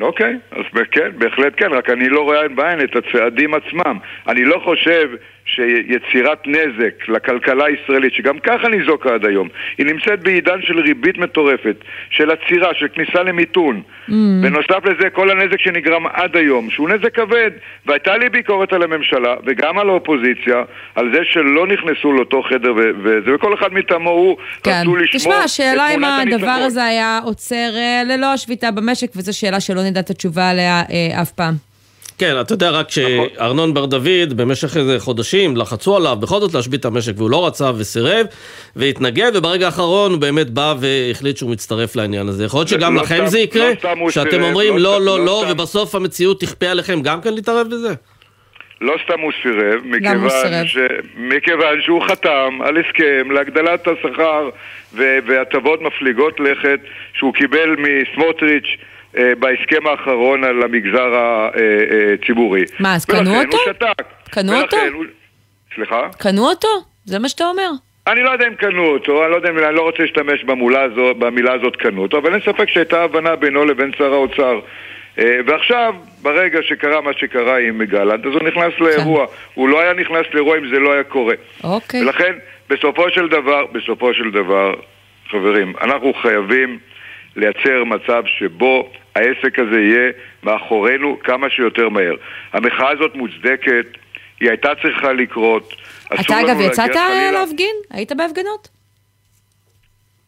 אוקיי, 0.00 0.38
אז 0.52 0.64
כן, 0.90 1.10
בהחלט 1.18 1.52
כן, 1.56 1.72
רק 1.72 1.90
אני 1.90 2.08
לא 2.08 2.20
רואה 2.20 2.42
עין 2.42 2.56
בעין 2.56 2.80
את 2.80 2.96
הצעדים 2.96 3.54
עצמם. 3.54 3.98
אני 4.28 4.44
לא 4.44 4.60
חושב 4.64 5.08
שיצירת 5.54 6.46
נזק 6.46 7.08
לכלכלה 7.08 7.64
הישראלית, 7.64 8.14
שגם 8.14 8.38
ככה 8.38 8.68
ניזוקה 8.68 9.14
עד 9.14 9.26
היום, 9.26 9.48
היא 9.78 9.86
נמצאת 9.86 10.20
בעידן 10.22 10.62
של 10.62 10.80
ריבית 10.80 11.18
מטורפת, 11.18 11.76
של 12.10 12.30
עצירה, 12.30 12.74
של 12.74 12.86
כניסה 12.94 13.22
למיתון. 13.22 13.82
Mm. 14.08 14.12
בנוסף 14.42 14.84
לזה, 14.84 15.10
כל 15.10 15.30
הנזק 15.30 15.60
שנגרם 15.60 16.06
עד 16.06 16.36
היום, 16.36 16.70
שהוא 16.70 16.88
נזק 16.88 17.14
כבד, 17.14 17.50
והייתה 17.86 18.16
לי 18.16 18.28
ביקורת 18.28 18.72
על 18.72 18.82
הממשלה 18.82 19.34
וגם 19.46 19.78
על 19.78 19.88
האופוזיציה, 19.88 20.62
על 20.94 21.14
זה 21.14 21.20
שלא 21.24 21.66
נכנסו 21.66 22.12
לאותו 22.12 22.42
חדר 22.42 22.72
ו- 22.76 22.90
וזה, 23.02 23.34
וכל 23.34 23.54
אחד 23.54 23.72
מטעמו 23.72 24.10
הוא 24.10 24.36
כן. 24.62 24.70
רצו 24.80 24.96
לשמור 24.96 25.20
תשמע, 25.20 25.44
השאלה 25.44 25.94
אם 25.94 26.04
הדבר. 26.04 26.46
הזה 26.50 26.84
היה 26.84 27.20
עוצר 27.24 27.70
אה, 27.76 28.02
ללא 28.04 28.32
השביתה 28.32 28.70
במשק, 28.70 29.08
וזו 29.16 29.38
שאלה 29.38 29.60
שלא 29.60 29.82
נדע 29.82 30.00
את 30.00 30.10
התשובה 30.10 30.50
עליה 30.50 30.82
אה, 30.90 31.22
אף 31.22 31.30
פעם. 31.30 31.69
כן, 32.20 32.40
אתה 32.40 32.52
יודע, 32.52 32.70
רק 32.70 32.90
שארנון 32.90 33.74
בר 33.74 33.86
דוד 33.86 34.32
במשך 34.36 34.76
איזה 34.76 34.96
חודשים 35.00 35.56
לחצו 35.56 35.96
עליו 35.96 36.16
בכל 36.20 36.40
זאת 36.40 36.54
להשבית 36.54 36.80
את 36.80 36.84
המשק 36.84 37.12
והוא 37.16 37.30
לא 37.30 37.46
רצה 37.46 37.70
וסירב 37.78 38.26
והתנגד 38.76 39.32
וברגע 39.34 39.66
האחרון 39.66 40.10
הוא 40.12 40.20
באמת 40.20 40.50
בא 40.50 40.74
והחליט 40.80 41.36
שהוא 41.36 41.50
מצטרף 41.50 41.96
לעניין 41.96 42.28
הזה. 42.28 42.44
יכול 42.44 42.58
להיות 42.58 42.68
זה 42.68 42.76
שגם 42.76 42.94
לא 42.96 43.02
לכם 43.02 43.16
סתם- 43.16 43.26
זה 43.26 43.38
יקרה, 43.38 43.70
לא 43.84 43.90
הוא 44.00 44.10
שאתם 44.10 44.30
סירב, 44.30 44.42
אומרים 44.42 44.72
לא 44.72 44.82
לא, 44.82 45.00
לא, 45.00 45.18
לא 45.18 45.24
לא, 45.24 45.42
סתם. 45.44 45.52
ובסוף 45.52 45.94
המציאות 45.94 46.40
תכפה 46.40 46.66
עליכם 46.66 47.02
גם 47.02 47.20
כן 47.20 47.34
להתערב 47.34 47.66
בזה? 47.66 47.94
לא 48.80 48.94
סתם 49.04 49.20
הוא 49.20 49.32
סירב, 49.42 49.80
הוא 49.84 49.90
מכיוון, 49.90 50.30
סירב? 50.30 50.66
ש... 50.66 50.76
מכיוון 51.16 51.80
שהוא 51.84 52.02
חתם 52.08 52.58
על 52.64 52.76
הסכם 52.76 53.30
להגדלת 53.30 53.88
השכר. 53.88 54.48
והטבות 55.26 55.80
מפליגות 55.82 56.40
לכת 56.40 56.80
שהוא 57.14 57.34
קיבל 57.34 57.76
מסמוטריץ' 57.78 58.76
בהסכם 59.14 59.86
האחרון 59.86 60.44
על 60.44 60.62
המגזר 60.62 61.40
הציבורי. 62.14 62.64
מה, 62.80 62.94
אז 62.94 63.04
קנו 63.04 63.18
ולכן 63.18 63.46
אותו? 63.46 63.56
הוא 63.56 63.74
שתק. 63.74 64.04
קנו 64.30 64.52
ולכן 64.52 64.62
אותו? 64.62 64.96
הוא... 64.96 65.04
סליחה? 65.74 66.08
קנו 66.18 66.48
אותו? 66.48 66.68
זה 67.04 67.18
מה 67.18 67.28
שאתה 67.28 67.44
אומר. 67.44 67.70
אני 68.06 68.22
לא 68.22 68.30
יודע 68.30 68.46
אם 68.46 68.54
קנו 68.54 68.86
אותו, 68.86 69.22
אני 69.22 69.30
לא 69.30 69.36
יודע 69.36 69.48
אני 69.48 69.76
לא 69.76 69.82
רוצה 69.82 70.02
להשתמש 70.02 70.44
במילה 70.44 70.82
הזאת, 70.82 71.16
במילה 71.16 71.52
הזאת 71.52 71.76
קנו 71.76 72.02
אותו, 72.02 72.18
אבל 72.18 72.32
אין 72.32 72.40
ספק 72.40 72.68
שהייתה 72.68 73.02
הבנה 73.02 73.36
בינו 73.36 73.64
לבין 73.64 73.90
שר 73.98 74.12
האוצר. 74.12 74.60
אה, 75.18 75.40
ועכשיו, 75.46 75.94
ברגע 76.22 76.58
שקרה 76.62 77.00
מה 77.00 77.10
שקרה 77.12 77.58
עם 77.58 77.84
גלנט, 77.84 78.26
אז 78.26 78.32
הוא 78.32 78.42
נכנס 78.42 78.72
לאירוע. 78.80 79.26
הוא 79.54 79.68
לא 79.68 79.80
היה 79.80 79.92
נכנס 79.92 80.26
לאירוע 80.34 80.58
אם 80.58 80.68
זה 80.68 80.78
לא 80.78 80.92
היה 80.92 81.02
קורה. 81.02 81.34
אוקיי. 81.64 82.02
ולכן, 82.02 82.32
בסופו 82.70 83.10
של 83.10 83.28
דבר, 83.28 83.66
בסופו 83.72 84.14
של 84.14 84.30
דבר, 84.30 84.74
חברים, 85.30 85.72
אנחנו 85.80 86.14
חייבים 86.14 86.78
לייצר 87.36 87.84
מצב 87.84 88.22
שבו 88.26 88.92
העסק 89.14 89.58
הזה 89.58 89.80
יהיה 89.80 90.10
מאחורינו 90.42 91.18
כמה 91.24 91.50
שיותר 91.50 91.88
מהר. 91.88 92.14
המחאה 92.52 92.90
הזאת 92.90 93.14
מוצדקת, 93.14 93.86
היא 94.40 94.48
הייתה 94.48 94.72
צריכה 94.82 95.12
לקרות. 95.12 95.74
אתה 96.20 96.40
אגב 96.40 96.60
יצאת 96.60 96.90
להפגין? 97.32 97.76
היית 97.90 98.12
בהפגנות? 98.12 98.68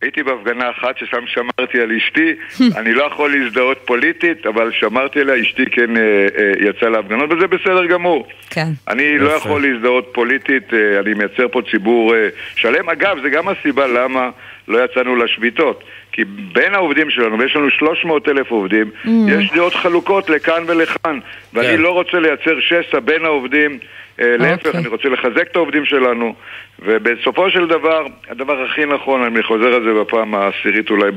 הייתי 0.03 0.23
בהפגנה 0.23 0.71
אחת 0.71 0.99
ששם 0.99 1.25
שמרתי 1.27 1.81
על 1.81 1.93
אשתי, 1.93 2.35
אני 2.79 2.93
לא 2.95 3.05
יכול 3.05 3.37
להזדהות 3.37 3.79
פוליטית, 3.85 4.47
אבל 4.47 4.73
שמרתי 4.73 5.21
עליה, 5.21 5.43
אשתי 5.43 5.67
כן 5.67 5.97
אה, 5.97 6.03
אה, 6.39 6.69
יצאה 6.69 6.89
להפגנות, 6.89 7.31
וזה 7.33 7.47
בסדר 7.47 7.87
גמור. 7.87 8.27
כן. 8.51 8.67
אני 8.89 9.19
לא 9.19 9.31
יכול 9.31 9.63
להזדהות 9.63 10.11
פוליטית, 10.15 10.75
אה, 10.75 11.01
אני 11.01 11.15
מייצר 11.15 11.49
פה 11.53 11.61
ציבור 11.71 12.15
אה, 12.15 12.29
שלם. 12.57 12.91
אגב, 12.91 13.17
זה 13.23 13.29
גם 13.29 13.49
הסיבה 13.49 13.87
למה 13.87 14.31
לא 14.69 14.85
יצאנו 14.85 15.17
לשביתות. 15.17 15.83
כי 16.13 16.25
בין 16.25 16.75
העובדים 16.75 17.11
שלנו, 17.11 17.39
ויש 17.39 17.57
לנו 17.57 17.71
300 17.71 18.29
אלף 18.29 18.51
עובדים, 18.51 18.91
Mm. 19.05 19.09
יש 19.31 19.51
דעות 19.55 19.75
חלוקות 19.75 20.31
לכאן 20.31 20.65
ולכאן. 20.67 21.19
ואני 21.53 21.67
כן. 21.69 21.81
לא 21.81 21.91
רוצה 21.91 22.21
לייצר 22.21 22.61
שסע 22.61 23.01
בין 23.01 23.25
העובדים. 23.25 23.79
אה, 24.21 24.37
להפך, 24.39 24.67
אוקיי. 24.67 24.81
אני 24.81 24.89
רוצה 24.89 25.09
לחזק 25.09 25.47
את 25.51 25.57
העובדים 25.57 25.85
שלנו, 25.85 26.35
ובסופו 26.79 27.51
של 27.51 27.67
דבר, 27.67 28.07
הדבר 28.31 28.63
הכי 28.63 28.85
נכון, 28.87 29.23
אני 29.23 29.43
חוזר 29.43 29.67
על 29.75 29.85
זה 29.85 30.01
בפעם 30.01 30.35
העשירית 30.35 30.91
אולי 30.91 31.11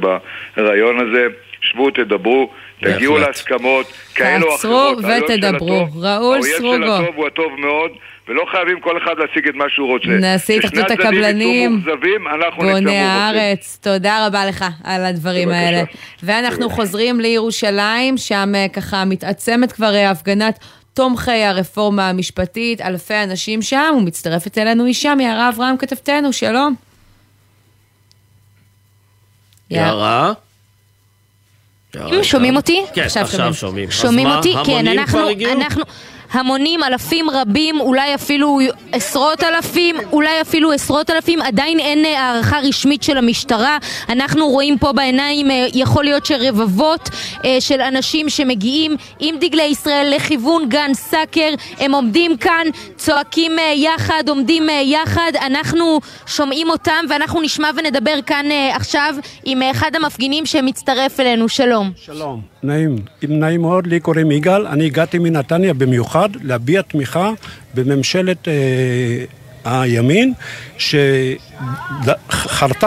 ברעיון 0.57 0.99
הזה, 0.99 1.27
שבו, 1.61 1.89
תדברו, 1.91 2.51
תגיעו. 2.79 3.17
להסכמות 3.17 3.85
כאלו 4.15 4.45
או 4.45 4.51
תעצרו 4.51 4.93
אחרות. 4.99 5.03
של 5.27 5.33
ותדברו. 5.33 5.87
ראול 5.95 6.05
האויב 6.05 6.43
של 6.43 6.51
סרוגו. 6.57 6.83
הטוב 6.85 7.15
הוא 7.15 7.27
הטוב 7.27 7.51
מאוד, 7.59 7.91
ולא 8.27 8.43
חייבים 8.51 8.79
כל 8.79 8.97
אחד 8.97 9.11
להשיג 9.17 9.47
את 9.47 9.55
מה 9.55 9.65
שהוא 9.69 9.87
רוצה. 9.87 10.37
כששני 10.37 10.57
התאחדות 10.57 10.91
הקבלנים, 10.91 11.81
בוני. 12.57 12.97
הארץ, 12.97 13.79
תודה 13.81 14.27
רבה 14.27 14.45
לך 14.45 14.65
על 14.83 15.05
הדברים 15.05 15.47
בבקשה. 15.47 15.65
האלה. 15.65 15.83
ואנחנו 16.23 16.69
חוזרים 16.69 17.19
לירושלים, 17.19 18.17
שם 18.17 18.51
אה, 18.55 18.67
ככה 18.73 19.05
מתעצמת 19.05 19.71
כבר 19.71 19.95
אה, 19.95 20.09
הפגנת 20.09 20.59
תומכי 20.93 21.43
הרפורמה 21.43 22.09
המשפטית, 22.09 22.81
אלפי 22.81 23.23
אנשים 23.23 23.61
שם, 23.61 23.95
ומצטרפת 23.97 24.57
אלינו 24.57 24.85
משם, 24.85 25.17
יערה 25.21 25.49
אברהם 25.49 25.77
כתבתנו, 25.77 26.33
שלום. 26.33 26.75
יערה? 29.69 30.33
אם 31.95 32.23
שומעים 32.23 32.55
אותי? 32.55 32.81
כן, 32.93 33.01
עכשיו 33.01 33.53
שומעים. 33.53 33.91
שומעים 33.91 34.27
אותי? 34.27 34.53
כן? 34.65 34.87
אנחנו, 34.87 35.19
המונים, 36.35 36.83
אלפים 36.83 37.29
רבים, 37.29 37.79
אולי 37.79 38.15
אפילו 38.15 38.59
עשרות 38.91 39.43
אלפים, 39.43 39.95
אולי 40.11 40.41
אפילו 40.41 40.71
עשרות 40.71 41.09
אלפים, 41.09 41.41
עדיין 41.41 41.79
אין 41.79 42.05
אה, 42.05 42.21
הערכה 42.21 42.59
רשמית 42.59 43.03
של 43.03 43.17
המשטרה. 43.17 43.77
אנחנו 44.09 44.47
רואים 44.47 44.77
פה 44.77 44.91
בעיניים, 44.91 45.51
אה, 45.51 45.67
יכול 45.73 46.03
להיות 46.03 46.25
שרבבות 46.25 47.09
אה, 47.45 47.57
של 47.59 47.81
אנשים 47.81 48.29
שמגיעים 48.29 48.95
עם 49.19 49.35
דגלי 49.39 49.63
ישראל 49.63 50.13
לכיוון 50.15 50.69
גן 50.69 50.93
סאקר, 50.93 51.49
הם 51.79 51.93
עומדים 51.93 52.37
כאן, 52.37 52.67
צועקים 52.97 53.51
יחד, 53.75 54.23
עומדים 54.29 54.69
יחד, 54.83 55.31
אנחנו 55.41 55.99
שומעים 56.27 56.69
אותם 56.69 57.05
ואנחנו 57.09 57.41
נשמע 57.41 57.69
ונדבר 57.77 58.21
כאן 58.25 58.45
עכשיו 58.73 59.15
עם 59.45 59.61
אחד 59.61 59.95
המפגינים 59.95 60.45
שמצטרף 60.45 61.19
אלינו. 61.19 61.49
שלום. 61.49 61.91
שלום, 61.95 62.41
נעים. 62.65 62.95
נעים 63.23 63.61
מאוד, 63.61 63.87
לי 63.87 63.99
קוראים 63.99 64.31
יגאל. 64.31 64.67
אני 64.67 64.85
הגעתי 64.85 65.19
מנתניה 65.19 65.73
במיוחד 65.73 66.29
להביע 66.43 66.81
תמיכה 66.81 67.31
בממשלת 67.73 68.47
אה, 68.47 68.53
הימין, 69.65 70.33
שחרתה 70.77 71.41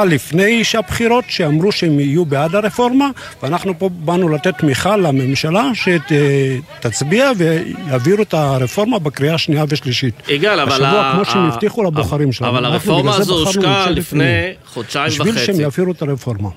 לפני 0.04 0.62
הבחירות, 0.78 1.24
שאמרו 1.28 1.72
שהם 1.72 2.00
יהיו 2.00 2.24
בעד 2.24 2.54
הרפורמה, 2.54 3.08
ואנחנו 3.42 3.78
פה 3.78 3.88
באנו 3.88 4.28
לתת 4.28 4.58
תמיכה 4.58 4.96
לממשלה 4.96 5.70
שתצביע 5.74 7.30
ויעבירו 7.36 8.22
את 8.22 8.34
הרפורמה 8.34 8.98
בקריאה 8.98 9.38
שנייה 9.38 9.64
ושלישית. 9.68 10.14
יגאל, 10.28 10.60
אבל... 10.60 10.72
השבוע, 10.72 10.88
ה- 10.88 11.12
כמו 11.14 11.24
שהם 11.24 11.46
הבטיחו 11.46 11.84
לבוחרים 11.84 12.32
שלנו. 12.32 12.50
אבל 12.50 12.64
הרפורמה 12.64 13.16
הזו 13.16 13.38
הושקה 13.38 13.60
ממשלת 13.60 13.96
לפני. 13.96 14.24
חודשיים 14.66 15.08
בשביל 15.10 15.28
וחצי. 15.28 15.44
שהם 15.46 15.60
יעבירו 15.60 15.92
את 15.92 16.02
הרפורמה. 16.02 16.48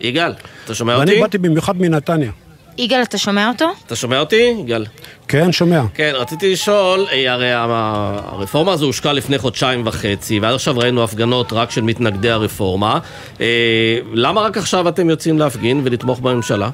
יגאל, 0.00 0.32
אתה 0.64 0.74
שומע 0.74 0.94
אותי? 0.94 1.10
ואני 1.10 1.20
באתי 1.20 1.38
במיוחד 1.38 1.80
מנתניה. 1.80 2.30
יגאל, 2.78 3.02
אתה 3.02 3.18
שומע 3.18 3.48
אותו? 3.48 3.72
אתה 3.86 3.96
שומע 3.96 4.20
אותי, 4.20 4.54
יגאל? 4.60 4.86
כן, 5.28 5.52
שומע. 5.52 5.82
כן, 5.94 6.12
רציתי 6.14 6.52
לשאול, 6.52 7.06
אה, 7.12 7.32
הרי 7.32 7.52
הרפורמה 7.52 8.72
הזו 8.72 8.86
הושקה 8.86 9.12
לפני 9.12 9.38
חודשיים 9.38 9.82
וחצי, 9.86 10.40
ועד 10.40 10.54
עכשיו 10.54 10.78
ראינו 10.78 11.04
הפגנות 11.04 11.52
רק 11.52 11.70
של 11.70 11.82
מתנגדי 11.82 12.30
הרפורמה. 12.30 12.98
אה, 13.40 13.98
למה 14.12 14.40
רק 14.40 14.56
עכשיו 14.56 14.88
אתם 14.88 15.10
יוצאים 15.10 15.38
להפגין 15.38 15.80
ולתמוך 15.84 16.20
בממשלה? 16.20 16.70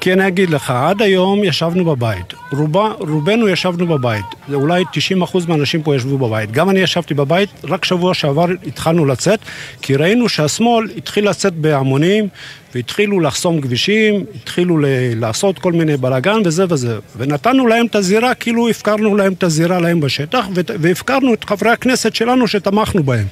כי 0.00 0.12
אני 0.12 0.28
אגיד 0.28 0.50
לך, 0.50 0.70
עד 0.70 1.02
היום 1.02 1.44
ישבנו 1.44 1.84
בבית. 1.84 2.34
רובה, 2.52 2.92
רובנו 2.98 3.48
ישבנו 3.48 3.86
בבית. 3.86 4.24
זה 4.48 4.54
אולי 4.54 4.84
90% 4.84 5.48
מהאנשים 5.48 5.82
פה 5.82 5.96
ישבו 5.96 6.18
בבית. 6.18 6.52
גם 6.52 6.70
אני 6.70 6.80
ישבתי 6.80 7.14
בבית, 7.14 7.50
רק 7.64 7.84
שבוע 7.84 8.14
שעבר 8.14 8.46
התחלנו 8.66 9.06
לצאת, 9.06 9.40
כי 9.82 9.96
ראינו 9.96 10.28
שהשמאל 10.28 10.88
התחיל 10.96 11.28
לצאת 11.28 11.54
בהמונים, 11.54 12.28
והתחילו 12.74 13.20
לחסום 13.20 13.60
כבישים, 13.60 14.24
התחילו 14.42 14.78
ל- 14.78 14.84
לעשות 15.20 15.58
כל 15.58 15.72
מיני 15.72 15.96
בלאגן 15.96 16.38
וזה 16.44 16.64
וזה. 16.68 16.96
ונתנו 17.16 17.66
להם 17.66 17.86
את 17.86 17.94
הזירה, 17.94 18.34
כאילו 18.34 18.68
הפקרנו 18.68 19.16
להם 19.16 19.32
את 19.32 19.42
הזירה 19.42 19.80
להם 19.80 20.00
בשטח, 20.00 20.46
ו- 20.54 20.60
והפקרנו 20.80 21.34
את 21.34 21.44
חברי 21.44 21.70
הכנסת 21.70 22.14
שלנו 22.14 22.48
שתמכנו 22.48 23.02
בהם. 23.02 23.26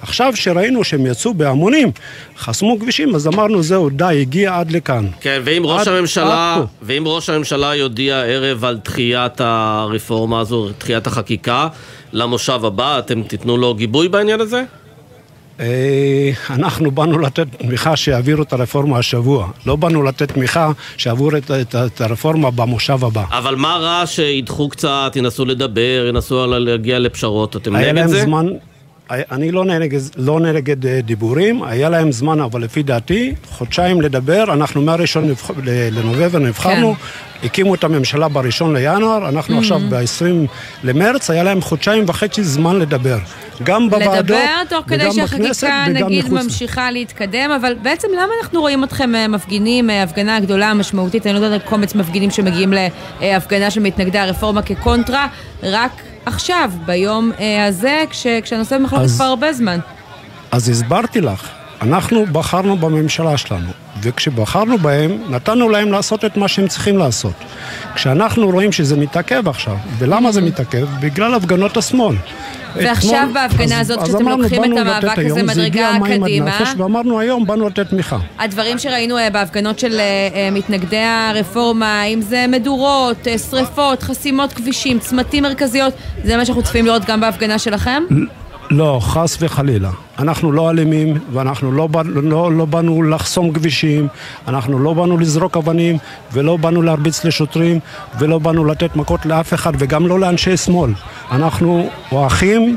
עכשיו 0.00 0.32
שראינו 0.36 0.84
שהם 0.84 1.06
יצאו 1.06 1.34
בהמונים, 1.34 1.90
חסמו 2.38 2.78
כבישים, 2.80 3.14
אז 3.14 3.26
אמרנו, 3.26 3.62
זהו, 3.62 3.90
די, 3.90 4.18
הגיע 4.20 4.58
עד 4.58 4.70
לכאן. 4.70 5.06
כן, 5.20 5.40
ואם 5.44 5.62
ראש 5.66 5.88
עד- 5.88 5.94
הממשלה, 5.94 6.54
עד. 6.56 6.62
ואם 6.82 7.02
ראש 7.06 7.30
הממשלה 7.30 7.74
יודיע 7.74 8.16
הערב 8.16 8.64
על 8.64 8.78
דחיית 8.84 9.40
הרפורמה 9.40 10.40
הזו, 10.40 10.68
דחיית 10.80 11.06
החקיקה, 11.06 11.68
למושב 12.12 12.64
הבא, 12.64 12.98
אתם 12.98 13.22
תיתנו 13.22 13.56
לו 13.56 13.74
גיבוי 13.74 14.08
בעניין 14.08 14.40
הזה? 14.40 14.62
אה, 15.62 16.30
אנחנו 16.50 16.90
באנו 16.90 17.18
לתת 17.18 17.46
תמיכה 17.58 17.96
שיעבירו 17.96 18.42
את 18.42 18.52
הרפורמה 18.52 18.98
השבוע. 18.98 19.48
לא 19.66 19.76
באנו 19.76 20.02
לתת 20.02 20.32
תמיכה 20.32 20.72
שיעבירו 20.96 21.36
את, 21.36 21.50
את, 21.50 21.74
את 21.74 22.00
הרפורמה 22.00 22.50
במושב 22.50 23.04
הבא. 23.04 23.24
אבל 23.30 23.54
מה 23.54 23.76
רע 23.76 24.06
שידחו 24.06 24.68
קצת, 24.68 25.12
ינסו 25.16 25.44
לדבר, 25.44 26.06
ינסו 26.08 26.46
להגיע 26.46 26.98
לפשרות, 26.98 27.56
אתם 27.56 27.76
היה 27.76 27.92
נגד 27.92 27.98
להם 28.00 28.08
זה? 28.08 28.22
זמן, 28.22 28.46
אני 29.30 29.52
לא 29.52 29.64
נגד, 29.64 30.00
לא 30.16 30.40
נגד 30.40 30.86
אה, 30.86 31.00
דיבורים, 31.00 31.62
היה 31.62 31.88
להם 31.88 32.12
זמן, 32.12 32.40
אבל 32.40 32.62
לפי 32.62 32.82
דעתי, 32.82 33.34
חודשיים 33.50 34.00
לדבר, 34.00 34.44
אנחנו 34.52 34.82
מהראשון 34.82 35.28
נבח... 35.28 35.50
לנובמבר 35.66 36.38
נבחרנו, 36.38 36.94
הקימו 37.44 37.74
את 37.74 37.84
הממשלה 37.84 38.28
בראשון 38.28 38.76
לינואר, 38.76 39.28
אנחנו 39.28 39.56
Mhm. 39.56 39.60
עכשיו 39.60 39.80
ב-20 39.88 40.48
למרץ, 40.84 41.30
היה 41.30 41.42
להם 41.42 41.60
חודשיים 41.60 42.04
וחצי 42.06 42.42
זמן 42.44 42.78
לדבר. 42.78 43.18
גם 43.62 43.90
בוועדות, 43.90 44.16
לדבר 44.16 44.64
תוך 44.68 44.84
כדי 44.86 44.96
וגם 44.96 45.24
בכנסת, 45.24 45.60
שהחקיקה 45.60 45.84
וגם 45.90 46.06
נגיד 46.06 46.24
מחוץ. 46.24 46.42
ממשיכה 46.44 46.90
להתקדם, 46.90 47.50
אבל 47.60 47.74
בעצם 47.82 48.08
למה 48.12 48.32
אנחנו 48.42 48.60
רואים 48.60 48.84
אתכם 48.84 49.14
אה, 49.14 49.28
מפגינים, 49.28 49.90
אה, 49.90 50.02
הפגנה 50.02 50.40
גדולה, 50.40 50.74
משמעותית, 50.74 51.26
אני 51.26 51.40
לא 51.40 51.44
יודעת, 51.44 51.64
קומץ 51.64 51.94
מפגינים 51.94 52.30
שמגיעים 52.30 52.72
להפגנה 53.20 53.70
של 53.70 53.80
מתנגדי 53.80 54.18
הרפורמה 54.18 54.62
כקונטרה, 54.62 55.26
רק 55.62 55.92
עכשיו, 56.26 56.70
ביום 56.86 57.32
אה, 57.40 57.66
הזה, 57.66 58.04
כש, 58.10 58.26
כשהנושא 58.42 58.78
במחלוקת 58.78 59.10
כבר 59.10 59.24
הרבה 59.24 59.52
זמן. 59.52 59.78
אז 60.50 60.68
הסברתי 60.68 61.20
לך, 61.20 61.48
אנחנו 61.82 62.26
בחרנו 62.26 62.76
בממשלה 62.76 63.36
שלנו, 63.36 63.70
וכשבחרנו 64.02 64.78
בהם, 64.78 65.18
נתנו 65.28 65.68
להם 65.68 65.92
לעשות 65.92 66.24
את 66.24 66.36
מה 66.36 66.48
שהם 66.48 66.68
צריכים 66.68 66.98
לעשות. 66.98 67.34
כשאנחנו 67.94 68.50
רואים 68.50 68.72
שזה 68.72 68.96
מתעכב 68.96 69.48
עכשיו, 69.48 69.76
ולמה 69.98 70.32
זה 70.32 70.40
מתעכב? 70.40 70.86
בגלל 71.00 71.34
הפגנות 71.34 71.76
השמאל. 71.76 72.16
ועכשיו 72.76 73.28
בהפגנה 73.32 73.80
הזאת, 73.80 74.02
כשאתם 74.02 74.28
לוקחים 74.28 74.64
את 74.64 74.78
המאבק 74.78 75.18
הזה 75.18 75.42
מדרגה 75.42 75.96
קדימה. 76.04 76.58
ואמרנו 76.76 77.20
היום 77.20 77.46
באנו 77.46 77.68
לתת 77.68 77.88
תמיכה. 77.88 78.18
הדברים 78.38 78.78
שראינו 78.78 79.18
אה, 79.18 79.30
בהפגנות 79.30 79.78
של 79.78 80.00
אה, 80.00 80.28
אה, 80.34 80.48
מתנגדי 80.52 80.96
הרפורמה, 80.96 82.04
אם 82.04 82.20
זה 82.20 82.44
מדורות, 82.48 83.26
שריפות, 83.50 84.02
חסימות 84.02 84.52
כבישים, 84.52 84.98
צמתים 84.98 85.42
מרכזיות, 85.42 85.94
זה 86.24 86.36
מה 86.36 86.44
שאנחנו 86.44 86.62
צפויים 86.62 86.86
לראות 86.86 87.04
גם 87.04 87.20
בהפגנה 87.20 87.58
שלכם? 87.58 88.02
לא, 88.70 88.98
חס 89.02 89.38
וחלילה. 89.40 89.90
אנחנו 90.18 90.52
לא 90.52 90.70
אלימים, 90.70 91.18
ואנחנו 91.32 91.72
לא, 91.72 91.88
לא, 92.04 92.52
לא 92.52 92.64
באנו 92.64 93.02
לחסום 93.02 93.52
כבישים, 93.52 94.08
אנחנו 94.48 94.78
לא 94.78 94.94
באנו 94.94 95.18
לזרוק 95.18 95.56
אבנים, 95.56 95.98
ולא 96.32 96.56
באנו 96.56 96.82
להרביץ 96.82 97.24
לשוטרים, 97.24 97.80
ולא 98.18 98.38
באנו 98.38 98.64
לתת 98.64 98.96
מכות 98.96 99.26
לאף 99.26 99.54
אחד, 99.54 99.72
וגם 99.78 100.06
לא 100.06 100.20
לאנשי 100.20 100.56
שמאל. 100.56 100.92
אנחנו 101.30 101.88
אחים, 102.26 102.76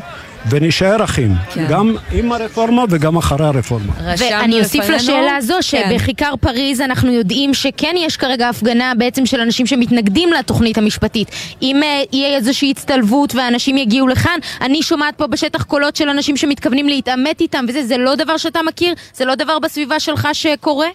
ונישאר 0.49 1.03
אחים. 1.03 1.31
כן. 1.53 1.65
גם 1.69 1.95
עם 2.11 2.31
הרפורמה 2.31 2.84
וגם 2.89 3.17
אחרי 3.17 3.45
הרפורמה. 3.45 3.93
ואני 4.17 4.59
אוסיף 4.59 4.89
לשאלה 4.89 5.35
הזו, 5.35 5.53
כן. 5.53 5.61
שבכיכר 5.61 6.34
פריז 6.41 6.81
אנחנו 6.81 7.11
יודעים 7.11 7.53
שכן 7.53 7.95
יש 7.97 8.17
כרגע 8.17 8.49
הפגנה 8.49 8.93
בעצם 8.97 9.26
של 9.26 9.41
אנשים 9.41 9.65
שמתנגדים 9.65 10.34
לתוכנית 10.34 10.77
המשפטית. 10.77 11.31
אם 11.61 11.84
אה, 11.84 12.01
יהיה 12.11 12.38
איזושהי 12.38 12.72
הצטלבות 12.72 13.35
ואנשים 13.35 13.77
יגיעו 13.77 14.07
לכאן, 14.07 14.39
אני 14.61 14.84
שומעת 14.84 15.17
פה 15.17 15.27
בשטח 15.27 15.63
קולות 15.63 15.95
של 15.95 16.09
אנשים 16.09 16.38
שמתכוונים 16.38 16.88
להתעמת 16.88 17.41
איתם 17.41 17.65
וזה, 17.67 17.84
זה 17.84 17.97
לא 17.97 18.15
דבר 18.15 18.38
שאתה 18.38 18.59
מכיר? 18.63 18.93
זה 19.13 19.26
לא 19.26 19.35
דבר 19.35 19.59
בסביבה 19.59 19.99
שלך 19.99 20.27
שקורה? 20.34 20.88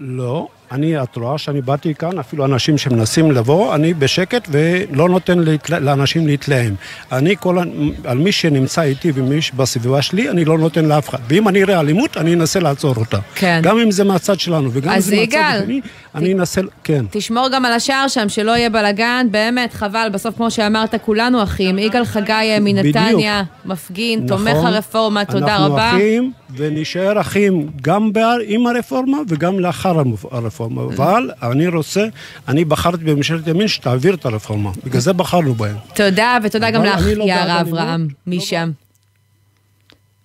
לא, 0.00 0.48
אני, 0.72 1.02
את 1.02 1.16
רואה 1.16 1.38
שאני 1.38 1.60
באתי 1.60 1.94
כאן, 1.94 2.18
אפילו 2.18 2.44
אנשים 2.44 2.78
שמנסים 2.78 3.30
לבוא, 3.32 3.74
אני 3.74 3.94
בשקט 3.94 4.48
ולא 4.50 5.08
נותן 5.08 5.38
להתלה, 5.38 5.78
לאנשים 5.78 6.26
להתלהם. 6.26 6.74
אני 7.12 7.34
כל, 7.40 7.58
על 8.04 8.18
מי 8.18 8.32
שנמצא 8.32 8.82
איתי 8.82 9.12
ומי 9.14 9.42
שבסביבה 9.42 10.02
שלי, 10.02 10.30
אני 10.30 10.44
לא 10.44 10.58
נותן 10.58 10.84
לאף 10.84 11.08
אחד. 11.08 11.18
ואם 11.28 11.48
אני 11.48 11.62
אראה 11.62 11.80
אלימות, 11.80 12.16
אני 12.16 12.34
אנסה 12.34 12.60
לעצור 12.60 12.94
אותה. 12.96 13.18
כן. 13.34 13.60
גם 13.62 13.78
אם 13.78 13.90
זה 13.90 14.04
מהצד 14.04 14.40
שלנו 14.40 14.70
וגם 14.72 14.92
אם 14.92 15.00
זה 15.00 15.16
מהצד 15.16 15.38
השני, 15.60 15.80
אני 16.14 16.32
אנסה, 16.34 16.60
כן. 16.84 17.04
תשמור 17.10 17.48
גם 17.52 17.64
על 17.64 17.72
השער 17.72 18.08
שם, 18.08 18.28
שלא 18.28 18.50
יהיה 18.50 18.70
בלאגן, 18.70 19.26
באמת, 19.30 19.72
חבל, 19.74 20.08
בסוף 20.12 20.36
כמו 20.36 20.50
שאמרת, 20.50 20.94
כולנו 21.04 21.42
אחים. 21.42 21.78
יגאל 21.78 22.04
חגי 22.04 22.58
מנתניה, 22.60 23.42
מפגין, 23.64 24.26
תומך 24.26 24.48
נכון. 24.50 24.66
הרפורמה, 24.66 25.24
תודה 25.24 25.56
אנחנו 25.56 25.72
רבה. 25.72 25.90
אחים, 25.90 26.32
ונישאר 26.56 27.20
אחים 27.20 27.70
גם 27.82 28.10
עם 28.46 28.66
הרפורמה 28.66 29.18
וגם 29.28 29.60
לאחר 29.60 29.98
המפ- 30.00 30.32
הרפורמה. 30.62 30.94
אבל 30.94 31.30
אני 31.42 31.68
רוצה, 31.68 32.06
אני 32.48 32.64
בחרתי 32.64 33.04
בממשלת 33.04 33.46
ימין 33.46 33.68
שתעביר 33.68 34.14
את 34.14 34.24
הרפורמה. 34.24 34.70
בגלל 34.84 35.00
זה 35.00 35.12
בחרנו 35.12 35.54
בהם. 35.54 35.76
תודה, 35.94 36.38
ותודה 36.42 36.70
גם 36.70 36.84
לך, 36.84 37.02
אני 37.02 37.14
לא 37.14 37.24
יערה 37.24 37.60
אלימות. 37.60 37.78
אברהם, 37.78 38.08
משם. 38.26 38.70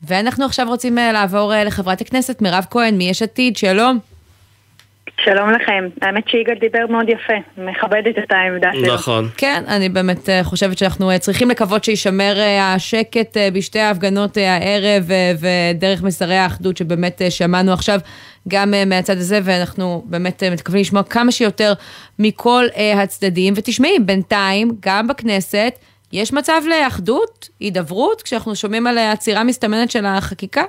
ואנחנו 0.03 0.45
עכשיו 0.45 0.68
רוצים 0.68 0.97
אה, 0.97 1.11
לעבור 1.11 1.53
אה, 1.53 1.64
לחברת 1.64 2.01
הכנסת 2.01 2.41
מירב 2.41 2.65
כהן 2.69 2.97
מיש 2.97 3.22
עתיד, 3.22 3.57
שלום. 3.57 3.99
שלום 5.23 5.49
לכם. 5.49 5.88
האמת 6.02 6.27
שיגאל 6.27 6.56
דיבר 6.60 6.85
מאוד 6.89 7.10
יפה, 7.10 7.34
מכבדת 7.57 8.18
את 8.18 8.31
העמדה 8.31 8.69
שלו. 8.73 8.94
נכון. 8.94 9.30
כן, 9.38 9.64
אני 9.68 9.89
באמת 9.89 10.30
אה, 10.30 10.44
חושבת 10.44 10.77
שאנחנו 10.77 11.11
אה, 11.11 11.19
צריכים 11.19 11.49
לקוות 11.49 11.84
שישמר 11.84 12.34
אה, 12.39 12.73
השקט 12.73 13.38
בשתי 13.53 13.80
ההפגנות 13.80 14.38
הערב 14.38 15.10
ודרך 15.39 16.03
מסרי 16.03 16.35
האחדות 16.35 16.77
שבאמת 16.77 17.22
שמענו 17.30 17.73
עכשיו 17.73 17.99
גם 18.48 18.73
מהצד 18.85 19.18
הזה, 19.18 19.39
ואנחנו 19.44 20.03
באמת 20.06 20.44
מתכוונים 20.44 20.81
לשמוע 20.81 21.03
כמה 21.03 21.31
שיותר 21.31 21.73
מכל 22.19 22.65
הצדדים. 22.95 23.53
ותשמעי, 23.57 23.99
בינתיים, 23.99 24.72
גם 24.80 25.07
בכנסת, 25.07 25.80
יש 26.14 26.34
מצב 26.34 26.61
לאחדות, 26.69 27.49
הידברות, 27.60 28.22
כשאנחנו 28.22 28.56
שומעים 28.56 28.88
על 28.88 28.98
עצירה 28.98 29.44
מסתמנת 29.44 29.91
של 29.91 30.06
החקיקה? 30.06 30.64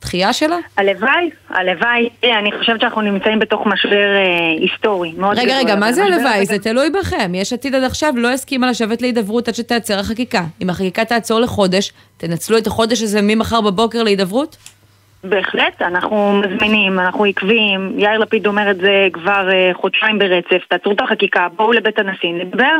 דחייה 0.00 0.32
שלה? 0.32 0.56
הלוואי, 0.76 1.30
הלוואי. 1.48 2.08
תראה, 2.20 2.38
אני 2.38 2.50
חושבת 2.58 2.80
שאנחנו 2.80 3.00
נמצאים 3.00 3.38
בתוך 3.38 3.66
משבר 3.66 4.16
אה, 4.16 4.50
היסטורי 4.60 5.14
רגע. 5.36 5.58
רגע, 5.58 5.76
מה 5.76 5.92
זה 5.92 6.04
הלוואי? 6.04 6.46
זה 6.46 6.58
תלוי 6.58 6.90
בכם. 6.90 7.32
יש 7.34 7.52
עתיד 7.52 7.74
עד 7.74 7.84
עכשיו 7.84 8.12
לא 8.16 8.28
הסכימה 8.28 8.70
לשבת 8.70 9.02
להידברות 9.02 9.48
עד 9.48 9.54
שתעצר 9.54 9.98
החקיקה. 9.98 10.44
אם 10.62 10.70
החקיקה 10.70 11.04
תעצור 11.04 11.40
לחודש, 11.40 11.92
תנצלו 12.16 12.58
את 12.58 12.66
החודש 12.66 13.02
הזה 13.02 13.20
ממחר 13.22 13.60
בבוקר 13.60 14.02
להידברות? 14.02 14.56
בהחלט, 15.24 15.82
אנחנו 15.82 16.42
מזמינים, 16.44 16.98
אנחנו 16.98 17.24
עקביים, 17.24 17.92
יאיר 17.98 18.18
לפיד 18.18 18.46
אומר 18.46 18.70
את 18.70 18.76
זה 18.76 19.08
כבר 19.12 19.48
אה, 19.52 19.70
חודשיים 19.74 20.18
ברצף, 20.18 20.64
תעצרו 20.68 20.92
את 20.92 21.00
החקיקה, 21.00 21.46
בואו 21.56 21.72
לבית 21.72 21.98
הנשיא, 21.98 22.32
נדבר, 22.32 22.74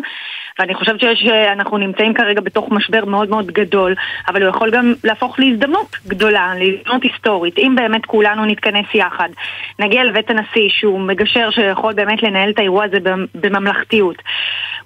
ואני 0.59 0.75
חושבת 0.75 1.01
שאנחנו 1.15 1.79
נמצאים 1.79 2.15
כרגע 2.15 2.41
בתוך 2.41 2.71
משבר 2.71 3.05
מאוד 3.05 3.31
מאוד 3.31 3.47
גדול, 3.47 3.95
אבל 4.29 4.43
הוא 4.43 4.51
יכול 4.51 4.71
גם 4.71 4.95
להפוך 5.05 5.41
להזדמנות 5.41 5.97
גדולה, 6.07 6.53
להזדמנות 6.59 7.03
היסטורית, 7.03 7.59
אם 7.59 7.75
באמת 7.77 8.07
כולנו 8.07 8.45
נתכנס 8.45 8.87
יחד, 8.95 9.29
נגיע 9.79 10.05
לבית 10.05 10.31
הנשיא 10.31 10.69
שהוא 10.69 11.01
מגשר 11.01 11.51
שיכול 11.51 11.93
באמת 11.93 12.23
לנהל 12.23 12.51
את 12.51 12.59
האירוע 12.59 12.85
הזה 12.85 13.01
במ- 13.01 13.27
בממלכתיות. 13.35 14.17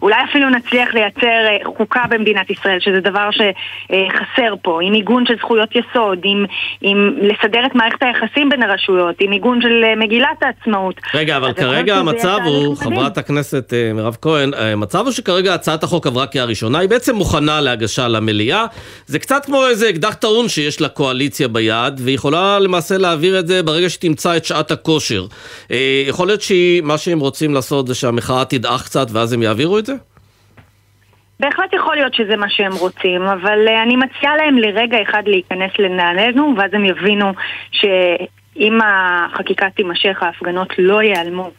אולי 0.03 0.25
אפילו 0.25 0.51
נצליח 0.51 0.95
לייצר 0.95 1.47
אה, 1.47 1.57
חוקה 1.65 2.05
במדינת 2.11 2.51
ישראל, 2.51 2.81
שזה 2.81 3.01
דבר 3.01 3.29
שחסר 3.31 4.55
פה, 4.63 4.79
עם 4.83 4.93
עיגון 4.93 5.27
של 5.27 5.37
זכויות 5.37 5.77
יסוד, 5.77 6.19
עם, 6.25 6.45
עם 6.81 7.15
לסדר 7.45 7.67
את 7.67 7.75
מערכת 7.75 7.99
היחסים 8.03 8.49
בין 8.49 8.63
הרשויות, 8.63 9.17
עם 9.21 9.31
עיגון 9.31 9.61
של 9.63 9.85
אה, 9.85 9.97
מגילת 9.97 10.43
העצמאות. 10.43 10.95
רגע, 11.15 11.37
אבל 11.37 11.53
כרגע 11.53 11.97
המצב 11.97 12.39
הוא. 12.45 12.77
חברת 12.77 13.19
הכנסת 13.19 13.73
אה, 13.75 13.93
מירב 13.93 14.17
כהן, 14.23 14.55
אה, 14.55 14.73
המצב 14.73 15.05
הוא 15.05 15.13
שכרגע 15.13 15.55
הצעת 15.55 15.83
החוק 15.83 16.07
עברה 16.07 16.27
קריאה 16.27 16.45
ראשונה, 16.47 16.79
היא 16.79 16.89
בעצם 16.89 17.17
מוכנה 17.17 17.61
להגשה 17.61 18.09
למליאה. 18.09 18.67
זה 19.07 19.19
קצת 19.19 19.45
כמו 19.45 19.67
איזה 19.67 19.89
אקדח 19.89 20.15
טעון 20.15 20.49
שיש 20.49 20.81
לקואליציה 20.81 21.49
ביד, 21.49 22.01
והיא 22.01 22.15
יכולה 22.15 22.59
למעשה 22.59 22.99
להעביר 22.99 23.39
את 23.39 23.47
זה 23.47 23.63
ברגע 23.63 23.91
שתמצא 23.91 24.37
את 24.37 24.45
שעת 24.45 24.71
הכושר. 24.71 25.27
יכול 26.09 26.27
להיות 26.27 26.43
שמה 26.43 26.99
שהם 26.99 27.21
רוצים 27.21 27.55
לעשות 27.55 27.87
זה 27.87 27.95
שהמחאה 27.95 28.45
תדעך 28.45 28.85
קצת 28.85 29.07
ואז 29.11 29.33
הם 29.33 29.43
יעבירו 29.43 29.79
את 29.79 29.87
זה? 29.87 29.95
בהחלט 31.43 31.73
יכול 31.73 31.97
להיות 31.97 32.15
שזה 32.15 32.37
מה 32.37 32.51
שהם 32.51 32.73
רוצים, 32.73 33.23
אבל 33.23 33.69
uh, 33.69 33.83
אני 33.83 33.97
מציעה 33.97 34.37
להם 34.37 34.59
לרגע 34.59 35.03
אחד 35.03 35.23
להיכנס 35.27 35.71
לנעלינו, 35.79 36.55
ואז 36.57 36.71
הם 36.73 36.85
יבינו 36.85 37.33
שאם 37.73 38.79
החקיקה 38.85 39.71
תימשך, 39.71 40.23
ההפגנות 40.23 40.69
לא 40.79 41.03
ייעלמו. 41.03 41.51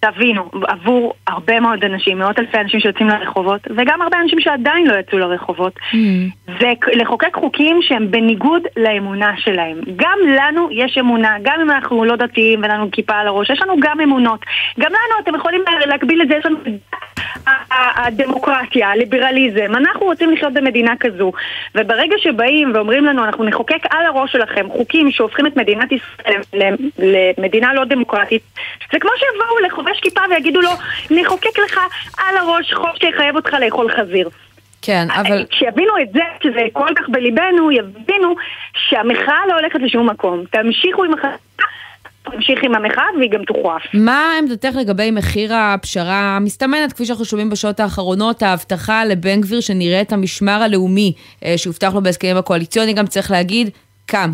תבינו, 0.00 0.50
עבור 0.68 1.14
הרבה 1.26 1.60
מאוד 1.60 1.84
אנשים, 1.84 2.18
מאות 2.18 2.38
אלפי 2.38 2.58
אנשים 2.58 2.80
שיוצאים 2.80 3.08
לרחובות, 3.08 3.60
וגם 3.76 4.02
הרבה 4.02 4.20
אנשים 4.20 4.40
שעדיין 4.40 4.86
לא 4.86 4.98
יצאו 4.98 5.18
לרחובות, 5.18 5.72
זה 6.60 6.72
לחוקק 6.92 7.34
חוקים 7.34 7.78
שהם 7.82 8.10
בניגוד 8.10 8.62
לאמונה 8.76 9.32
שלהם. 9.36 9.80
גם 9.96 10.18
לנו 10.26 10.68
יש 10.70 10.98
אמונה, 10.98 11.36
גם 11.42 11.60
אם 11.60 11.70
אנחנו 11.70 12.04
לא 12.04 12.16
דתיים 12.16 12.60
ואין 12.62 12.72
לנו 12.72 12.90
כיפה 12.92 13.14
על 13.14 13.26
הראש, 13.26 13.50
יש 13.50 13.62
לנו 13.62 13.76
גם 13.80 14.00
אמונות. 14.00 14.40
גם 14.80 14.90
לנו, 14.90 15.22
אתם 15.22 15.34
יכולים 15.34 15.64
להקביל 15.86 16.22
את 16.22 16.28
זה, 16.28 16.34
יש 16.36 16.46
לנו 16.46 16.56
הדמוקרטיה, 17.96 18.90
הליברליזם. 18.90 19.76
אנחנו 19.76 20.06
רוצים 20.06 20.32
לחיות 20.32 20.52
במדינה 20.52 20.94
כזו. 21.00 21.32
וברגע 21.74 22.16
שבאים 22.18 22.72
ואומרים 22.74 23.04
לנו, 23.04 23.24
אנחנו 23.24 23.44
נחוקק 23.44 23.82
על 23.90 24.06
הראש 24.06 24.32
שלכם 24.32 24.66
חוקים 24.68 25.10
שהופכים 25.10 25.46
את 25.46 25.56
מדינת 25.56 25.88
ישראל 25.92 26.40
למדינה 27.38 27.74
לא 27.74 27.84
דמוקרטית, 27.84 28.42
זה 28.92 28.98
כמו 28.98 29.10
שיבואו 29.16 29.58
לחובש 29.90 30.00
כיפה 30.00 30.20
ויגידו 30.30 30.60
לו, 30.60 30.70
נחוקק 31.10 31.58
לך 31.64 31.80
על 32.18 32.36
הראש 32.36 32.74
חוק 32.74 32.96
שיחייב 33.00 33.36
אותך 33.36 33.52
לאכול 33.52 33.92
חזיר. 33.92 34.28
כן, 34.82 35.08
אבל... 35.10 35.44
כשיבינו 35.50 35.92
את 36.02 36.12
זה, 36.12 36.20
שזה 36.42 36.60
כל 36.72 36.88
כך 36.96 37.08
בליבנו, 37.08 37.72
יבינו 37.72 38.34
שהמחאה 38.74 39.46
לא 39.48 39.54
הולכת 39.54 39.80
לשום 39.82 40.10
מקום. 40.10 40.44
תמשיכו 40.50 41.04
עם 41.04 41.12
המחאה, 41.12 41.30
תמשיך 42.22 42.58
עם 42.62 42.74
המחאה 42.74 43.04
והיא 43.18 43.30
גם 43.30 43.44
תוכרף. 43.44 43.82
מה 43.94 44.32
עמדתך 44.38 44.76
לגבי 44.80 45.10
מחיר 45.10 45.54
הפשרה 45.54 46.36
המסתמנת, 46.36 46.92
כפי 46.92 47.06
שאנחנו 47.06 47.24
שומעים 47.24 47.50
בשעות 47.50 47.80
האחרונות, 47.80 48.42
ההבטחה 48.42 49.04
לבן 49.04 49.40
גביר 49.40 49.60
שנראה 49.60 50.00
את 50.00 50.12
המשמר 50.12 50.62
הלאומי 50.62 51.12
אה, 51.44 51.58
שהובטח 51.58 51.94
לו 51.94 52.02
בהסכמים 52.02 52.36
הקואליציוניים, 52.36 52.96
גם 52.96 53.06
צריך 53.06 53.30
להגיד, 53.30 53.70
קם. 54.06 54.32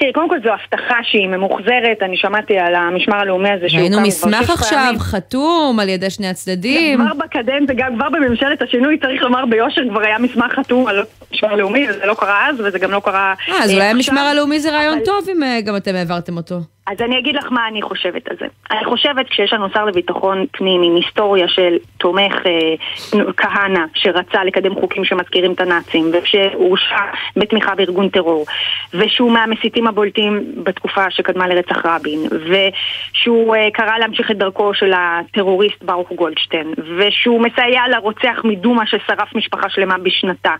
תראי, 0.00 0.12
קודם 0.12 0.28
כל 0.28 0.38
זו 0.44 0.50
הבטחה 0.50 0.94
שהיא 1.02 1.28
ממוחזרת, 1.28 1.98
אני 2.02 2.16
שמעתי 2.16 2.58
על 2.58 2.74
המשמר 2.74 3.16
הלאומי 3.16 3.50
הזה 3.50 3.68
שהוקם 3.68 3.82
ראינו 3.82 3.96
כבר 3.96 4.06
מסמך 4.06 4.42
שש 4.44 4.50
עכשיו 4.50 4.78
פעמים. 4.84 4.98
חתום 5.00 5.80
על 5.80 5.88
ידי 5.88 6.10
שני 6.10 6.28
הצדדים. 6.28 7.00
כבר 7.00 7.14
בקדנציה, 7.14 7.74
גם 7.74 7.94
כבר 7.96 8.08
בממשלת 8.08 8.62
השינוי, 8.62 8.98
צריך 8.98 9.22
לומר 9.22 9.46
ביושר, 9.46 9.82
כבר 9.90 10.00
היה 10.00 10.18
מסמך 10.18 10.52
חתום 10.52 10.86
על 10.86 11.02
המשמר 11.30 11.52
הלאומי, 11.52 11.86
וזה 11.90 12.06
לא 12.06 12.14
קרה 12.14 12.48
אז, 12.48 12.60
וזה 12.60 12.78
גם 12.78 12.90
לא 12.90 13.00
קרה 13.04 13.34
אה, 13.48 13.54
אז 13.64 13.70
אולי 13.70 13.80
עכשיו. 13.80 13.90
המשמר 13.96 14.20
הלאומי 14.20 14.60
זה 14.60 14.70
רעיון 14.70 14.98
טוב 15.04 15.26
אם 15.32 15.42
אה, 15.42 15.60
גם 15.60 15.76
אתם 15.76 15.94
העברתם 15.94 16.36
אותו. 16.36 16.60
אז 16.86 17.00
אני 17.00 17.18
אגיד 17.18 17.36
לך 17.36 17.52
מה 17.52 17.68
אני 17.68 17.82
חושבת 17.82 18.28
על 18.30 18.36
זה. 18.40 18.46
אני 18.70 18.84
חושבת 18.84 19.28
כשיש 19.28 19.52
לנו 19.52 19.66
שר 19.74 19.84
לביטחון 19.84 20.46
פנים 20.52 20.82
עם 20.82 20.94
היסטוריה 20.96 21.48
של 21.48 21.76
תומך 21.98 22.32
אה, 22.46 23.22
כהנא 23.36 23.84
שרצה 23.94 24.44
לקדם 24.44 24.74
חוקים 24.74 25.04
שמזכירים 25.04 25.52
את 25.52 25.60
הנאצים 25.60 26.10
ושהורשע 26.12 26.96
בתמיכה 27.36 27.74
בארגון 27.74 28.08
טרור 28.08 28.46
ושהוא 28.94 29.32
מהמסיתים 29.32 29.86
הבולטים 29.86 30.54
בתקופה 30.64 31.10
שקדמה 31.10 31.48
לרצח 31.48 31.86
רבין 31.86 32.20
ושהוא 32.30 33.56
אה, 33.56 33.70
קרא 33.70 33.98
להמשיך 33.98 34.30
את 34.30 34.38
דרכו 34.38 34.74
של 34.74 34.92
הטרוריסט 34.96 35.82
ברוך 35.82 36.12
גולדשטיין 36.12 36.74
ושהוא 36.98 37.40
מסייע 37.42 37.82
לרוצח 37.88 38.40
מדומא 38.44 38.86
ששרף 38.86 39.34
משפחה 39.34 39.68
שלמה 39.68 39.98
בשנתה 39.98 40.54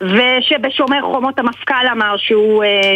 ושבשומר 0.00 1.00
חומות 1.02 1.38
המפכ"ל 1.38 1.86
אמר 1.92 2.16
שהוא 2.16 2.64
אה, 2.64 2.94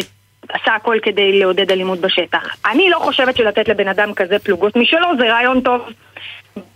עשה 0.48 0.74
הכל 0.74 0.98
כדי 1.02 1.38
לעודד 1.38 1.72
אלימות 1.72 1.98
בשטח. 2.00 2.56
אני 2.66 2.90
לא 2.90 2.98
חושבת 2.98 3.36
שלתת 3.36 3.68
לבן 3.68 3.88
אדם 3.88 4.14
כזה 4.14 4.38
פלוגות 4.38 4.76
משלו 4.76 5.08
זה 5.18 5.32
רעיון 5.32 5.60
טוב. 5.60 5.80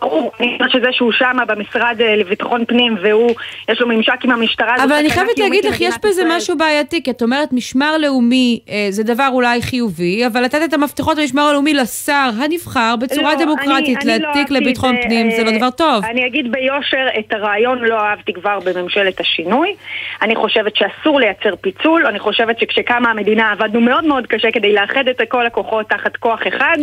ברור, 0.01 0.31
אני 0.39 0.57
חושבת 0.57 0.71
שזה 0.71 0.87
שהוא 0.91 1.11
שמה 1.11 1.45
במשרד 1.45 1.95
אה, 2.01 2.15
לביטחון 2.15 2.65
פנים 2.65 2.95
והוא, 3.01 3.31
יש 3.69 3.81
לו 3.81 3.87
ממשק 3.87 4.13
עם 4.23 4.31
המשטרה. 4.31 4.77
זו 4.77 4.83
אבל 4.83 4.93
אני 4.93 5.09
חייבת 5.09 5.39
להגיד 5.39 5.65
לך, 5.65 5.81
יש 5.81 5.95
בזה. 6.05 6.23
משהו 6.27 6.57
בעייתי, 6.57 7.03
כי 7.03 7.11
את 7.11 7.21
אומרת 7.21 7.53
משמר 7.53 7.97
לאומי 7.97 8.59
אה, 8.69 8.87
זה 8.89 9.03
דבר 9.03 9.27
אולי 9.31 9.61
חיובי, 9.61 10.25
אבל 10.27 10.41
לתת 10.43 10.59
את 10.65 10.73
המפתחות 10.73 11.17
למשמר 11.17 11.41
הלאומי 11.41 11.73
לשר 11.73 12.29
הנבחר 12.43 12.95
בצורה 12.99 13.33
לא, 13.33 13.39
דמוקרטית, 13.39 13.69
אני- 14.03 14.13
אני 14.13 14.21
לא 14.21 14.27
להעתיק 14.27 14.39
אהבתי 14.41 14.53
לביטחון 14.53 14.95
את 14.95 15.03
פנים, 15.03 15.31
זה 15.31 15.43
לא 15.43 15.49
אה, 15.49 15.57
דבר 15.57 15.69
טוב. 15.69 16.05
אני 16.05 16.27
אגיד 16.27 16.51
ביושר, 16.51 17.07
את 17.19 17.33
הרעיון 17.33 17.79
לא 17.79 17.99
אהבתי 17.99 18.33
כבר 18.33 18.59
בממשלת 18.65 19.19
השינוי. 19.19 19.75
אני 20.21 20.35
חושבת 20.35 20.73
שאסור 20.75 21.19
לייצר 21.19 21.55
פיצול, 21.61 22.05
אני 22.05 22.19
חושבת 22.19 22.59
שכשקמה 22.59 23.11
המדינה 23.11 23.51
עבדנו 23.51 23.81
מאוד 23.81 24.03
מאוד 24.05 24.27
קשה 24.27 24.51
כדי 24.51 24.73
לאחד 24.73 25.07
את 25.07 25.21
כל 25.29 25.45
הכוחות 25.45 25.89
תחת 25.89 26.15
כוח 26.17 26.39
אחד, 26.47 26.77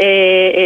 אה, 0.00 0.04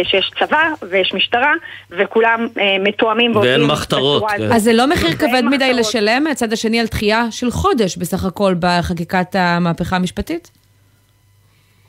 שיש 0.03 0.31
צבא 0.39 0.63
ויש 0.89 1.13
משטרה, 1.13 1.52
וכולם 1.89 2.47
אה, 2.59 2.77
מתואמים 2.79 3.31
ועובדים 3.31 3.59
ואין 3.59 3.71
מחתרות, 3.71 4.23
כן. 4.37 4.51
אז 4.51 4.63
זה 4.63 4.73
לא 4.73 4.87
מחיר 4.87 5.11
כבד 5.11 5.41
מדי 5.43 5.55
מחתרות. 5.55 5.79
לשלם 5.79 6.23
מהצד 6.23 6.53
השני 6.53 6.79
על 6.79 6.85
דחייה 6.85 7.25
של 7.31 7.51
חודש 7.51 7.97
בסך 7.97 8.25
הכל 8.25 8.53
בחקיקת 8.59 9.35
המהפכה 9.35 9.95
המשפטית? 9.95 10.51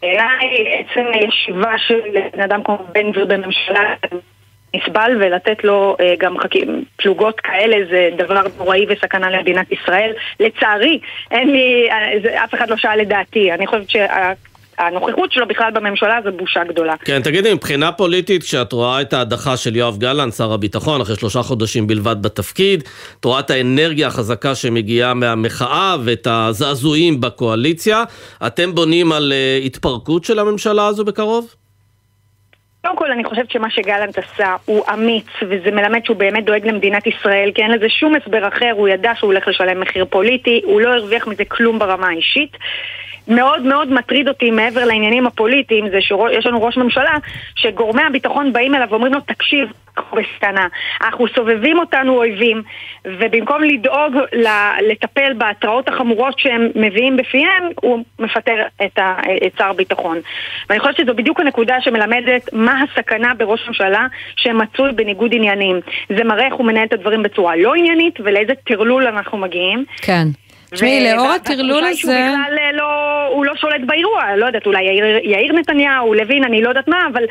בעיניי 0.03 0.79
עצם 0.79 1.05
הישיבה 1.13 1.73
של 1.79 2.01
בן 2.33 2.41
אדם 2.43 2.63
כמו 2.65 2.79
בן 2.93 3.13
גביר 3.13 3.25
בממשלה 3.25 3.95
נסבל 4.75 5.17
ולתת 5.21 5.65
לו 5.65 5.97
אה, 6.01 6.15
גם 6.19 6.39
חכים, 6.39 6.85
פלוגות 6.97 7.41
כאלה 7.41 7.77
זה 7.91 8.11
דבר 8.17 8.43
נוראי 8.59 8.87
וסכנה 8.89 9.31
למדינת 9.31 9.73
ישראל. 9.73 10.13
לצערי, 10.41 11.01
אין 11.31 11.51
לי, 11.51 11.89
אה, 11.91 12.19
זה, 12.23 12.45
אף 12.45 12.55
אחד 12.55 12.71
לא 12.71 12.77
שאל 12.77 13.01
את 13.01 13.09
דעתי. 13.09 13.53
אני 13.53 13.67
חושבת 13.67 13.91
שהנוכחות 14.77 15.33
שלו 15.33 15.49
בכלל 15.49 15.71
בממשלה 15.71 16.19
זה 16.25 16.31
בושה 16.31 16.65
גדולה. 16.65 16.97
כן, 16.97 17.23
תגידי, 17.23 17.55
מבחינה 17.55 17.93
פוליטית, 17.93 18.43
כשאת 18.43 18.73
רואה 18.73 19.01
את 19.01 19.13
ההדחה 19.13 19.57
של 19.57 19.77
יואב 19.77 19.99
גלנט, 19.99 20.33
שר 20.33 20.53
הביטחון, 20.53 21.01
אחרי 21.01 21.17
שלושה 21.17 21.43
חודשים 21.43 21.87
בלבד 21.87 22.23
בתפקיד, 22.23 22.85
את 23.21 23.25
רואה 23.25 23.41
את 23.41 23.51
האנרגיה 23.51 24.07
החזקה 24.07 24.55
שמגיעה 24.55 25.15
מהמחאה 25.15 25.97
ואת 26.05 26.27
הזעזועים 26.31 27.21
בקואליציה, 27.21 28.05
אתם 28.47 28.75
בונים 28.75 29.13
על 29.13 29.33
אה, 29.33 29.61
התפרקות 29.65 30.25
של 30.25 30.39
הממשלה 30.39 30.87
הזו 30.87 31.05
בקרוב? 31.05 31.55
קודם 32.85 32.97
כל, 32.97 33.13
אני 33.13 33.25
חושבת 33.25 33.51
שמה 33.51 33.71
שגלנט 33.71 34.19
עשה 34.19 34.57
הוא 34.65 34.85
אמיץ, 34.93 35.27
וזה 35.43 35.71
מלמד 35.71 36.05
שהוא 36.05 36.17
באמת 36.17 36.45
דואג 36.45 36.67
למדינת 36.67 37.07
ישראל, 37.07 37.51
כי 37.55 37.63
אין 37.63 37.71
לזה 37.71 37.89
שום 37.89 38.15
הסבר 38.15 38.49
אחר, 38.49 38.71
הוא 38.73 38.89
ידע 38.89 39.13
שהוא 39.19 39.33
הולך 39.33 39.49
לשלם 39.49 39.81
מחיר 39.81 40.05
פוליטי, 40.05 40.61
הוא 40.65 40.81
לא 40.81 40.89
הרוויח 40.89 41.27
מזה 41.27 41.45
כלום 41.45 41.79
ברמה 41.79 42.09
האישית. 42.09 42.57
מאוד 43.29 43.63
מאוד 43.63 43.93
מטריד 43.93 44.29
אותי 44.29 44.51
מעבר 44.51 44.85
לעניינים 44.85 45.27
הפוליטיים 45.27 45.89
זה 45.91 46.01
שיש 46.01 46.47
לנו 46.47 46.63
ראש 46.63 46.77
ממשלה 46.77 47.15
שגורמי 47.57 48.03
הביטחון 48.03 48.53
באים 48.53 48.75
אליו 48.75 48.87
ואומרים 48.91 49.15
לו 49.15 49.21
תקשיב, 49.21 49.69
אנחנו 49.99 50.19
בסכנה, 50.19 50.67
אנחנו 51.03 51.27
סובבים 51.29 51.79
אותנו 51.79 52.17
אויבים 52.17 52.63
ובמקום 53.05 53.63
לדאוג 53.63 54.17
לטפל 54.91 55.33
בהתראות 55.33 55.89
החמורות 55.89 56.39
שהם 56.39 56.69
מביאים 56.75 57.17
בפיהם 57.17 57.69
הוא 57.81 58.05
מפטר 58.19 58.63
את, 58.85 59.01
שר 59.59 59.65
הביטחון. 59.65 60.19
ואני 60.69 60.81
חושבת 60.81 60.97
שזו 60.97 61.15
בדיוק 61.15 61.41
הנקודה 61.41 61.77
שמלמדת 61.81 62.53
מה 62.53 62.83
הסכנה 62.83 63.35
בראש 63.35 63.69
ממשלה 63.69 64.07
שמצוי 64.37 64.93
בניגוד 64.93 65.35
עניינים. 65.35 65.81
זה 66.17 66.25
מראה 66.25 66.47
איך 66.47 66.55
הוא 66.55 66.67
מנהל 66.67 66.87
את 66.87 66.93
הדברים 66.93 67.23
בצורה 67.23 67.57
לא 67.57 67.75
עניינית 67.75 68.21
ולאיזה 68.21 68.53
טרלול 68.65 69.07
אנחנו 69.07 69.39
מגיעים. 69.39 69.85
כן 70.03 70.25
תשמעי, 70.75 71.13
לאור 71.15 71.33
הטרלול 71.33 71.85
הזה... 71.85 71.95
שהוא 71.95 72.13
בכלל 72.13 72.59
אה, 72.59 72.73
לא, 72.73 73.27
הוא 73.27 73.45
לא 73.45 73.53
שולט 73.57 73.81
באירוע, 73.87 74.37
לא 74.37 74.47
יודעת, 74.47 74.67
אולי 74.67 74.83
יאיר, 74.83 75.05
יאיר 75.23 75.53
נתניהו, 75.53 76.15
לוין, 76.15 76.45
אני 76.45 76.63
לא 76.63 76.69
יודעת 76.69 76.89
מה, 76.89 76.99
אבל 77.13 77.25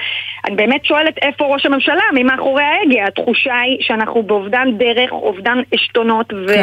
אני 0.48 0.56
באמת 0.56 0.86
שואלת 0.86 1.18
איפה 1.22 1.46
ראש 1.46 1.66
הממשלה, 1.66 2.04
מי 2.14 2.24
מאחורי 2.24 2.64
ההגה. 2.64 3.08
התחושה 3.08 3.60
היא 3.60 3.78
שאנחנו 3.82 4.24
באובדן 4.24 4.78
דרך, 4.78 5.12
אובדן 5.12 5.58
עשתונות, 5.72 6.30
כן. 6.30 6.36
ו... 6.48 6.54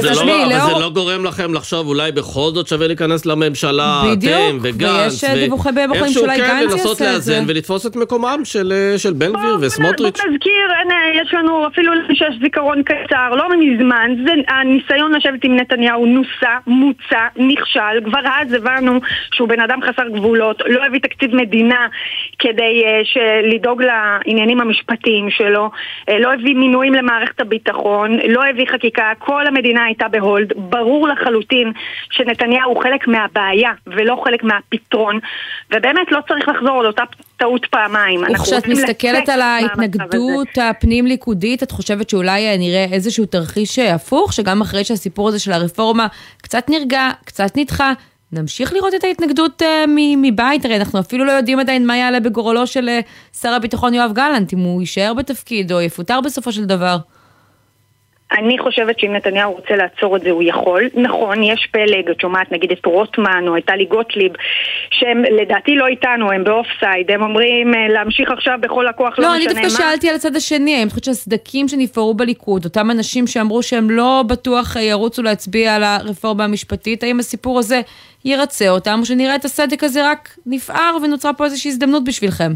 זה 0.00 0.10
לא, 0.10 0.24
לאור... 0.24 0.44
אבל 0.44 0.74
זה 0.74 0.80
לא 0.80 0.90
גורם 0.90 1.24
לכם 1.24 1.54
לחשוב 1.54 1.86
אולי 1.86 2.12
בכל 2.12 2.50
זאת 2.54 2.66
שווה 2.68 2.86
להיכנס 2.86 3.26
לממשלה, 3.26 4.02
בדיוק, 4.10 4.34
אתם 4.34 4.58
וגנץ, 4.62 5.12
ויש 5.12 5.24
אה, 5.24 5.34
דיווחי 5.34 5.68
בבוחרים 5.76 6.12
שאולי 6.12 6.36
כן, 6.36 6.60
גנץ 6.60 6.72
לנסות 6.72 7.00
יעשה 7.00 7.16
את 7.16 7.22
זה. 7.22 7.32
לאזן 7.32 7.44
ולתפוס 7.48 7.86
את 7.86 7.96
מקומם 7.96 8.40
של, 8.44 8.72
אה, 8.72 8.98
של 8.98 9.12
בן 9.12 9.32
גביר 9.32 9.56
וסמוטריץ'. 9.60 10.20
בוא 10.20 10.30
נזכיר, 10.30 10.68
הנה, 10.82 11.22
יש 11.22 11.34
לנו 11.34 11.66
אפילו 11.66 11.92
שיש 12.14 12.34
זיכרון 12.42 12.82
קצר, 12.82 13.30
לא 13.30 13.48
מזמן, 13.58 14.10
זה, 14.26 14.32
הניסיון 14.48 15.14
לשבת 15.14 15.44
עם 15.44 15.56
נתניהו 15.56 16.06
נוסה, 16.06 16.56
מוצע, 16.66 17.26
נכשל, 17.36 18.04
כבר 18.04 18.20
אז 18.40 18.52
הבנו 18.52 19.00
שהוא 19.34 19.48
בן 19.48 19.60
אדם 19.60 19.78
חסר 19.82 20.08
גבולות, 20.08 20.62
לא 20.66 20.84
הביא 20.84 21.00
תקציב 21.00 21.36
מדינה 21.36 21.86
כדי 22.38 22.82
uh, 22.84 23.18
לדאוג 23.54 23.82
לעניינים 23.82 24.60
המשפטיים 24.60 25.30
שלו, 25.30 25.70
uh, 26.10 26.12
לא 26.20 26.32
הביא 26.32 26.54
מינויים 26.54 26.94
למערכת 26.94 27.40
הביטחון, 27.40 28.18
לא 28.28 28.40
הביא 28.50 28.66
חקיקה, 28.72 29.12
כל 29.18 29.46
המדינה 29.46 29.81
הייתה 29.84 30.08
בהולד, 30.08 30.52
ברור 30.56 31.08
לחלוטין 31.08 31.72
שנתניהו 32.10 32.70
הוא 32.70 32.82
חלק 32.82 33.08
מהבעיה 33.08 33.70
ולא 33.86 34.22
חלק 34.24 34.44
מהפתרון, 34.44 35.18
ובאמת 35.70 36.12
לא 36.12 36.18
צריך 36.28 36.48
לחזור 36.48 36.80
על 36.80 36.86
אותה 36.86 37.02
טעות 37.36 37.66
פעמיים. 37.66 38.20
וכשאת 38.34 38.68
מסתכלת 38.68 39.28
על. 39.28 39.42
ההתנגדות 39.42 40.48
הפנים-ליכודית, 40.62 41.62
את 41.62 41.70
חושבת 41.70 42.10
שאולי 42.10 42.46
אה, 42.46 42.56
נראה 42.56 42.86
איזשהו 42.92 43.26
תרחיש 43.26 43.78
הפוך, 43.78 44.32
שגם 44.32 44.60
אחרי 44.60 44.84
שהסיפור 44.84 45.28
הזה 45.28 45.38
של 45.38 45.52
הרפורמה 45.52 46.06
קצת 46.42 46.68
נרגע, 46.68 47.10
קצת 47.24 47.56
נדחה, 47.56 47.92
נמשיך 48.32 48.72
לראות 48.72 48.94
את 48.94 49.04
ההתנגדות 49.04 49.62
מ- 49.88 50.22
מבית? 50.22 50.64
הרי 50.64 50.76
אנחנו 50.76 51.00
אפילו 51.00 51.24
לא 51.24 51.32
יודעים 51.32 51.58
עדיין 51.58 51.86
מה 51.86 51.96
יעלה 51.96 52.20
בגורלו 52.20 52.66
של 52.66 52.88
אה, 52.88 53.00
שר 53.40 53.52
הביטחון 53.52 53.94
יואב 53.94 54.12
גלנט, 54.12 54.52
אם 54.52 54.58
הוא 54.58 54.80
יישאר 54.80 55.14
בתפקיד 55.14 55.72
או 55.72 55.80
יפוטר 55.80 56.20
בסופו 56.20 56.52
של 56.52 56.64
דבר. 56.64 56.96
אני 58.38 58.58
חושבת 58.58 58.98
שאם 58.98 59.12
נתניהו 59.12 59.52
רוצה 59.52 59.76
לעצור 59.76 60.16
את 60.16 60.22
זה 60.22 60.30
הוא 60.30 60.42
יכול. 60.42 60.88
נכון, 60.94 61.42
יש 61.42 61.68
פלג, 61.72 62.10
את 62.10 62.20
שומעת 62.20 62.52
נגיד 62.52 62.72
את 62.72 62.86
רוטמן 62.86 63.44
או 63.48 63.56
את 63.56 63.64
טלי 63.64 63.84
גוטליב, 63.84 64.32
שהם 64.90 65.22
לדעתי 65.40 65.74
לא 65.74 65.86
איתנו, 65.86 66.32
הם 66.32 66.44
ב 66.44 66.49
off 66.49 66.66
side, 66.80 67.10
הם 67.10 67.22
אומרים 67.22 67.74
אה, 67.74 67.88
להמשיך 67.88 68.30
עכשיו 68.30 68.58
בכל 68.60 68.88
הכוח, 68.88 69.18
לא, 69.18 69.24
לא, 69.24 69.34
אני 69.34 69.46
משנה 69.46 69.52
דווקא 69.52 69.82
מה. 69.82 69.90
שאלתי 69.90 70.08
על 70.08 70.14
הצד 70.14 70.36
השני, 70.36 70.76
האם 70.76 70.86
את 70.86 70.92
חושבת 70.92 71.04
שהסדקים 71.04 71.68
שנפערו 71.68 72.14
בליכוד, 72.14 72.64
אותם 72.64 72.90
אנשים 72.90 73.26
שאמרו 73.26 73.62
שהם 73.62 73.90
לא 73.90 74.24
בטוח 74.26 74.76
אה, 74.76 74.82
ירוצו 74.82 75.22
להצביע 75.22 75.74
על 75.74 75.82
הרפורמה 75.82 76.44
המשפטית, 76.44 77.02
האם 77.02 77.18
הסיפור 77.18 77.58
הזה 77.58 77.80
ירצה 78.24 78.68
אותם, 78.68 78.98
או 79.00 79.06
שנראה 79.06 79.36
את 79.36 79.44
הסדק 79.44 79.84
הזה 79.84 80.10
רק 80.10 80.36
נפער 80.46 80.96
ונוצרה 81.02 81.32
פה 81.32 81.44
איזושהי 81.44 81.68
הזדמנות 81.68 82.04
בשבילכם? 82.04 82.52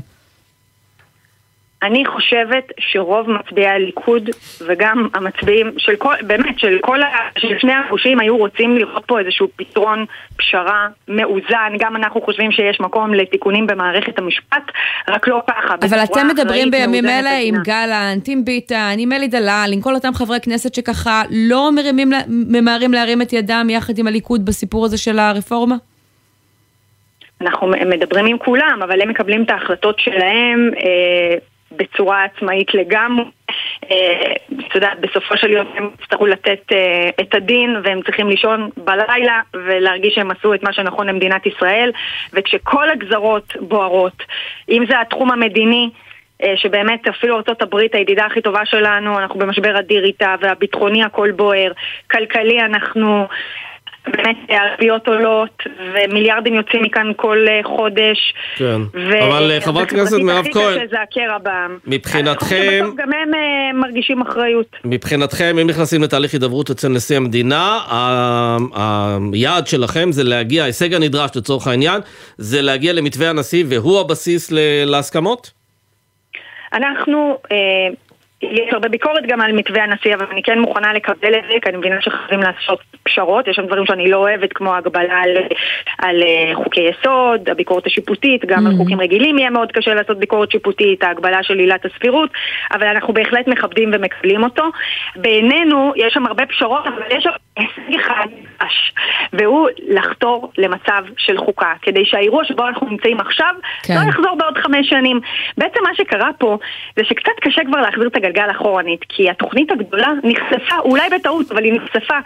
אני 1.82 2.06
חושבת 2.06 2.72
שרוב 2.78 3.30
מצביעי 3.30 3.66
הליכוד 3.68 4.30
וגם 4.66 5.08
המצביעים 5.14 5.70
של 5.78 5.96
כל, 5.96 6.14
באמת, 6.26 6.58
של 6.58 6.78
כל, 6.80 7.02
ה, 7.02 7.08
של 7.38 7.58
שני 7.58 7.72
הגושים 7.72 8.20
היו 8.20 8.36
רוצים 8.36 8.76
לראות 8.76 9.04
פה 9.06 9.20
איזשהו 9.20 9.48
פתרון 9.56 10.04
פשרה 10.36 10.88
מאוזן, 11.08 11.72
גם 11.78 11.96
אנחנו 11.96 12.20
חושבים 12.20 12.52
שיש 12.52 12.80
מקום 12.80 13.14
לתיקונים 13.14 13.66
במערכת 13.66 14.18
המשפט, 14.18 14.62
רק 15.08 15.28
לא 15.28 15.42
ככה. 15.50 15.74
אבל 15.88 15.98
אתם 16.04 16.28
מדברים 16.28 16.70
בימים 16.70 17.04
אלה 17.04 17.38
עם. 17.42 17.54
גלנט, 17.64 18.28
עם 18.28 18.44
ביטן, 18.44 18.96
עם 18.98 19.12
אלי 19.12 19.28
דלל, 19.28 19.70
עם 19.72 19.80
כל 19.80 19.94
אותם 19.94 20.14
חברי 20.14 20.40
כנסת 20.40 20.74
שככה 20.74 21.22
לא 21.30 21.72
מרימים, 21.72 22.08
ממהרים 22.28 22.92
להרים 22.92 23.22
את 23.22 23.32
ידם 23.32 23.66
יחד 23.70 23.98
עם 23.98 24.06
הליכוד 24.06 24.44
בסיפור 24.44 24.84
הזה 24.84 24.98
של 24.98 25.18
הרפורמה? 25.18 25.76
אנחנו 27.40 27.66
מדברים 27.66 28.26
עם 28.26 28.38
כולם, 28.38 28.80
אבל 28.84 29.02
הם 29.02 29.08
מקבלים 29.08 29.42
את 29.42 29.50
ההחלטות 29.50 29.98
שלהם 29.98 30.70
אה, 30.76 31.38
בצורה 31.76 32.24
עצמאית 32.24 32.74
לגמרי. 32.74 33.24
אה, 33.90 34.32
את 34.68 34.74
יודעת, 34.74 35.00
בסופו 35.00 35.36
של 35.36 35.50
יום 35.50 35.66
הם 35.76 35.90
יצטרכו 36.02 36.26
לתת 36.26 36.72
אה, 36.72 37.08
את 37.20 37.34
הדין 37.34 37.76
והם 37.84 38.02
צריכים 38.02 38.28
לישון 38.28 38.70
בלילה 38.76 39.40
ולהרגיש 39.54 40.14
שהם 40.14 40.30
עשו 40.30 40.54
את 40.54 40.62
מה 40.62 40.72
שנכון 40.72 41.06
למדינת 41.06 41.46
ישראל 41.46 41.92
וכשכל 42.32 42.90
הגזרות 42.90 43.56
בוערות, 43.60 44.22
אם 44.70 44.84
זה 44.88 45.00
התחום 45.00 45.30
המדיני 45.30 45.90
אה, 46.42 46.52
שבאמת 46.56 47.08
אפילו 47.08 47.36
ארה"ב 47.36 47.76
הידידה 47.92 48.26
הכי 48.26 48.40
טובה 48.40 48.66
שלנו, 48.66 49.18
אנחנו 49.18 49.38
במשבר 49.40 49.78
אדיר 49.78 50.04
איתה, 50.04 50.34
והביטחוני 50.40 51.04
הכל 51.04 51.30
בוער, 51.30 51.72
כלכלי 52.10 52.60
אנחנו 52.60 53.26
באמת 54.08 54.36
הריביות 54.48 55.08
עולות, 55.08 55.62
ומיליארדים 55.94 56.54
יוצאים 56.54 56.82
מכאן 56.82 57.12
כל 57.16 57.38
אה, 57.48 57.60
חודש. 57.64 58.34
כן. 58.56 58.80
ו- 58.94 59.24
אבל 59.28 59.50
אה, 59.50 59.60
חברת 59.60 59.92
הכנסת 59.92 60.16
מירב 60.18 60.44
כהן, 60.52 60.74
קשה 60.78 60.86
זה 60.90 60.96
הקרע 61.02 61.38
בעם. 61.38 61.78
מבחינתכם, 61.86 62.80
בסוף 62.84 62.96
גם 62.96 63.12
הם 63.12 63.34
אה, 63.34 63.40
מרגישים 63.74 64.22
אחריות. 64.22 64.76
מבחינתכם, 64.84 65.56
אם 65.60 65.66
נכנסים 65.66 66.02
לתהליך 66.02 66.32
הידברות 66.32 66.70
אצל 66.70 66.88
נשיא 66.88 67.16
המדינה, 67.16 67.78
ה- 67.88 68.56
היעד 69.32 69.66
שלכם 69.66 70.12
זה 70.12 70.24
להגיע, 70.24 70.62
ההישג 70.62 70.94
הנדרש 70.94 71.30
לצורך 71.36 71.66
העניין, 71.66 72.00
זה 72.38 72.62
להגיע 72.62 72.92
למתווה 72.92 73.30
הנשיא 73.30 73.64
והוא 73.68 74.00
הבסיס 74.00 74.52
ל- 74.52 74.58
להסכמות? 74.84 75.50
אנחנו, 76.72 77.38
אה, 77.52 77.56
יש 78.42 78.72
הרבה 78.72 78.88
ביקורת 78.88 79.26
גם 79.26 79.40
על 79.40 79.52
מתווה 79.52 79.84
הנשיא, 79.84 80.14
אבל 80.14 80.26
אני 80.30 80.42
כן 80.42 80.58
מוכנה 80.58 80.92
לקבל 80.92 81.34
את 81.34 81.44
זה, 81.48 81.54
כי 81.62 81.68
אני 81.68 81.76
מבינה 81.76 81.96
שחייבים 82.00 82.40
לעשות 82.40 82.80
פשרות, 83.02 83.48
יש 83.48 83.56
שם 83.56 83.66
דברים 83.66 83.86
שאני 83.86 84.10
לא 84.10 84.16
אוהבת, 84.16 84.52
כמו 84.52 84.74
הגבלה 84.74 85.14
על, 85.22 85.36
על 85.98 86.22
אה, 86.22 86.54
חוקי 86.54 86.80
יסוד, 86.80 87.50
הביקורת 87.50 87.86
השיפוטית, 87.86 88.44
גם 88.44 88.66
על 88.66 88.72
חוקים 88.76 89.00
רגילים 89.00 89.38
יהיה 89.38 89.50
מאוד 89.50 89.72
קשה 89.72 89.94
לעשות 89.94 90.18
ביקורת 90.18 90.50
שיפוטית, 90.50 91.04
ההגבלה 91.04 91.42
של 91.42 91.58
עילת 91.58 91.84
הסבירות, 91.84 92.30
אבל 92.72 92.86
אנחנו 92.86 93.14
בהחלט 93.14 93.48
מכבדים 93.48 93.90
ומקבלים 93.94 94.44
אותו. 94.44 94.64
בעינינו 95.16 95.92
יש 95.96 96.14
שם 96.14 96.26
הרבה 96.26 96.46
פשרות, 96.46 96.86
אבל 96.86 97.02
יש 97.10 97.24
שם 97.24 97.30
הישג 97.56 98.00
אחד 98.00 98.26
נדרש, 98.26 98.94
והוא 99.32 99.68
לחתור 99.88 100.52
למצב 100.58 101.02
של 101.18 101.38
חוקה, 101.38 101.72
כדי 101.82 102.04
שהאירוע 102.04 102.44
שבו 102.44 102.66
אנחנו 102.66 102.88
נמצאים 102.90 103.20
עכשיו 103.20 103.54
כן. 103.82 103.94
לא 103.94 104.08
יחזור 104.08 104.36
בעוד 104.38 104.58
חמש 104.58 104.88
שנים. 104.88 105.20
בעצם 105.58 105.80
מה 105.82 105.94
שקרה 105.94 106.30
פה 106.38 106.58
זה 106.96 107.04
שקצת 107.04 107.32
קשה 107.40 107.62
כבר 107.66 107.80
להחזיר 107.80 108.08
את 108.08 108.16
הגלגל 108.26 108.50
אחורנית, 108.50 109.00
כי 109.08 109.30
התוכנית 109.30 109.70
הגדולה 109.70 110.08
נחשפה, 110.24 110.78
אולי 110.78 111.08
בטעות, 111.10 111.50
אבל 111.50 111.64
היא 111.64 111.72
נחשפה. 111.72 112.18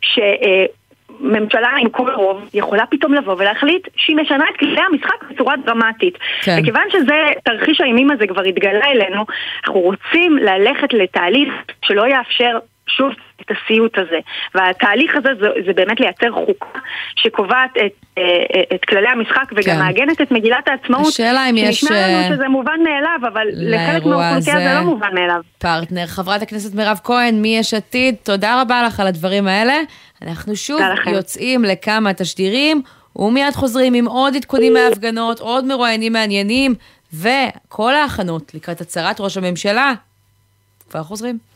שממשלה 0.00 1.68
עם 1.80 1.88
כל 1.90 2.10
רוב 2.14 2.50
יכולה 2.54 2.86
פתאום 2.86 3.14
לבוא 3.14 3.34
ולהחליט 3.38 3.88
שהיא 3.96 4.16
משנה 4.16 4.44
את 4.50 4.56
כללי 4.56 4.80
המשחק 4.80 5.30
בצורה 5.30 5.54
דרמטית. 5.56 6.18
כן. 6.42 6.56
וכיוון 6.60 6.82
שזה, 6.92 7.32
תרחיש 7.44 7.80
האימים 7.80 8.10
הזה 8.10 8.26
כבר 8.26 8.42
התגלה 8.42 8.86
אלינו, 8.86 9.24
אנחנו 9.64 9.80
רוצים 9.80 10.36
ללכת 10.36 10.92
לתהליך 10.92 11.52
שלא 11.84 12.06
יאפשר 12.08 12.58
שוב 12.86 13.10
את 13.40 13.50
הסיוט 13.50 13.98
הזה. 13.98 14.18
והתהליך 14.54 15.16
הזה 15.16 15.28
זה, 15.40 15.46
זה 15.66 15.72
באמת 15.72 16.00
לייצר 16.00 16.32
חוקה 16.32 16.78
שקובעת 17.16 17.70
את, 17.86 17.92
אה, 18.18 18.22
את 18.74 18.84
כללי 18.84 19.08
המשחק 19.08 19.52
וגם 19.52 19.62
כן. 19.64 19.78
מעגנת 19.78 20.20
את 20.22 20.30
מגילת 20.30 20.68
העצמאות. 20.68 21.06
השאלה 21.06 21.50
אם 21.50 21.56
יש, 21.56 21.80
שנשמע 21.80 22.08
לנו 22.08 22.16
אה, 22.16 22.28
שזה 22.28 22.48
מובן 22.48 22.80
מאליו, 22.84 23.32
אבל 23.32 23.46
לחלק 23.52 24.04
לאירוע 24.04 24.16
מהאוכלוסייה 24.16 24.58
זה 24.58 24.74
לא 24.74 24.80
מובן 24.80 25.14
מאליו. 25.14 25.40
פרטנר. 25.58 26.06
חברת 26.06 26.42
הכנסת 26.42 26.74
מירב 26.74 27.00
כהן 27.04 27.42
מיש 27.42 27.74
עתיד, 27.74 28.14
תודה 28.22 28.62
רבה 28.62 28.82
לך 28.82 29.00
על 29.00 29.06
הדברים 29.06 29.48
האלה. 29.48 29.74
אנחנו 30.22 30.56
שוב. 30.56 30.80
יוצאים 31.06 31.64
לכמה 31.64 32.12
תשדירים, 32.12 32.82
ומיד 33.16 33.54
חוזרים 33.54 33.94
עם 33.94 34.06
עוד 34.06 34.36
עדכונים 34.36 34.72
מההפגנות, 34.72 35.40
עוד 35.40 35.64
מרואיינים 35.64 36.12
מעניינים, 36.12 36.74
וכל 37.14 37.94
ההכנות 37.94 38.54
לקראת 38.54 38.80
הצהרת 38.80 39.20
ראש 39.20 39.36
הממשלה. 39.36 39.92
כבר 40.90 41.02
חוזרים. 41.02 41.55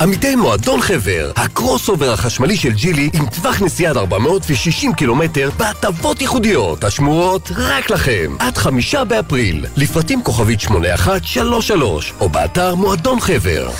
עמיתי 0.00 0.36
מועדון 0.36 0.80
חבר, 0.80 1.32
הקרוס 1.36 1.88
אובר 1.88 2.12
החשמלי 2.12 2.56
של 2.56 2.70
ג'ילי 2.72 3.10
עם 3.14 3.26
טווח 3.26 3.62
נסיעה 3.62 3.90
עד 3.90 3.96
460 3.96 4.94
קילומטר 4.94 5.50
בהטבות 5.56 6.20
ייחודיות. 6.20 6.84
השמורות 6.84 7.52
רק 7.56 7.90
לכם 7.90 8.36
עד 8.38 8.56
חמישה 8.56 9.04
באפריל. 9.04 9.66
לפרטים 9.76 10.22
כוכבית 10.22 10.60
8133 10.60 12.12
או 12.20 12.28
באתר 12.28 12.74
מועדון 12.74 13.20
חבר 13.20 13.70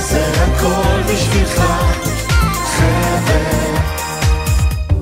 זה 0.00 0.32
הכל 0.42 1.02
בשבילך, 1.12 1.62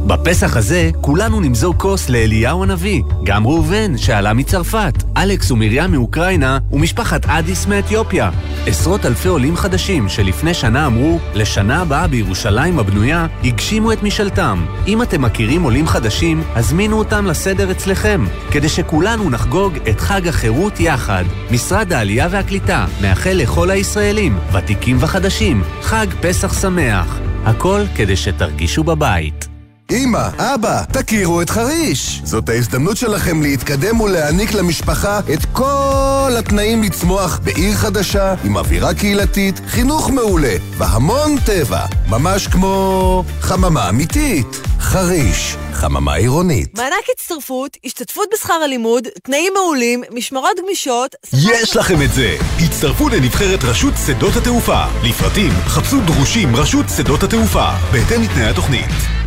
בפסח 0.07 0.57
הזה 0.57 0.91
כולנו 1.01 1.41
נמזוג 1.41 1.77
כוס 1.77 2.09
לאליהו 2.09 2.63
הנביא, 2.63 3.03
גם 3.25 3.47
ראובן 3.47 3.99
שעלה 3.99 4.33
מצרפת, 4.33 5.03
אלכס 5.17 5.51
ומרים 5.51 5.91
מאוקראינה 5.91 6.59
ומשפחת 6.73 7.27
אדיס 7.27 7.67
מאתיופיה. 7.67 8.31
עשרות 8.67 9.07
אלפי 9.07 9.29
עולים 9.29 9.57
חדשים 9.57 10.09
שלפני 10.09 10.55
שנה 10.55 10.87
אמרו, 10.87 11.19
לשנה 11.35 11.81
הבאה 11.81 12.07
בירושלים 12.07 12.79
הבנויה, 12.79 13.27
הגשימו 13.45 13.93
את 13.93 14.03
משאלתם. 14.03 14.67
אם 14.87 15.03
אתם 15.03 15.23
מכירים 15.23 15.63
עולים 15.63 15.87
חדשים, 15.87 16.43
הזמינו 16.55 16.99
אותם 16.99 17.27
לסדר 17.27 17.71
אצלכם, 17.71 18.25
כדי 18.51 18.69
שכולנו 18.69 19.31
נחגוג 19.31 19.75
את 19.91 20.01
חג 20.01 20.29
החירות 20.29 20.81
יחד. 20.81 21.25
משרד 21.51 21.93
העלייה 21.93 22.29
והקליטה 22.31 22.87
מאחל 23.03 23.33
לכל 23.33 23.71
הישראלים, 23.71 24.39
ותיקים 24.53 24.97
וחדשים, 25.01 25.63
חג 25.83 26.07
פסח 26.21 26.61
שמח. 26.61 27.19
הכל 27.45 27.81
כדי 27.97 28.17
שתרגישו 28.17 28.85
בבית. 28.85 29.54
אמא, 29.95 30.29
אבא, 30.39 30.83
תכירו 30.93 31.43
את 31.43 31.51
חריש. 31.51 32.21
זאת 32.25 32.49
ההזדמנות 32.49 32.97
שלכם 32.97 33.43
להתקדם 33.43 34.01
ולהעניק 34.01 34.55
למשפחה 34.55 35.19
את 35.19 35.45
כל 35.53 36.33
התנאים 36.39 36.83
לצמוח 36.83 37.39
בעיר 37.45 37.75
חדשה, 37.75 38.35
עם 38.45 38.57
אווירה 38.57 38.95
קהילתית, 38.95 39.61
חינוך 39.67 40.11
מעולה 40.11 40.57
והמון 40.79 41.37
טבע. 41.47 41.87
ממש 42.09 42.47
כמו 42.47 43.25
חממה 43.41 43.89
אמיתית. 43.89 44.47
חריש, 44.81 45.57
חממה 45.73 46.15
עירונית. 46.15 46.79
מענק 46.79 47.05
הצטרפות, 47.15 47.77
השתתפות 47.85 48.29
בשכר 48.35 48.55
הלימוד, 48.55 49.09
תנאים 49.23 49.53
מעולים, 49.55 50.05
משמרות 50.11 50.57
גמישות... 50.65 51.15
יש 51.33 51.77
לכם 51.77 52.03
את 52.03 52.13
זה! 52.13 52.37
הצטרפו 52.65 53.09
לנבחרת 53.09 53.65
רשות 53.65 53.95
שדות 54.07 54.37
התעופה. 54.37 54.85
לפרטים, 55.05 55.51
חפשו 55.67 56.01
דרושים 56.01 56.57
רשות 56.57 56.87
שדות 56.97 57.23
התעופה, 57.23 57.69
בהתאם 57.93 58.23
לתנאי 58.23 58.45
התוכנית. 58.45 59.24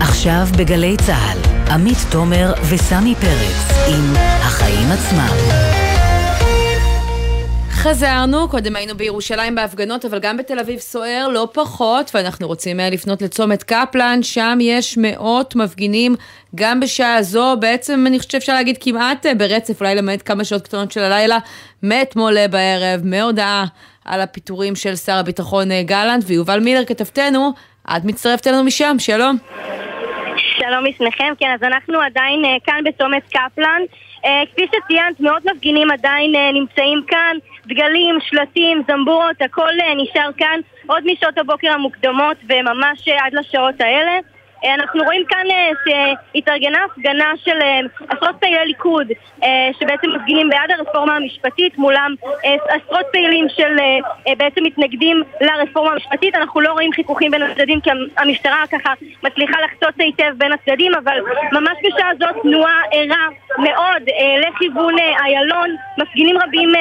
עכשיו 0.00 0.46
בגלי 0.58 0.96
צה"ל, 1.06 1.38
עמית 1.72 1.98
תומר 2.10 2.52
וסמי 2.70 3.14
פרץ 3.14 3.88
עם 3.88 4.12
החיים 4.16 4.88
עצמם. 4.90 5.62
חזרנו, 7.82 8.48
קודם 8.48 8.76
היינו 8.76 8.94
בירושלים 8.96 9.54
בהפגנות, 9.54 10.04
אבל 10.04 10.18
גם 10.18 10.36
בתל 10.36 10.58
אביב 10.58 10.78
סוער 10.78 11.28
לא 11.28 11.48
פחות, 11.52 12.10
ואנחנו 12.14 12.46
רוצים 12.46 12.80
אה, 12.80 12.90
לפנות 12.90 13.22
לצומת 13.22 13.62
קפלן, 13.62 14.22
שם 14.22 14.58
יש 14.60 14.98
מאות 15.00 15.56
מפגינים 15.56 16.16
גם 16.54 16.80
בשעה 16.80 17.22
זו, 17.22 17.56
בעצם 17.60 18.04
אני 18.06 18.18
חושבת 18.18 18.32
שאפשר 18.32 18.54
להגיד 18.54 18.78
כמעט 18.80 19.26
אה, 19.26 19.34
ברצף, 19.34 19.80
אולי 19.80 19.94
למעט 19.94 20.22
כמה 20.24 20.44
שעות 20.44 20.62
קטנות 20.62 20.92
של 20.92 21.00
הלילה, 21.00 21.38
מאתמול 21.82 22.46
בערב, 22.46 23.00
מהודעה 23.04 23.64
על 24.04 24.20
הפיטורים 24.20 24.76
של 24.76 24.96
שר 24.96 25.16
הביטחון 25.16 25.70
אה, 25.70 25.82
גלנט, 25.82 26.24
ויובל 26.26 26.60
מילר 26.60 26.84
כתבתנו, 26.84 27.52
את 27.88 28.04
מצטרפת 28.04 28.46
אלינו 28.46 28.64
משם, 28.64 28.96
שלום. 28.98 29.36
שלום 30.36 30.84
לשניכם, 30.84 31.32
כן, 31.38 31.50
אז 31.54 31.62
אנחנו 31.62 32.00
עדיין 32.00 32.44
uh, 32.44 32.48
כאן 32.64 32.84
בצומת 32.84 33.22
קפלן. 33.28 33.82
Uh, 34.24 34.26
כפי 34.52 34.66
שציינת, 34.66 35.20
מאות 35.20 35.44
מפגינים 35.44 35.90
עדיין 35.90 36.34
uh, 36.34 36.38
נמצאים 36.52 37.02
כאן, 37.06 37.36
דגלים, 37.66 38.18
שלטים, 38.20 38.82
זמבורות, 38.88 39.42
הכל 39.42 39.70
נשאר 39.96 40.30
כאן 40.36 40.60
עוד 40.86 41.04
משעות 41.06 41.38
הבוקר 41.38 41.72
המוקדמות 41.72 42.36
וממש 42.48 43.08
עד 43.08 43.32
לשעות 43.32 43.80
האלה. 43.80 44.18
Uh, 44.62 44.66
אנחנו 44.74 45.04
רואים 45.04 45.24
כאן 45.28 45.46
uh, 45.46 45.90
שהתארגנה 46.34 46.78
הפגנה 46.84 47.32
של 47.44 47.58
uh, 47.60 48.04
עשרות 48.08 48.36
פעילי 48.40 48.66
ליכוד 48.66 49.06
שבעצם 49.80 50.08
מפגינים 50.14 50.48
בעד 50.48 50.70
הרפורמה 50.70 51.16
המשפטית 51.16 51.78
מולם 51.78 52.14
עשרות 52.68 53.06
פעילים 53.12 53.46
של 53.48 53.76
בעצם 54.38 54.64
מתנגדים 54.64 55.22
לרפורמה 55.40 55.92
המשפטית. 55.92 56.34
אנחנו 56.34 56.60
לא 56.60 56.72
רואים 56.72 56.92
חיכוכים 56.92 57.30
בין 57.30 57.42
הצדדים 57.42 57.80
כי 57.80 57.90
המשטרה 58.16 58.64
ככה 58.72 58.92
מצליחה 59.22 59.56
לחצות 59.60 59.94
היטב 59.98 60.32
בין 60.36 60.52
הצדדים 60.52 60.92
אבל 60.94 61.18
ממש 61.52 61.76
בשעה 61.84 62.10
זאת 62.18 62.42
תנועה 62.42 62.80
ערה 62.92 63.28
מאוד 63.58 64.02
לכיוון 64.48 64.94
איילון. 64.98 65.76
מפגינים 65.98 66.36
רבים 66.38 66.72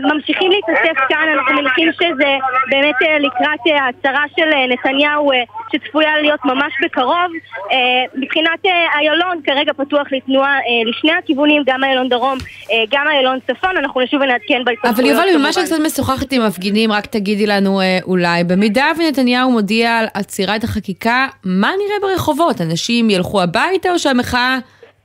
ממשיכים 0.00 0.50
להתאסף 0.50 0.98
כאן. 1.08 1.28
אנחנו 1.34 1.54
מניחים 1.54 1.92
שזה 1.92 2.36
באמת 2.70 2.96
לקראת 3.20 3.60
ההצהרה 3.80 4.24
של 4.36 4.50
נתניהו 4.68 5.30
שצפויה 5.72 6.18
להיות 6.20 6.44
ממש 6.44 6.72
בקרוב. 6.82 7.30
אה, 7.72 7.76
מבחינת 8.14 8.66
אה, 8.66 8.98
איילון 8.98 9.40
כרגע 9.44 9.72
פתוח 9.72 10.06
לתנועה 10.12 10.54
אה, 10.54 10.90
לשני 10.90 11.12
הכיוונים, 11.12 11.62
גם 11.66 11.84
איילון 11.84 12.08
דרום, 12.08 12.38
גם 12.90 13.04
איילון 13.10 13.38
צפון, 13.46 13.76
אנחנו 13.76 14.00
נשוב 14.00 14.20
ונעדכן 14.20 14.64
בהתפתחויות. 14.64 14.98
אבל 14.98 15.06
יובל, 15.06 15.38
ממה. 15.38 15.52
שקצת 15.52 15.76
משוחחת 15.86 16.32
עם 16.32 16.46
מפגינים, 16.46 16.92
רק 16.92 17.06
תגידי 17.06 17.46
לנו 17.46 17.80
אולי, 18.04 18.44
במידה 18.44 18.86
ונתניהו 18.98 19.50
מודיע 19.50 19.98
על 19.98 20.06
עצירת 20.14 20.64
החקיקה, 20.64 21.28
מה 21.44 21.70
נראה 21.78 22.10
ברחובות? 22.10 22.60
אנשים 22.60 23.10
ילכו 23.10 23.42
הביתה 23.42 23.90
או 23.92 23.98
שהמחאה 23.98 24.58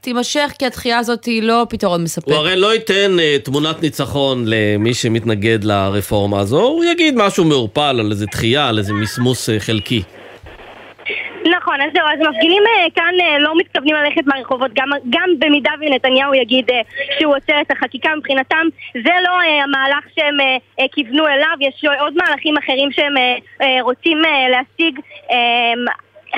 תימשך 0.05 0.51
כי 0.59 0.65
הדחייה 0.65 0.97
הזאת 0.97 1.25
היא 1.25 1.43
לא 1.43 1.65
פתרון 1.69 2.03
מספק? 2.03 2.27
הוא 2.27 2.35
הרי 2.35 2.55
לא 2.55 2.73
ייתן 2.73 3.17
uh, 3.17 3.45
תמונת 3.45 3.81
ניצחון 3.81 4.43
למי 4.47 4.93
שמתנגד 4.93 5.63
לרפורמה 5.63 6.39
הזו, 6.39 6.61
הוא 6.61 6.83
יגיד 6.83 7.15
משהו 7.17 7.45
מעורפל 7.45 7.99
על 7.99 8.11
איזה 8.11 8.25
דחייה, 8.25 8.67
על 8.67 8.77
איזה 8.77 8.93
מסמוס 8.93 9.49
uh, 9.49 9.53
חלקי. 9.59 10.03
נכון, 11.45 11.81
אז 11.81 11.89
זהו, 11.93 12.07
אז 12.07 12.19
המפגינים 12.27 12.63
אה, 12.67 12.87
כאן 12.95 13.13
אה, 13.21 13.39
לא 13.39 13.57
מתכוונים 13.57 13.95
ללכת 13.95 14.25
מהרחובות, 14.25 14.71
גם, 14.73 14.89
גם 15.09 15.29
במידה 15.39 15.71
ונתניהו 15.79 16.33
יגיד 16.33 16.71
אה, 16.71 16.81
שהוא 17.19 17.35
עוצר 17.35 17.61
את 17.61 17.71
החקיקה 17.71 18.09
מבחינתם, 18.15 18.67
זה 18.93 19.13
לא 19.23 19.31
המהלך 19.63 20.05
שהם 20.15 20.37
כיוונו 20.91 21.27
אליו, 21.27 21.55
יש 21.59 21.85
עוד 21.99 22.13
מהלכים 22.15 22.57
אחרים 22.57 22.91
שהם 22.91 23.13
רוצים 23.81 24.21
להשיג. 24.49 24.99
אה, 25.31 25.73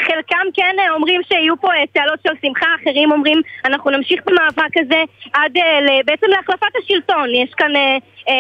חלקם 0.06 0.46
כן 0.54 0.76
אומרים 0.96 1.22
שיהיו 1.28 1.62
פה 1.62 1.68
צהלות 1.94 2.20
של 2.28 2.34
שמחה, 2.42 2.68
אחרים 2.82 3.12
אומרים 3.12 3.42
אנחנו 3.66 3.92
נמשיך 3.92 4.22
במאבק 4.26 4.78
הזה 4.78 5.04
עד 5.34 5.58
בעצם 6.06 6.28
להחלפת 6.30 6.76
השלטון. 6.84 7.30
יש 7.36 7.50
כאן 7.58 7.72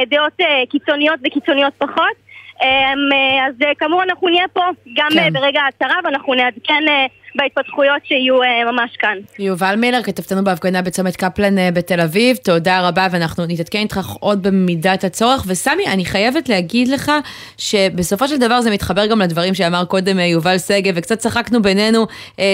דעות 0.10 0.34
קיצוניות 0.70 1.20
וקיצוניות 1.24 1.74
פחות. 1.78 2.27
אמ, 2.64 2.68
אה, 3.14 3.48
אז 3.48 3.54
אה, 3.62 3.72
כאמור 3.80 4.04
אנחנו 4.04 4.30
נהיה 4.30 4.48
פה 4.54 4.62
גם 4.96 5.08
כן. 5.14 5.20
אה, 5.20 5.32
ברגע 5.32 5.60
ההצהרה 5.62 5.96
ואנחנו 6.04 6.34
נעדכן 6.34 6.84
בהתפתחויות 7.36 8.06
שיהיו 8.06 8.36
ממש 8.72 8.96
כאן. 9.00 9.18
יובל 9.40 9.76
מילר, 9.76 10.04
כתבתנו 10.04 10.44
בהפגנה 10.44 10.82
בצומת 10.82 11.16
קפלן 11.16 11.74
בתל 11.74 12.02
אביב, 12.02 12.38
תודה 12.38 12.88
רבה, 12.88 13.08
ואנחנו 13.12 13.46
נתעדכן 13.46 13.80
איתך 13.80 14.10
עוד 14.20 14.48
במידת 14.48 15.04
הצורך. 15.04 15.44
וסמי, 15.48 15.88
אני 15.88 16.06
חייבת 16.06 16.50
להגיד 16.50 16.88
לך 16.88 17.12
שבסופו 17.58 18.28
של 18.28 18.38
דבר 18.38 18.62
זה 18.62 18.72
מתחבר 18.72 19.06
גם 19.06 19.22
לדברים 19.22 19.54
שאמר 19.54 19.86
קודם 19.86 20.20
יובל 20.20 20.58
שגב, 20.58 20.94
וקצת 20.96 21.20
צחקנו 21.20 21.62
בינינו, 21.62 22.06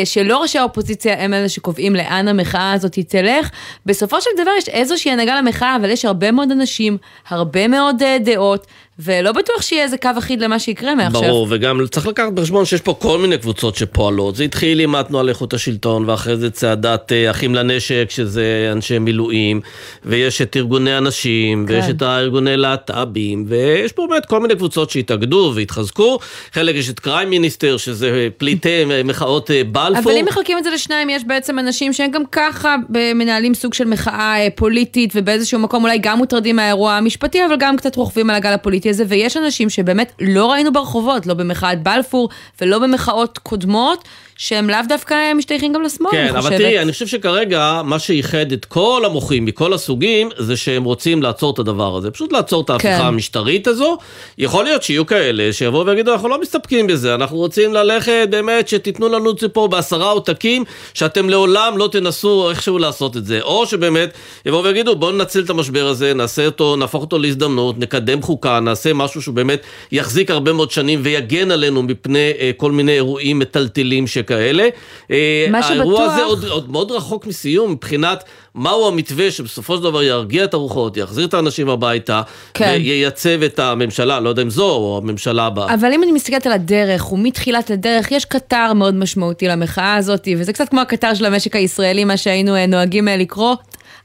שלא 0.06 0.42
ראשי 0.42 0.60
האופוזיציה 0.60 1.24
הם 1.24 1.34
אלה 1.34 1.50
שקובעים 1.50 1.96
לאן 1.96 2.28
המחאה 2.28 2.74
הזאת 2.74 3.00
תלך. 3.00 3.50
בסופו 3.86 4.22
של 4.22 4.30
דבר 4.42 4.52
יש 4.58 4.70
איזושהי 4.70 5.12
הנהגה 5.12 5.36
למחאה, 5.42 5.76
אבל 5.76 5.90
יש 5.90 6.06
הרבה 6.06 6.32
מאוד 6.32 6.52
אנשים, 6.52 6.98
הרבה 7.30 7.68
מאוד 7.68 8.04
דעות, 8.20 8.68
ולא 9.00 9.32
בטוח 9.32 9.62
שיהיה 9.62 9.84
איזה 9.84 9.98
קו 9.98 10.10
אחיד 10.18 10.42
למה 10.42 10.60
שיקרה 10.60 10.96
מעכשיו. 10.96 11.22
ברור, 11.22 11.48
וגם 11.50 11.88
צריך 11.92 12.08
לקחת 12.08 12.34
בחשבון 12.34 12.66
שיש 12.66 12.82
פה 12.82 12.96
כל 13.00 13.18
מיני 13.18 13.38
קבוצות 13.38 13.76
שפועלות. 13.76 14.36
זה 14.36 14.44
התחיל 14.44 14.80
עם 14.80 14.96
התנועה 14.96 15.24
לאיכות 15.24 15.54
השלטון, 15.54 16.10
ואחרי 16.10 16.38
זה 16.38 16.52
צעדת 16.52 17.12
אה, 17.12 17.32
אחים 17.32 17.56
לנשק, 17.56 18.06
שזה 18.10 18.70
אנשי 18.72 19.00
מילואים, 19.00 19.62
ויש 20.06 20.42
את 20.42 20.58
ארגוני 20.58 20.94
הנשים, 20.94 21.66
כן. 21.68 21.74
ויש 21.74 21.86
את 21.90 22.02
הארגוני 22.02 22.58
להט"בים, 22.58 23.46
ויש 23.48 23.92
פה 23.92 24.08
באמת 24.10 24.26
כל 24.26 24.40
מיני 24.40 24.56
קבוצות 24.56 24.90
שהתאגדו 24.90 25.52
והתחזקו. 25.56 26.20
חלק 26.52 26.76
יש 26.76 26.90
את 26.90 27.00
קריים 27.00 27.30
מיניסטר, 27.30 27.78
שזה 27.78 28.28
פליטי 28.38 28.84
מחאות 29.06 29.52
אה, 29.52 29.62
בלפור. 29.64 30.12
אבל 30.12 30.20
אם 30.20 30.26
מחלקים 30.26 30.58
את 30.58 30.64
זה 30.64 30.70
לשניים, 30.70 31.10
יש 31.10 31.24
בעצם 31.24 31.60
אנשים 31.60 31.94
שהם 31.94 32.12
גם 32.12 32.24
ככה 32.32 32.76
מנהלים 32.90 33.54
סוג 33.54 33.74
של 33.74 33.86
מחאה 33.86 34.44
אה, 34.44 34.48
פוליטית, 34.56 35.12
ובאיזשהו 35.16 35.60
מקום 35.60 35.84
אולי 35.84 35.98
גם 36.02 36.18
מוטרדים 36.18 36.56
מהאירוע 36.56 36.94
המשפטי, 36.94 37.46
אבל 37.46 37.56
גם 37.60 37.78
קצת 37.78 37.96
רוכבים 37.96 38.30
על 38.30 38.36
הגל 38.36 38.54
הפוליטי 38.54 38.83
הזה, 38.90 39.04
ויש 39.08 39.38
אנשים 39.38 39.70
שבאמת 39.70 40.12
לא 40.22 40.52
ראינו 40.52 40.74
ברחובות, 40.74 41.26
לא 41.26 41.34
במחאת 41.34 41.84
בלפור 41.84 42.30
ולא 42.62 42.80
במחאות 42.80 43.38
קודמות, 43.38 44.04
שהם 44.36 44.70
לאו 44.70 44.80
דווקא 44.88 45.34
משתייכים 45.34 45.74
גם 45.74 45.82
לשמאל, 45.82 46.12
אני 46.14 46.28
כן, 46.28 46.38
חושבת. 46.38 46.46
אבל 46.54 46.58
תראי, 46.58 46.80
אני 46.80 46.92
חושב 46.92 47.08
שכרגע 47.08 47.82
מה 47.84 48.00
שאיחד 48.00 48.52
את 48.52 48.66
כל 48.66 49.04
המוחים 49.06 49.46
מכל 49.46 49.74
הסוגים, 49.74 50.30
זה 50.38 50.58
שהם 50.58 50.84
רוצים 50.84 51.24
לעצור 51.24 51.54
את 51.54 51.60
הדבר 51.60 51.98
הזה. 51.98 52.12
פשוט 52.12 52.34
לעצור 52.34 52.62
את 52.62 52.70
ההפיכה 52.70 52.98
כן. 52.98 53.06
המשטרית 53.06 53.68
הזו. 53.68 53.98
יכול 54.38 54.64
להיות 54.64 54.84
שיהיו 54.84 55.06
כאלה 55.06 55.54
שיבואו 55.54 55.86
ויגידו, 55.86 56.14
אנחנו 56.14 56.30
לא 56.30 56.42
מסתפקים 56.42 56.88
בזה, 56.88 57.16
אנחנו 57.16 57.38
רוצים 57.38 57.74
ללכת 57.74 58.28
באמת 58.30 58.68
שתיתנו 58.68 59.10
לנו 59.10 59.34
פה 59.54 59.68
בעשרה 59.68 60.12
עותקים, 60.12 60.64
שאתם 60.94 61.30
לעולם 61.30 61.78
לא 61.78 61.90
תנסו 61.92 62.50
איכשהו 62.50 62.78
לעשות 62.78 63.18
את 63.18 63.26
זה. 63.26 63.42
או 63.42 63.66
שבאמת 63.66 64.10
יבואו 64.46 64.64
ויגידו, 64.64 64.96
בואו 64.96 65.12
ננצל 65.12 65.44
את 65.44 65.50
המשבר 65.50 65.88
הזה, 65.88 66.14
נעשה 66.14 66.46
אותו, 66.46 66.76
נהפוך 66.76 67.02
אותו 67.02 67.20
להזדמנות, 67.20 67.80
נקדם 67.80 68.22
חוקה, 68.22 68.60
נעשה 68.74 68.94
משהו 68.94 69.22
שהוא 69.22 69.36
באמת 69.36 69.60
יחזיק 69.92 70.32
הרבה 70.32 70.54
מאוד 70.54 70.72
שנים 70.72 71.00
ויגן 71.04 71.52
עלינו 71.52 71.84
מפני 71.84 72.32
אה, 72.40 72.52
כל 72.58 72.72
מיני 72.72 72.92
אירועים 72.92 73.40
מטלטלים 73.40 74.08
שכאלה. 74.08 74.68
אה, 75.12 75.46
מה 75.50 75.60
האירוע 75.60 75.96
שבטוח- 75.96 76.14
הזה 76.14 76.24
עוד, 76.24 76.46
עוד 76.46 76.72
מאוד 76.72 76.92
רחוק 76.92 77.28
מסיום 77.28 77.72
מבחינת 77.72 78.24
מהו 78.56 78.88
המתווה 78.88 79.32
שבסופו 79.32 79.78
של 79.78 79.84
דבר 79.84 80.04
ירגיע 80.04 80.44
את 80.44 80.54
הרוחות, 80.54 80.98
יחזיר 80.98 81.26
את 81.26 81.34
האנשים 81.34 81.70
הביתה, 81.70 82.22
כן. 82.54 82.76
וייצב 82.80 83.42
את 83.44 83.60
הממשלה, 83.60 84.20
לא 84.20 84.30
יודע 84.30 84.42
אם 84.42 84.50
זו 84.50 84.70
או 84.70 85.00
הממשלה 85.04 85.46
הבאה. 85.46 85.74
אבל 85.74 85.94
אם 85.94 86.04
אני 86.04 86.12
מסתכלת 86.12 86.46
על 86.46 86.52
הדרך, 86.52 87.12
ומתחילת 87.14 87.72
הדרך, 87.72 88.12
יש 88.12 88.26
קטר 88.26 88.74
מאוד 88.74 88.96
משמעותי 88.96 89.48
למחאה 89.48 89.96
הזאת, 89.96 90.28
וזה 90.38 90.54
קצת 90.54 90.70
כמו 90.70 90.82
הקטר 90.82 91.14
של 91.14 91.26
המשק 91.26 91.56
הישראלי, 91.56 92.04
מה 92.04 92.18
שהיינו 92.18 92.56
אה, 92.56 92.66
נוהגים 92.66 93.08
אה, 93.08 93.18
לקרוא. 93.18 93.56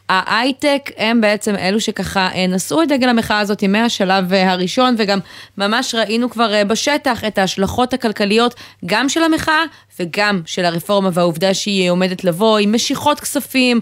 ההייטק 0.09 0.91
הם 0.97 1.21
בעצם 1.21 1.57
אלו 1.57 1.81
שככה 1.81 2.29
אה, 2.35 2.47
נשאו 2.47 2.83
את 2.83 2.89
דגל 2.89 3.09
המחאה 3.09 3.39
הזאת 3.39 3.65
מהשלב 3.65 4.33
אה, 4.33 4.53
הראשון, 4.53 4.95
וגם 4.99 5.19
ממש 5.59 5.95
ראינו 5.95 6.31
כבר 6.31 6.55
אה, 6.55 6.65
בשטח 6.65 7.25
את 7.25 7.39
ההשלכות 7.39 7.95
הכלכליות 7.95 8.55
גם 8.87 9.09
של 9.09 9.23
המחאה 9.23 9.63
וגם 10.01 10.43
של 10.47 10.65
הרפורמה, 10.65 11.11
והעובדה 11.13 11.55
שהיא 11.55 11.91
עומדת 11.91 12.25
לבוא 12.25 12.59
עם 12.59 12.75
משיכות 12.75 13.21
כספים, 13.21 13.81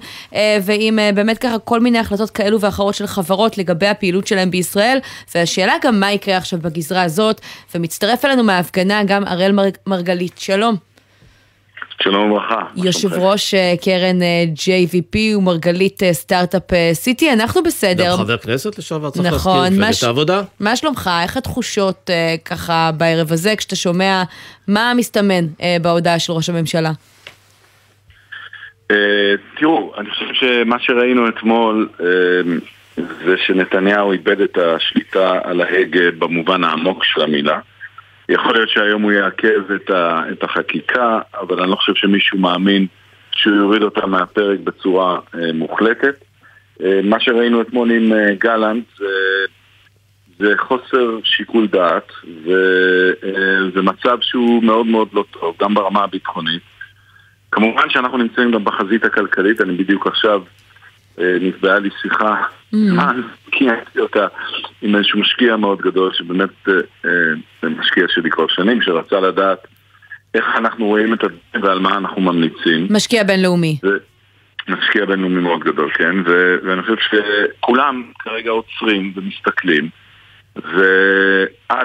ועם 0.62 0.98
באמת 1.15 1.39
ככה 1.39 1.59
כל 1.59 1.81
מיני 1.81 1.98
החלטות 1.98 2.31
כאלו 2.31 2.61
ואחרות 2.61 2.94
של 2.94 3.07
חברות 3.07 3.59
לגבי 3.59 3.86
הפעילות 3.86 4.27
שלהם 4.27 4.51
בישראל, 4.51 4.98
והשאלה 5.35 5.74
גם 5.82 6.01
מה 6.01 6.12
יקרה 6.12 6.36
עכשיו 6.36 6.59
בגזרה 6.62 7.03
הזאת, 7.03 7.40
ומצטרף 7.74 8.24
אלינו 8.24 8.44
מההפגנה 8.44 9.05
גם 9.05 9.27
אראל 9.27 9.53
מר- 9.53 9.69
מרגלית, 9.86 10.39
שלום. 10.39 10.95
שלום 12.02 12.31
וברכה. 12.31 12.62
יושב 12.77 13.12
ראש 13.12 13.55
אה, 13.55 13.74
קרן 13.85 14.23
אה, 14.23 14.44
JVP 14.56 15.36
ומרגלית 15.36 16.02
אה, 16.02 16.12
סטארט-אפ 16.12 16.62
סיטי, 16.93 17.32
אנחנו 17.32 17.62
בסדר. 17.62 18.10
גם 18.10 18.16
חבר 18.16 18.36
כנסת 18.36 18.78
לשעבר 18.78 19.10
צריך 19.10 19.27
נכון, 19.35 19.59
להזכיר, 19.59 19.81
מה 19.81 19.89
מפלגת 19.89 20.02
העבודה. 20.02 20.43
מה 20.60 20.77
שלומך? 20.77 21.10
איך 21.23 21.36
התחושות 21.36 22.10
ככה 22.44 22.90
בערב 22.97 23.32
הזה, 23.32 23.56
כשאתה 23.56 23.77
שומע 23.77 24.23
מה 24.68 24.93
מסתמן 24.97 25.44
בהודעה 25.82 26.18
של 26.18 26.32
ראש 26.32 26.48
הממשלה? 26.48 26.90
תראו, 29.59 29.93
אני 29.98 30.10
חושב 30.10 30.27
שמה 30.35 30.77
שראינו 30.78 31.28
אתמול 31.28 31.89
זה 32.97 33.36
שנתניהו 33.47 34.12
איבד 34.12 34.40
את 34.40 34.59
השליטה 34.59 35.39
על 35.44 35.60
ההגה 35.60 36.10
במובן 36.18 36.64
העמוק 36.64 37.05
של 37.05 37.20
המילה. 37.23 37.59
יכול 38.28 38.55
להיות 38.55 38.69
שהיום 38.69 39.03
הוא 39.03 39.12
יעכב 39.12 39.73
את, 39.74 39.90
ה, 39.90 40.23
את 40.32 40.43
החקיקה, 40.43 41.20
אבל 41.40 41.61
אני 41.61 41.70
לא 41.70 41.77
חושב 41.77 41.94
שמישהו 41.94 42.39
מאמין 42.39 42.86
שהוא 43.32 43.57
יוריד 43.57 43.82
אותה 43.82 44.07
מהפרק 44.07 44.61
בצורה 44.61 45.19
אה, 45.35 45.53
מוחלטת. 45.53 46.24
אה, 46.82 47.01
מה 47.05 47.20
שראינו 47.20 47.61
אתמול 47.61 47.90
עם 47.90 48.12
אה, 48.12 48.35
גלנט 48.35 48.85
זה, 48.98 49.07
זה 50.39 50.53
חוסר 50.59 51.19
שיקול 51.24 51.66
דעת, 51.66 52.12
וזה 52.24 53.82
מצב 53.82 54.19
שהוא 54.20 54.62
מאוד 54.62 54.86
מאוד 54.86 55.09
לא 55.12 55.24
טוב, 55.31 55.57
גם 55.61 55.74
ברמה 55.74 56.05
הביטחונית. 56.05 56.62
כמובן 57.51 57.90
שאנחנו 57.90 58.19
נמצאים 58.19 58.51
גם 58.51 58.65
בחזית 58.65 59.05
הכלכלית, 59.05 59.61
אני 59.61 59.73
בדיוק 59.73 60.07
עכשיו 60.07 60.43
אה, 60.43 60.55
נקבעה 61.18 61.78
לי 61.78 61.88
שיחה, 62.02 62.43
זמן, 62.72 63.20
קיימתי 63.51 64.01
אותה 64.01 64.26
עם 64.82 64.97
איזשהו 64.97 65.20
משקיע 65.20 65.56
מאוד 65.56 65.78
גדול, 65.80 66.12
שבאמת 66.14 66.51
אה, 66.68 66.74
אה, 67.64 67.68
משקיע 67.68 68.05
שלי 68.09 68.30
כבר 68.30 68.47
שנים, 68.48 68.82
שרצה 68.82 69.20
לדעת 69.20 69.66
איך 70.34 70.44
אנחנו 70.56 70.86
רואים 70.86 71.14
את 71.14 71.24
הדברים 71.24 71.62
ועל 71.62 71.78
מה 71.78 71.97
אנחנו 71.97 72.20
ממליצים. 72.22 72.86
משקיע 72.90 73.24
בינלאומי. 73.24 73.78
משקיע 74.68 75.05
בינלאומי 75.05 75.40
מאוד 75.40 75.60
גדול, 75.60 75.90
כן? 75.94 76.16
ו- 76.26 76.56
ואני 76.64 76.82
חושב 76.82 76.97
שכולם 76.97 78.02
כרגע 78.18 78.51
עוצרים 78.51 79.12
ומסתכלים, 79.16 79.88
וא', 80.56 81.82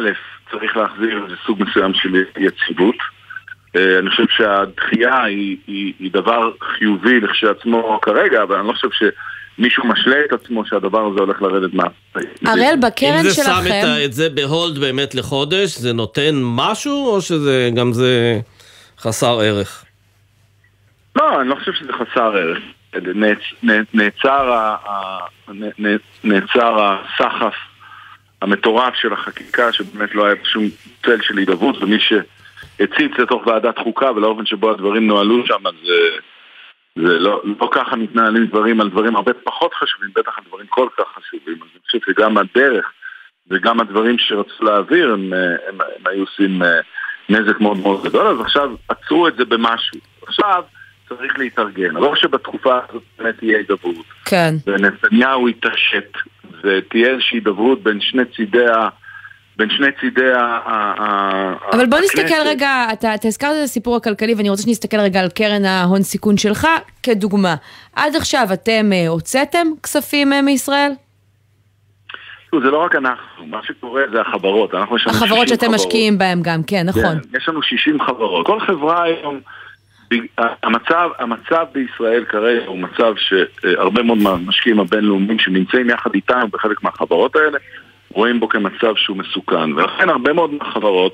צריך 0.52 0.78
להחזיר 0.78 1.24
איזה 1.24 1.36
סוג 1.46 1.64
מסוים 1.64 1.94
של 1.94 2.24
יציבות. 2.38 2.96
אה, 3.76 4.00
אני 4.00 4.10
חושב 4.10 4.24
שהדחייה 4.30 5.24
היא, 5.24 5.58
היא, 5.68 5.94
היא 6.00 6.12
דבר 6.14 6.52
חיובי 6.78 7.20
לכשעצמו 7.20 8.00
כרגע, 8.02 8.44
אבל 8.44 8.56
אני 8.56 8.68
לא 8.68 8.74
חושב 8.74 8.88
שמישהו 9.58 9.88
משלה 9.88 10.16
את 10.28 10.34
עצמו 10.34 10.66
שהדבר 10.66 11.00
הזה 11.12 11.20
הולך 11.20 11.42
לרדת 11.42 11.74
מה... 11.74 11.84
הראל, 12.46 12.76
בקרן 12.82 13.18
אם 13.18 13.24
זה 13.24 13.34
שם 13.36 13.42
שלכם- 13.44 13.86
את, 14.06 14.14
זה 14.14 14.30
בהולד 14.30 14.78
באמת 14.78 15.16
לחודש, 15.16 15.78
זה 15.78 15.94
נותן 15.94 16.32
משהו, 16.44 17.08
או 17.08 17.22
שזה 17.22 17.70
גם 17.76 17.94
זה 17.94 18.40
חסר 19.00 19.40
ערך? 19.40 19.86
לא, 21.16 21.42
אני 21.42 21.50
לא 21.50 21.56
חושב 21.56 21.74
שזה 21.74 21.94
חסר 21.94 22.36
ערך. 22.38 22.58
נעצ, 23.16 23.38
נ- 23.64 23.84
נעצר, 23.94 24.52
ה, 24.52 24.76
ה, 24.86 25.18
נ- 25.54 25.88
נ- 25.88 25.98
נעצר 26.24 26.78
הסחף 26.84 27.54
המטורף 28.42 28.94
של 28.96 29.14
החקיקה, 29.14 29.74
שבאמת 29.74 30.16
לא 30.16 30.26
היה 30.26 30.36
שום 30.44 30.64
צל 31.06 31.22
של 31.22 31.38
הידברות, 31.38 31.78
ומי 31.84 31.98
שהציץ 32.78 33.12
לתוך 33.20 33.48
ועדת 33.48 33.78
חוקה 33.78 34.12
ולאופן 34.12 34.46
שבו 34.46 34.72
הדברים 34.72 35.08
נוהלו 35.08 35.46
שם, 35.46 35.68
אז 35.68 35.74
זה, 35.86 36.18
זה 36.96 37.20
לא, 37.20 37.42
לא 37.62 37.70
ככה 37.72 37.96
מתנהלים 37.96 38.46
דברים 38.46 38.82
על 38.82 38.90
דברים 38.90 39.16
הרבה 39.16 39.34
פחות 39.34 39.74
חשובים, 39.74 40.10
בטח 40.16 40.38
על 40.38 40.44
דברים 40.48 40.68
כל 40.70 40.88
כך 40.98 41.04
חשובים. 41.16 41.54
אז 41.62 41.68
אני 41.74 41.82
חושב 41.86 42.00
שגם 42.06 42.38
הדרך 42.38 42.92
וגם 43.50 43.80
הדברים 43.80 44.16
שרצו 44.18 44.64
להעביר, 44.64 45.14
הם, 45.14 45.34
אה, 45.34 45.40
הם, 45.70 45.82
הם 45.82 46.08
היו 46.08 46.22
עושים 46.22 46.64
אה, 46.64 46.80
נזק 47.30 47.60
מאוד 47.60 47.78
מאוד 47.78 48.04
גדול, 48.04 48.28
אז 48.28 48.42
עכשיו 48.42 48.72
עצרו 48.88 49.28
את 49.28 49.36
זה 49.36 49.46
במשהו. 49.46 50.00
עכשיו 50.28 50.64
צריך 51.10 51.40
להתארגן. 51.40 51.94
לא 51.94 52.16
שבתקופה 52.16 52.80
הזאת 52.90 53.04
באמת 53.20 53.38
תהיה 53.38 53.58
הידברות. 53.58 54.06
כן. 54.26 54.56
ונתניהו 54.68 55.50
יתעשת, 55.50 56.12
ותהיה 56.64 57.10
איזושהי 57.10 57.38
הידברות 57.38 57.84
בין 57.84 58.02
שני 58.02 58.26
צידי. 58.26 58.66
בין 59.62 59.70
שני 59.70 59.88
צידי 60.00 60.34
ה... 60.34 61.54
אבל 61.74 61.86
בוא 61.86 61.98
הכנסת. 61.98 62.20
נסתכל 62.20 62.42
רגע, 62.46 62.88
אתה, 62.94 63.16
אתה 63.16 63.28
הזכרת 63.28 63.56
את 63.60 63.64
הסיפור 63.64 63.96
הכלכלי 63.96 64.34
ואני 64.34 64.50
רוצה 64.50 64.64
שנסתכל 64.64 65.00
רגע 65.00 65.20
על 65.20 65.30
קרן 65.30 65.66
ההון 65.66 66.04
סיכון 66.04 66.38
שלך 66.38 66.68
כדוגמה. 67.04 67.56
עד 67.96 68.16
עכשיו 68.16 68.48
אתם 68.54 68.90
אה, 68.94 69.08
הוצאתם 69.08 69.68
כספים 69.84 70.34
אה, 70.34 70.42
מישראל? 70.42 70.92
זה 72.64 72.72
לא 72.72 72.78
רק 72.78 72.96
אנחנו, 72.96 73.46
מה 73.46 73.60
שקורה 73.64 74.02
זה 74.14 74.22
החברות. 74.22 74.74
אנחנו 74.74 74.96
יש 74.96 75.08
לנו 75.08 75.16
החברות 75.18 75.48
60 75.48 75.48
שאתם 75.48 75.66
חברות. 75.66 75.76
משקיעים 75.76 76.18
בהן 76.18 76.40
גם, 76.42 76.64
כן, 76.68 76.86
נכון. 76.86 77.20
כן, 77.32 77.38
יש 77.38 77.50
לנו 77.50 77.64
60 77.64 78.02
חברות. 78.02 78.46
כל 78.46 78.60
חברה 78.60 79.04
היום, 79.04 79.40
המצב, 80.64 81.10
המצב 81.20 81.66
בישראל 81.74 82.26
כרגע 82.26 82.66
הוא 82.66 82.78
מצב 82.78 83.14
שהרבה 83.18 84.04
מאוד 84.04 84.18
מהמשקיעים 84.18 84.80
הבינלאומיים 84.80 85.40
שנמצאים 85.40 85.90
יחד 85.90 86.10
איתנו 86.14 86.48
בחלק 86.48 86.84
מהחברות 86.84 87.36
האלה, 87.36 87.58
רואים 88.14 88.40
בו 88.40 88.50
כמצב 88.50 88.96
שהוא 88.96 89.18
מסוכן. 89.18 89.74
ולכן 89.74 90.10
הרבה 90.10 90.34
מאוד 90.34 90.54
מהחברות, 90.54 91.14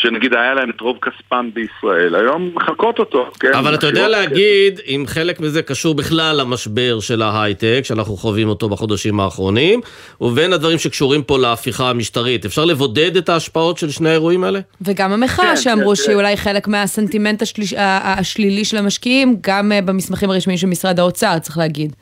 שנגיד 0.00 0.34
היה 0.34 0.54
להם 0.54 0.70
את 0.70 0.80
רוב 0.80 0.96
כספם 1.02 1.50
בישראל, 1.54 2.14
היום 2.14 2.50
מחקות 2.54 2.98
אותו. 2.98 3.30
כן? 3.40 3.54
אבל 3.54 3.74
אתה 3.74 3.86
יודע 3.86 4.08
להגיד 4.08 4.80
אם 4.86 5.04
חלק 5.06 5.40
מזה 5.40 5.62
קשור 5.62 5.94
בכלל 5.94 6.36
למשבר 6.40 7.00
של 7.00 7.22
ההייטק, 7.22 7.80
שאנחנו 7.84 8.16
חווים 8.16 8.48
אותו 8.48 8.68
בחודשים 8.68 9.20
האחרונים, 9.20 9.80
ובין 10.20 10.52
הדברים 10.52 10.78
שקשורים 10.78 11.22
פה 11.22 11.38
להפיכה 11.38 11.90
המשטרית. 11.90 12.44
אפשר 12.44 12.64
לבודד 12.64 13.16
את 13.16 13.28
ההשפעות 13.28 13.78
של 13.78 13.90
שני 13.90 14.08
האירועים 14.08 14.44
האלה? 14.44 14.60
וגם 14.80 15.12
המחאה 15.12 15.44
כן, 15.44 15.56
שאמרו 15.56 15.88
כן, 15.88 15.94
שהיא 15.94 16.06
כן. 16.06 16.14
אולי 16.14 16.36
חלק 16.36 16.68
מהסנטימנט 16.68 17.42
השליש, 17.42 17.74
השלילי 17.76 18.64
של 18.64 18.76
המשקיעים, 18.76 19.36
גם 19.40 19.72
אה, 19.72 19.82
במסמכים 19.82 20.30
הרשמיים 20.30 20.58
של 20.58 20.66
משרד 20.66 21.00
האוצר, 21.00 21.38
צריך 21.38 21.58
להגיד. 21.58 21.96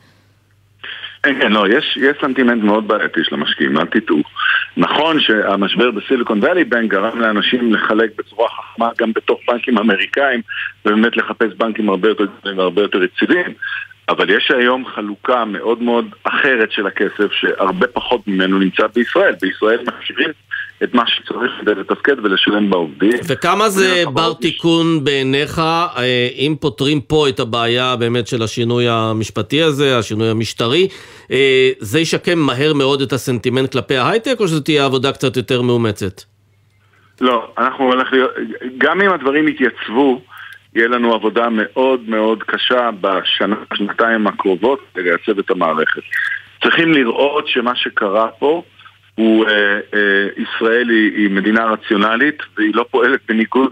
כן, 1.25 1.39
כן, 1.39 1.51
לא, 1.51 1.67
יש, 1.67 1.97
יש 1.97 2.17
סנטימנט 2.21 2.63
מאוד 2.63 2.87
בעייתי 2.87 3.23
של 3.23 3.35
המשקיעים, 3.35 3.77
אל 3.77 3.85
תטעו. 3.85 4.21
נכון 4.77 5.19
שהמשבר 5.19 5.91
בסיליקון 5.91 6.39
ואלי 6.43 6.63
בנק 6.63 6.91
גרם 6.91 7.19
לאנשים 7.19 7.73
לחלק 7.73 8.09
בצורה 8.17 8.49
חכמה 8.49 8.89
גם 8.99 9.11
בתוך 9.13 9.39
בנקים 9.47 9.77
אמריקאים, 9.77 10.41
ובאמת 10.85 11.17
לחפש 11.17 11.53
בנקים 11.57 11.89
הרבה 11.89 12.07
יותר 12.07 12.25
גדולים 12.25 12.57
והרבה 12.57 12.81
יותר 12.81 13.03
יציבים, 13.03 13.53
אבל 14.09 14.29
יש 14.29 14.51
היום 14.51 14.85
חלוקה 14.85 15.45
מאוד 15.45 15.81
מאוד 15.81 16.05
אחרת 16.23 16.71
של 16.71 16.87
הכסף, 16.87 17.31
שהרבה 17.31 17.87
פחות 17.87 18.27
ממנו 18.27 18.59
נמצא 18.59 18.87
בישראל. 18.95 19.35
בישראל 19.41 19.79
משאירים 19.87 20.29
את 20.83 20.93
מה 20.93 21.03
שצריך 21.07 21.51
כדי 21.61 21.75
לתפקד 21.75 22.25
ולשלם 22.25 22.69
בעובדים. 22.69 23.11
וכמה 23.27 23.69
זה 23.69 24.03
בר 24.13 24.33
תיקון 24.33 25.03
בעיניך, 25.03 25.59
אה, 25.59 26.27
אם 26.35 26.55
פותרים 26.59 27.01
פה 27.01 27.29
את 27.29 27.39
הבעיה 27.39 27.95
באמת 27.95 28.27
של 28.27 28.43
השינוי 28.43 28.85
המשפטי 28.89 29.63
הזה, 29.63 29.97
השינוי 29.97 30.29
המשטרי, 30.29 30.87
אה, 31.31 31.69
זה 31.79 31.99
ישקם 31.99 32.39
מהר 32.39 32.73
מאוד 32.73 33.01
את 33.01 33.13
הסנטימנט 33.13 33.71
כלפי 33.71 33.95
ההייטק, 33.97 34.35
או 34.39 34.47
שזו 34.47 34.59
תהיה 34.59 34.85
עבודה 34.85 35.11
קצת 35.11 35.37
יותר 35.37 35.61
מאומצת? 35.61 36.21
לא, 37.21 37.47
אנחנו 37.57 37.85
הולך 37.85 38.13
להיות, 38.13 38.31
גם 38.77 39.01
אם 39.01 39.13
הדברים 39.13 39.47
יתייצבו, 39.47 40.21
יהיה 40.75 40.87
לנו 40.87 41.13
עבודה 41.13 41.49
מאוד 41.49 42.09
מאוד 42.09 42.43
קשה 42.43 42.89
בשנה, 43.01 43.55
שנתיים 43.73 44.27
הקרובות 44.27 44.79
לייצב 44.95 45.39
את 45.39 45.51
המערכת. 45.51 46.01
צריכים 46.63 46.93
לראות 46.93 47.47
שמה 47.47 47.75
שקרה 47.75 48.27
פה 48.27 48.63
הוא, 49.15 49.47
אה, 49.47 49.79
אה, 49.93 50.27
ישראל 50.37 50.89
היא, 50.89 51.17
היא 51.17 51.29
מדינה 51.29 51.65
רציונלית 51.65 52.43
והיא 52.57 52.75
לא 52.75 52.85
פועלת 52.91 53.19
בניגוד 53.27 53.71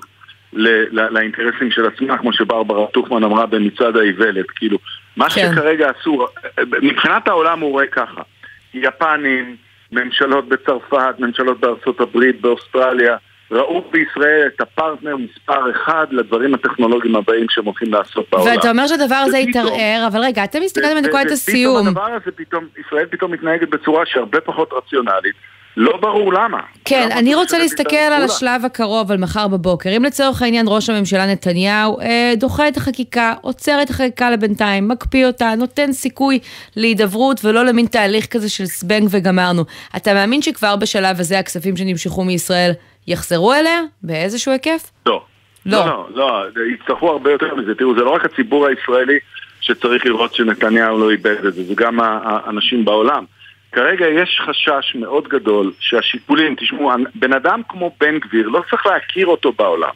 ל, 0.54 0.68
ל, 0.68 1.10
לאינטרסים 1.10 1.72
של 1.72 1.86
עצמה, 1.86 2.18
כמו 2.18 2.34
שברברה 2.34 2.88
טוכמן 2.88 3.24
אמרה 3.24 3.46
במצעד 3.46 3.98
האיוולת. 3.98 4.52
כאילו, 4.52 4.78
מה 5.18 5.30
כן. 5.30 5.52
שכרגע 5.52 5.92
אסור, 5.92 6.28
מבחינת 6.82 7.28
העולם 7.28 7.60
הוא 7.60 7.72
רואה 7.72 7.88
ככה, 7.88 8.22
יפנים, 8.74 9.56
ממשלות 9.92 10.50
בצרפת, 10.50 11.16
ממשלות 11.20 11.60
בארצות 11.60 12.02
הברית, 12.02 12.42
באוסטרליה, 12.42 13.18
ראו 13.54 13.84
בישראל 13.92 14.50
את 14.56 14.62
הפרטנר 14.62 15.16
מספר 15.18 15.72
אחד 15.72 16.06
לדברים 16.12 16.54
הטכנולוגיים 16.54 17.16
הבאים 17.16 17.46
שהם 17.50 17.66
הולכים 17.66 17.94
לעשות 17.94 18.26
בעולם. 18.32 18.56
ואתה 18.56 18.70
אומר 18.70 18.88
שהדבר 18.88 19.16
הזה 19.16 19.38
יתערער, 19.38 20.08
אבל 20.08 20.20
רגע, 20.20 20.44
אתם 20.44 20.60
מסתכלים 20.62 20.98
על 20.98 21.04
נקודת 21.04 21.32
הסיום. 21.32 21.76
ופתאום 21.76 21.88
הדבר 21.88 22.18
הזה 22.22 22.32
פתאום, 22.36 22.66
ישראל 22.86 23.06
פתאום 23.06 23.32
מתנהגת 23.32 23.70
בצורה 23.70 24.06
שהרבה 24.06 24.42
פחות 24.42 24.74
רציונלית. 24.74 25.36
לא 25.78 25.98
ברור 25.98 26.34
למה. 26.34 26.60
כן, 26.86 27.08
למה 27.10 27.20
אני 27.20 27.36
רוצה 27.36 27.58
להסתכל 27.58 27.96
על? 27.96 28.24
השלב 28.24 28.66
הקרוב, 28.66 29.12
על 29.12 29.18
מחר 29.18 29.48
בבוקר. 29.48 29.90
אם 29.98 30.04
לצורך 30.04 30.42
העניין 30.42 30.66
ראש 30.70 30.90
הממשלה 30.90 31.26
נתניהו 31.26 32.00
אה, 32.00 32.34
דוחה 32.38 32.68
את 32.68 32.78
החקיקה, 32.78 33.34
עוצר 33.42 33.82
את 33.82 33.90
החקיקה 33.90 34.32
לבינתיים, 34.32 34.88
מקפיא 34.88 35.26
אותה, 35.26 35.56
נותן 35.58 35.92
סיכוי 35.92 36.40
להידברות 36.76 37.46
ולא 37.46 37.66
למין 37.66 37.86
תהליך 37.86 38.26
כזה 38.26 38.50
של 38.50 38.66
זבנג 38.66 39.08
וגמרנו. 39.12 39.64
אתה 39.96 40.14
מאמין 40.14 40.42
שכבר 40.42 40.76
בשלב 40.76 41.20
הזה 41.20 41.40
הכספים 41.40 41.78
שנמשכו 41.78 42.24
מישראל 42.24 42.72
יחזרו 43.08 43.54
אליה? 43.54 43.82
באיזשהו 44.04 44.52
היקף? 44.52 44.92
לא. 45.06 45.26
לא. 45.66 45.86
לא, 45.86 46.08
לא, 46.16 46.46
לא, 46.56 46.64
יצטרכו 46.74 47.10
הרבה 47.10 47.32
יותר 47.32 47.56
מזה. 47.56 47.76
תראו, 47.76 47.96
זה 47.96 48.02
לא 48.02 48.10
רק 48.10 48.26
הציבור 48.26 48.68
הישראלי 48.68 49.20
שצריך 49.62 50.06
לראות 50.06 50.34
שנתניהו 50.34 51.00
לא 51.00 51.12
איבד 51.12 51.46
את 51.46 51.54
זה, 51.54 51.64
זה 51.64 51.74
גם 51.76 52.00
האנשים 52.00 52.86
בעולם. 52.86 53.26
כרגע 53.72 54.08
יש 54.08 54.42
חשש 54.46 54.96
מאוד 54.96 55.28
גדול 55.28 55.72
שהשיקולים, 55.80 56.56
תשמעו, 56.56 56.92
בן 57.16 57.34
אדם 57.34 57.62
כמו 57.70 57.96
בן 58.00 58.20
גביר, 58.20 58.48
לא 58.48 58.64
צריך 58.70 58.86
להכיר 58.86 59.28
אותו 59.28 59.52
בעולם, 59.52 59.94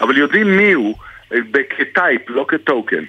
אבל 0.00 0.18
יודעים 0.18 0.56
מי 0.56 0.72
הוא 0.72 0.94
אה, 1.32 1.38
כטייפ, 1.78 2.30
לא 2.30 2.44
כטוקן. 2.48 3.04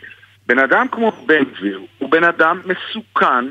בן 0.48 0.60
אדם 0.60 0.88
כמו 0.92 1.12
בן 1.26 1.44
גביר 1.44 1.82
הוא 1.98 2.12
בן 2.12 2.24
אדם 2.24 2.62
מסוכן 2.66 3.46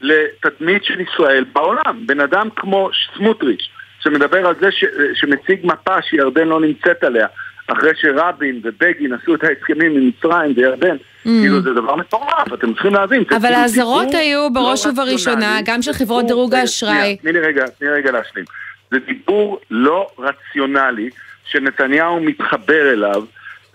לתדמית 0.00 0.84
של 0.84 1.00
ישראל 1.00 1.44
בעולם. 1.52 2.06
בן 2.06 2.20
אדם 2.20 2.48
כמו 2.56 2.90
סמוטריץ', 3.16 3.68
שמדבר 4.00 4.46
על 4.46 4.54
זה 4.60 4.72
ש, 4.72 4.84
שמציג 5.14 5.60
מפה 5.64 6.02
שירדן 6.02 6.48
לא 6.48 6.60
נמצאת 6.60 7.04
עליה, 7.04 7.26
אחרי 7.66 7.90
שרבין 7.94 8.60
ובגין 8.64 9.12
עשו 9.12 9.34
את 9.34 9.44
ההסכמים 9.44 9.96
עם 9.96 10.08
מצרים 10.08 10.52
וירדן, 10.56 10.96
כאילו 11.22 11.62
זה 11.62 11.70
דבר 11.72 11.96
מטורף, 11.96 12.52
אתם 12.54 12.72
צריכים 12.72 12.94
להבין. 12.94 13.22
Mm. 13.22 13.36
אבל 13.36 13.40
כאילו 13.40 13.54
האזהרות 13.54 14.14
היו 14.14 14.50
בראש 14.52 14.86
לא 14.86 14.92
ובראשונה, 14.92 15.36
רציונלי, 15.36 15.62
גם 15.64 15.82
של 15.82 15.92
חברות 15.92 16.26
דירוג 16.26 16.54
האשראי. 16.54 16.92
שנייה, 16.92 17.16
תני 17.16 17.32
לי 17.32 17.40
רגע, 17.40 17.66
תני 17.66 17.88
לי 17.88 17.94
רגע 17.94 18.10
להשלים. 18.10 18.44
זה 18.90 18.98
דיבור 18.98 19.60
לא 19.70 20.08
רציונלי 20.18 21.10
שנתניהו 21.44 22.20
מתחבר 22.20 22.92
אליו, 22.92 23.24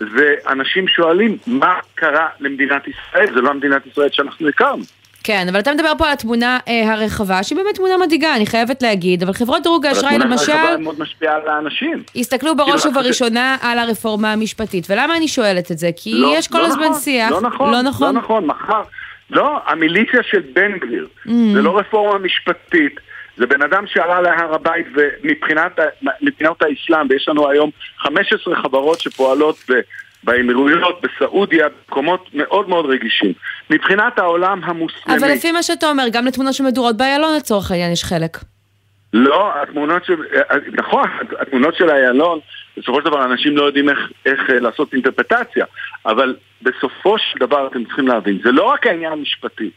ואנשים 0.00 0.88
שואלים 0.88 1.36
מה 1.46 1.78
קרה 1.94 2.28
למדינת 2.40 2.82
ישראל, 2.88 3.34
זה 3.34 3.40
לא 3.40 3.50
המדינת 3.50 3.86
ישראל 3.86 4.08
שאנחנו 4.12 4.48
הכרנו. 4.48 4.82
כן, 5.26 5.46
אבל 5.50 5.60
אתה 5.60 5.72
מדבר 5.72 5.92
פה 5.98 6.06
על 6.06 6.12
התמונה 6.12 6.58
אה, 6.68 6.92
הרחבה, 6.92 7.42
שהיא 7.42 7.58
באמת 7.58 7.74
תמונה 7.74 7.96
מדאיגה, 7.96 8.36
אני 8.36 8.46
חייבת 8.46 8.82
להגיד, 8.82 9.22
אבל 9.22 9.32
חברות 9.32 9.62
דירוג 9.62 9.86
האשראי 9.86 10.16
אבל 10.16 10.16
התמונה 10.16 10.34
למשל, 10.36 10.52
הרחבה 10.52 10.76
מאוד 10.76 11.00
משפיעה 11.00 11.34
על 11.34 11.48
האנשים. 11.48 12.02
הסתכלו 12.16 12.56
בראש 12.56 12.82
כאילו, 12.82 12.98
ובראשונה 13.00 13.56
על 13.62 13.78
הרפורמה 13.78 14.32
המשפטית. 14.32 14.86
ולמה 14.90 15.16
אני 15.16 15.28
שואלת 15.28 15.70
את 15.70 15.78
זה? 15.78 15.90
כי 15.96 16.12
לא, 16.14 16.34
יש 16.36 16.48
כל 16.48 16.58
לא 16.58 16.66
הזמן 16.66 16.84
נכון, 16.84 17.00
שיח. 17.00 17.30
לא 17.30 17.40
נכון, 17.40 17.72
לא 17.72 17.82
נכון? 17.82 18.14
לא 18.14 18.20
נכון, 18.20 18.46
מחר. 18.46 18.82
לא, 19.30 19.58
המיליציה 19.66 20.20
של 20.30 20.42
בן 20.52 20.78
גביר, 20.78 21.08
Mm. 21.26 21.30
זה 21.54 21.62
לא 21.62 21.78
רפורמה 21.78 22.18
משפטית, 22.18 23.00
זה 23.36 23.46
בן 23.46 23.62
אדם 23.62 23.84
שעלה 23.86 24.20
להר 24.20 24.54
הבית 24.54 24.86
ומבחינת 24.94 25.78
האסלאם, 26.62 27.06
ויש 27.10 27.28
לנו 27.28 27.50
היום 27.50 27.70
15 27.98 28.56
חברות 28.56 29.00
שפועלות 29.00 29.56
ב... 29.70 29.72
באמירויות, 30.26 31.00
בסעודיה, 31.02 31.66
במקומות 31.68 32.28
מאוד 32.34 32.68
מאוד 32.68 32.86
רגישים. 32.86 33.32
מבחינת 33.70 34.18
העולם 34.18 34.60
המוסלמי... 34.64 35.16
אבל 35.18 35.28
לפי 35.32 35.52
מה 35.52 35.62
שאתה 35.62 35.90
אומר, 35.90 36.04
גם 36.12 36.26
לתמונות 36.26 36.54
שמדורות 36.54 36.96
באיילון 36.96 37.36
לצורך 37.36 37.70
העניין 37.70 37.92
יש 37.92 38.04
חלק. 38.04 38.36
לא, 39.12 39.62
התמונות 39.62 40.04
של... 40.04 40.16
נכון, 40.72 41.08
התמונות 41.40 41.74
של 41.74 41.90
איילון, 41.90 42.38
בסופו 42.76 42.98
של 43.00 43.04
דבר 43.04 43.24
אנשים 43.24 43.56
לא 43.56 43.62
יודעים 43.64 43.88
איך, 43.88 43.98
איך 44.26 44.50
אה, 44.50 44.60
לעשות 44.60 44.92
אינטרפטציה, 44.92 45.64
אבל 46.06 46.36
בסופו 46.62 47.18
של 47.18 47.38
דבר 47.38 47.66
אתם 47.66 47.84
צריכים 47.84 48.08
להבין, 48.08 48.38
זה 48.44 48.52
לא 48.52 48.62
רק 48.62 48.86
העניין 48.86 49.12
המשפטי, 49.12 49.70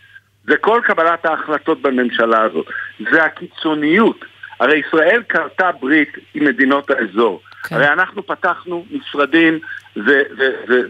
זה 0.48 0.58
כל 0.58 0.82
קבלת 0.84 1.26
ההחלטות 1.26 1.82
בממשלה 1.82 2.42
הזאת, 2.42 2.66
זה 3.12 3.24
הקיצוניות. 3.24 4.26
הרי 4.60 4.82
ישראל 4.88 5.24
כרתה 5.30 5.72
ברית 5.72 6.18
עם 6.34 6.46
מדינות 6.46 6.92
האזור. 6.92 7.42
כן. 7.64 7.76
הרי 7.76 7.88
אנחנו 7.88 8.28
פתחנו 8.28 8.86
משרדים 8.92 9.60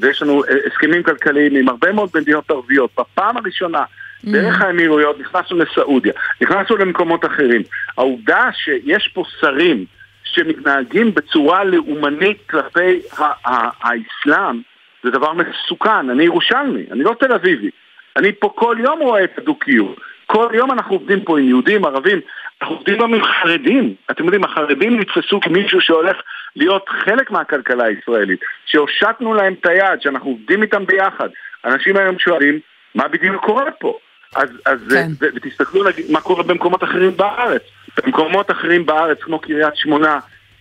ויש 0.02 0.22
לנו 0.22 0.44
אה, 0.44 0.56
הסכמים 0.68 1.04
כלכליים 1.04 1.56
עם 1.56 1.70
הרבה 1.70 1.92
מאוד 1.92 2.10
מדינות 2.16 2.52
ערביות. 2.52 2.92
בפעם 3.00 3.38
הראשונה, 3.38 3.84
דרך 4.24 4.62
האמירויות, 4.62 5.20
נכנסנו 5.20 5.58
לסעודיה, 5.58 6.14
נכנסנו 6.42 6.78
למקומות 6.78 7.26
אחרים. 7.26 7.62
העובדה 7.98 8.50
שיש 8.54 9.08
פה 9.14 9.24
שרים 9.40 9.86
שמתנהגים 10.24 11.14
בצורה 11.14 11.64
לאומנית 11.64 12.38
כלפי 12.50 13.02
האסלאם 13.46 14.62
זה 15.04 15.10
דבר 15.10 15.34
מסוכן. 15.34 16.10
אני 16.10 16.24
ירושלמי, 16.24 16.84
אני 16.92 17.04
לא 17.04 17.16
תל 17.20 17.34
אביבי. 17.34 17.70
אני 18.16 18.32
פה 18.40 18.54
כל 18.56 18.78
יום 18.80 19.00
רואה 19.00 19.24
את 19.24 19.38
הדו-קיום. 19.38 19.96
כל 20.32 20.48
יום 20.54 20.72
אנחנו 20.72 20.96
עובדים 20.96 21.22
פה 21.22 21.40
עם 21.40 21.48
יהודים, 21.48 21.86
ערבים, 21.86 22.20
אנחנו 22.62 22.76
עובדים 22.76 22.98
גם 22.98 23.14
עם 23.14 23.24
חרדים. 23.24 23.94
אתם 24.12 24.24
יודעים, 24.24 24.44
החרדים 24.44 25.00
נתפסו 25.00 25.40
כמישהו 25.40 25.82
שהולך 25.82 26.18
להיות 26.56 26.90
חלק 26.90 27.32
מהכלכלה 27.32 27.86
הישראלית, 27.86 28.40
שהושטנו 28.66 29.34
להם 29.34 29.54
את 29.62 29.66
היד, 29.66 30.02
שאנחנו 30.02 30.30
עובדים 30.30 30.62
איתם 30.62 30.86
ביחד. 30.86 31.30
אנשים 31.66 31.98
היום 31.98 32.20
שואלים, 32.20 32.60
מה 32.96 33.08
בדיוק 33.08 33.46
קורה 33.46 33.72
פה? 33.72 33.98
אז, 34.36 34.50
אז 34.66 34.80
כן. 34.90 35.08
ותסתכלו 35.36 35.84
נגיד, 35.84 36.12
מה 36.12 36.22
קורה 36.22 36.44
במקומות 36.44 36.84
אחרים 36.84 37.18
בארץ. 37.18 37.62
במקומות 37.98 38.52
אחרים 38.52 38.86
בארץ, 38.86 39.18
כמו 39.22 39.40
קריית 39.40 39.76
שמונה, 39.76 40.20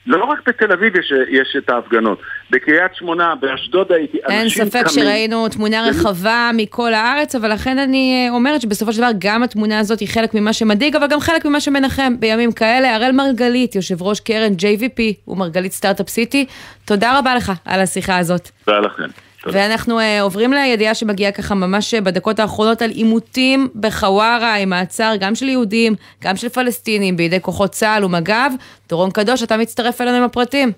לא 0.09 0.25
רק 0.25 0.39
בתל 0.49 0.73
אביב 0.73 0.97
יש, 0.97 1.13
יש 1.31 1.57
את 1.59 1.71
ההפגנות, 1.71 2.21
בקריית 2.51 2.95
שמונה, 2.95 3.35
באשדוד 3.41 3.93
הייתי, 3.93 4.19
אין 4.29 4.41
אנשים 4.43 4.65
ספק 4.65 4.83
קמים. 4.83 5.05
שראינו 5.05 5.49
תמונה 5.49 5.89
רחבה 5.89 6.51
מכל 6.55 6.95
הארץ, 6.95 7.35
אבל 7.35 7.53
לכן 7.53 7.79
אני 7.79 8.27
אה, 8.29 8.35
אומרת 8.35 8.61
שבסופו 8.61 8.93
של 8.93 8.99
דבר 8.99 9.11
גם 9.19 9.43
התמונה 9.43 9.79
הזאת 9.79 10.01
היא 10.01 10.09
חלק 10.09 10.35
ממה 10.35 10.53
שמדאיג, 10.53 10.97
אבל 10.97 11.07
גם 11.07 11.21
חלק 11.21 11.45
ממה 11.45 11.61
שמנחם 11.61 12.21
בימים 12.21 12.53
כאלה. 12.53 12.95
הראל 12.95 13.13
מרגלית, 13.13 13.75
יושב 13.75 14.03
ראש 14.03 14.21
קרן 14.21 14.53
JVP 14.53 15.01
ומרגלית 15.29 15.73
סטארט-אפ 15.73 16.09
סיטי, 16.09 16.47
תודה 16.85 17.19
רבה 17.19 17.35
לך 17.35 17.53
על 17.65 17.81
השיחה 17.81 18.19
הזאת. 18.19 18.51
תודה 18.65 18.79
לכם. 18.79 19.28
ואנחנו 19.47 20.01
uh, 20.01 20.03
עוברים 20.21 20.53
לידיעה 20.53 20.95
שמגיעה 20.95 21.33
ככה 21.33 21.55
ממש 21.55 21.95
אה, 21.95 22.01
בדקות 22.01 22.39
האחרונות 22.39 22.83
על 22.83 22.91
עימותים 22.91 23.69
בחווארה 23.81 24.55
עם 24.55 24.69
מעצר 24.71 25.13
גם 25.21 25.35
של 25.35 25.49
יהודים, 25.49 25.95
גם 26.23 26.37
של 26.37 26.49
פלסטינים 26.49 27.17
בידי 27.17 27.41
כוחות 27.41 27.71
צה"ל 27.71 28.05
ומג"ב. 28.05 28.51
דורון 28.89 29.11
קדוש, 29.11 29.43
אתה 29.43 29.57
מצטרף 29.57 30.01
אלינו 30.01 30.17
עם 30.17 30.23
הפרטים. 30.23 30.73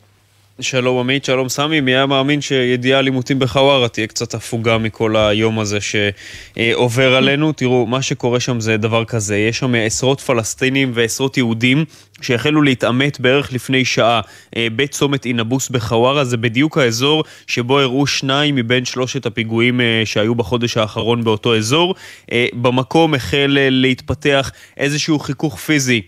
שלום 0.62 0.98
עמית, 0.98 1.24
שלום 1.24 1.48
סמי, 1.48 1.80
מי 1.80 1.90
היה 1.90 2.06
מאמין 2.06 2.40
שידיעה 2.40 2.98
על 2.98 3.06
עימותים 3.06 3.38
בחווארה 3.38 3.88
תהיה 3.88 4.06
קצת 4.06 4.34
הפוגה 4.34 4.78
מכל 4.78 5.16
היום 5.16 5.58
הזה 5.58 5.78
שעובר 5.80 7.14
עלינו? 7.14 7.52
תראו, 7.52 7.86
מה 7.86 8.02
שקורה 8.02 8.40
שם 8.40 8.60
זה 8.60 8.76
דבר 8.76 9.04
כזה, 9.04 9.36
יש 9.36 9.58
שם 9.58 9.74
עשרות 9.74 10.20
פלסטינים 10.20 10.90
ועשרות 10.94 11.36
יהודים 11.36 11.84
שהחלו 12.20 12.62
להתעמת 12.62 13.20
בערך 13.20 13.52
לפני 13.52 13.84
שעה 13.84 14.20
אה, 14.56 14.66
בצומת 14.76 15.26
אינבוס 15.26 15.68
בחווארה, 15.68 16.24
זה 16.24 16.36
בדיוק 16.36 16.78
האזור 16.78 17.24
שבו 17.46 17.80
אירעו 17.80 18.06
שניים 18.06 18.54
מבין 18.54 18.84
שלושת 18.84 19.26
הפיגועים 19.26 19.80
אה, 19.80 20.02
שהיו 20.04 20.34
בחודש 20.34 20.76
האחרון 20.76 21.24
באותו 21.24 21.56
אזור. 21.56 21.94
אה, 22.32 22.46
במקום 22.52 23.14
החל 23.14 23.56
להתפתח 23.70 24.52
איזשהו 24.76 25.18
חיכוך 25.18 25.58
פיזי. 25.58 26.02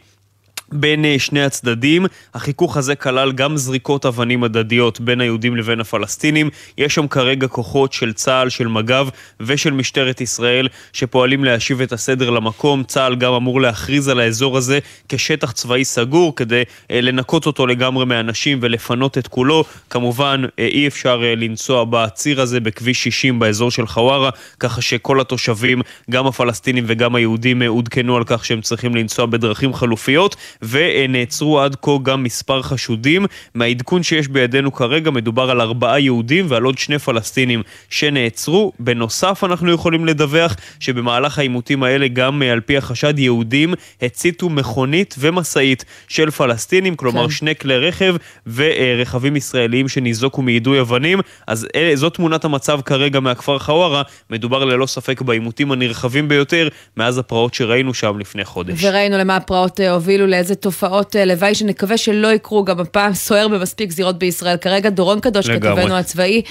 בין 0.72 1.04
אה, 1.04 1.18
שני 1.18 1.44
הצדדים. 1.44 2.06
החיכוך 2.34 2.76
הזה 2.76 2.94
כלל 2.94 3.32
גם 3.32 3.56
זריקות 3.56 4.06
אבנים 4.06 4.44
הדדיות 4.44 5.00
בין 5.00 5.20
היהודים 5.20 5.56
לבין 5.56 5.80
הפלסטינים. 5.80 6.50
יש 6.78 6.94
שם 6.94 7.08
כרגע 7.08 7.48
כוחות 7.48 7.92
של 7.92 8.12
צה"ל, 8.12 8.48
של 8.48 8.66
מג"ב 8.66 9.08
ושל 9.40 9.70
משטרת 9.70 10.20
ישראל 10.20 10.68
שפועלים 10.92 11.44
להשיב 11.44 11.80
את 11.80 11.92
הסדר 11.92 12.30
למקום. 12.30 12.84
צה"ל 12.84 13.14
גם 13.14 13.32
אמור 13.32 13.60
להכריז 13.60 14.08
על 14.08 14.20
האזור 14.20 14.56
הזה 14.56 14.78
כשטח 15.08 15.52
צבאי 15.52 15.84
סגור 15.84 16.36
כדי 16.36 16.62
אה, 16.90 17.00
לנקות 17.00 17.46
אותו 17.46 17.66
לגמרי 17.66 18.04
מאנשים 18.04 18.58
ולפנות 18.62 19.18
את 19.18 19.28
כולו. 19.28 19.64
כמובן 19.90 20.42
אה, 20.58 20.66
אי 20.66 20.86
אפשר 20.86 21.22
לנסוע 21.36 21.84
בציר 21.90 22.40
הזה 22.40 22.60
בכביש 22.60 23.04
60 23.04 23.38
באזור 23.38 23.70
של 23.70 23.86
חווארה, 23.86 24.30
ככה 24.60 24.82
שכל 24.82 25.20
התושבים, 25.20 25.82
גם 26.10 26.26
הפלסטינים 26.26 26.84
וגם 26.86 27.14
היהודים, 27.14 27.62
עודכנו 27.62 28.16
על 28.16 28.24
כך 28.26 28.44
שהם 28.44 28.60
צריכים 28.60 28.94
לנסוע 28.94 29.26
בדרכים 29.26 29.74
חלופיות. 29.74 30.36
ונעצרו 30.62 31.60
עד 31.60 31.76
כה 31.82 31.90
גם 32.02 32.22
מספר 32.22 32.62
חשודים. 32.62 33.26
מהעדכון 33.54 34.02
שיש 34.02 34.28
בידינו 34.28 34.72
כרגע 34.72 35.10
מדובר 35.10 35.50
על 35.50 35.60
ארבעה 35.60 36.00
יהודים 36.00 36.46
ועל 36.48 36.62
עוד 36.62 36.78
שני 36.78 36.98
פלסטינים 36.98 37.62
שנעצרו. 37.90 38.72
בנוסף 38.78 39.44
אנחנו 39.44 39.72
יכולים 39.72 40.04
לדווח 40.04 40.56
שבמהלך 40.80 41.38
העימותים 41.38 41.82
האלה 41.82 42.08
גם 42.08 42.42
אה, 42.42 42.52
על 42.52 42.60
פי 42.60 42.76
החשד 42.76 43.18
יהודים 43.18 43.74
הציתו 44.02 44.48
מכונית 44.48 45.14
ומשאית 45.18 45.84
של 46.08 46.30
פלסטינים, 46.30 46.96
כלומר 46.96 47.24
כן. 47.24 47.30
שני 47.30 47.54
כלי 47.56 47.78
רכב 47.78 48.14
ורכבים 48.54 49.36
ישראליים 49.36 49.88
שניזוקו 49.88 50.42
מיידוי 50.42 50.80
אבנים. 50.80 51.20
אז 51.46 51.66
אלה, 51.76 51.96
זאת 51.96 52.14
תמונת 52.14 52.44
המצב 52.44 52.80
כרגע 52.84 53.20
מהכפר 53.20 53.58
חווארה. 53.58 54.02
מדובר 54.30 54.64
ללא 54.64 54.86
ספק 54.86 55.20
בעימותים 55.20 55.72
הנרחבים 55.72 56.28
ביותר 56.28 56.68
מאז 56.96 57.18
הפרעות 57.18 57.54
שראינו 57.54 57.94
שם 57.94 58.18
לפני 58.18 58.44
חודש. 58.44 58.84
וראינו 58.84 59.18
למה 59.18 59.36
הפרעות 59.36 59.80
אה, 59.80 59.90
הובילו 59.90 60.26
לאיזה 60.26 60.51
איזה 60.52 60.60
תופעות 60.60 61.16
אה, 61.16 61.24
לוואי 61.24 61.54
שנקווה 61.54 61.96
שלא 61.96 62.32
יקרו 62.32 62.64
גם 62.64 62.80
הפעם 62.80 63.14
סוער 63.14 63.48
במספיק 63.48 63.90
זירות 63.90 64.18
בישראל. 64.18 64.56
כרגע 64.56 64.90
דורון 64.90 65.20
קדוש, 65.20 65.50
כתבנו 65.50 65.94
הצבאי, 65.94 66.42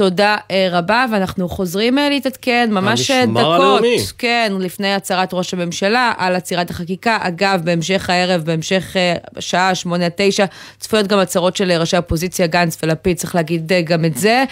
תודה 0.00 0.36
אה, 0.50 0.68
רבה, 0.70 1.06
ואנחנו 1.12 1.48
חוזרים 1.48 1.98
אה, 1.98 2.08
להתעדכן 2.08 2.68
ממש 2.72 3.10
דקות, 3.10 3.36
הלאומי. 3.36 3.96
כן, 4.18 4.52
לפני 4.60 4.94
הצהרת 4.94 5.34
ראש 5.34 5.54
הממשלה 5.54 6.12
על 6.18 6.36
עצירת 6.36 6.70
החקיקה. 6.70 7.18
אגב, 7.20 7.60
בהמשך 7.64 8.10
הערב, 8.10 8.42
בהמשך 8.44 8.96
שעה 9.38 9.74
שמונה 9.74 10.04
עד 10.04 10.12
תשע, 10.16 10.44
צפויות 10.78 11.06
גם 11.06 11.18
הצהרות 11.18 11.56
של 11.56 11.72
ראשי 11.72 11.96
האופוזיציה, 11.96 12.46
גנץ 12.46 12.78
ולפיד, 12.82 13.16
צריך 13.16 13.34
להגיד 13.34 13.72
גם 13.84 14.04
את 14.04 14.16
זה. 14.16 14.44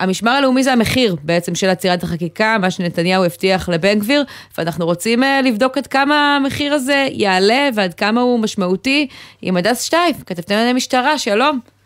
המשמר 0.00 0.30
הלאומי 0.30 0.62
זה 0.64 0.72
המחיר 0.72 1.16
בעצם 1.22 1.54
של 1.54 1.68
עצירת 1.68 2.02
החקיקה, 2.02 2.56
מה 2.60 2.70
שנתניהו 2.70 3.24
הבטיח 3.24 3.68
לבן 3.68 3.98
גביר, 3.98 4.24
ואנחנו 4.58 4.84
רוצים 4.84 5.22
לבדוק 5.44 5.78
עד 5.78 5.86
כמה 5.86 6.36
המחיר 6.36 6.74
הזה 6.74 7.06
יעלה 7.12 7.68
ועד 7.74 7.94
כמה 7.94 8.20
הוא 8.20 8.40
משמעותי 8.40 9.06
עם 9.42 9.56
הדס 9.56 9.82
שטייף, 9.82 10.16
כתבתם 10.26 10.54
על 10.54 10.68
המשטרה, 10.68 11.18
שלום. 11.18 11.77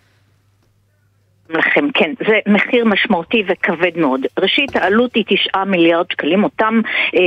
לכם, 1.54 1.90
כן, 1.94 2.12
זה 2.26 2.38
מחיר 2.46 2.84
משמעותי 2.84 3.42
וכבד 3.46 3.90
מאוד. 3.96 4.20
ראשית, 4.38 4.76
העלות 4.76 5.14
היא 5.14 5.24
תשעה 5.28 5.64
מיליארד 5.64 6.06
שקלים, 6.12 6.44
אותם 6.44 6.80
אה, 7.14 7.20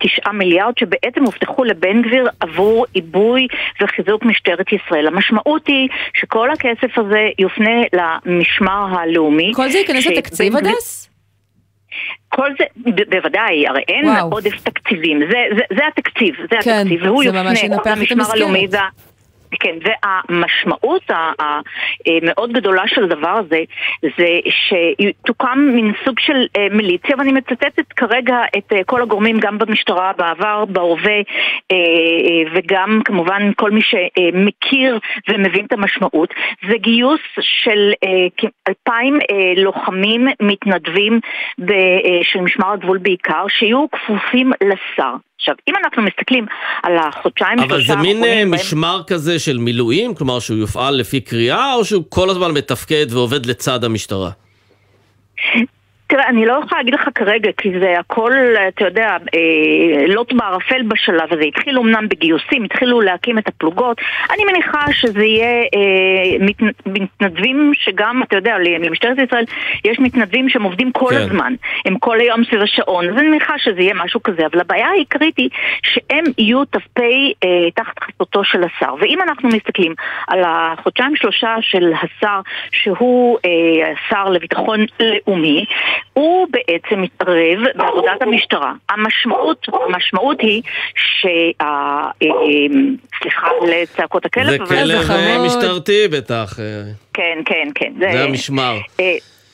תשעה 0.00 0.32
מיליארד 0.32 0.78
שבעצם 0.78 1.24
הובטחו 1.24 1.64
לבן 1.64 2.02
גביר 2.02 2.28
עבור 2.40 2.86
עיבוי 2.92 3.46
וחיזוק 3.80 4.24
משטרת 4.24 4.66
ישראל. 4.72 5.06
המשמעות 5.06 5.66
היא 5.66 5.88
שכל 6.14 6.50
הכסף 6.50 6.98
הזה 6.98 7.28
יופנה 7.38 7.80
למשמר 7.92 8.86
הלאומי. 8.90 9.52
כל 9.54 9.68
זה 9.68 9.78
ייכנס 9.78 10.06
לתקציב, 10.06 10.56
הדס? 10.56 11.10
כל 12.28 12.50
זה, 12.58 12.90
ב- 12.90 13.10
בוודאי, 13.16 13.68
הרי 13.68 13.82
אין 13.88 14.04
וואו. 14.04 14.30
עודף 14.30 14.60
תקציבים, 14.62 15.20
זה, 15.30 15.38
זה, 15.56 15.76
זה 15.76 15.82
התקציב, 15.88 16.34
זה 16.40 16.56
כן, 16.62 16.70
התקציב, 16.70 17.02
והוא 17.02 17.22
יופנה 17.22 17.42
למשמר 17.86 18.32
הלאומי. 18.32 18.68
כן, 19.60 19.76
והמשמעות 19.82 21.10
המאוד 21.38 22.52
גדולה 22.52 22.82
של 22.86 23.04
הדבר 23.04 23.28
הזה 23.28 23.62
זה 24.02 24.26
שתוקם 24.48 25.58
מין 25.74 25.92
סוג 26.04 26.18
של 26.20 26.46
אה, 26.56 26.66
מיליציה, 26.70 27.16
ואני 27.18 27.32
מצטטת 27.32 27.92
כרגע 27.96 28.36
את 28.58 28.72
אה, 28.72 28.84
כל 28.84 29.02
הגורמים 29.02 29.40
גם 29.40 29.58
במשטרה 29.58 30.12
בעבר, 30.18 30.64
בהווה, 30.64 31.18
אה, 31.72 31.76
וגם 32.54 33.00
כמובן 33.04 33.52
כל 33.56 33.70
מי 33.70 33.80
שמכיר 33.82 34.98
ומבין 35.28 35.64
את 35.64 35.72
המשמעות, 35.72 36.34
זה 36.68 36.76
גיוס 36.78 37.20
של 37.40 37.92
אלפיים 38.68 39.18
לוחמים 39.56 40.28
מתנדבים 40.42 41.20
של 42.22 42.40
משמר 42.40 42.72
הגבול 42.72 42.98
בעיקר, 42.98 43.44
שיהיו 43.48 43.86
כפופים 43.90 44.52
לשר. 44.60 45.27
עכשיו, 45.38 45.54
אם 45.68 45.74
אנחנו 45.84 46.02
מסתכלים 46.02 46.46
על 46.82 46.98
החודשיים, 46.98 47.58
אבל 47.58 47.84
זה 47.86 47.96
מין 47.96 48.24
אה, 48.24 48.44
משמר 48.46 48.96
בהם... 48.96 49.06
כזה 49.06 49.38
של 49.38 49.58
מילואים? 49.58 50.14
כלומר 50.14 50.38
שהוא 50.38 50.58
יופעל 50.58 50.94
לפי 50.94 51.20
קריאה, 51.20 51.74
או 51.74 51.84
שהוא 51.84 52.04
כל 52.08 52.30
הזמן 52.30 52.50
מתפקד 52.50 53.06
ועובד 53.10 53.46
לצד 53.46 53.84
המשטרה? 53.84 54.30
תראה, 56.08 56.28
אני 56.28 56.46
לא 56.46 56.52
יכולה 56.52 56.80
להגיד 56.80 56.94
לך 56.94 57.08
כרגע, 57.14 57.50
כי 57.56 57.72
זה 57.80 57.94
הכל, 57.98 58.32
אתה 58.68 58.84
יודע, 58.84 59.16
אה, 59.34 60.06
לוט 60.06 60.32
בערפל 60.32 60.82
בשלב 60.82 61.32
הזה. 61.32 61.42
התחילו 61.42 61.82
אמנם 61.82 62.08
בגיוסים, 62.08 62.64
התחילו 62.64 63.00
להקים 63.00 63.38
את 63.38 63.48
הפלוגות. 63.48 64.00
אני 64.34 64.44
מניחה 64.44 64.92
שזה 64.92 65.24
יהיה 65.24 65.62
אה, 65.62 66.38
מת, 66.40 66.76
מתנדבים 66.86 67.72
שגם, 67.74 68.22
אתה 68.22 68.36
יודע, 68.36 68.56
למשטרת 68.58 69.18
ישראל 69.18 69.44
יש 69.84 69.98
מתנדבים 69.98 70.48
שהם 70.48 70.62
עובדים 70.62 70.92
כל 70.92 71.10
כן. 71.10 71.16
הזמן. 71.16 71.54
הם 71.84 71.98
כל 71.98 72.20
היום 72.20 72.44
סביב 72.44 72.62
השעון. 72.62 73.08
אז 73.08 73.18
אני 73.18 73.28
מניחה 73.28 73.58
שזה 73.58 73.80
יהיה 73.80 73.94
משהו 73.94 74.22
כזה. 74.22 74.46
אבל 74.46 74.60
הבעיה 74.60 74.88
העיקרית 74.88 75.36
היא 75.36 75.50
שהם 75.82 76.24
יהיו 76.38 76.64
ת"פי 76.64 77.32
אה, 77.44 77.70
תחת 77.74 77.98
חסותו 77.98 78.44
של 78.44 78.64
השר. 78.64 78.94
ואם 79.00 79.18
אנחנו 79.22 79.48
מסתכלים 79.48 79.94
על 80.28 80.40
החודשיים 80.46 81.16
שלושה 81.16 81.56
של 81.60 81.92
השר, 82.02 82.40
שהוא 82.72 83.38
אה, 83.44 83.92
השר 83.92 84.30
לביטחון 84.30 84.84
לאומי, 85.00 85.64
הוא 86.12 86.46
בעצם 86.50 87.02
מתערב 87.02 87.58
בעבודת 87.74 88.22
המשטרה. 88.22 88.72
המשמעות, 88.90 89.66
המשמעות 89.88 90.40
היא 90.40 90.62
שה... 91.20 91.28
אה, 91.60 92.08
סליחה 93.22 93.48
לצעקות 93.66 94.26
הכלב, 94.26 94.50
זה 94.50 94.58
כלב 94.58 95.10
אה, 95.10 95.46
משטרתי 95.46 96.08
בטח. 96.08 96.54
כן, 97.12 97.38
כן, 97.44 97.68
כן. 97.74 97.92
זה 97.98 98.24
המשמר. 98.24 98.78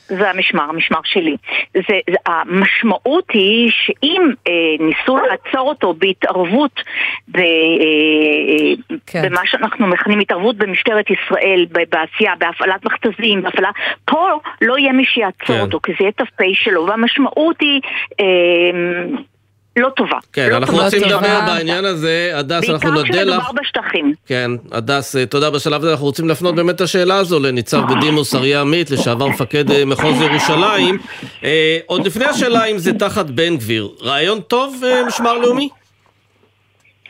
זה 0.07 0.29
המשמר, 0.29 0.63
המשמר 0.63 0.99
שלי. 1.03 1.37
זה, 1.73 1.81
זה, 2.09 2.15
המשמעות 2.25 3.31
היא 3.33 3.71
שאם 3.71 4.21
אה, 4.47 4.53
ניסו 4.79 5.17
לעצור 5.17 5.69
אותו 5.69 5.93
בהתערבות 5.93 6.81
ב, 7.27 7.37
אה, 7.37 7.43
אה 7.43 8.97
כן. 9.05 9.21
במה 9.29 9.41
שאנחנו 9.45 9.87
מכנים 9.87 10.19
התערבות 10.19 10.57
במשטרת 10.57 11.05
ישראל, 11.09 11.65
בעשייה, 11.89 12.33
בהפעלת 12.39 12.85
מכתזים, 12.85 13.41
בהפעלה, 13.41 13.69
פה 14.05 14.27
לא 14.61 14.77
יהיה 14.77 14.93
מי 14.93 15.05
שיעצור 15.05 15.55
כן. 15.55 15.61
אותו, 15.61 15.79
כי 15.83 15.91
זה 15.91 15.97
יהיה 15.99 16.11
ת"פ 16.11 16.41
שלו, 16.53 16.87
והמשמעות 16.87 17.61
היא... 17.61 17.81
אה, 18.19 19.34
לא 19.75 19.89
טובה. 19.89 20.17
כן, 20.33 20.49
לא 20.51 20.57
אנחנו 20.57 20.77
רוצים 20.77 21.01
לדבר 21.01 21.39
בעניין 21.47 21.85
הזה, 21.85 22.31
הדס, 22.35 22.69
אנחנו 22.69 22.91
נודה 22.91 23.01
לך. 23.01 23.15
בעיקר 23.15 23.41
כשמדובר 23.41 23.61
בשטחים. 23.61 24.13
כן, 24.27 24.51
הדס, 24.71 25.15
אה, 25.15 25.25
תודה 25.25 25.49
בשלב 25.49 25.81
הזה, 25.81 25.91
אנחנו 25.91 26.05
רוצים 26.05 26.27
להפנות 26.27 26.55
באמת 26.55 26.75
את 26.75 26.81
השאלה 26.81 27.15
הזו 27.15 27.39
לניצב 27.39 27.81
בדימוס 27.89 28.35
אריה 28.35 28.61
עמית, 28.61 28.91
לשעבר 28.91 29.27
מפקד 29.27 29.71
אה, 29.71 29.85
מחוז 29.85 30.21
ירושלים. 30.21 30.97
אה, 31.43 31.77
עוד 31.85 32.05
לפני 32.05 32.25
השאלה 32.25 32.65
אם 32.65 32.77
זה 32.77 32.93
תחת 32.93 33.25
בן 33.25 33.57
גביר, 33.57 33.89
רעיון 34.01 34.41
טוב, 34.41 34.83
משמר 35.07 35.37
לאומי? 35.37 35.69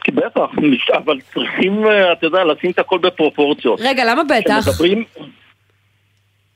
בטח, 0.08 0.42
אבל 0.98 1.20
צריכים, 1.34 1.86
אתה 2.12 2.26
יודע, 2.26 2.44
לשים 2.44 2.72
את 2.72 2.80
הכל 2.80 2.98
בפרופורציות. 2.98 3.80
רגע, 3.84 4.06
למה 4.06 4.22
בטח? 4.24 4.68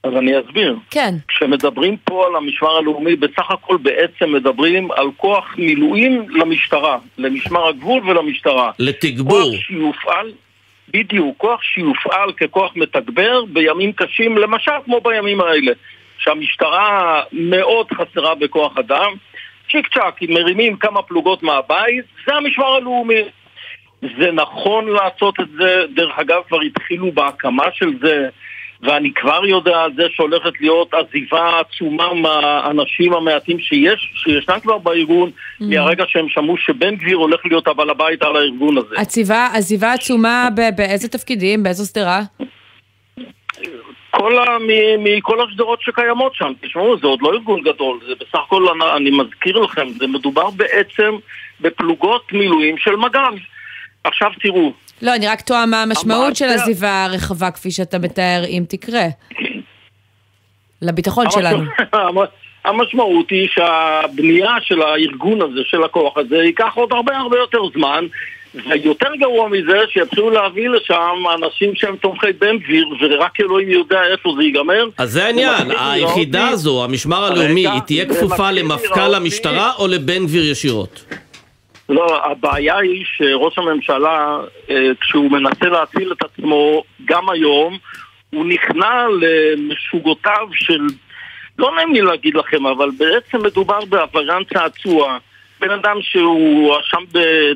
אז 0.03 0.13
אני 0.15 0.39
אסביר. 0.39 0.75
כן. 0.91 1.15
כשמדברים 1.27 1.97
פה 1.97 2.27
על 2.27 2.35
המשמר 2.35 2.77
הלאומי, 2.77 3.15
בסך 3.15 3.51
הכל 3.51 3.77
בעצם 3.77 4.31
מדברים 4.33 4.91
על 4.91 5.07
כוח 5.17 5.55
מילואים 5.57 6.29
למשטרה, 6.29 6.97
למשמר 7.17 7.67
הגבול 7.67 8.09
ולמשטרה. 8.09 8.71
לתגבור. 8.79 9.41
כוח 9.41 9.61
שיופעל, 9.61 10.31
בדיוק, 10.93 11.37
כוח 11.37 11.61
שיופעל 11.63 12.31
ככוח 12.31 12.71
מתגבר 12.75 13.45
בימים 13.45 13.93
קשים, 13.93 14.37
למשל 14.37 14.71
כמו 14.85 15.01
בימים 15.01 15.41
האלה, 15.41 15.71
שהמשטרה 16.17 17.21
מאוד 17.31 17.87
חסרה 17.93 18.35
בכוח 18.35 18.77
אדם, 18.77 19.13
צ'יק 19.71 19.87
צ'אק, 19.93 20.23
אם 20.23 20.33
מרימים 20.33 20.77
כמה 20.77 21.01
פלוגות 21.01 21.43
מהבית, 21.43 22.05
זה 22.27 22.35
המשמר 22.35 22.73
הלאומי. 22.73 23.21
זה 24.01 24.31
נכון 24.31 24.87
לעשות 24.87 25.39
את 25.39 25.47
זה, 25.59 25.83
דרך 25.95 26.19
אגב 26.19 26.41
כבר 26.47 26.61
התחילו 26.61 27.11
בהקמה 27.11 27.65
של 27.73 27.91
זה 28.01 28.29
ואני 28.81 29.11
כבר 29.13 29.45
יודע 29.45 29.77
על 29.77 29.91
זה 29.95 30.03
שהולכת 30.15 30.51
להיות 30.61 30.93
עזיבה 30.93 31.59
עצומה 31.59 32.13
מהאנשים 32.13 33.13
המעטים 33.13 33.59
שיש, 33.59 34.11
שישנם 34.15 34.59
כבר 34.59 34.77
בארגון, 34.77 35.29
Mm. 35.29 35.63
מהרגע 35.65 36.03
שהם 36.07 36.25
שמעו 36.29 36.57
שבן 36.57 36.95
גביר 36.95 37.17
הולך 37.17 37.39
להיות 37.45 37.67
הבעל 37.67 37.89
הבית 37.89 38.21
על 38.21 38.35
הארגון 38.35 38.77
הזה. 38.77 38.95
עציבה, 38.97 39.47
עזיבה 39.53 39.93
עצומה 39.93 40.47
ב- 40.55 40.75
באיזה 40.77 41.07
תפקידים? 41.09 41.63
באיזו 41.63 41.85
שדרה? 41.85 42.21
כל 44.11 44.37
ה... 44.37 44.45
מ- 44.59 45.03
מכל 45.03 45.41
השדרות 45.49 45.81
שקיימות 45.81 46.35
שם, 46.35 46.51
תשמעו, 46.61 46.97
זה 46.99 47.07
עוד 47.07 47.21
לא 47.21 47.33
ארגון 47.33 47.61
גדול, 47.61 47.99
זה 48.07 48.13
בסך 48.19 48.39
הכל, 48.47 48.65
אני, 48.69 48.91
אני 48.95 49.17
מזכיר 49.17 49.57
לכם, 49.59 49.87
זה 49.99 50.07
מדובר 50.07 50.49
בעצם 50.49 51.15
בפלוגות 51.61 52.33
מילואים 52.33 52.77
של 52.77 52.95
מג"ב. 52.95 53.33
עכשיו 54.03 54.31
תראו, 54.41 54.73
לא, 55.01 55.15
אני 55.15 55.27
רק 55.27 55.41
תוהה 55.41 55.65
מה 55.65 55.81
המשמעות 55.83 56.35
של 56.35 56.45
עזיבה 56.45 57.05
הרחבה 57.05 57.51
כפי 57.51 57.71
שאתה 57.71 57.99
מתאר, 57.99 58.43
אם 58.47 58.63
תקרה. 58.69 59.03
לביטחון 60.81 61.25
שלנו. 61.31 61.63
המ- 61.93 62.17
המשמעות 62.65 63.29
היא 63.29 63.47
שהבנייה 63.51 64.51
של 64.61 64.81
הארגון 64.81 65.41
הזה, 65.41 65.59
של 65.65 65.83
הכוח 65.83 66.17
הזה, 66.17 66.35
ייקח 66.35 66.71
עוד 66.75 66.93
הרבה 66.93 67.17
הרבה 67.17 67.37
יותר 67.37 67.57
זמן 67.77 68.05
ויותר 68.55 69.07
גרוע 69.19 69.49
מזה 69.49 69.77
שיתחילו 69.89 70.29
להביא 70.29 70.69
לשם 70.69 71.15
אנשים 71.35 71.75
שהם 71.75 71.95
תומכי 71.95 72.27
בן 72.39 72.57
גביר 72.57 72.85
ורק 73.01 73.39
אלוהים 73.41 73.69
יודע 73.69 73.99
איפה 74.11 74.29
זה 74.37 74.43
ייגמר. 74.43 74.85
אז 74.97 75.11
זה 75.11 75.25
העניין, 75.25 75.67
היחידה 75.79 76.47
הזו, 76.47 76.83
המשמר 76.83 77.23
הלאומי, 77.25 77.67
היא 77.67 77.79
תהיה 77.85 78.05
כפופה 78.05 78.51
למפכ"ל 78.51 79.15
המשטרה 79.15 79.71
או 79.79 79.87
לבן 79.87 80.25
גביר 80.25 80.45
ישירות? 80.51 81.05
לא, 81.89 82.25
הבעיה 82.25 82.77
היא 82.77 83.05
שראש 83.05 83.57
הממשלה, 83.57 84.37
אה, 84.69 84.91
כשהוא 85.01 85.31
מנסה 85.31 85.65
להציל 85.65 86.11
את 86.11 86.23
עצמו, 86.23 86.83
גם 87.05 87.29
היום, 87.29 87.77
הוא 88.29 88.45
נכנע 88.45 89.05
למשוגותיו 89.21 90.47
של... 90.53 90.81
לא 91.59 91.75
נעים 91.75 91.93
לי 91.93 92.01
להגיד 92.01 92.35
לכם, 92.35 92.65
אבל 92.65 92.89
בעצם 92.97 93.45
מדובר 93.45 93.85
בעבריין 93.85 94.43
צעצוע. 94.53 95.17
בן 95.59 95.71
אדם 95.71 95.97
שהוא 96.01 96.73
הואשם 96.73 97.03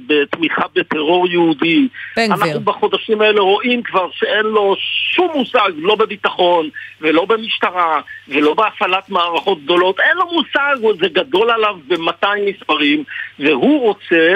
בתמיכה 0.08 0.66
בטרור 0.76 1.28
יהודי. 1.28 1.88
בן 2.16 2.26
גביר. 2.26 2.46
אנחנו 2.46 2.60
בחודשים 2.60 3.22
האלה 3.22 3.42
רואים 3.42 3.84
כבר 3.84 4.08
שאין 4.12 4.46
לו 4.46 4.76
שום 5.16 5.32
מושג, 5.36 5.72
לא 5.78 5.96
בביטחון, 5.96 6.70
ולא 7.02 7.26
במשטרה, 7.26 8.02
ולא 8.28 8.54
בהפעלת 8.54 9.10
מערכות 9.10 9.64
גדולות. 9.64 10.00
אין 10.00 10.18
לו 10.18 10.26
מושג, 10.34 10.76
זה 11.00 11.08
גדול 11.08 11.52
עליו 11.52 11.76
ב-200 11.88 12.28
מספרים, 12.48 13.04
והוא 13.40 13.82
רוצה 13.82 14.34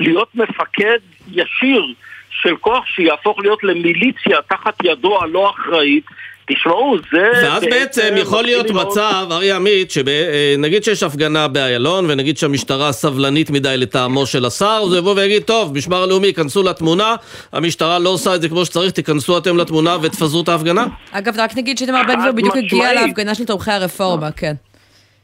להיות 0.00 0.34
מפקד 0.34 0.98
ישיר 1.32 1.84
של 2.30 2.56
כוח 2.56 2.86
שיהפוך 2.86 3.38
להיות 3.38 3.64
למיליציה 3.64 4.42
תחת 4.48 4.74
ידו 4.84 5.22
הלא 5.22 5.50
אחראית. 5.50 6.04
תשמעו, 6.46 6.96
זה... 7.12 7.30
ואז 7.42 7.62
בעצם 7.62 8.14
יכול 8.16 8.44
להיות 8.44 8.70
מצב, 8.70 9.26
אריה 9.30 9.56
עמית, 9.56 9.90
שנגיד 9.90 10.84
שיש 10.84 11.02
הפגנה 11.02 11.48
באיילון, 11.48 12.10
ונגיד 12.10 12.38
שהמשטרה 12.38 12.92
סבלנית 12.92 13.50
מדי 13.50 13.76
לטעמו 13.76 14.26
של 14.26 14.44
השר, 14.44 14.80
אז 14.82 14.92
הוא 14.92 14.98
יבוא 14.98 15.14
ויגיד, 15.16 15.42
טוב, 15.42 15.76
משמר 15.76 16.02
הלאומי, 16.02 16.26
ייכנסו 16.26 16.62
לתמונה, 16.62 17.14
המשטרה 17.52 17.98
לא 17.98 18.08
עושה 18.08 18.34
את 18.34 18.42
זה 18.42 18.48
כמו 18.48 18.64
שצריך, 18.64 18.92
תיכנסו 18.92 19.38
אתם 19.38 19.56
לתמונה 19.56 19.96
ותפזרו 20.02 20.42
את 20.42 20.48
ההפגנה? 20.48 20.86
אגב, 21.12 21.34
רק 21.38 21.56
נגיד 21.56 21.78
שאיתמר 21.78 22.02
בן 22.08 22.20
גביר 22.20 22.32
בדיוק 22.32 22.56
הגיע. 22.56 22.92
להפגנה 22.92 23.34
של 23.34 23.44
תומכי 23.44 23.70
הרפורמה, 23.70 24.32
כן. 24.32 24.54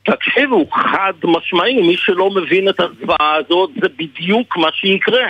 תקשיבו, 0.02 0.66
חד 0.70 1.12
משמעי, 1.24 1.82
מי 1.82 1.96
שלא 1.96 2.30
מבין 2.30 2.68
את 2.68 2.80
הזוועה 2.80 3.34
הזאת, 3.34 3.70
זה 3.82 3.88
בדיוק 3.96 4.56
מה 4.56 4.68
שיקרה. 4.72 5.26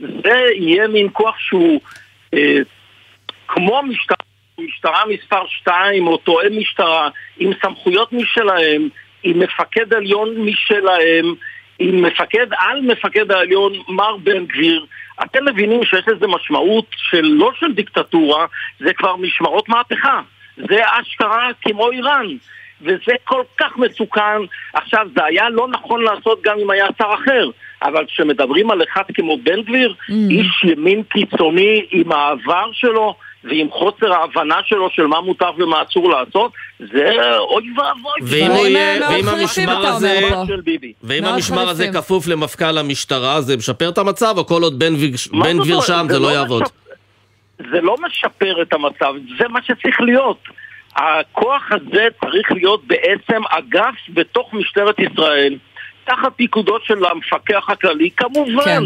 זה 0.00 0.36
יהיה 0.54 0.88
מין 0.88 1.08
כוח 1.12 1.34
שהוא 1.38 1.80
אה, 2.34 2.58
כמו 3.48 3.78
המשטרה, 3.78 4.16
משטרה 4.58 5.02
מספר 5.08 5.46
2 5.46 6.06
או 6.06 6.16
תואם 6.16 6.58
משטרה, 6.58 7.08
עם 7.38 7.50
סמכויות 7.62 8.12
משלהם, 8.12 8.88
עם 9.22 9.38
מפקד 9.38 9.94
עליון 9.94 10.40
משלהם, 10.40 11.34
עם 11.78 12.02
מפקד 12.02 12.46
על 12.58 12.80
מפקד 12.80 13.32
העליון, 13.32 13.72
מר 13.88 14.16
בן 14.16 14.46
גביר. 14.46 14.86
אתם 15.24 15.44
מבינים 15.44 15.84
שיש 15.84 16.08
לזה 16.08 16.26
משמעות 16.26 16.86
של 16.96 17.22
לא 17.22 17.50
של 17.60 17.72
דיקטטורה, 17.72 18.46
זה 18.80 18.94
כבר 18.94 19.16
משמרות 19.16 19.68
מהפכה. 19.68 20.20
זה 20.56 20.82
אשכרה 21.00 21.50
כמו 21.62 21.90
איראן. 21.90 22.26
וזה 22.82 23.12
כל 23.24 23.42
כך 23.58 23.76
מסוכן. 23.76 24.40
עכשיו, 24.72 25.06
זה 25.14 25.24
היה 25.24 25.50
לא 25.50 25.68
נכון 25.68 26.02
לעשות 26.02 26.42
גם 26.42 26.58
אם 26.58 26.70
היה 26.70 26.86
שר 26.98 27.10
אחר, 27.14 27.50
אבל 27.82 28.06
כשמדברים 28.06 28.70
על 28.70 28.82
אחד 28.82 29.02
כמו 29.14 29.38
בן 29.38 29.62
גביר, 29.62 29.94
איש 30.30 30.64
ימין 30.64 31.02
קיצוני 31.02 31.86
עם 31.90 32.12
העבר 32.12 32.72
שלו 32.72 33.14
ועם 33.44 33.70
חוסר 33.70 34.12
ההבנה 34.12 34.56
שלו 34.64 34.90
של 34.90 35.06
מה 35.06 35.20
מותר 35.20 35.50
ומה 35.58 35.82
אסור 35.82 36.10
לעשות, 36.10 36.52
זה 36.78 37.10
אוי 37.38 37.64
ואבוי. 37.76 38.12
ואם 38.22 38.50
הוא 38.50 38.66
יהיה, 38.66 39.10
ואם 39.10 39.28
המשמר 39.28 39.86
הזה, 39.86 40.28
של 40.46 40.60
ביבי. 40.60 40.92
ואם 41.02 41.24
המשמר 41.24 41.68
הזה. 41.68 41.88
כפוף 41.94 42.26
למפכ"ל 42.26 42.78
המשטרה, 42.78 43.40
זה 43.40 43.56
משפר 43.56 43.88
את 43.88 43.98
המצב, 43.98 44.34
או 44.36 44.46
כל 44.46 44.62
עוד 44.62 44.78
בן 44.78 44.94
גביר-? 44.96 45.16
שם 45.16 46.06
זה 46.08 46.14
זה 46.14 46.18
לא 46.18 46.28
לא 46.28 46.32
יעבוד? 46.32 46.62
זה 47.70 47.80
לא 47.80 47.96
משפר 48.06 48.62
את 48.62 48.72
המצב, 48.72 49.14
זה 49.38 49.48
מה 49.48 49.62
שצריך 49.62 50.00
להיות. 50.00 50.38
הכוח 50.96 51.62
הזה 51.70 52.08
צריך 52.20 52.52
להיות 52.52 52.84
בעצם 52.86 53.42
אגף 53.50 53.94
בתוך 54.08 54.54
משטרת 54.54 54.98
ישראל, 54.98 55.58
תחת 56.04 56.32
פיקודו 56.36 56.76
של 56.84 57.04
המפקח 57.04 57.70
הכללי, 57.70 58.10
כמובן. 58.16 58.64
כן. 58.64 58.82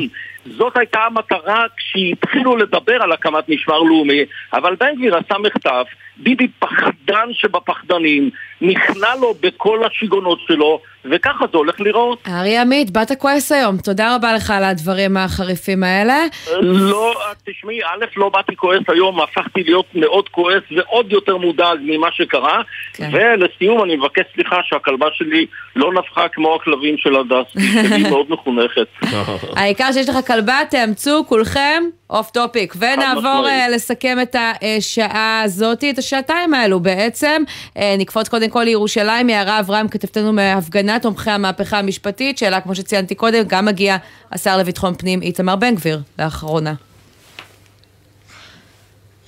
זאת 0.56 0.76
הייתה 0.76 1.00
המטרה 1.00 1.64
כשהתחילו 1.76 2.56
לדבר 2.56 3.02
על 3.02 3.12
הקמת 3.12 3.48
משמר 3.48 3.78
לאומי, 3.78 4.24
אבל 4.52 4.74
בן 4.80 4.94
גביר 4.94 5.16
עשה 5.16 5.38
מחטף, 5.38 5.86
ביבי 6.16 6.48
פחדן 6.58 7.28
שבפחדנים, 7.32 8.30
נכנע 8.60 9.14
לו 9.20 9.34
בכל 9.40 9.84
השיגעונות 9.84 10.38
שלו, 10.46 10.80
וככה 11.04 11.44
זה 11.52 11.58
הולך 11.58 11.80
להיראות. 11.80 12.28
אריה 12.28 12.62
עמית, 12.62 12.90
באת 12.90 13.12
כועס 13.18 13.52
היום. 13.52 13.76
תודה 13.76 14.14
רבה 14.14 14.32
לך 14.32 14.50
על 14.50 14.64
הדברים 14.64 15.16
החריפים 15.16 15.84
האלה. 15.84 16.16
לא, 16.60 17.14
תשמעי, 17.46 17.84
א', 17.84 18.04
לא 18.16 18.28
באתי 18.28 18.56
כועס 18.56 18.82
היום, 18.88 19.20
הפכתי 19.20 19.62
להיות 19.62 19.86
מאוד 19.94 20.28
כועס 20.28 20.62
ועוד 20.76 21.12
יותר 21.12 21.36
מודאג 21.36 21.78
ממה 21.82 22.08
שקרה. 22.12 22.62
כן. 22.92 23.10
ולסיום, 23.12 23.84
אני 23.84 23.96
מבקש 23.96 24.24
סליחה 24.34 24.56
שהכלבה 24.64 25.06
שלי 25.12 25.46
לא 25.76 25.92
נבחה 25.92 26.28
כמו 26.28 26.54
הכלבים 26.54 26.98
של 26.98 27.16
הדס, 27.16 27.46
היא 27.92 28.08
מאוד 28.10 28.26
מחונכת. 28.28 28.86
העיקר 29.56 29.92
שיש 29.92 30.08
לך 30.08 30.16
כלבה, 30.26 30.35
תאמצו 30.70 31.24
כולכם 31.28 31.82
off 32.10 32.30
topic. 32.30 32.74
ונעבור. 32.78 33.48
אה, 33.48 33.68
לסכם 33.68 34.18
את 34.22 34.36
השעה 34.38 35.42
הזאת, 35.44 35.84
את 35.90 35.98
השעתיים 35.98 36.54
האלו 36.54 36.80
בעצם. 36.80 37.42
אה, 37.76 37.94
נקפוץ 37.98 38.28
קודם 38.28 38.50
כל 38.50 38.62
לירושלים, 38.62 39.28
יערה 39.28 39.60
אברהם, 39.60 39.88
כתבתנו 39.88 40.32
מהפגנת 40.32 41.02
תומכי 41.02 41.30
המהפכה 41.30 41.78
המשפטית, 41.78 42.38
שאלה, 42.38 42.60
כמו 42.60 42.74
שציינתי 42.74 43.14
קודם, 43.14 43.42
גם 43.46 43.64
מגיע 43.64 43.96
השר 44.32 44.56
לביטחון 44.56 44.94
פנים 44.94 45.22
איתמר 45.22 45.56
בן 45.56 45.74
גביר 45.74 46.00
לאחרונה. 46.18 46.74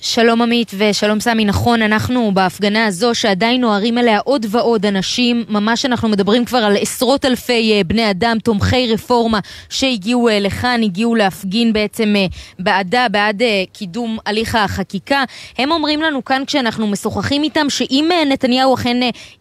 שלום 0.01 0.41
עמית 0.41 0.71
ושלום 0.77 1.19
סמי, 1.19 1.45
נכון, 1.45 1.81
אנחנו 1.81 2.31
בהפגנה 2.33 2.85
הזו 2.85 3.15
שעדיין 3.15 3.61
נוהרים 3.61 3.97
אליה 3.97 4.19
עוד 4.19 4.45
ועוד 4.49 4.85
אנשים, 4.85 5.45
ממש 5.49 5.85
אנחנו 5.85 6.09
מדברים 6.09 6.45
כבר 6.45 6.57
על 6.57 6.77
עשרות 6.81 7.25
אלפי 7.25 7.73
אה, 7.73 7.83
בני 7.83 8.09
אדם, 8.09 8.37
תומכי 8.43 8.93
רפורמה 8.93 9.39
שהגיעו 9.69 10.29
אה, 10.29 10.39
לכאן, 10.39 10.81
הגיעו 10.83 11.15
להפגין 11.15 11.73
בעצם 11.73 12.13
אה, 12.17 12.25
בעדה, 12.59 13.07
בעד 13.11 13.41
קידום 13.73 14.17
הליך 14.25 14.55
החקיקה. 14.55 15.23
הם 15.57 15.71
אומרים 15.71 16.01
לנו 16.01 16.25
כאן 16.25 16.43
כשאנחנו 16.47 16.87
משוחחים 16.87 17.43
איתם 17.43 17.69
שאם 17.69 18.09
נתניהו 18.29 18.73
אכן 18.73 18.97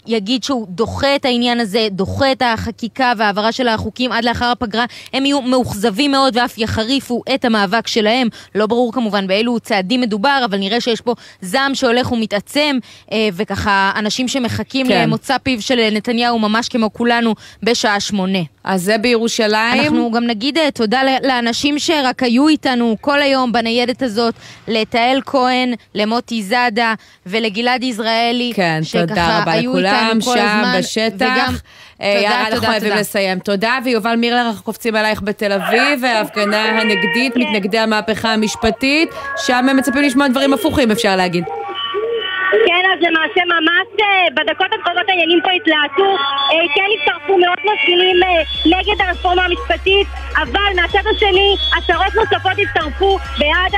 יגיד 0.07 0.45
שהוא 0.45 0.67
דוחה 0.69 1.17
את 1.17 1.25
העניין 1.25 1.61
הזה, 1.61 1.89
דוחה 1.91 2.33
את 2.33 2.43
החקיקה 2.47 3.13
והעברה 3.17 3.53
של 3.53 3.69
החוקים 3.69 4.13
עד 4.13 4.25
לאחר 4.25 4.47
הפגרה, 4.47 4.85
הם 5.13 5.27
יהיו 5.27 5.43
מאוכזבים 5.43 6.11
מאוד 6.11 6.37
ואף 6.37 6.59
יחריפו 6.59 7.23
את 7.35 7.45
המאבק 7.45 7.87
שלהם. 7.87 8.29
לא 8.55 8.67
ברור 8.67 8.93
כמובן 8.93 9.27
באילו 9.27 9.61
צעדים 9.61 10.01
מדובר, 10.01 10.48
אבל 10.49 10.59
נראה 10.59 10.81
שיש 10.81 11.01
פה 11.01 11.15
זעם 11.41 11.75
שהולך 11.75 12.13
ומתעצם, 12.13 12.79
אה, 13.13 13.29
וככה 13.33 13.93
אנשים 13.97 14.29
שמחכים 14.29 14.89
כן. 14.89 15.03
למוצא 15.03 15.39
פיו 15.39 15.63
של 15.63 15.89
נתניהו 15.93 16.39
ממש 16.39 16.69
כמו 16.69 16.93
כולנו 16.93 17.35
בשעה 17.63 18.01
שמונה. 18.01 18.39
אז 18.65 18.83
זה 18.83 18.99
בירושלים. 18.99 19.81
אנחנו 19.81 20.11
גם 20.11 20.27
נגיד 20.27 20.59
אה, 20.59 20.71
תודה 20.71 21.01
לאנשים 21.23 21.79
שרק 21.79 22.23
היו 22.23 22.49
איתנו 22.49 22.97
כל 23.01 23.23
היום 23.23 23.53
בניידת 23.53 24.03
הזאת, 24.03 24.35
לתהל 24.69 25.21
כהן, 25.27 25.75
למוטי 25.95 26.43
זאדה 26.43 26.95
ולגלעד 27.27 27.83
יזרעאלי. 27.83 28.53
כן, 28.55 28.81
תודה 28.93 29.43
רבה 29.43 29.57
לכולם 29.57 30.19
שם 30.21 30.31
הזמן, 30.31 30.75
בשטח. 30.79 31.15
וגם 31.17 31.55
יאללה, 32.01 32.41
אנחנו 32.41 32.55
תודה, 32.55 32.67
חייבים 32.69 32.89
תודה. 32.89 33.01
לסיים. 33.01 33.39
תודה, 33.39 33.79
ויובל 33.85 34.17
מירלר, 34.17 34.47
אנחנו 34.47 34.65
קופצים 34.65 34.97
עלייך 34.97 35.23
בתל 35.23 35.53
אביב, 35.53 36.03
וההפגנה 36.03 36.81
הנגדית, 36.81 37.37
מתנגדי 37.37 37.79
המהפכה 37.79 38.33
המשפטית, 38.33 39.11
שם 39.37 39.69
הם 39.69 39.77
מצפים 39.77 40.03
לשמוע 40.03 40.29
דברים 40.29 40.53
הפוכים, 40.53 40.91
אפשר 40.91 41.17
להגיד. 41.17 41.45
כן, 42.67 42.83
אז 42.93 42.99
למעשה 43.07 43.41
ממש 43.45 43.87
אה, 44.01 44.27
בדקות 44.35 44.67
הקרובות 44.73 45.09
העניינים 45.09 45.41
פה 45.45 45.51
התלהטו, 45.51 46.17
אה, 46.53 46.67
כן 46.75 46.89
הצטרפו 46.95 47.39
מאות 47.39 47.59
מפגינים 47.59 48.23
אה, 48.23 48.29
נגד 48.67 49.01
הרפורמה 49.01 49.45
המשפטית, 49.45 50.07
אבל 50.37 50.71
מהצד 50.77 51.07
השני 51.17 51.57
עשרות 51.77 52.15
נוספות 52.15 52.53
הצטרפו 52.63 53.19
בעד 53.39 53.75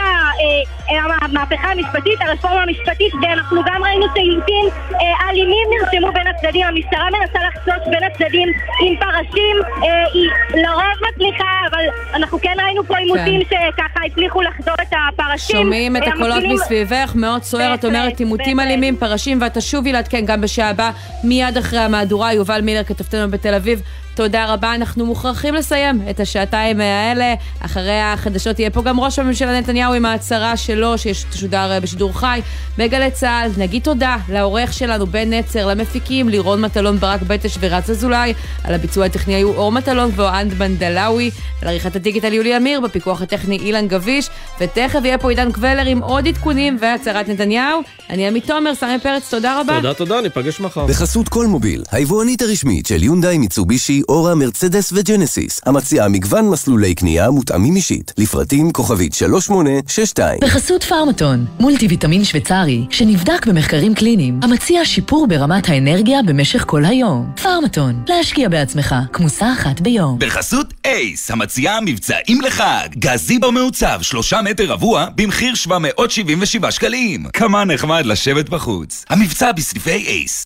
המהפכה 1.22 1.68
המשפטית, 1.72 2.20
הרפורמה 2.20 2.62
המשפטית, 2.62 3.14
ואנחנו 3.22 3.62
גם 3.66 3.82
ראינו 3.84 4.06
שעימותים 4.14 4.64
אה, 4.92 5.30
אלימים 5.30 5.68
נרשמו 5.70 6.12
בין 6.12 6.26
הצדדים. 6.26 6.66
המשטרה 6.66 7.04
מנסה 7.10 7.38
לחצות 7.48 7.88
בין 7.90 8.04
הצדדים 8.04 8.48
עם 8.80 8.96
פרשים, 8.96 9.56
אה, 9.84 10.04
היא 10.12 10.30
לרוב 10.54 11.10
מצליחה, 11.10 11.50
אבל 11.70 11.84
אנחנו 12.14 12.40
כן 12.40 12.56
ראינו 12.64 12.84
פה 12.84 12.98
עימותים 12.98 13.44
כן. 13.44 13.56
שככה 13.72 14.00
הצליחו 14.06 14.42
לחדור 14.42 14.74
את 14.82 14.92
הפרשים. 15.08 15.56
שומעים 15.56 15.96
את 15.96 16.02
אה, 16.02 16.08
הקולות 16.08 16.44
מסביבך, 16.44 17.12
מאוד 17.14 17.42
סוער, 17.42 17.74
את 17.74 17.84
אומרת 17.84 18.18
עימותים 18.18 18.60
אלימים, 18.60 18.96
פרשים, 18.96 19.38
ואת 19.40 19.58
תשובי 19.58 19.92
לעדכן 19.92 20.24
גם 20.26 20.40
בשעה 20.40 20.70
הבאה, 20.70 20.90
מיד 21.24 21.56
אחרי 21.56 21.78
המהדורה, 21.78 22.32
יובל 22.32 22.60
מילר, 22.60 22.84
כתבתנו 22.84 23.30
בתל 23.30 23.54
אביב. 23.54 23.82
תודה 24.14 24.52
רבה, 24.52 24.74
אנחנו 24.74 25.06
מוכרחים 25.06 25.54
לסיים 25.54 26.02
את 26.10 26.20
השעתיים 26.20 26.80
האלה. 26.80 27.34
אחרי 27.60 28.00
החדשות 28.00 28.58
יהיה 28.58 28.70
פה 28.70 28.82
גם 28.82 29.00
ראש 29.00 29.18
הממשלה 29.18 29.60
נתניהו 29.60 29.94
עם 29.94 30.06
ההצהרה 30.06 30.56
שלו, 30.56 30.98
שתשודר 30.98 31.70
אה, 31.72 31.80
בשידור 31.80 32.18
חי 32.18 32.40
בגלי 32.78 33.10
צה"ל. 33.10 33.50
נגיד 33.56 33.82
תודה 33.82 34.16
לעורך 34.28 34.72
שלנו, 34.72 35.06
בן 35.06 35.32
נצר, 35.32 35.66
למפיקים, 35.66 36.28
לירון 36.28 36.60
מטלון, 36.60 36.98
ברק 36.98 37.22
בטש 37.22 37.56
ורז 37.60 37.90
אזולאי. 37.90 38.34
על 38.64 38.74
הביצוע 38.74 39.06
הטכני 39.06 39.34
היו 39.34 39.54
אור 39.54 39.72
מטלון 39.72 40.10
ואוהנד 40.16 40.54
בנדלאווי. 40.54 41.30
על 41.62 41.68
עריכת 41.68 41.96
הדיגיטל 41.96 42.32
יולי 42.32 42.56
אמיר, 42.56 42.80
בפיקוח 42.80 43.22
הטכני 43.22 43.56
אילן 43.56 43.88
גביש. 43.88 44.30
ותכף 44.60 45.00
יהיה 45.04 45.18
פה 45.18 45.30
עידן 45.30 45.52
קבלר 45.52 45.86
עם 45.86 46.02
עוד 46.02 46.28
עדכונים 46.28 46.76
והצהרת 46.80 47.28
נתניהו. 47.28 47.80
אני 48.10 48.28
עמית 48.28 48.46
תומר, 48.46 48.74
סמי 48.74 48.98
פרץ, 49.02 49.30
תודה 49.30 49.60
רבה. 49.60 49.76
תודה, 49.76 49.94
תודה, 49.94 50.20
ניפגש 50.20 50.60
מחר. 50.60 50.86
בחסות 50.86 51.28
כלמוביל, 51.28 51.82
היבואנית 51.92 52.42
הרשמית 52.42 52.86
של 52.86 53.02
יונדאי, 53.02 53.38
מיצובישי, 53.38 53.99
אורה, 54.08 54.34
מרצדס 54.34 54.92
וג'נסיס, 54.92 55.60
המציעה 55.66 56.08
מגוון 56.08 56.48
מסלולי 56.48 56.94
קנייה 56.94 57.30
מותאמים 57.30 57.76
אישית, 57.76 58.12
לפרטים 58.18 58.70
כוכבית 58.72 59.14
3862. 59.14 60.38
בחסות 60.42 60.82
פארמטון, 60.82 61.46
מולטי 61.60 61.86
ויטמין 61.86 62.24
שוויצרי, 62.24 62.86
שנבדק 62.90 63.46
במחקרים 63.46 63.94
קליניים, 63.94 64.40
המציע 64.42 64.84
שיפור 64.84 65.26
ברמת 65.26 65.68
האנרגיה 65.68 66.18
במשך 66.26 66.64
כל 66.66 66.84
היום. 66.84 67.30
פארמטון, 67.42 68.02
להשקיע 68.08 68.48
בעצמך, 68.48 68.94
כמוסה 69.12 69.52
אחת 69.52 69.80
ביום. 69.80 70.18
בחסות 70.18 70.74
אייס, 70.84 71.30
המציעה 71.30 71.80
מבצעים 71.80 72.40
לחג. 72.40 72.88
גזיבו 72.98 73.52
מעוצב, 73.52 73.98
שלושה 74.02 74.42
מטר 74.42 74.64
רבוע, 74.64 75.06
במחיר 75.16 75.54
777 75.54 76.70
שקלים. 76.70 77.26
כמה 77.32 77.64
נחמד 77.64 78.06
לשבת 78.06 78.48
בחוץ. 78.48 79.04
המבצע 79.10 79.52
בסניפי 79.52 79.90
אייס. 79.90 80.44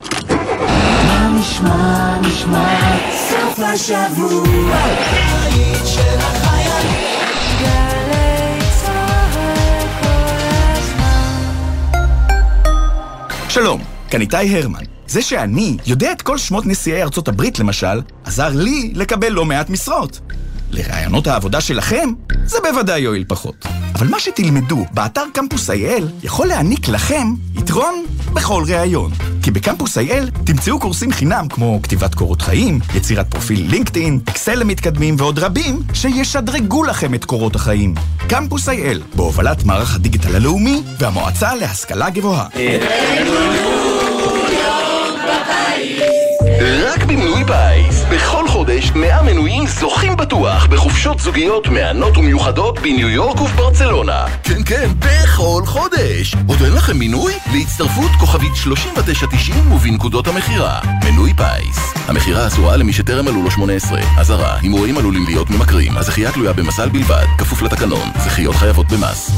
מה 1.06 1.39
נשמע, 1.40 2.20
נשמע, 2.20 3.43
סוף 3.55 3.64
השבוע, 3.64 4.76
הבית 4.76 5.86
של 5.86 6.18
החיילים. 6.18 7.05
שלום, 13.48 13.82
כאן 14.10 14.20
איתי 14.20 14.36
הרמן. 14.36 14.78
זה 15.06 15.22
שאני 15.22 15.76
יודע 15.86 16.12
את 16.12 16.22
כל 16.22 16.39
שמות 16.39 16.66
נשיאי 16.66 17.02
ארצות 17.02 17.28
הברית, 17.28 17.59
למשל, 17.59 18.01
עזר 18.24 18.48
לי 18.48 18.93
לקבל 18.94 19.28
לא 19.28 19.44
מעט 19.44 19.70
משרות. 19.70 20.20
לרעיונות 20.74 21.26
העבודה 21.26 21.60
שלכם, 21.60 22.09
זה 22.44 22.59
בוודאי 22.62 23.01
יועיל 23.01 23.24
פחות. 23.28 23.66
אבל 23.94 24.09
מה 24.09 24.20
שתלמדו 24.20 24.84
באתר 24.90 25.24
קמפוס 25.32 25.70
IL 25.70 26.05
יכול 26.22 26.46
להעניק 26.46 26.88
לכם 26.88 27.28
יתרון 27.55 28.05
בכל 28.32 28.64
ראיון. 28.68 29.12
כי 29.42 29.51
בקמפוס 29.51 29.98
IL 29.98 30.44
תמצאו 30.44 30.80
קורסים 30.80 31.12
חינם 31.12 31.48
כמו 31.48 31.80
כתיבת 31.82 32.14
קורות 32.14 32.42
חיים, 32.42 32.80
יצירת 32.94 33.30
פרופיל 33.30 33.66
לינקדאין, 33.70 34.20
אקסל 34.28 34.55
למתקדמים 34.55 35.14
ועוד 35.18 35.38
רבים 35.38 35.82
שישדרגו 35.94 36.84
לכם 36.84 37.14
את 37.14 37.24
קורות 37.24 37.56
החיים. 37.56 37.94
קמפוס 38.28 38.68
IL, 38.68 39.16
בהובלת 39.16 39.64
מערך 39.64 39.94
הדיגיטל 39.94 40.36
הלאומי 40.36 40.82
והמועצה 40.98 41.55
להשכלה 41.55 42.10
גבוהה. 42.10 42.46
רק 46.65 47.05
במנוי 47.05 47.45
פיס. 47.45 48.05
בכל 48.12 48.49
חודש 48.49 48.93
100 48.95 49.23
מנויים 49.23 49.66
זוכים 49.66 50.16
בטוח 50.16 50.66
בחופשות 50.66 51.19
זוגיות 51.19 51.69
מהנות 51.69 52.16
ומיוחדות 52.16 52.78
בניו 52.78 53.09
יורק 53.09 53.41
ובברצלונה. 53.41 54.24
כן, 54.43 54.65
כן, 54.66 54.89
בכל 54.99 55.62
חודש. 55.66 56.35
עוד 56.47 56.62
אין 56.62 56.73
לכם 56.73 56.97
מינוי? 56.97 57.32
להצטרפות 57.53 58.11
כוכבית 58.20 58.57
3990 58.57 59.73
ובנקודות 59.73 60.27
המכירה. 60.27 60.81
מנוי 61.05 61.32
פיס. 61.35 61.95
המכירה 62.09 62.47
אסורה 62.47 62.77
למי 62.77 62.93
שטרם 62.93 63.24
מלאו 63.24 63.43
לו 63.43 63.51
18. 63.51 64.01
אזהרה, 64.19 64.59
הימורים 64.61 64.99
עלולים 64.99 65.24
להיות 65.27 65.51
ממכרים. 65.51 65.97
הזכייה 65.97 66.32
תלויה 66.32 66.53
במזל 66.53 66.89
בלבד, 66.89 67.27
כפוף 67.39 67.62
לתקנון. 67.62 68.09
זכיות 68.19 68.55
חייבות 68.55 68.86
במס. 68.93 69.31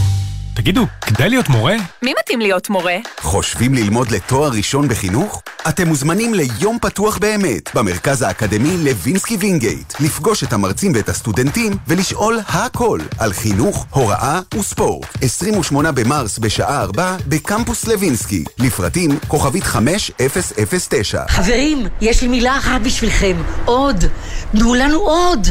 תגידו, 0.57 0.87
כדאי 1.01 1.29
להיות 1.29 1.49
מורה? 1.49 1.75
מי 2.03 2.15
מתאים 2.21 2.41
להיות 2.41 2.71
מורה? 2.71 2.97
חושבים 3.21 3.75
ללמוד 3.75 4.11
לתואר 4.11 4.51
ראשון 4.51 4.89
בחינוך? 4.89 5.43
אתם 5.69 5.89
מוזמנים 5.89 6.35
ליום 6.35 6.79
פתוח 6.83 7.19
באמת 7.19 7.75
במרכז 7.75 8.23
האקדמי 8.23 8.77
לוינסקי 8.77 9.37
וינגייט. 9.37 9.93
לפגוש 10.01 10.45
את 10.45 10.53
המרצים 10.53 10.93
ואת 10.95 11.09
הסטודנטים 11.09 11.73
ולשאול 11.89 12.39
הכל 12.49 13.01
על 13.19 13.33
חינוך, 13.33 13.87
הוראה 13.91 14.41
וספורט. 14.59 15.07
28 15.23 15.93
במרס 15.93 16.39
בשעה 16.39 16.83
4 16.83 17.17
בקמפוס 17.29 17.87
לוינסקי. 17.87 18.45
לפרטים 18.59 19.19
כוכבית 19.29 19.65
5009. 19.65 21.23
חברים, 21.29 21.87
יש 22.01 22.23
לי 22.23 22.29
מילה 22.29 22.59
אחת 22.59 22.81
בשבילכם. 22.81 23.37
עוד. 23.65 24.05
תנו 24.53 24.75
לנו 24.75 24.99
עוד. 24.99 25.49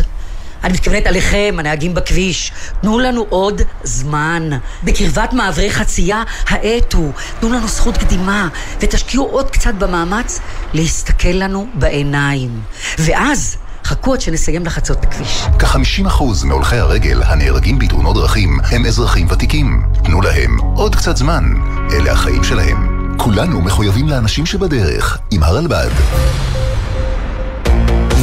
אני 0.64 0.74
מתכוונת 0.74 1.08
עליכם, 1.08 1.56
הנהגים 1.60 1.94
בכביש. 1.94 2.52
תנו 2.82 3.00
לנו 3.00 3.26
עוד 3.30 3.62
זמן. 3.84 4.50
בקרבת 4.84 5.34
מעברי 5.34 5.72
חצייה, 5.72 6.24
האטו. 6.48 7.12
תנו 7.40 7.50
לנו 7.50 7.68
זכות 7.68 7.98
קדימה, 7.98 8.48
ותשקיעו 8.80 9.26
עוד 9.26 9.50
קצת 9.50 9.74
במאמץ 9.74 10.40
להסתכל 10.74 11.28
לנו 11.28 11.68
בעיניים. 11.74 12.62
ואז, 13.00 13.58
חכו 13.84 14.14
עד 14.14 14.22
שנסיים 14.22 14.66
לחצות 14.66 14.98
את 15.00 15.04
הכביש. 15.04 15.44
כ-50% 15.60 16.46
מהולכי 16.46 16.76
הרגל 16.76 17.24
הנהרגים 17.24 17.80
בתאונות 17.80 18.16
דרכים 18.16 18.60
הם 18.72 18.86
אזרחים 18.86 19.28
ותיקים. 19.30 19.82
תנו 20.04 20.22
להם 20.22 20.58
עוד 20.76 20.96
קצת 20.96 21.18
זמן. 21.18 21.44
אלה 21.92 22.12
החיים 22.12 22.44
שלהם. 22.44 22.96
כולנו 23.18 23.62
מחויבים 23.62 24.08
לאנשים 24.08 24.46
שבדרך, 24.46 25.18
עם 25.32 25.44
הרלב"ד. 25.44 25.90